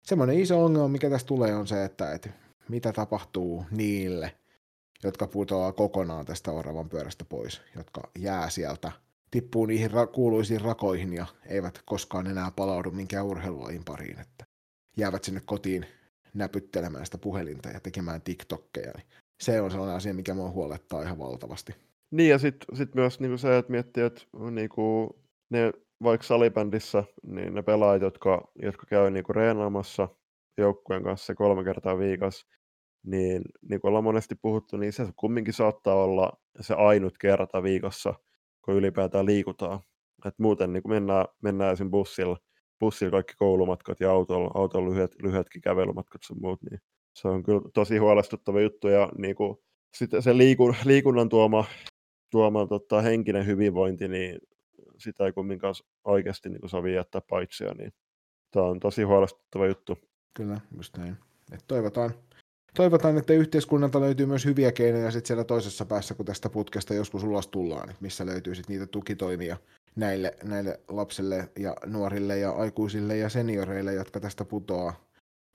Semmoinen 0.06 0.40
iso 0.40 0.66
ongelma, 0.66 0.88
mikä 0.88 1.10
tässä 1.10 1.28
tulee, 1.28 1.56
on 1.56 1.68
se, 1.68 1.86
että, 1.86 2.14
että 2.14 2.30
mitä 2.70 2.94
tapahtuu 2.94 3.66
niille, 3.72 4.36
jotka 5.04 5.28
putoaa 5.28 5.72
kokonaan 5.72 6.26
tästä 6.26 6.52
oravan 6.52 6.90
pyörästä 6.90 7.26
pois, 7.26 7.62
jotka 7.76 8.10
jää 8.20 8.50
sieltä, 8.50 8.92
tippuu 9.32 9.66
niihin 9.66 9.92
ra- 9.92 10.12
kuuluisiin 10.14 10.62
rakoihin 10.62 11.14
ja 11.14 11.26
eivät 11.46 11.82
koskaan 11.86 12.28
enää 12.28 12.52
palaudu 12.56 12.92
minkään 12.92 13.26
urheilulajin 13.26 13.84
pariin, 13.84 14.20
että 14.20 14.46
jäävät 14.98 15.24
sinne 15.24 15.42
kotiin 15.46 15.86
näpyttelemään 16.34 17.06
sitä 17.06 17.18
puhelinta 17.18 17.70
ja 17.70 17.80
tekemään 17.80 18.22
TikTokkeja. 18.22 18.92
Niin 18.96 19.08
se 19.40 19.62
on 19.62 19.72
sellainen 19.72 19.98
asia, 19.98 20.14
mikä 20.14 20.34
mua 20.34 20.50
huolettaa 20.50 21.02
ihan 21.02 21.20
valtavasti. 21.20 21.76
Niin, 22.12 22.30
ja 22.30 22.40
sitten 22.40 22.78
sit 22.78 22.96
myös 22.96 23.20
niinku 23.20 23.38
se, 23.38 23.58
että 23.58 23.72
miettii, 23.72 24.04
että 24.04 24.22
niinku, 24.52 25.16
ne 25.50 25.72
vaikka 26.04 26.28
salibändissä, 26.28 27.04
niin 27.24 27.54
ne 27.54 27.62
pelaajat, 27.62 28.02
jotka, 28.02 28.52
jotka 28.56 28.86
käy 28.86 29.12
niinku 29.12 29.34
reenaamassa 29.34 30.08
joukkueen 30.58 31.04
kanssa 31.04 31.36
kolme 31.36 31.64
kertaa 31.64 31.98
viikossa, 31.98 32.48
niin 33.06 33.42
niin 33.70 33.82
kuin 33.82 33.90
ollaan 33.90 34.04
monesti 34.04 34.36
puhuttu, 34.42 34.78
niin 34.78 34.94
se 34.94 35.08
kumminkin 35.16 35.54
saattaa 35.54 35.96
olla 35.96 36.34
se 36.62 36.74
ainut 36.74 37.18
kerta 37.18 37.64
viikossa, 37.64 38.14
kun 38.66 38.76
ylipäätään 38.76 39.26
liikutaan. 39.26 39.80
Et 40.26 40.34
muuten 40.40 40.74
niin 40.74 40.84
mennään, 40.88 41.26
mennään 41.44 41.74
esim. 41.74 41.92
bussilla, 41.92 42.38
bussilla 42.80 43.12
kaikki 43.12 43.34
koulumatkat 43.38 44.00
ja 44.00 44.12
autolla, 44.12 44.52
autolla 44.54 44.90
lyhyet, 44.90 45.16
lyhyetkin 45.22 45.62
kävelymatkat 45.62 46.22
ja 46.30 46.36
muut, 46.42 46.60
niin 46.70 46.80
se 47.16 47.28
on 47.28 47.44
kyllä 47.44 47.62
tosi 47.74 47.98
huolestuttava 47.98 48.62
juttu. 48.62 48.88
Ja 48.88 49.10
niin 49.18 49.36
kuin, 49.36 49.58
sitten 49.98 50.22
se 50.22 50.38
liikun, 50.38 50.76
liikunnan 50.86 51.30
tuoma 51.30 51.66
tuoma 52.30 52.68
tota, 52.68 53.02
henkinen 53.02 53.46
hyvinvointi, 53.46 54.08
niin 54.08 54.40
sitä 54.98 55.26
ei 55.26 55.32
kumminkaan 55.32 55.76
oikeasti 56.04 56.50
niin 56.50 56.70
sovi 56.70 56.94
jättää 56.94 57.22
paitsia, 57.30 57.74
niin 57.74 57.94
tämä 58.52 58.66
on 58.66 58.80
tosi 58.80 59.04
huolestuttava 59.04 59.68
juttu. 59.68 59.98
Kyllä, 60.34 60.62
just 60.78 60.98
näin. 60.98 61.18
Et 61.52 61.64
toivotaan, 61.68 62.12
toivotaan, 62.76 63.18
että 63.18 63.34
yhteiskunnalta 63.34 64.02
löytyy 64.02 64.26
myös 64.26 64.46
hyviä 64.46 64.72
keinoja 64.72 65.12
sit 65.12 65.26
siellä 65.26 65.44
toisessa 65.44 65.86
päässä, 65.86 66.14
kun 66.14 66.26
tästä 66.26 66.50
putkesta 66.50 66.94
joskus 66.94 67.24
ulos 67.24 67.48
tullaan, 67.48 67.90
että 67.90 68.02
missä 68.02 68.26
löytyy 68.26 68.56
sit 68.56 68.70
niitä 68.70 68.88
tukitoimia 68.88 69.58
näille, 69.96 70.38
näille 70.44 70.80
lapsille 70.88 71.50
ja 71.60 71.76
nuorille 71.86 72.40
ja 72.40 72.52
aikuisille 72.52 73.18
ja 73.18 73.30
senioreille, 73.30 73.94
jotka 73.94 74.20
tästä 74.20 74.46
putoaa 74.46 75.06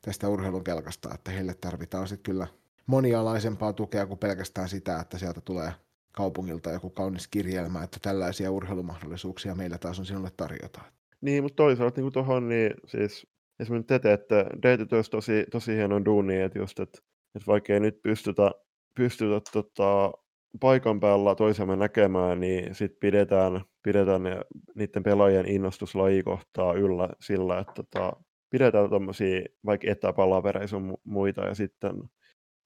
tästä 0.05 0.29
urheilun 0.29 0.65
kelkasta, 0.65 1.15
että 1.15 1.31
heille 1.31 1.55
tarvitaan 1.55 2.09
sitten 2.09 2.33
kyllä 2.33 2.47
monialaisempaa 2.87 3.73
tukea 3.73 4.07
kuin 4.07 4.19
pelkästään 4.19 4.69
sitä, 4.69 5.01
että 5.01 5.19
sieltä 5.19 5.41
tulee 5.41 5.73
kaupungilta 6.21 6.71
joku 6.71 6.91
kaunis 6.91 7.29
kirjelmä, 7.29 7.83
että 7.83 7.99
tällaisia 8.03 8.51
urheilumahdollisuuksia 8.51 9.55
meillä 9.55 9.79
taas 9.79 9.99
on 9.99 10.07
sinulle 10.07 10.31
tarjota. 10.37 10.81
Niin, 11.21 11.43
mutta 11.43 11.57
toisaalta 11.57 12.01
niin 12.01 12.13
tuohon, 12.13 12.49
niin 12.49 12.75
siis 12.87 13.27
esimerkiksi 13.61 13.87
te 13.87 13.99
teette, 13.99 14.47
teette 14.63 14.87
tosi, 15.11 15.45
tosi 15.51 15.77
hienon 15.77 16.05
duuni, 16.05 16.41
että 16.41 16.59
just, 16.59 16.81
että, 16.81 16.99
että 17.35 17.47
vaikka 17.47 17.73
ei 17.73 17.81
nyt 17.81 18.03
pystytä, 18.03 18.51
pystytä 18.95 19.41
tota, 19.53 20.13
paikan 20.61 21.01
päällä 21.01 21.35
toisemme 21.35 21.77
näkemään, 21.77 22.41
niin 22.41 22.75
sit 22.75 23.01
pidetään, 23.01 23.61
pidetään 23.83 24.23
ne, 24.23 24.41
niiden 24.75 25.03
pelaajien 25.03 25.49
innostuslajikohtaa 25.49 26.75
yllä 26.75 27.09
sillä, 27.21 27.59
että 27.59 27.73
tota, 27.73 28.13
pidetään 28.51 28.89
tuommoisia 28.89 29.41
vaikka 29.67 29.91
etäpalavereja 29.91 30.69
sun 30.69 30.97
muita 31.05 31.41
ja 31.45 31.55
sitten 31.55 31.93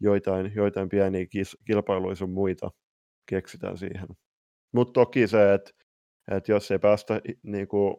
joitain, 0.00 0.52
joitain 0.54 0.88
pieniä 0.88 1.26
kis, 1.26 1.56
kilpailuja 1.66 2.14
sun 2.14 2.30
muita, 2.30 2.70
keksitään 3.26 3.78
siihen. 3.78 4.08
Mutta 4.72 4.92
toki 4.92 5.26
se, 5.28 5.54
että 5.54 5.70
et 6.30 6.48
jos 6.48 6.70
ei 6.70 6.78
päästä 6.78 7.20
niin 7.42 7.68
kuin, 7.68 7.96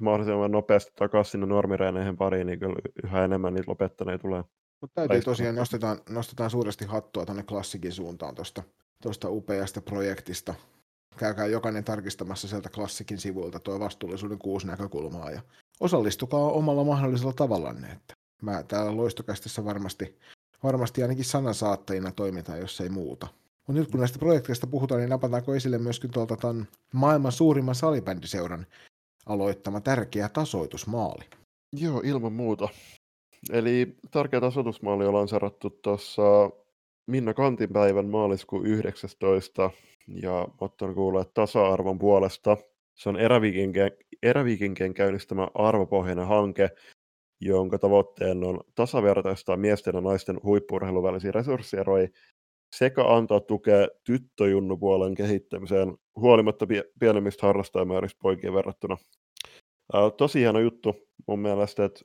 mahdollisimman 0.00 0.52
nopeasti 0.52 0.92
takaisin 0.98 1.30
sinne 1.30 1.46
normireeneihin 1.46 2.16
pariin, 2.16 2.46
niin 2.46 2.58
kyllä 2.58 2.76
yhä 3.04 3.24
enemmän 3.24 3.54
niitä 3.54 3.70
lopettaneita 3.70 4.22
tulee. 4.22 4.42
Mutta 4.80 4.94
täytyy 4.94 5.22
tosiaan, 5.22 5.54
nostetaan, 5.54 6.00
nostetaan 6.08 6.50
suuresti 6.50 6.84
hattua 6.84 7.24
tuonne 7.26 7.42
klassikin 7.42 7.92
suuntaan 7.92 8.34
tuosta 8.34 8.62
tosta 9.02 9.30
upeasta 9.30 9.80
projektista. 9.80 10.54
Käykää 11.16 11.46
jokainen 11.46 11.84
tarkistamassa 11.84 12.48
sieltä 12.48 12.68
klassikin 12.68 13.18
sivuilta 13.18 13.60
tuo 13.60 13.80
vastuullisuuden 13.80 14.38
kuusi 14.38 14.66
näkökulmaa 14.66 15.30
ja 15.30 15.42
osallistukaa 15.80 16.40
omalla 16.40 16.84
mahdollisella 16.84 17.32
tavallanne. 17.32 17.88
Että 17.88 18.14
mä 18.42 18.62
täällä 18.62 18.96
loistokästissä 18.96 19.64
varmasti, 19.64 20.18
varmasti 20.62 21.02
ainakin 21.02 21.24
sanasaattajina 21.24 22.12
toimitaan, 22.12 22.60
jos 22.60 22.80
ei 22.80 22.88
muuta. 22.88 23.28
Mutta 23.72 23.80
nyt 23.80 23.90
kun 23.90 24.00
näistä 24.00 24.18
projekteista 24.18 24.66
puhutaan, 24.66 25.00
niin 25.00 25.10
napataanko 25.10 25.54
esille 25.54 25.78
myöskin 25.78 26.10
tuolta 26.10 26.36
tämän 26.36 26.68
maailman 26.94 27.32
suurimman 27.32 27.74
salibändiseuran 27.74 28.66
aloittama 29.26 29.80
tärkeä 29.80 30.28
tasoitusmaali? 30.28 31.24
Joo, 31.72 32.00
ilman 32.04 32.32
muuta. 32.32 32.68
Eli 33.52 33.96
tärkeä 34.10 34.40
tasoitusmaali 34.40 35.06
on 35.06 35.14
lanserattu 35.14 35.70
tuossa 35.70 36.50
Minna 37.06 37.34
Kantinpäivän 37.34 38.06
maaliskuun 38.06 38.66
19. 38.66 39.70
ja 40.08 40.48
ottanut 40.60 40.94
kuulla 40.94 41.24
tasa-arvon 41.24 41.98
puolesta. 41.98 42.56
Se 42.94 43.08
on 43.08 43.16
eräviikinkien, 44.22 44.94
käynnistämä 44.94 45.48
arvopohjainen 45.54 46.26
hanke, 46.26 46.70
jonka 47.40 47.78
tavoitteena 47.78 48.46
on 48.46 48.60
tasavertaistaa 48.74 49.56
miesten 49.56 49.94
ja 49.94 50.00
naisten 50.00 50.40
huippurheilun 50.42 51.04
resursseja 51.30 51.84
sekä 52.76 53.04
antaa 53.04 53.40
tukea 53.40 53.88
tyttöjunnupuolen 54.06 55.14
kehittämiseen 55.14 55.94
huolimatta 56.16 56.66
pienemmistä 57.00 57.46
harrastajamääristä 57.46 58.18
poikien 58.22 58.54
verrattuna. 58.54 58.96
Tosi 60.16 60.40
hieno 60.40 60.60
juttu 60.60 60.94
mun 61.28 61.38
mielestä, 61.38 61.84
että 61.84 62.00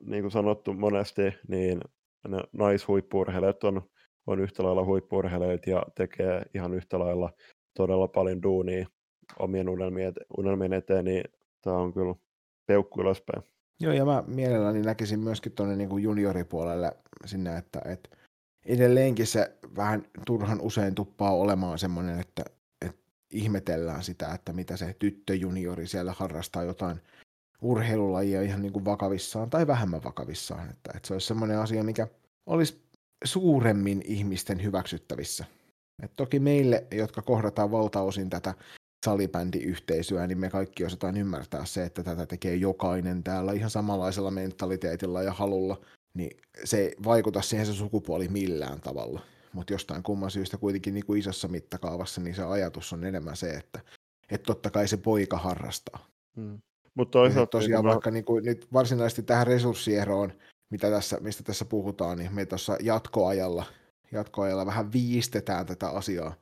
niin 0.00 0.22
kuin 0.22 0.30
sanottu 0.30 0.72
monesti, 0.72 1.22
niin 1.48 1.80
ne 2.28 2.38
naishuippurheilijat 2.52 3.64
on, 3.64 3.82
on 4.26 4.40
yhtä 4.40 4.62
lailla 4.62 4.84
huippurheilijat 4.84 5.66
ja 5.66 5.82
tekee 5.94 6.42
ihan 6.54 6.74
yhtä 6.74 6.98
lailla 6.98 7.30
todella 7.76 8.08
paljon 8.08 8.42
duunia 8.42 8.86
omien 9.38 9.68
unelmien 10.38 10.72
eteen, 10.72 11.04
niin 11.04 11.24
tämä 11.62 11.76
on 11.76 11.94
kyllä 11.94 12.14
peukku 12.66 13.00
ylöspäin. 13.00 13.42
Joo, 13.80 13.92
ja 13.92 14.04
mä 14.04 14.24
mielelläni 14.26 14.82
näkisin 14.82 15.20
myöskin 15.20 15.52
tuonne 15.52 15.76
niin 15.76 16.02
junioripuolelle 16.02 16.92
sinne, 17.24 17.56
että, 17.56 17.80
että 17.84 18.17
edelleenkin 18.64 19.26
se 19.26 19.58
vähän 19.76 20.02
turhan 20.26 20.60
usein 20.60 20.94
tuppaa 20.94 21.32
olemaan 21.32 21.78
semmoinen, 21.78 22.20
että, 22.20 22.44
että 22.86 23.02
ihmetellään 23.30 24.04
sitä, 24.04 24.34
että 24.34 24.52
mitä 24.52 24.76
se 24.76 24.96
tyttöjuniori 24.98 25.86
siellä 25.86 26.12
harrastaa 26.12 26.62
jotain 26.62 27.00
urheilulajia 27.62 28.42
ihan 28.42 28.62
niin 28.62 28.72
kuin 28.72 28.84
vakavissaan 28.84 29.50
tai 29.50 29.66
vähemmän 29.66 30.04
vakavissaan. 30.04 30.70
Että, 30.70 30.90
että 30.94 31.08
se 31.08 31.12
olisi 31.12 31.26
semmoinen 31.26 31.58
asia, 31.58 31.84
mikä 31.84 32.08
olisi 32.46 32.82
suuremmin 33.24 34.02
ihmisten 34.04 34.62
hyväksyttävissä. 34.62 35.44
Et 36.02 36.12
toki 36.16 36.40
meille, 36.40 36.86
jotka 36.90 37.22
kohdataan 37.22 37.70
valtaosin 37.70 38.30
tätä 38.30 38.54
salibändiyhteisöä, 39.06 40.26
niin 40.26 40.38
me 40.38 40.50
kaikki 40.50 40.84
osataan 40.84 41.16
ymmärtää 41.16 41.64
se, 41.64 41.84
että 41.84 42.02
tätä 42.02 42.26
tekee 42.26 42.54
jokainen 42.54 43.24
täällä 43.24 43.52
ihan 43.52 43.70
samanlaisella 43.70 44.30
mentaliteetilla 44.30 45.22
ja 45.22 45.32
halulla, 45.32 45.80
niin 46.14 46.40
se 46.64 46.78
ei 46.78 46.94
vaikuta 47.04 47.42
siihen 47.42 47.66
se 47.66 47.72
sukupuoli 47.72 48.28
millään 48.28 48.80
tavalla. 48.80 49.20
Mutta 49.52 49.72
jostain 49.72 50.02
kumman 50.02 50.30
syystä 50.30 50.58
kuitenkin 50.58 50.94
niin 50.94 51.06
kuin 51.06 51.20
isossa 51.20 51.48
mittakaavassa, 51.48 52.20
niin 52.20 52.34
se 52.34 52.42
ajatus 52.42 52.92
on 52.92 53.04
enemmän 53.04 53.36
se, 53.36 53.50
että, 53.50 53.80
että 54.30 54.46
totta 54.46 54.70
kai 54.70 54.88
se 54.88 54.96
poika 54.96 55.36
harrastaa. 55.36 56.06
Hmm. 56.36 56.58
Mutta 56.94 57.18
toisaalta... 57.18 57.50
Tosiaan 57.50 57.84
niin 57.84 57.90
vaikka 57.90 58.10
mä... 58.10 58.14
niin 58.14 58.24
kuin, 58.24 58.44
nyt 58.44 58.66
varsinaisesti 58.72 59.22
tähän 59.22 59.46
resurssieroon, 59.46 60.32
mitä 60.70 60.90
tässä, 60.90 61.18
mistä 61.20 61.42
tässä 61.42 61.64
puhutaan, 61.64 62.18
niin 62.18 62.34
me 62.34 62.46
tuossa 62.46 62.76
jatkoajalla, 62.80 63.64
jatkoajalla 64.12 64.66
vähän 64.66 64.92
viistetään 64.92 65.66
tätä 65.66 65.88
asiaa 65.88 66.34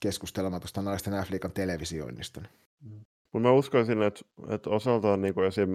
keskustelemaan 0.00 0.60
tuosta 0.60 0.82
naisten 0.82 1.14
F-liikan 1.24 1.52
televisioinnista. 1.52 2.40
Mm. 2.80 3.00
Mutta 3.32 3.48
mä 3.48 3.52
uskoisin, 3.52 4.02
että, 4.02 4.20
että 4.48 4.70
osaltaan 4.70 5.22
niin 5.22 5.34
kuin 5.34 5.46
esim. 5.46 5.70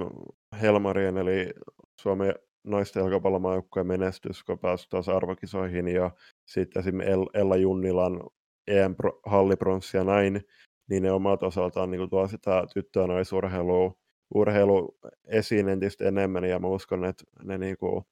Helmarien, 0.62 1.18
eli 1.18 1.54
Suomen 2.02 2.36
naisten 2.64 3.02
jalkapallomaajoukkueen 3.02 3.88
menestys, 3.88 4.44
kun 4.44 4.60
pääsi 4.60 4.90
taas 4.90 5.10
arvokisoihin, 5.10 5.88
ja 5.88 6.12
sitten 6.46 6.80
esim. 6.80 7.00
Ella 7.34 7.56
Junnilan 7.56 8.24
EM-hallipronssi 8.68 9.98
ja 9.98 10.04
näin, 10.04 10.42
niin 10.90 11.04
ne 11.04 11.12
omat 11.12 11.44
osaltaan 11.44 11.92
niin 11.92 12.10
tuo 12.10 12.28
sitä 12.28 12.64
tyttöä 12.74 13.08
naisurheilua 13.08 13.94
urheilu 14.36 14.98
esiin 15.28 15.70
entistä 15.70 16.06
enemmän, 16.08 16.44
ja 16.44 16.60
mä 16.60 16.68
uskon, 16.68 17.06
että 17.06 17.24
ne 17.44 17.58
niin 17.58 17.78
kuin, 17.78 18.04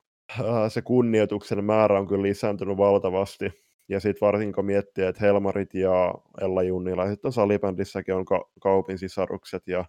se 0.69 0.81
kunnioituksen 0.81 1.65
määrä 1.65 1.99
on 1.99 2.07
kyllä 2.07 2.23
lisääntynyt 2.23 2.77
valtavasti, 2.77 3.45
ja 3.89 3.99
sitten 3.99 4.25
varsinkin 4.25 4.53
kun 4.53 4.65
miettii, 4.65 5.03
että 5.03 5.25
Helmarit 5.25 5.73
ja 5.73 6.13
Ella 6.41 6.63
Junnila, 6.63 7.09
sitten 7.09 7.31
salibändissäkin 7.31 8.15
on 8.15 8.25
ka- 8.25 8.49
kaupin 8.61 8.97
sisarukset 8.97 9.67
ja 9.67 9.85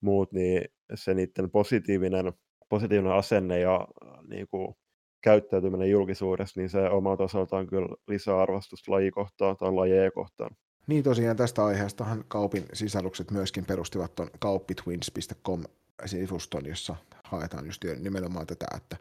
muut, 0.00 0.32
niin 0.32 0.64
se 0.94 1.14
niiden 1.14 1.50
positiivinen, 1.50 2.32
positiivinen 2.70 3.12
asenne 3.12 3.58
ja 3.58 3.88
niin 4.28 4.48
kuin, 4.48 4.74
käyttäytyminen 5.22 5.90
julkisuudessa, 5.90 6.60
niin 6.60 6.70
se 6.70 6.90
omalta 6.90 7.24
osaltaan 7.24 7.66
kyllä 7.66 7.96
lisää 8.08 8.42
arvostusta 8.42 8.92
lajikohtaan 8.92 9.56
tai 9.56 9.72
lajeja 9.72 10.10
kohtaan. 10.10 10.50
Niin 10.86 11.02
tosiaan 11.02 11.36
tästä 11.36 11.64
aiheestahan 11.64 12.24
kaupin 12.28 12.64
sisarukset 12.72 13.30
myöskin 13.30 13.64
perustivat 13.64 14.14
tuon 14.14 14.30
kauppitwins.com-sivuston, 14.38 16.66
jossa 16.66 16.96
haetaan 17.24 17.66
just 17.66 17.84
nimenomaan 18.00 18.46
tätä, 18.46 18.66
että 18.76 18.96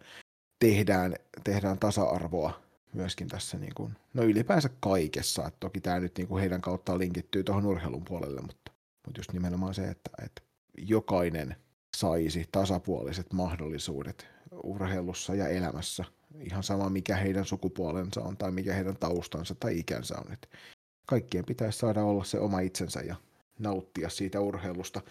tehdään, 0.59 1.15
tehdään 1.43 1.79
tasa-arvoa 1.79 2.61
myöskin 2.93 3.27
tässä, 3.27 3.57
niin 3.57 3.73
kuin, 3.75 3.93
no 4.13 4.23
ylipäänsä 4.23 4.69
kaikessa, 4.79 5.47
että 5.47 5.57
toki 5.59 5.81
tämä 5.81 5.99
nyt 5.99 6.17
niin 6.17 6.27
kuin 6.27 6.41
heidän 6.41 6.61
kauttaan 6.61 6.99
linkittyy 6.99 7.43
tuohon 7.43 7.65
urheilun 7.65 8.05
puolelle, 8.05 8.41
mutta, 8.41 8.71
mutta 9.05 9.19
just 9.19 9.33
nimenomaan 9.33 9.73
se, 9.73 9.87
että, 9.87 10.11
että 10.25 10.41
jokainen 10.77 11.55
saisi 11.99 12.45
tasapuoliset 12.51 13.33
mahdollisuudet 13.33 14.27
urheilussa 14.63 15.35
ja 15.35 15.47
elämässä, 15.47 16.05
ihan 16.39 16.63
sama 16.63 16.89
mikä 16.89 17.15
heidän 17.15 17.45
sukupuolensa 17.45 18.21
on 18.21 18.37
tai 18.37 18.51
mikä 18.51 18.73
heidän 18.73 18.97
taustansa 18.97 19.55
tai 19.55 19.79
ikänsä 19.79 20.15
on. 20.25 20.33
Että 20.33 20.47
kaikkien 21.07 21.45
pitäisi 21.45 21.79
saada 21.79 22.03
olla 22.03 22.23
se 22.23 22.39
oma 22.39 22.59
itsensä 22.59 22.99
ja 22.99 23.15
nauttia 23.59 24.09
siitä 24.09 24.39
urheilusta 24.39 25.01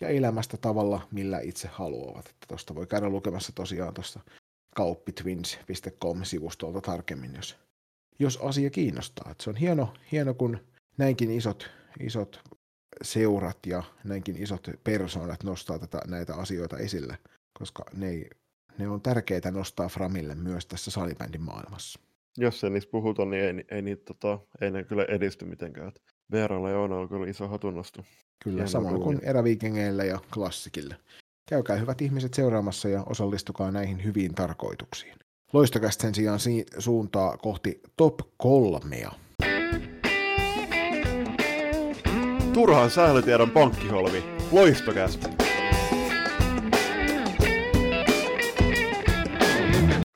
ja 0.00 0.08
elämästä 0.08 0.56
tavalla, 0.56 1.08
millä 1.10 1.40
itse 1.40 1.68
haluavat. 1.72 2.34
Tuosta 2.48 2.74
voi 2.74 2.86
käydä 2.86 3.08
lukemassa 3.08 3.52
tosiaan 3.54 3.94
tuosta 3.94 4.20
kauppitwins.com-sivustolta 4.76 6.80
tarkemmin, 6.80 7.34
jos, 7.34 7.56
jos 8.18 8.36
asia 8.36 8.70
kiinnostaa. 8.70 9.30
Että 9.30 9.44
se 9.44 9.50
on 9.50 9.56
hieno, 9.56 9.94
hieno, 10.12 10.34
kun 10.34 10.58
näinkin 10.98 11.30
isot, 11.30 11.70
isot 12.00 12.40
seurat 13.02 13.58
ja 13.66 13.82
näinkin 14.04 14.42
isot 14.42 14.68
persoonat 14.84 15.44
nostaa 15.44 15.78
tätä, 15.78 16.00
näitä 16.06 16.34
asioita 16.34 16.78
esille, 16.78 17.18
koska 17.52 17.84
ne, 17.96 18.22
ne 18.78 18.88
on 18.88 19.00
tärkeitä 19.00 19.50
nostaa 19.50 19.88
Framille 19.88 20.34
myös 20.34 20.66
tässä 20.66 20.90
salibändin 20.90 21.42
maailmassa. 21.42 22.00
Jos 22.38 22.64
ei 22.64 22.70
niistä 22.70 22.90
puhuta, 22.90 23.24
niin 23.24 23.44
ei, 23.44 23.64
ei, 23.70 23.82
niitä, 23.82 24.04
tota, 24.04 24.38
ei 24.60 24.70
ne 24.70 24.84
kyllä 24.84 25.04
edisty 25.04 25.44
mitenkään. 25.44 25.92
Veeralla 26.30 26.70
ja 26.70 26.78
on 26.78 27.08
kyllä 27.08 27.26
iso 27.26 27.48
hatunnosto. 27.48 28.04
Kyllä, 28.44 28.56
Hieno 28.56 28.68
samoin 28.68 29.00
kuin 29.02 29.20
eräviikengeillä 29.22 30.04
ja 30.04 30.18
klassikille. 30.34 30.96
Käykää 31.48 31.76
hyvät 31.76 32.02
ihmiset 32.02 32.34
seuraamassa 32.34 32.88
ja 32.88 33.02
osallistukaa 33.02 33.70
näihin 33.70 34.04
hyviin 34.04 34.34
tarkoituksiin. 34.34 35.14
Loistokäst 35.52 36.00
sen 36.00 36.14
sijaan 36.14 36.40
si- 36.40 36.66
suuntaa 36.78 37.36
kohti 37.36 37.80
top 37.96 38.20
kolmea. 38.36 39.12
Turhaan 42.54 42.90
sählytiedon 42.90 43.50
pankkiholvi. 43.50 44.24
Loistokäst. 44.52 45.28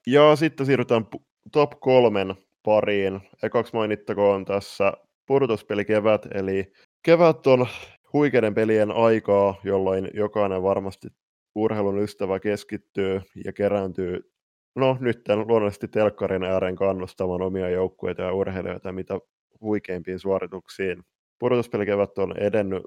Ja 0.06 0.36
sitten 0.36 0.66
siirrytään 0.66 1.06
top 1.52 1.70
kolmen 1.80 2.34
pariin. 2.62 3.20
Ekaksi 3.42 3.72
mainittakoon 3.72 4.44
tässä 4.44 4.92
pudotuspelikevät, 5.26 6.26
eli 6.34 6.72
kevät 7.02 7.46
on 7.46 7.66
huikeiden 8.12 8.54
pelien 8.54 8.90
aikaa, 8.90 9.54
jolloin 9.64 10.10
jokainen 10.14 10.62
varmasti 10.62 11.08
urheilun 11.54 11.98
ystävä 11.98 12.40
keskittyy 12.40 13.20
ja 13.44 13.52
kerääntyy, 13.52 14.32
no 14.74 14.96
nyt 15.00 15.28
luonnollisesti 15.28 15.88
telkkarin 15.88 16.44
ääreen 16.44 16.76
kannustamaan 16.76 17.42
omia 17.42 17.68
joukkueita 17.68 18.22
ja 18.22 18.32
urheilijoita 18.32 18.92
mitä 18.92 19.18
huikeimpiin 19.60 20.18
suorituksiin. 20.18 21.02
Pudotuspelikevät 21.38 22.18
on 22.18 22.38
edennyt 22.38 22.82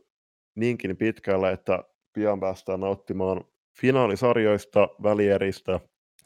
niinkin 0.56 0.98
pitkälle, 0.98 1.52
että 1.52 1.84
pian 2.14 2.40
päästään 2.40 2.80
nauttimaan 2.80 3.44
finaalisarjoista, 3.80 4.90
välieristä 5.04 5.80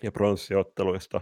ja 0.03 0.11
pronssiotteluista, 0.11 1.21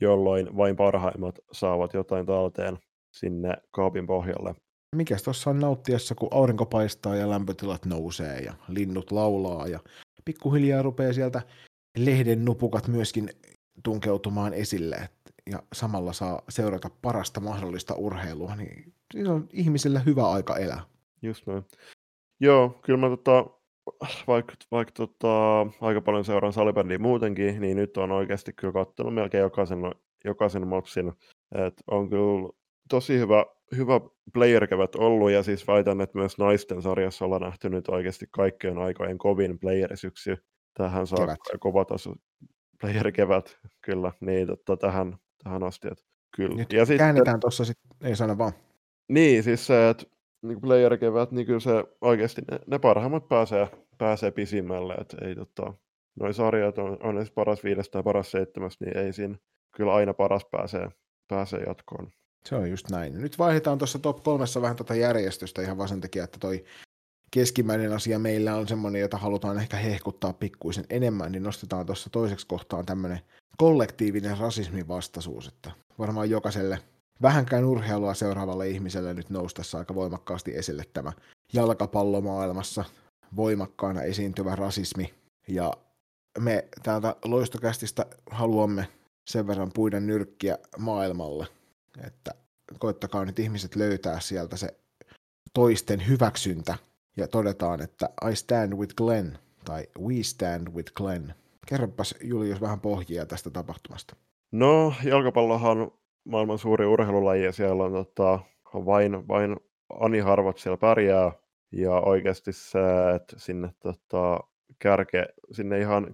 jolloin 0.00 0.56
vain 0.56 0.76
parhaimmat 0.76 1.38
saavat 1.52 1.94
jotain 1.94 2.26
talteen 2.26 2.78
sinne 3.12 3.54
kaapin 3.70 4.06
pohjalle. 4.06 4.54
Mikäs 4.96 5.22
tuossa 5.22 5.50
on 5.50 5.60
nauttiessa, 5.60 6.14
kun 6.14 6.28
aurinko 6.30 6.66
paistaa 6.66 7.16
ja 7.16 7.30
lämpötilat 7.30 7.86
nousee 7.86 8.38
ja 8.38 8.54
linnut 8.68 9.12
laulaa 9.12 9.68
ja 9.68 9.80
pikkuhiljaa 10.24 10.82
rupeaa 10.82 11.12
sieltä 11.12 11.42
lehden 11.98 12.44
nupukat 12.44 12.88
myöskin 12.88 13.30
tunkeutumaan 13.82 14.54
esille 14.54 15.08
ja 15.50 15.62
samalla 15.72 16.12
saa 16.12 16.42
seurata 16.48 16.90
parasta 17.02 17.40
mahdollista 17.40 17.94
urheilua, 17.94 18.56
niin 18.56 18.94
se 19.14 19.28
on 19.28 19.48
ihmisillä 19.52 20.00
hyvä 20.00 20.30
aika 20.30 20.56
elää. 20.56 20.82
Just 21.22 21.46
näin. 21.46 21.64
Joo, 22.40 22.80
kyllä 22.82 22.98
mä 22.98 23.08
tota, 23.08 23.46
vaikka, 24.26 24.54
vaikka 24.70 24.92
tota, 24.92 25.60
aika 25.80 26.00
paljon 26.00 26.24
seuraan 26.24 26.52
salibändiä 26.52 26.98
muutenkin, 26.98 27.60
niin 27.60 27.76
nyt 27.76 27.96
on 27.96 28.12
oikeasti 28.12 28.52
kyllä 28.52 28.72
katsonut 28.72 29.14
melkein 29.14 29.42
jokaisen, 29.42 29.78
jokaisen 30.24 30.68
matsin. 30.68 31.12
Et 31.54 31.74
on 31.90 32.10
kyllä 32.10 32.48
tosi 32.88 33.18
hyvä, 33.18 33.44
hyvä 33.76 34.00
player 34.32 34.68
ollut, 34.98 35.30
ja 35.30 35.42
siis 35.42 35.66
väitän, 35.66 36.00
että 36.00 36.18
myös 36.18 36.38
naisten 36.38 36.82
sarjassa 36.82 37.24
ollaan 37.24 37.42
nähty 37.42 37.68
nyt 37.68 37.88
oikeasti 37.88 38.26
kaikkien 38.30 38.78
aikojen 38.78 39.18
kovin 39.18 39.58
playerisyksy 39.58 40.36
tähän 40.74 41.06
saakka, 41.06 41.58
kova 41.60 41.84
taso 41.84 42.14
player 42.80 43.12
kevät, 43.12 43.58
kyllä, 43.80 44.12
niin 44.20 44.46
tota, 44.46 44.76
tähän, 44.76 45.16
tähän 45.44 45.62
asti. 45.62 45.88
Et 45.88 46.06
Kyllä. 46.36 46.56
Nyt 46.56 46.72
ja 46.72 46.84
sitten, 46.84 46.98
käännetään 46.98 47.40
tuossa 47.40 47.64
sitten, 47.64 47.90
ei 48.02 48.16
sano 48.16 48.38
vaan. 48.38 48.52
Niin, 49.08 49.42
siis 49.42 49.66
se, 49.66 49.88
että 49.88 50.04
niin 50.42 50.60
player-kevät, 50.60 51.32
niin 51.32 51.46
kyllä 51.46 51.60
se 51.60 51.84
oikeasti 52.00 52.42
ne, 52.50 52.58
ne 52.66 52.78
parhaimmat 52.78 53.28
pääsee, 53.28 53.68
pääsee 53.98 54.30
pisimmälle, 54.30 54.94
että 54.94 55.16
ei 55.26 55.34
tota, 55.34 55.74
noin 56.20 56.34
sarjat 56.34 56.78
on, 56.78 56.98
on 57.02 57.16
edes 57.16 57.30
paras 57.30 57.64
viidestä 57.64 57.98
ja 57.98 58.02
paras 58.02 58.30
seitsemästä, 58.30 58.84
niin 58.84 58.96
ei 58.96 59.12
siinä 59.12 59.36
kyllä 59.76 59.94
aina 59.94 60.14
paras 60.14 60.46
pääsee, 60.50 60.88
pääsee 61.28 61.60
jatkoon. 61.66 62.10
Se 62.48 62.56
on 62.56 62.70
just 62.70 62.90
näin. 62.90 63.20
Nyt 63.20 63.38
vaihdetaan 63.38 63.78
tuossa 63.78 63.98
top 63.98 64.22
kolmessa 64.22 64.62
vähän 64.62 64.76
tuota 64.76 64.94
järjestystä 64.94 65.62
ihan 65.62 65.78
vaan 65.78 65.88
sen 65.88 66.00
takia, 66.00 66.24
että 66.24 66.38
toi 66.38 66.64
keskimmäinen 67.30 67.92
asia 67.92 68.18
meillä 68.18 68.56
on 68.56 68.68
semmoinen, 68.68 69.00
jota 69.00 69.16
halutaan 69.16 69.58
ehkä 69.58 69.76
hehkuttaa 69.76 70.32
pikkuisen 70.32 70.84
enemmän, 70.90 71.32
niin 71.32 71.42
nostetaan 71.42 71.86
tuossa 71.86 72.10
toiseksi 72.10 72.46
kohtaan 72.46 72.86
tämmöinen 72.86 73.20
kollektiivinen 73.56 74.38
rasismin 74.38 74.88
vastaisuus, 74.88 75.48
että 75.48 75.70
varmaan 75.98 76.30
jokaiselle 76.30 76.78
vähänkään 77.22 77.64
urheilua 77.64 78.14
seuraavalle 78.14 78.68
ihmiselle 78.68 79.14
nyt 79.14 79.30
noustassa 79.30 79.78
aika 79.78 79.94
voimakkaasti 79.94 80.56
esille 80.56 80.84
tämä 80.92 81.12
jalkapallomaailmassa 81.52 82.84
voimakkaana 83.36 84.02
esiintyvä 84.02 84.56
rasismi. 84.56 85.14
Ja 85.48 85.72
me 86.38 86.68
täältä 86.82 87.16
loistokästistä 87.24 88.06
haluamme 88.30 88.88
sen 89.28 89.46
verran 89.46 89.70
puida 89.74 90.00
nyrkkiä 90.00 90.58
maailmalle, 90.78 91.46
että 92.06 92.30
koittakaa 92.78 93.24
nyt 93.24 93.38
ihmiset 93.38 93.76
löytää 93.76 94.20
sieltä 94.20 94.56
se 94.56 94.76
toisten 95.54 96.08
hyväksyntä 96.08 96.78
ja 97.16 97.28
todetaan, 97.28 97.82
että 97.82 98.08
I 98.30 98.36
stand 98.36 98.72
with 98.72 98.94
Glenn 98.94 99.38
tai 99.64 99.86
We 100.00 100.22
stand 100.22 100.68
with 100.68 100.92
Glenn. 100.92 101.32
Kerropas 101.66 102.14
Julius 102.22 102.60
vähän 102.60 102.80
pohjia 102.80 103.26
tästä 103.26 103.50
tapahtumasta. 103.50 104.16
No, 104.52 104.94
jalkapallohan 105.04 105.90
maailman 106.26 106.58
suuri 106.58 106.86
urheilulaji 106.86 107.44
ja 107.44 107.52
siellä 107.52 107.84
on 107.84 107.92
tota, 107.92 108.38
vain, 108.74 109.28
vain 109.28 109.56
ani 110.00 110.18
harvat 110.18 110.58
siellä 110.58 110.76
pärjää. 110.76 111.32
Ja 111.72 111.92
oikeasti 111.92 112.52
se, 112.52 112.78
että 113.16 113.38
sinne, 113.38 113.68
tota, 113.80 114.40
kärke, 114.78 115.26
sinne 115.52 115.80
ihan 115.80 116.06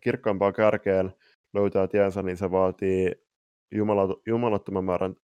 kirkkaimpaan 0.00 0.52
kärkeen 0.52 1.12
löytää 1.54 1.88
tiensä, 1.88 2.22
niin 2.22 2.36
se 2.36 2.50
vaatii 2.50 3.12
jumalat, 3.74 4.10
jumalattoman 4.26 4.84
määrän 4.84 5.16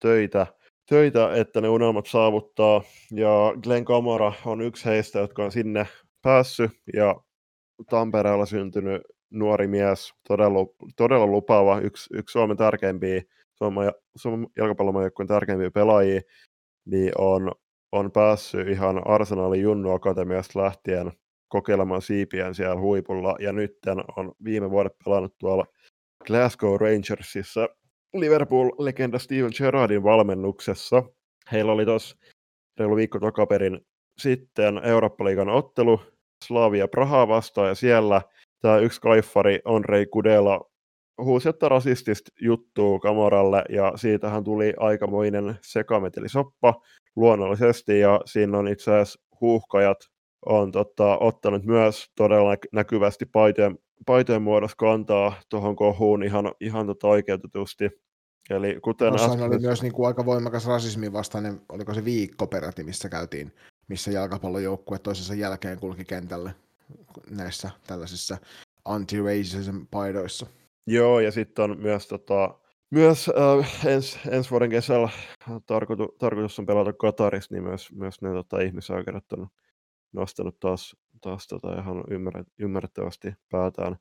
töitä, 0.00 0.46
töitä, 0.88 1.34
että 1.34 1.60
ne 1.60 1.68
unelmat 1.68 2.06
saavuttaa. 2.06 2.82
Ja 3.10 3.54
Glenn 3.62 3.84
Kamara 3.84 4.32
on 4.46 4.60
yksi 4.60 4.84
heistä, 4.84 5.18
jotka 5.18 5.44
on 5.44 5.52
sinne 5.52 5.86
päässyt 6.22 6.70
ja 6.94 7.20
Tampereella 7.90 8.46
syntynyt 8.46 9.02
nuori 9.30 9.66
mies, 9.66 10.14
todella, 10.28 10.58
todella 10.96 11.26
lupaava, 11.26 11.80
yksi, 11.80 12.16
yksi 12.16 12.32
Suomen 12.32 12.56
tärkeimpiä, 12.56 13.22
Suomen, 13.62 13.92
Suomen 14.16 14.48
tärkeimpiä 15.28 15.70
pelaajia, 15.70 16.20
niin 16.86 17.12
on, 17.18 17.52
on 17.92 18.12
päässyt 18.12 18.68
ihan 18.68 19.02
Arsenalin 19.06 19.62
Junnu 19.62 19.90
Akatemiasta 19.90 20.62
lähtien 20.62 21.12
kokeilemaan 21.48 22.02
siipiään 22.02 22.54
siellä 22.54 22.80
huipulla, 22.80 23.36
ja 23.38 23.52
nyt 23.52 23.78
on 24.16 24.32
viime 24.44 24.70
vuodet 24.70 24.92
pelannut 25.04 25.34
tuolla 25.38 25.64
Glasgow 26.26 26.80
Rangersissa 26.80 27.68
Liverpool-legenda 28.14 29.18
Steven 29.18 29.50
Gerrardin 29.58 30.02
valmennuksessa. 30.02 31.02
Heillä 31.52 31.72
oli 31.72 31.84
tuossa 31.84 32.16
reilu 32.78 32.96
viikko 32.96 33.18
takaperin 33.18 33.80
sitten 34.18 34.80
Eurooppa-liigan 34.84 35.48
ottelu 35.48 36.00
Slavia 36.44 36.88
Prahaa 36.88 37.28
vastaan, 37.28 37.68
ja 37.68 37.74
siellä 37.74 38.22
tämä 38.62 38.78
yksi 38.78 39.00
kaiffari 39.00 39.60
Onrei 39.64 40.06
Kudela 40.06 40.71
huusi 41.18 41.48
jotta 41.48 41.68
rasistista 41.68 42.30
juttua 42.40 42.98
Kamoralle, 42.98 43.64
ja 43.68 43.92
siitähän 43.96 44.44
tuli 44.44 44.74
aikamoinen 44.76 45.58
sekametelisoppa 45.62 46.74
luonnollisesti, 47.16 48.00
ja 48.00 48.20
siinä 48.24 48.58
on 48.58 48.68
itse 48.68 48.90
asiassa 48.90 49.20
huuhkajat 49.40 49.98
on 50.46 50.72
tota, 50.72 51.18
ottanut 51.18 51.64
myös 51.64 52.10
todella 52.16 52.54
näkyvästi 52.72 53.26
paitojen, 53.26 53.78
paitojen 54.06 54.42
muodossa 54.42 54.76
kantaa 54.76 55.34
tuohon 55.48 55.76
kohuun 55.76 56.24
ihan, 56.24 56.52
ihan 56.60 56.86
tota 56.86 57.08
oikeutetusti. 57.08 57.90
Eli 58.50 58.78
kuten 58.82 59.14
äsken... 59.14 59.42
oli 59.42 59.58
myös 59.58 59.82
niin 59.82 59.92
kuin 59.92 60.06
aika 60.06 60.24
voimakas 60.24 60.66
rasismin 60.66 61.12
vastainen, 61.12 61.60
oliko 61.68 61.94
se 61.94 62.04
viikko 62.04 62.46
peräti, 62.46 62.84
missä 62.84 63.08
käytiin, 63.08 63.52
missä 63.88 64.10
jalkapallojoukkue 64.10 64.98
toisensa 64.98 65.34
jälkeen 65.34 65.80
kulki 65.80 66.04
kentälle 66.04 66.54
näissä 67.30 67.70
tällaisissa 67.86 68.36
anti-racism 68.84 69.86
paidoissa. 69.90 70.46
Joo, 70.86 71.20
ja 71.20 71.30
sitten 71.32 71.64
on 71.70 71.78
myös, 71.80 72.08
tota, 72.08 72.58
myös 72.90 73.28
äh, 73.28 73.86
ens, 73.86 74.18
ensi 74.30 74.50
vuoden 74.50 74.70
kesällä 74.70 75.08
tarkoitu, 75.66 76.16
tarkoitus 76.18 76.58
on 76.58 76.66
pelata 76.66 76.92
Kataris, 76.92 77.50
niin 77.50 77.62
myös, 77.62 77.92
myös 77.92 78.22
ne 78.22 78.32
tota, 78.32 78.60
ihmisoikeudet 78.60 79.32
on 79.32 79.48
nostanut 80.12 80.60
taas, 80.60 80.96
taas 81.20 81.46
tota, 81.46 81.80
ihan 81.80 82.04
ymmärret, 82.10 82.46
ymmärrettävästi 82.58 83.34
päätään. 83.50 83.96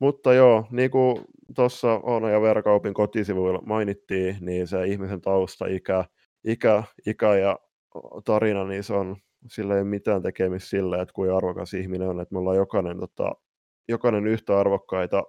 Mutta 0.00 0.34
joo, 0.34 0.66
niin 0.70 0.90
kuin 0.90 1.16
tuossa 1.54 2.00
Oona 2.02 2.30
ja 2.30 2.42
Verkaupin 2.42 2.94
kotisivuilla 2.94 3.62
mainittiin, 3.66 4.36
niin 4.40 4.66
se 4.66 4.86
ihmisen 4.86 5.20
tausta, 5.20 5.66
ikä, 5.66 6.04
ikä, 6.44 6.82
ikä 7.06 7.34
ja 7.34 7.58
tarina, 8.24 8.64
niin 8.64 8.84
se 8.84 8.94
on, 8.94 9.16
sillä 9.46 9.76
ei 9.78 9.84
mitään 9.84 10.22
tekemistä 10.22 10.68
sillä, 10.68 11.02
että 11.02 11.12
kuin 11.12 11.32
arvokas 11.32 11.74
ihminen 11.74 12.08
on, 12.08 12.20
että 12.20 12.34
me 12.34 12.38
ollaan 12.38 12.56
jokainen, 12.56 12.98
tota, 12.98 13.32
jokainen 13.88 14.26
yhtä 14.26 14.58
arvokkaita 14.60 15.22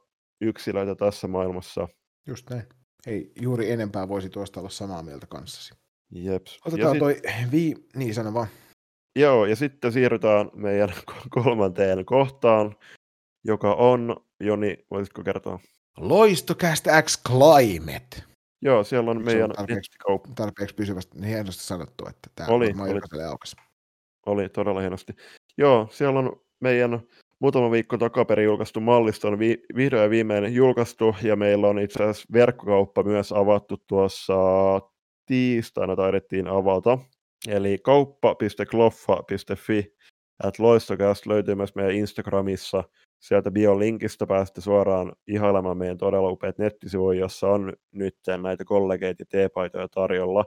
yksilöitä 0.44 0.96
tässä 0.96 1.28
maailmassa. 1.28 1.88
Just 2.28 2.50
näin. 2.50 2.64
Ei 3.08 3.32
juuri 3.42 3.72
enempää 3.72 4.08
voisi 4.08 4.30
tuosta 4.30 4.60
olla 4.60 4.70
samaa 4.70 5.04
mieltä 5.04 5.28
kanssasi. 5.28 5.74
Jeps. 6.12 6.60
Otetaan 6.66 6.96
ja 6.96 7.00
toi 7.00 7.14
sit... 7.14 7.52
vii... 7.52 7.76
Niin, 7.96 8.14
sano 8.14 8.34
vaan. 8.34 8.48
Joo, 9.16 9.46
ja 9.46 9.56
sitten 9.56 9.92
siirrytään 9.92 10.50
meidän 10.54 10.90
kolmanteen 11.44 12.06
kohtaan, 12.06 12.76
joka 13.44 13.74
on, 13.74 14.16
Joni, 14.40 14.86
voisitko 14.92 15.24
kertoa? 15.24 15.60
Loistocast 15.98 16.88
X 17.02 17.24
Climate. 17.28 18.24
Joo, 18.62 18.84
siellä 18.84 19.12
on 19.12 19.24
meidän 19.26 19.50
on 19.50 19.56
tarpeeksi, 19.56 19.92
tarpeeksi 20.36 20.76
pysyvästi 20.76 21.20
niin 21.20 21.28
hienosti 21.30 21.64
sanottu, 21.64 22.06
että 22.10 22.30
tämä 22.36 22.50
oli, 22.50 22.74
oli, 23.14 23.24
aukas. 23.24 23.56
Oli 24.26 24.50
todella 24.50 24.80
hienosti. 24.80 25.14
Joo, 25.58 25.88
siellä 25.92 26.20
on 26.20 26.42
meidän 26.62 27.00
muutama 27.44 27.72
viikko 27.72 27.98
takaperin 27.98 28.46
julkaistu 28.46 28.80
mallisto 28.80 29.28
on 29.28 29.40
vi- 29.40 29.64
vihdoin 29.76 30.04
ja 30.04 30.10
viimein 30.10 30.56
julkaistu, 30.56 31.16
ja 31.24 31.36
meillä 31.36 31.68
on 31.68 31.80
itse 31.80 32.04
asiassa 32.04 32.26
verkkokauppa 32.34 33.04
myös 33.04 33.32
avattu 33.32 33.78
tuossa 33.88 34.34
tiistaina 35.26 35.96
taidettiin 35.96 36.48
avata. 36.48 36.98
Eli 37.48 37.78
kauppa.kloffa.fi 37.84 39.96
at 40.44 40.60
loistokast 40.60 41.26
löytyy 41.26 41.56
myös 41.56 41.76
meidän 41.76 41.96
Instagramissa. 41.96 42.84
Sieltä 43.20 43.52
biolinkistä 43.52 44.28
pääsette 44.28 44.62
suoraan 44.62 45.14
ihailemaan 45.28 45.78
meidän 45.78 45.98
todella 45.98 46.30
upeat 46.30 46.58
nettisivuja, 46.58 47.20
jossa 47.20 47.48
on 47.48 47.74
nyt 47.92 48.18
näitä 48.42 48.66
kollegeita 48.66 49.22
ja 49.22 49.26
teepaitoja 49.30 49.88
tarjolla. 49.88 50.46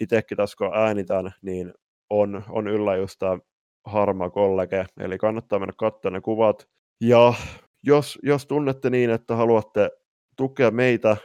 Itsekin 0.00 0.36
tässä 0.36 0.56
kun 0.56 0.74
äänitän, 0.74 1.32
niin 1.42 1.74
on, 2.10 2.44
on 2.48 2.68
yllä 2.68 2.96
just 2.96 3.18
tämä 3.18 3.38
harma 3.84 4.30
kollege, 4.30 4.84
eli 5.00 5.18
kannattaa 5.18 5.58
mennä 5.58 5.72
katsomaan 5.78 6.12
ne 6.12 6.20
kuvat. 6.20 6.68
Ja 7.00 7.34
jos, 7.82 8.18
jos 8.22 8.46
tunnette 8.46 8.90
niin, 8.90 9.10
että 9.10 9.36
haluatte 9.36 9.90
tukea 10.36 10.70
meitä 10.70 11.16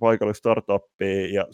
paikallista 0.00 0.38
startuppia 0.38 1.26
ja 1.34 1.46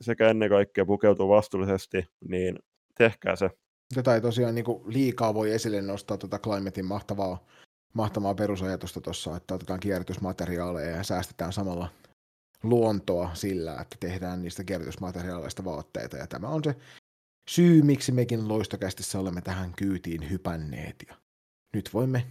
sekä 0.00 0.28
ennen 0.28 0.48
kaikkea 0.48 0.84
pukeutua 0.84 1.36
vastuullisesti, 1.36 2.04
niin 2.28 2.58
tehkää 2.98 3.36
se. 3.36 3.50
Tätä 3.94 4.14
ei 4.14 4.20
tosiaan 4.20 4.54
niin 4.54 4.64
kuin 4.64 4.82
liikaa 4.86 5.34
voi 5.34 5.50
esille 5.50 5.82
nostaa 5.82 6.16
tuota 6.16 6.38
Climatein 6.38 6.86
mahtavaa, 6.86 7.46
mahtavaa 7.94 8.34
perusajatusta 8.34 9.00
tuossa, 9.00 9.36
että 9.36 9.54
otetaan 9.54 9.80
kierrätysmateriaaleja 9.80 10.96
ja 10.96 11.02
säästetään 11.02 11.52
samalla 11.52 11.88
luontoa 12.62 13.30
sillä, 13.34 13.72
että 13.80 13.96
tehdään 14.00 14.42
niistä 14.42 14.64
kierrätysmateriaaleista 14.64 15.64
vaatteita. 15.64 16.16
Ja 16.16 16.26
tämä 16.26 16.48
on 16.48 16.64
se 16.64 16.74
syy, 17.50 17.82
miksi 17.82 18.12
mekin 18.12 18.48
loistokästissä 18.48 19.18
olemme 19.18 19.40
tähän 19.40 19.72
kyytiin 19.76 20.30
hypänneet. 20.30 20.96
Ja 21.08 21.14
nyt 21.74 21.90
voimme 21.94 22.26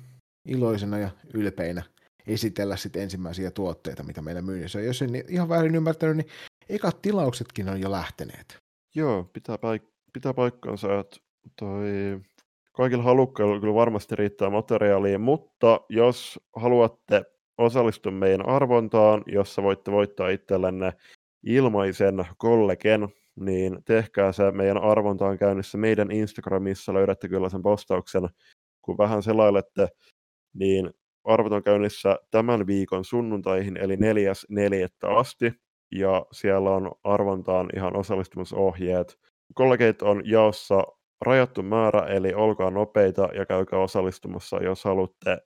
iloisena 0.46 0.98
ja 0.98 1.10
ylpeinä 1.34 1.84
esitellä 2.28 2.76
sitten 2.76 3.02
ensimmäisiä 3.02 3.52
tuotteita, 3.52 4.04
mitä 4.04 4.22
meillä 4.22 4.42
myynnissä 4.42 4.80
on. 4.80 4.86
Jos 4.86 5.02
en 5.02 5.10
ihan 5.28 5.50
väärin 5.50 5.76
ymmärtänyt, 5.76 6.18
niin 6.18 6.28
ekat 6.70 7.02
tilauksetkin 7.02 7.70
on 7.70 7.82
jo 7.82 7.92
lähteneet. 7.92 8.58
Joo, 8.96 9.24
pitää, 9.34 9.56
paik- 9.56 9.92
pitää 10.14 10.34
paikkansa, 10.34 11.00
että 11.00 11.18
toi 11.60 11.86
kaikilla 12.72 13.04
halukkailla 13.04 13.60
kyllä 13.60 13.74
varmasti 13.74 14.16
riittää 14.16 14.50
materiaalia, 14.50 15.20
mutta 15.20 15.82
jos 15.90 16.40
haluatte 16.56 17.26
osallistua 17.58 18.12
meidän 18.12 18.50
arvontaan, 18.50 19.24
jossa 19.28 19.64
voitte 19.64 19.92
voittaa 19.92 20.30
itsellenne 20.30 20.94
ilmaisen 21.44 22.26
kollegen, 22.38 23.10
niin 23.36 23.80
tehkää 23.86 24.32
se 24.32 24.52
meidän 24.52 24.78
arvontaan 24.78 25.38
käynnissä 25.38 25.78
meidän 25.78 26.12
Instagramissa, 26.12 26.94
löydätte 26.94 27.28
kyllä 27.28 27.49
sen 27.49 27.62
postauksen, 27.62 28.30
kun 28.82 28.98
vähän 28.98 29.24
selailette, 29.24 29.88
niin 30.53 30.90
arvot 31.24 31.52
on 31.52 31.64
käynnissä 31.64 32.20
tämän 32.32 32.68
viikon 32.68 33.06
sunnuntaihin, 33.06 33.78
eli 33.78 33.98
neljäs 33.98 34.45
neljättä 34.49 35.10
asti. 35.10 35.53
ja 35.91 36.26
siellä 36.32 36.70
on 36.70 36.91
arvontaan 37.03 37.70
ihan 37.76 37.95
osallistumisohjeet. 37.95 39.20
Kollegeita 39.53 40.06
on 40.10 40.22
jaossa 40.26 40.84
rajattu 41.22 41.64
määrä, 41.64 42.07
eli 42.07 42.34
olkaa 42.34 42.70
nopeita 42.70 43.30
ja 43.34 43.45
käykää 43.45 43.80
osallistumassa, 43.80 44.64
jos 44.64 44.84
haluatte, 44.84 45.38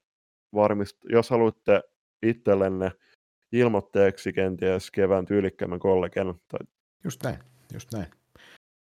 varmist- 0.56 1.12
jos 1.12 1.30
haluatte 1.30 1.82
itsellenne 2.24 2.92
ilmoitteeksi 3.52 4.34
kenties 4.34 4.92
kevään 4.92 5.26
tyylikkäämmän 5.26 5.80
kollegen. 5.80 6.28
Tai... 6.28 6.60
Just 7.04 7.24
näin, 7.24 7.40
just 7.74 7.94
näin. 7.94 8.08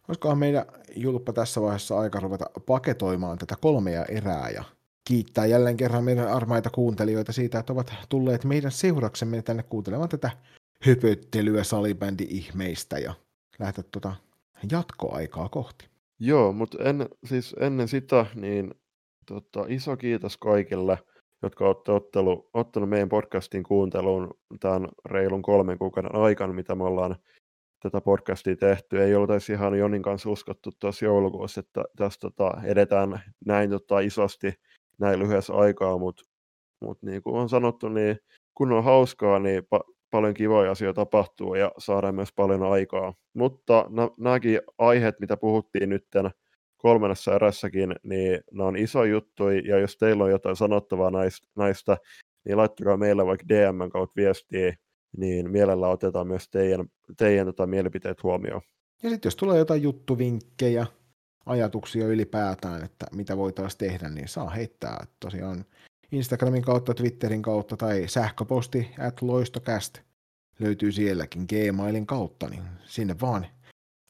Olisikohan 0.08 0.38
meidän 0.38 0.64
julppa 0.96 1.32
tässä 1.32 1.60
vaiheessa 1.60 1.98
aika 1.98 2.20
ruveta 2.20 2.50
paketoimaan 2.66 3.38
tätä 3.38 3.54
kolmea 3.60 4.04
erää 4.04 4.50
ja 4.50 4.64
kiittää 5.08 5.46
jälleen 5.46 5.76
kerran 5.76 6.04
meidän 6.04 6.28
armaita 6.28 6.70
kuuntelijoita 6.70 7.32
siitä, 7.32 7.58
että 7.58 7.72
ovat 7.72 7.94
tulleet 8.08 8.44
meidän 8.44 8.72
seuraksemme 8.72 9.42
tänne 9.42 9.62
kuuntelemaan 9.62 10.08
tätä 10.08 10.30
höpöttelyä 10.86 11.64
salibändi-ihmeistä 11.64 12.98
ja 12.98 13.14
lähteä 13.58 13.84
tuota 13.92 14.16
jatkoaikaa 14.70 15.48
kohti. 15.48 15.88
Joo, 16.18 16.52
mutta 16.52 16.78
en, 16.84 17.08
siis 17.24 17.56
ennen 17.60 17.88
sitä, 17.88 18.26
niin 18.34 18.74
tota, 19.26 19.64
iso 19.68 19.96
kiitos 19.96 20.36
kaikille, 20.36 20.98
jotka 21.42 21.66
olette 21.66 21.92
ottelu, 21.92 22.50
ottanut 22.54 22.88
meidän 22.88 23.08
podcastin 23.08 23.62
kuunteluun 23.62 24.34
tämän 24.60 24.88
reilun 25.04 25.42
kolmen 25.42 25.78
kuukauden 25.78 26.14
aikana, 26.14 26.52
mitä 26.52 26.74
me 26.74 26.84
ollaan 26.84 27.16
tätä 27.80 28.00
podcastia 28.00 28.56
tehty. 28.56 29.02
Ei 29.02 29.14
oltaisi 29.14 29.52
ihan 29.52 29.78
Jonin 29.78 30.02
kanssa 30.02 30.30
uskottu 30.30 30.70
tuossa 30.80 31.04
joulukuussa, 31.04 31.60
että 31.60 31.84
tästä 31.96 32.20
tota, 32.20 32.62
edetään 32.64 33.20
näin 33.46 33.70
tota, 33.70 34.00
isosti 34.00 34.52
näin 34.98 35.18
lyhyessä 35.18 35.54
aikaa, 35.54 35.98
mutta 35.98 36.22
mut 36.80 37.02
niin 37.02 37.22
kuin 37.22 37.36
on 37.36 37.48
sanottu, 37.48 37.88
niin 37.88 38.18
kun 38.54 38.72
on 38.72 38.84
hauskaa, 38.84 39.38
niin 39.38 39.62
pa- 39.62 39.94
paljon 40.10 40.34
kivoja 40.34 40.70
asioita 40.70 41.00
tapahtuu 41.00 41.54
ja 41.54 41.72
saadaan 41.78 42.14
myös 42.14 42.32
paljon 42.36 42.62
aikaa. 42.62 43.14
Mutta 43.34 43.86
nämäkin 44.18 44.60
aiheet, 44.78 45.20
mitä 45.20 45.36
puhuttiin 45.36 45.88
nyt 45.88 46.06
kolmannessa 46.76 47.34
erässäkin, 47.34 47.94
niin 48.02 48.40
nämä 48.52 48.68
on 48.68 48.76
iso 48.76 49.04
juttu, 49.04 49.48
ja 49.48 49.78
jos 49.78 49.96
teillä 49.96 50.24
on 50.24 50.30
jotain 50.30 50.56
sanottavaa 50.56 51.10
näistä, 51.10 51.48
näistä 51.56 51.96
niin 52.44 52.56
laittakaa 52.56 52.96
meille 52.96 53.26
vaikka 53.26 53.48
DM 53.48 53.90
kautta 53.92 54.16
viestiä, 54.16 54.74
niin 55.16 55.50
mielellä 55.50 55.88
otetaan 55.88 56.26
myös 56.26 56.48
teidän, 56.48 56.86
teidän 57.16 57.46
tota, 57.46 57.66
mielipiteet 57.66 58.22
huomioon. 58.22 58.62
Ja 59.02 59.10
sitten 59.10 59.26
jos 59.26 59.36
tulee 59.36 59.58
jotain 59.58 59.82
juttuvinkkejä, 59.82 60.86
ajatuksia 61.46 62.06
ylipäätään, 62.06 62.84
että 62.84 63.06
mitä 63.12 63.36
voitaisiin 63.36 63.78
tehdä, 63.78 64.08
niin 64.08 64.28
saa 64.28 64.50
heittää 64.50 65.06
tosiaan 65.20 65.64
Instagramin 66.12 66.62
kautta, 66.62 66.94
Twitterin 66.94 67.42
kautta 67.42 67.76
tai 67.76 68.08
sähköposti 68.08 68.90
at 68.98 69.22
loistocast 69.22 69.98
löytyy 70.58 70.92
sielläkin 70.92 71.46
Gmailin 71.48 72.06
kautta, 72.06 72.48
niin 72.48 72.62
sinne 72.84 73.16
vaan 73.20 73.46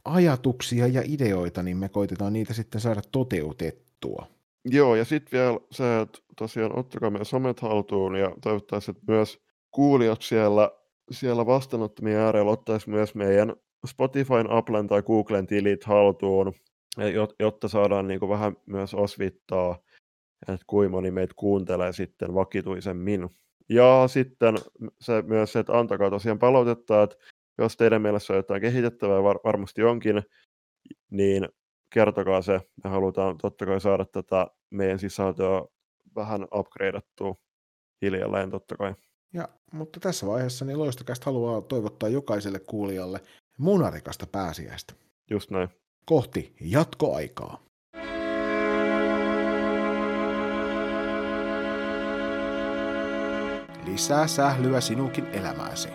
ajatuksia 0.05 0.87
ja 0.87 1.03
ideoita, 1.05 1.63
niin 1.63 1.77
me 1.77 1.89
koitetaan 1.89 2.33
niitä 2.33 2.55
sitten 2.55 2.81
saada 2.81 3.03
toteutettua. 3.13 4.27
Joo, 4.65 4.95
ja 4.95 5.05
sitten 5.05 5.39
vielä 5.39 5.61
se, 5.71 6.01
että 6.01 6.19
tosiaan 6.37 6.79
ottakaa 6.79 7.11
meidän 7.11 7.27
somet 7.27 7.61
haltuun 7.61 8.17
ja 8.17 8.33
toivottavasti, 8.43 8.91
että 8.91 9.13
myös 9.13 9.39
kuulijat 9.71 10.23
siellä, 10.23 10.71
siellä 11.11 11.47
vastaanottamien 11.47 12.19
äärellä 12.19 12.51
ottaisi 12.51 12.91
myös 12.91 13.15
meidän 13.15 13.57
Spotifyn, 13.87 14.51
Applen 14.51 14.87
tai 14.87 15.03
Googlen 15.03 15.47
tilit 15.47 15.85
haltuun, 15.85 16.53
jotta 17.41 17.69
saadaan 17.69 18.09
niin 18.09 18.21
kuin 18.21 18.31
vähän 18.31 18.57
myös 18.67 18.95
osvittaa, 18.95 19.79
että 20.49 20.65
kuinka 20.67 20.91
moni 20.91 21.11
meitä 21.11 21.35
kuuntelee 21.37 21.93
sitten 21.93 22.35
vakituisemmin. 22.35 23.29
Ja 23.69 24.05
sitten 24.07 24.55
se 25.01 25.23
myös, 25.23 25.57
että 25.57 25.79
antakaa 25.79 26.11
tosiaan 26.11 26.39
palautetta, 26.39 27.03
että 27.03 27.17
jos 27.59 27.77
teidän 27.77 28.03
mielessä 28.03 28.33
on 28.33 28.37
jotain 28.37 28.61
kehitettävää, 28.61 29.23
var- 29.23 29.41
varmasti 29.45 29.83
onkin, 29.83 30.23
niin 31.11 31.49
kertokaa 31.95 32.43
se. 32.43 32.61
Me 32.85 32.91
halutaan 32.91 33.39
totta 33.39 33.67
kai 33.67 33.81
saada 33.81 34.05
tätä 34.05 34.47
meidän 34.71 34.99
sisältöä 34.99 35.63
vähän 36.17 36.47
upgradeattua 36.55 37.35
hiljalleen 38.03 38.51
totta 38.51 38.77
kai. 38.77 38.95
Ja, 39.33 39.49
mutta 39.73 40.01
tässä 40.01 40.27
vaiheessa 40.27 40.65
niin 40.65 40.79
Loistokästä 40.79 41.25
haluaa 41.25 41.61
toivottaa 41.61 42.09
jokaiselle 42.09 42.59
kuulijalle 42.59 43.21
munarikasta 43.59 44.27
pääsiäistä. 44.27 44.95
Just 45.31 45.51
näin. 45.51 45.69
Kohti 46.05 46.55
jatkoaikaa. 46.61 47.63
Lisää 53.87 54.27
sählyä 54.27 54.81
sinunkin 54.81 55.27
elämääsi. 55.27 55.89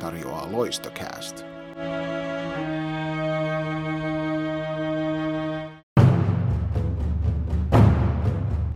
Tarjoaa 0.00 0.52
Loistocast. 0.52 1.44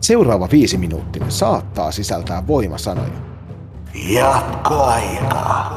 Seuraava 0.00 0.48
viisi 0.52 0.78
minuuttia 0.78 1.30
saattaa 1.30 1.92
sisältää 1.92 2.46
voimasanoja. 2.46 3.37
Jatkoaika. 4.06 5.72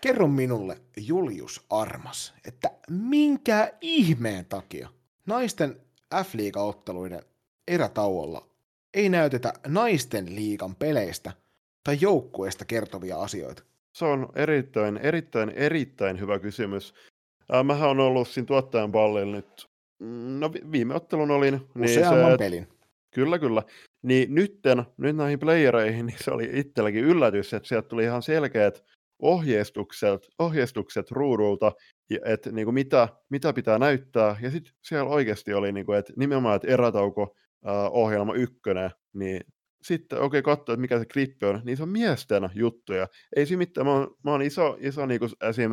Kerro 0.00 0.28
minulle, 0.28 0.76
Julius 0.96 1.66
Armas, 1.70 2.34
että 2.44 2.70
minkä 2.90 3.72
ihmeen 3.80 4.46
takia 4.46 4.88
naisten 5.26 5.80
F-liiga-otteluiden 6.14 7.22
erätauolla 7.68 8.48
ei 8.94 9.08
näytetä 9.08 9.52
naisten 9.66 10.34
liigan 10.34 10.74
peleistä 10.74 11.32
tai 11.84 11.98
joukkueesta 12.00 12.64
kertovia 12.64 13.20
asioita? 13.20 13.62
Se 13.92 14.04
on 14.04 14.28
erittäin, 14.34 14.96
erittäin, 14.96 15.50
erittäin 15.50 16.20
hyvä 16.20 16.38
kysymys. 16.38 16.94
Äh, 17.54 17.64
mähän 17.64 17.90
on 17.90 18.00
ollut 18.00 18.28
siinä 18.28 18.46
tuottajan 18.46 18.92
pallilla 18.92 19.36
nyt, 19.36 19.68
mm, 19.98 20.40
no 20.40 20.52
viime 20.72 20.94
ottelun 20.94 21.30
olin. 21.30 21.60
Niin 21.74 21.84
Useamman 21.84 22.32
se, 22.32 22.38
pelin. 22.38 22.68
Kyllä, 23.10 23.38
kyllä. 23.38 23.62
Niin 24.08 24.34
nytten, 24.34 24.84
nyt 24.96 25.16
näihin 25.16 25.38
playereihin, 25.38 26.06
niin 26.06 26.18
se 26.20 26.30
oli 26.30 26.50
itselläkin 26.52 27.04
yllätys, 27.04 27.54
että 27.54 27.68
sieltä 27.68 27.88
tuli 27.88 28.04
ihan 28.04 28.22
selkeät 28.22 28.84
ohjeistukset, 29.22 30.28
ohjeistukset 30.38 31.10
ruudulta, 31.10 31.72
että 32.24 32.52
niin 32.52 32.66
kuin 32.66 32.74
mitä, 32.74 33.08
mitä 33.30 33.52
pitää 33.52 33.78
näyttää. 33.78 34.36
Ja 34.40 34.50
sitten 34.50 34.72
siellä 34.82 35.10
oikeasti 35.10 35.54
oli, 35.54 35.72
niin 35.72 35.86
kuin, 35.86 35.98
että 35.98 36.12
nimenomaan, 36.16 36.56
että 36.56 36.68
erätauko 36.68 37.36
ohjelma 37.90 38.34
ykkönen, 38.34 38.90
niin 39.12 39.40
sitten 39.82 40.18
okei 40.18 40.40
okay, 40.40 40.42
katsoa, 40.42 40.72
että 40.72 40.80
mikä 40.80 40.98
se 40.98 41.04
klippi 41.12 41.46
on, 41.46 41.60
niin 41.64 41.76
se 41.76 41.82
on 41.82 41.88
miesten 41.88 42.50
juttuja. 42.54 43.06
Ei 43.36 43.46
se 43.46 43.56
mitään, 43.56 43.86
mä 43.86 43.92
oon, 43.92 44.16
mä 44.24 44.30
oon 44.30 44.42
iso, 44.42 44.76
iso 44.80 45.06
niin 45.06 45.20
kuin 45.20 45.30
esim. 45.40 45.70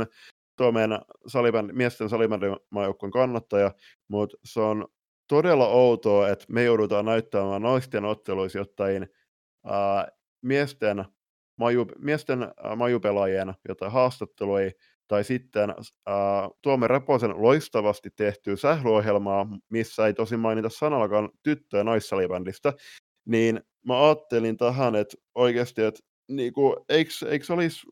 tuo 0.57 0.71
meidän 0.71 0.99
salibändi, 1.27 1.73
miesten 1.73 2.09
salibändimaajoukkueen 2.09 3.11
kannattaja, 3.11 3.71
mutta 4.07 4.37
se 4.45 4.59
on 4.59 4.87
todella 5.27 5.67
outoa, 5.67 6.29
että 6.29 6.45
me 6.49 6.63
joudutaan 6.63 7.05
näyttämään 7.05 7.61
naisten 7.61 8.05
otteluissa 8.05 8.59
jotain 8.59 9.07
ää, 9.65 10.07
miesten, 10.41 11.05
maju, 11.57 11.85
miesten 11.99 12.43
ää, 12.43 12.75
majupelaajien 12.75 13.53
jotain 13.67 13.91
haastatteluja, 13.91 14.71
tai 15.07 15.23
sitten 15.23 15.69
ää, 16.05 16.49
Tuomme 16.61 16.87
Reposen 16.87 17.41
loistavasti 17.41 18.09
tehtyä 18.15 18.55
sählyohjelmaa, 18.55 19.47
missä 19.69 20.07
ei 20.07 20.13
tosi 20.13 20.37
mainita 20.37 20.69
sanallakaan 20.69 21.29
tyttö- 21.43 21.77
ja 21.77 21.83
naissalibändistä, 21.83 22.73
niin 23.25 23.61
mä 23.87 24.05
ajattelin 24.05 24.57
tähän, 24.57 24.95
että 24.95 25.17
oikeasti, 25.35 25.81
että 25.81 25.99
niinku, 26.27 26.85
eikö, 26.89 27.11
eikö, 27.29 27.53
olisi, 27.53 27.87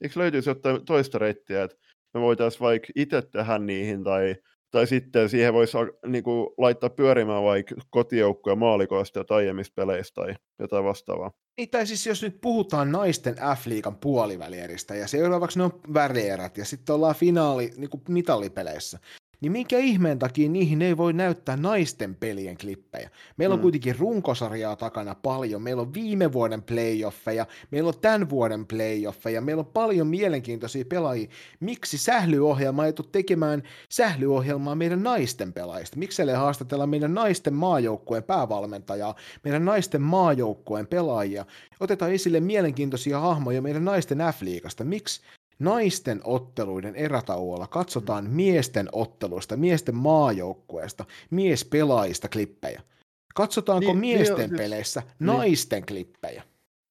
eikö 0.00 0.20
löytyisi 0.20 0.50
jotain 0.50 0.84
toista 0.84 1.18
reittiä, 1.18 1.62
että 1.62 1.76
me 2.14 2.20
voitaisiin 2.20 2.60
vaikka 2.60 2.88
itse 2.96 3.22
tehdä 3.22 3.58
niihin, 3.58 4.04
tai, 4.04 4.34
tai 4.70 4.86
sitten 4.86 5.28
siihen 5.28 5.54
voisi 5.54 5.78
niinku, 6.06 6.54
laittaa 6.58 6.90
pyörimään 6.90 7.42
vaikka 7.42 7.74
kotijoukkoja 7.90 8.56
maalikoista 8.56 9.18
ja 9.18 9.36
aiemmista 9.36 9.72
peleistä 9.74 10.14
tai 10.14 10.34
jotain 10.58 10.84
vastaavaa. 10.84 11.30
Niin, 11.58 11.70
tai 11.70 11.86
siis 11.86 12.06
jos 12.06 12.22
nyt 12.22 12.40
puhutaan 12.40 12.92
naisten 12.92 13.34
F-liigan 13.34 13.96
puolivälieristä 13.96 14.94
ja 14.94 15.06
seuraavaksi 15.06 15.58
ne 15.58 15.64
on 15.64 15.80
värierät 15.94 16.58
ja 16.58 16.64
sitten 16.64 16.94
ollaan 16.94 17.14
finaali 17.14 17.70
niin 17.76 17.90
kuin 17.90 18.02
mitallipeleissä, 18.08 18.98
niin 19.40 19.52
minkä 19.52 19.78
ihmeen 19.78 20.18
takia 20.18 20.48
niihin 20.48 20.82
ei 20.82 20.96
voi 20.96 21.12
näyttää 21.12 21.56
naisten 21.56 22.14
pelien 22.14 22.58
klippejä? 22.58 23.10
Meillä 23.36 23.52
on 23.52 23.58
mm. 23.58 23.62
kuitenkin 23.62 23.98
runkosarjaa 23.98 24.76
takana 24.76 25.14
paljon, 25.14 25.62
meillä 25.62 25.82
on 25.82 25.94
viime 25.94 26.32
vuoden 26.32 26.62
playoffeja, 26.62 27.46
meillä 27.70 27.88
on 27.88 28.00
tämän 28.00 28.30
vuoden 28.30 28.66
playoffeja, 28.66 29.40
meillä 29.40 29.60
on 29.60 29.66
paljon 29.66 30.06
mielenkiintoisia 30.06 30.84
pelaajia. 30.84 31.28
Miksi 31.60 31.98
sählyohjelma 31.98 32.86
ei 32.86 32.92
tule 32.92 33.08
tekemään 33.12 33.62
sählyohjelmaa 33.88 34.74
meidän 34.74 35.02
naisten 35.02 35.52
pelaajista? 35.52 35.98
Miksi 35.98 36.22
ei 36.22 36.28
haastatella 36.28 36.86
meidän 36.86 37.14
naisten 37.14 37.54
maajoukkueen 37.54 38.22
päävalmentajaa, 38.22 39.14
meidän 39.44 39.64
naisten 39.64 40.02
maajoukkueen 40.02 40.86
pelaajia? 40.86 41.44
Otetaan 41.80 42.12
esille 42.12 42.40
mielenkiintoisia 42.40 43.20
hahmoja 43.20 43.62
meidän 43.62 43.84
naisten 43.84 44.18
F-liigasta. 44.18 44.84
Miksi 44.84 45.20
naisten 45.58 46.20
otteluiden 46.24 46.96
erätauolla 46.96 47.66
katsotaan 47.66 48.24
mm. 48.24 48.30
miesten 48.30 48.88
otteluista, 48.92 49.56
miesten 49.56 49.94
maajoukkueesta, 49.94 51.04
miespelaajista 51.30 52.28
klippejä. 52.28 52.82
Katsotaanko 53.34 53.86
niin, 53.86 53.98
miesten 53.98 54.50
niin, 54.50 54.56
peleissä 54.56 55.00
siis, 55.00 55.14
naisten 55.20 55.76
niin. 55.76 55.86
klippejä? 55.86 56.42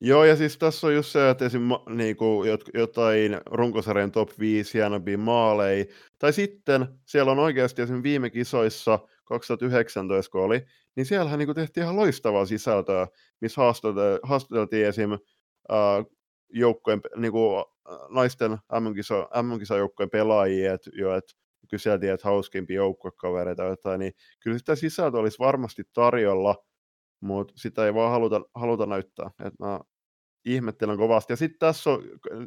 Joo, 0.01 0.23
ja 0.23 0.35
siis 0.35 0.57
tässä 0.57 0.87
on 0.87 0.95
just 0.95 1.11
se, 1.11 1.29
että 1.29 1.45
esim. 1.45 1.61
Niinku, 1.89 2.43
jotain 2.73 3.41
runkosarjan 3.45 4.11
top 4.11 4.29
5 4.39 4.73
hienompia 4.73 5.17
maaleja, 5.17 5.85
tai 6.19 6.33
sitten 6.33 6.87
siellä 7.05 7.31
on 7.31 7.39
oikeasti 7.39 7.81
esim. 7.81 8.03
viime 8.03 8.29
kisoissa 8.29 8.99
2019, 9.25 10.31
kun 10.31 10.41
oli, 10.41 10.65
niin 10.95 11.05
siellähän 11.05 11.39
niinku 11.39 11.53
tehtiin 11.53 11.83
ihan 11.83 11.95
loistavaa 11.95 12.45
sisältöä, 12.45 13.07
missä 13.41 13.61
haastateltiin 14.23 14.85
esim. 14.85 15.11
Äh, 15.71 16.05
joukkojen, 16.49 17.01
niinku, 17.15 17.65
naisten 18.09 18.51
MM-kisa, 18.51 19.29
MM-kisajoukkojen 19.41 20.09
pelaajia, 20.09 20.73
että 20.73 20.89
jo, 20.93 21.15
et 21.15 21.23
kyseltiin, 21.69 22.11
että 22.11 22.27
hauskimpia 22.27 22.75
joukkuekavereita 22.75 23.63
jotain, 23.63 23.99
niin 23.99 24.13
kyllä 24.43 24.57
sitä 24.57 24.75
sisältöä 24.75 25.19
olisi 25.19 25.39
varmasti 25.39 25.83
tarjolla, 25.93 26.55
mutta 27.21 27.53
sitä 27.57 27.85
ei 27.85 27.93
vaan 27.93 28.11
haluta, 28.11 28.41
haluta 28.55 28.85
näyttää. 28.85 29.31
Et 29.45 29.53
mä 29.59 29.79
ihmettelen 30.45 30.97
kovasti. 30.97 31.33
Ja 31.33 31.37
sitten 31.37 31.59
tässä 31.59 31.89
on 31.89 32.03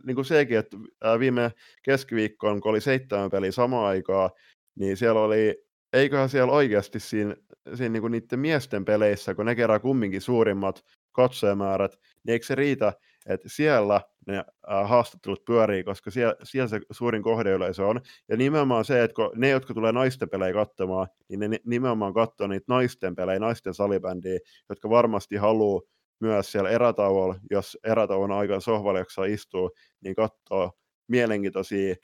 niin 0.06 0.14
kuin 0.14 0.24
sekin, 0.24 0.58
että 0.58 0.76
viime 1.18 1.52
keskiviikkoon, 1.82 2.60
kun 2.60 2.70
oli 2.70 2.80
seitsemän 2.80 3.30
peliä 3.30 3.52
samaan 3.52 3.86
aikaan, 3.86 4.30
niin 4.78 4.96
siellä 4.96 5.20
oli, 5.20 5.64
eiköhän 5.92 6.28
siellä 6.28 6.52
oikeasti 6.52 7.00
siinä, 7.00 7.36
siinä 7.74 7.92
niin 7.92 8.00
kuin 8.00 8.10
niiden 8.10 8.40
miesten 8.40 8.84
peleissä, 8.84 9.34
kun 9.34 9.46
ne 9.46 9.54
kerää 9.54 9.78
kumminkin 9.78 10.20
suurimmat 10.20 10.84
katsojamäärät, 11.12 11.92
niin 12.26 12.32
eikö 12.32 12.46
se 12.46 12.54
riitä, 12.54 12.92
että 13.32 13.48
siellä 13.48 14.00
ne 14.26 14.44
haastattelut 14.84 15.44
pyörii, 15.44 15.84
koska 15.84 16.10
siellä, 16.10 16.34
siellä 16.42 16.68
se 16.68 16.80
suurin 16.90 17.22
kohdeyleisö 17.22 17.86
on. 17.86 18.00
Ja 18.28 18.36
nimenomaan 18.36 18.84
se, 18.84 19.02
että 19.02 19.14
kun 19.14 19.30
ne, 19.34 19.48
jotka 19.48 19.74
tulee 19.74 19.92
naisten 19.92 20.28
pelejä 20.28 20.52
katsomaan, 20.52 21.08
niin 21.28 21.50
ne 21.50 21.60
nimenomaan 21.64 22.14
katsoo 22.14 22.46
niitä 22.46 22.64
naisten 22.68 23.14
pelejä, 23.14 23.38
naisten 23.38 23.74
salibändiä, 23.74 24.38
jotka 24.68 24.90
varmasti 24.90 25.36
haluaa 25.36 25.80
myös 26.20 26.52
siellä 26.52 26.70
erätauolla, 26.70 27.34
jos 27.50 27.78
erätauon 27.84 28.32
aikana 28.32 28.60
sohvalle 28.60 28.98
jaksaa 28.98 29.24
istua, 29.24 29.70
niin 30.04 30.14
katsoo 30.14 30.72
mielenkiintoisia 31.08 31.94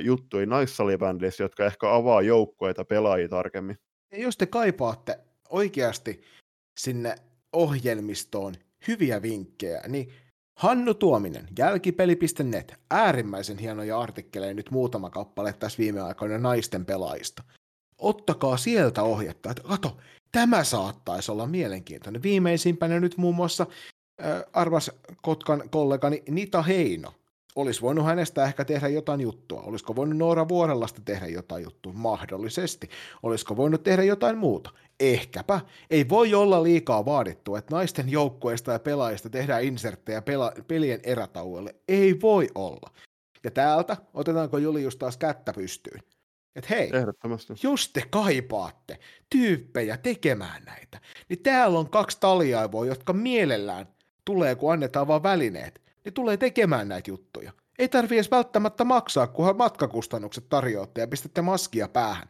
juttuja 0.00 0.46
naissalibändissä, 0.46 1.44
jotka 1.44 1.64
ehkä 1.64 1.94
avaa 1.94 2.22
joukkoita 2.22 2.84
pelaajia 2.84 3.28
tarkemmin. 3.28 3.76
Ja 4.12 4.18
jos 4.18 4.36
te 4.36 4.46
kaipaatte 4.46 5.18
oikeasti 5.50 6.22
sinne 6.80 7.14
ohjelmistoon 7.52 8.54
hyviä 8.88 9.22
vinkkejä, 9.22 9.82
niin 9.88 10.12
Hannu 10.54 10.94
Tuominen, 10.94 11.48
jälkipeli.net, 11.58 12.74
äärimmäisen 12.90 13.58
hienoja 13.58 14.00
artikkeleja 14.00 14.54
nyt 14.54 14.70
muutama 14.70 15.10
kappale 15.10 15.52
tässä 15.52 15.78
viime 15.78 16.00
aikoina 16.00 16.38
naisten 16.38 16.84
pelaajista. 16.84 17.42
Ottakaa 17.98 18.56
sieltä 18.56 19.02
ohjetta, 19.02 19.50
että 19.50 19.62
kato, 19.62 19.96
tämä 20.32 20.64
saattaisi 20.64 21.32
olla 21.32 21.46
mielenkiintoinen. 21.46 22.22
Viimeisimpänä 22.22 23.00
nyt 23.00 23.16
muun 23.16 23.34
muassa 23.34 23.66
äh, 24.24 24.42
arvas 24.52 24.90
Kotkan 25.22 25.62
kollegani 25.70 26.22
Nita 26.30 26.62
Heino. 26.62 27.14
Olisi 27.56 27.82
voinut 27.82 28.04
hänestä 28.04 28.44
ehkä 28.44 28.64
tehdä 28.64 28.88
jotain 28.88 29.20
juttua. 29.20 29.60
Olisiko 29.60 29.96
voinut 29.96 30.18
Noora 30.18 30.48
Vuorellasta 30.48 31.00
tehdä 31.04 31.26
jotain 31.26 31.64
juttua? 31.64 31.92
Mahdollisesti. 31.92 32.88
Olisiko 33.22 33.56
voinut 33.56 33.82
tehdä 33.82 34.02
jotain 34.02 34.38
muuta? 34.38 34.70
Ehkäpä. 35.00 35.60
Ei 35.90 36.08
voi 36.08 36.34
olla 36.34 36.62
liikaa 36.62 37.04
vaadittu, 37.04 37.56
että 37.56 37.74
naisten 37.74 38.08
joukkueista 38.08 38.72
ja 38.72 38.78
pelaajista 38.78 39.30
tehdään 39.30 39.64
inserttejä 39.64 40.20
pela- 40.20 40.62
pelien 40.68 41.00
erätauolle. 41.04 41.74
Ei 41.88 42.20
voi 42.20 42.48
olla. 42.54 42.90
Ja 43.44 43.50
täältä 43.50 43.96
otetaanko 44.14 44.58
Julius 44.58 44.96
taas 44.96 45.16
kättä 45.16 45.52
pystyyn? 45.52 46.00
Että 46.56 46.74
hei, 46.74 46.90
jos 47.62 47.88
te 47.88 48.02
kaipaatte 48.10 48.98
tyyppejä 49.30 49.96
tekemään 49.96 50.64
näitä, 50.64 51.00
niin 51.28 51.42
täällä 51.42 51.78
on 51.78 51.90
kaksi 51.90 52.20
taliaivoa, 52.20 52.86
jotka 52.86 53.12
mielellään 53.12 53.88
tulee, 54.24 54.54
kun 54.54 54.72
annetaan 54.72 55.08
vaan 55.08 55.22
välineet, 55.22 55.81
niin 56.04 56.14
tulee 56.14 56.36
tekemään 56.36 56.88
näitä 56.88 57.10
juttuja. 57.10 57.52
Ei 57.78 57.88
tarvi 57.88 58.14
edes 58.14 58.30
välttämättä 58.30 58.84
maksaa, 58.84 59.26
kunhan 59.26 59.56
matkakustannukset 59.56 60.48
tarjoatte 60.48 61.00
ja 61.00 61.08
pistätte 61.08 61.42
maskia 61.42 61.88
päähän. 61.88 62.28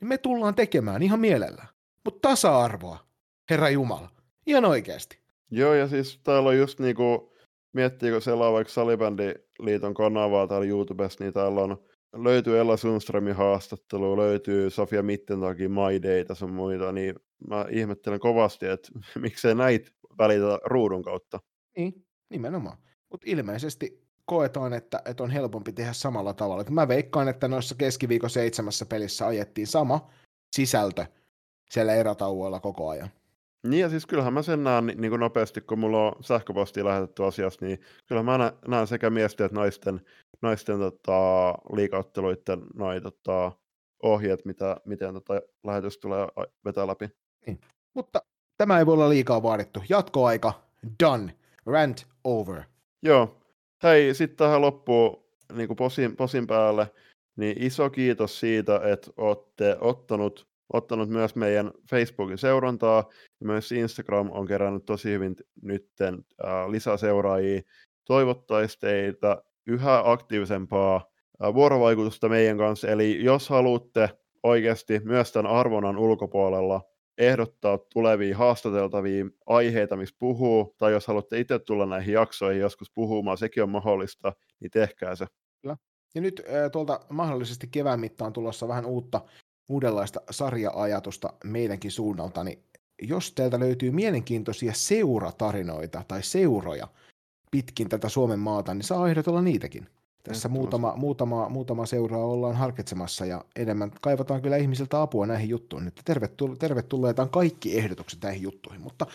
Niin 0.00 0.08
me 0.08 0.18
tullaan 0.18 0.54
tekemään 0.54 1.02
ihan 1.02 1.20
mielellään. 1.20 1.68
Mutta 2.04 2.28
tasa-arvoa, 2.28 2.98
Herra 3.50 3.70
Jumala, 3.70 4.10
ihan 4.46 4.64
oikeasti. 4.64 5.18
Joo, 5.50 5.74
ja 5.74 5.88
siis 5.88 6.20
täällä 6.24 6.48
on 6.48 6.58
just 6.58 6.80
niinku, 6.80 7.34
miettiikö 7.72 8.20
selaa 8.20 8.52
vaikka 8.52 8.72
Salibändiliiton 8.72 9.94
kanavaa 9.94 10.46
täällä 10.46 10.66
YouTubessa, 10.66 11.24
niin 11.24 11.32
täällä 11.32 11.60
on 11.60 11.76
löytyy 12.16 12.58
Ella 12.58 12.76
Sundströmin 12.76 13.34
haastattelu, 13.34 14.16
löytyy 14.16 14.70
Sofia 14.70 15.02
Mittentakin 15.02 15.70
My 15.72 16.02
Data 16.02 16.34
sun 16.34 16.52
muita, 16.52 16.92
niin 16.92 17.14
mä 17.48 17.66
ihmettelen 17.70 18.20
kovasti, 18.20 18.66
että 18.66 18.88
miksei 19.20 19.54
näitä 19.54 19.90
välitä 20.18 20.58
ruudun 20.64 21.02
kautta. 21.02 21.40
Niin, 21.76 22.06
nimenomaan. 22.30 22.78
Mutta 23.12 23.24
ilmeisesti 23.30 24.02
koetaan, 24.24 24.72
että, 24.72 25.02
että 25.04 25.22
on 25.22 25.30
helpompi 25.30 25.72
tehdä 25.72 25.92
samalla 25.92 26.34
tavalla. 26.34 26.64
Mä 26.70 26.88
veikkaan, 26.88 27.28
että 27.28 27.48
noissa 27.48 27.74
keskiviikon 27.74 28.30
seitsemässä 28.30 28.86
pelissä 28.86 29.26
ajettiin 29.26 29.66
sama 29.66 30.10
sisältö 30.56 31.06
siellä 31.70 31.94
erätauoilla 31.94 32.60
koko 32.60 32.88
ajan. 32.88 33.10
Niin 33.66 33.80
ja 33.80 33.90
siis 33.90 34.06
kyllähän 34.06 34.32
mä 34.32 34.42
sen 34.42 34.64
näen 34.64 34.86
niin 34.86 35.10
kuin 35.10 35.20
nopeasti, 35.20 35.60
kun 35.60 35.78
mulla 35.78 36.06
on 36.06 36.12
sähköpostia 36.24 36.84
lähetetty 36.84 37.24
asiasta, 37.24 37.64
niin 37.64 37.80
kyllä 38.06 38.22
mä 38.22 38.52
näen 38.68 38.86
sekä 38.86 39.10
miesten 39.10 39.46
että 39.46 39.58
naisten, 39.58 40.00
naisten 40.42 40.78
tota, 40.78 41.52
liikautteluiden 41.76 42.62
noi, 42.74 43.00
tota, 43.00 43.52
ohjeet, 44.02 44.44
mitä, 44.44 44.76
miten 44.84 45.14
tota, 45.14 45.40
lähetys 45.64 45.98
tulee 45.98 46.26
vetää 46.64 46.86
läpi. 46.86 47.08
Niin. 47.46 47.60
Mutta 47.94 48.22
tämä 48.58 48.78
ei 48.78 48.86
voi 48.86 48.94
olla 48.94 49.08
liikaa 49.08 49.42
vaadittu. 49.42 49.82
Jatkoaika, 49.88 50.62
done, 51.02 51.36
rant 51.66 52.06
over. 52.24 52.62
Joo. 53.02 53.38
Hei, 53.82 54.14
sitten 54.14 54.36
tähän 54.36 54.60
loppuun 54.60 55.24
niin 55.52 55.66
kuin 55.66 55.76
posin, 55.76 56.16
posin 56.16 56.46
päälle, 56.46 56.90
niin 57.36 57.62
iso 57.62 57.90
kiitos 57.90 58.40
siitä, 58.40 58.80
että 58.84 59.10
olette 59.16 59.76
ottanut 59.80 60.52
ottanut 60.72 61.08
myös 61.08 61.34
meidän 61.36 61.72
Facebookin 61.90 62.38
seurantaa, 62.38 63.04
ja 63.40 63.46
myös 63.46 63.72
Instagram 63.72 64.30
on 64.32 64.46
kerännyt 64.46 64.86
tosi 64.86 65.10
hyvin 65.10 65.36
nytten 65.62 66.14
äh, 66.44 66.70
lisäseuraajia. 66.70 67.60
Toivottaisiin 68.04 68.80
teitä 68.80 69.42
yhä 69.66 70.02
aktiivisempaa 70.04 70.96
äh, 71.44 71.54
vuorovaikutusta 71.54 72.28
meidän 72.28 72.58
kanssa, 72.58 72.88
eli 72.88 73.24
jos 73.24 73.48
haluatte 73.48 74.10
oikeasti 74.42 75.00
myös 75.04 75.32
tämän 75.32 75.52
arvonan 75.52 75.98
ulkopuolella 75.98 76.80
ehdottaa 77.18 77.78
tulevia 77.78 78.36
haastateltavia 78.36 79.24
aiheita, 79.46 79.96
missä 79.96 80.16
puhuu, 80.18 80.74
tai 80.78 80.92
jos 80.92 81.06
haluatte 81.06 81.40
itse 81.40 81.58
tulla 81.58 81.86
näihin 81.86 82.14
jaksoihin 82.14 82.60
joskus 82.60 82.90
puhumaan, 82.94 83.38
sekin 83.38 83.62
on 83.62 83.68
mahdollista, 83.68 84.32
niin 84.60 84.70
tehkää 84.70 85.16
se. 85.16 85.26
Kyllä. 85.62 85.76
Ja 86.14 86.20
nyt 86.20 86.42
tuolta 86.72 87.00
mahdollisesti 87.08 87.66
kevään 87.66 88.00
mittaan 88.00 88.32
tulossa 88.32 88.68
vähän 88.68 88.86
uutta 88.86 89.20
uudenlaista 89.68 90.20
sarja-ajatusta 90.30 91.32
meidänkin 91.44 91.90
suunnalta, 91.90 92.44
niin 92.44 92.64
jos 93.02 93.32
teiltä 93.32 93.60
löytyy 93.60 93.90
mielenkiintoisia 93.90 94.72
seuratarinoita 94.74 96.04
tai 96.08 96.22
seuroja 96.22 96.88
pitkin 97.50 97.88
tätä 97.88 98.08
Suomen 98.08 98.38
maata, 98.38 98.74
niin 98.74 98.84
saa 98.84 99.08
ehdotella 99.08 99.42
niitäkin. 99.42 99.86
Tässä 100.22 100.48
muutama, 100.48 100.96
muutama, 100.96 101.48
muutama 101.48 101.86
seuraa 101.86 102.24
ollaan 102.24 102.56
harkitsemassa 102.56 103.26
ja 103.26 103.44
enemmän 103.56 103.90
kaivataan 104.00 104.42
kyllä 104.42 104.56
ihmisiltä 104.56 105.02
apua 105.02 105.26
näihin 105.26 105.48
juttuihin. 105.48 105.88
Että 105.88 106.02
tervetulle, 106.04 106.56
tervetulleita 106.56 107.22
on 107.22 107.30
kaikki 107.30 107.78
ehdotukset 107.78 108.22
näihin 108.22 108.42
juttuihin. 108.42 108.82
Mutta 108.82 109.06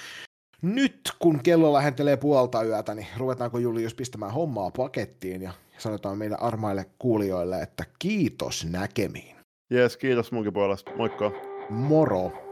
nyt 0.61 1.01
kun 1.19 1.39
kello 1.43 1.73
lähentelee 1.73 2.17
puolta 2.17 2.63
yötä, 2.63 2.95
niin 2.95 3.07
ruvetaanko 3.17 3.57
Julius 3.57 3.93
pistämään 3.93 4.33
hommaa 4.33 4.71
pakettiin 4.77 5.41
ja 5.41 5.51
sanotaan 5.77 6.17
meille 6.17 6.37
armaille 6.39 6.85
kuulijoille, 6.99 7.61
että 7.61 7.83
kiitos 7.99 8.65
näkemiin. 8.65 9.35
Jees, 9.69 9.97
kiitos 9.97 10.31
munkin 10.31 10.53
puolesta. 10.53 10.91
Moikka. 10.95 11.31
Moro. 11.69 12.46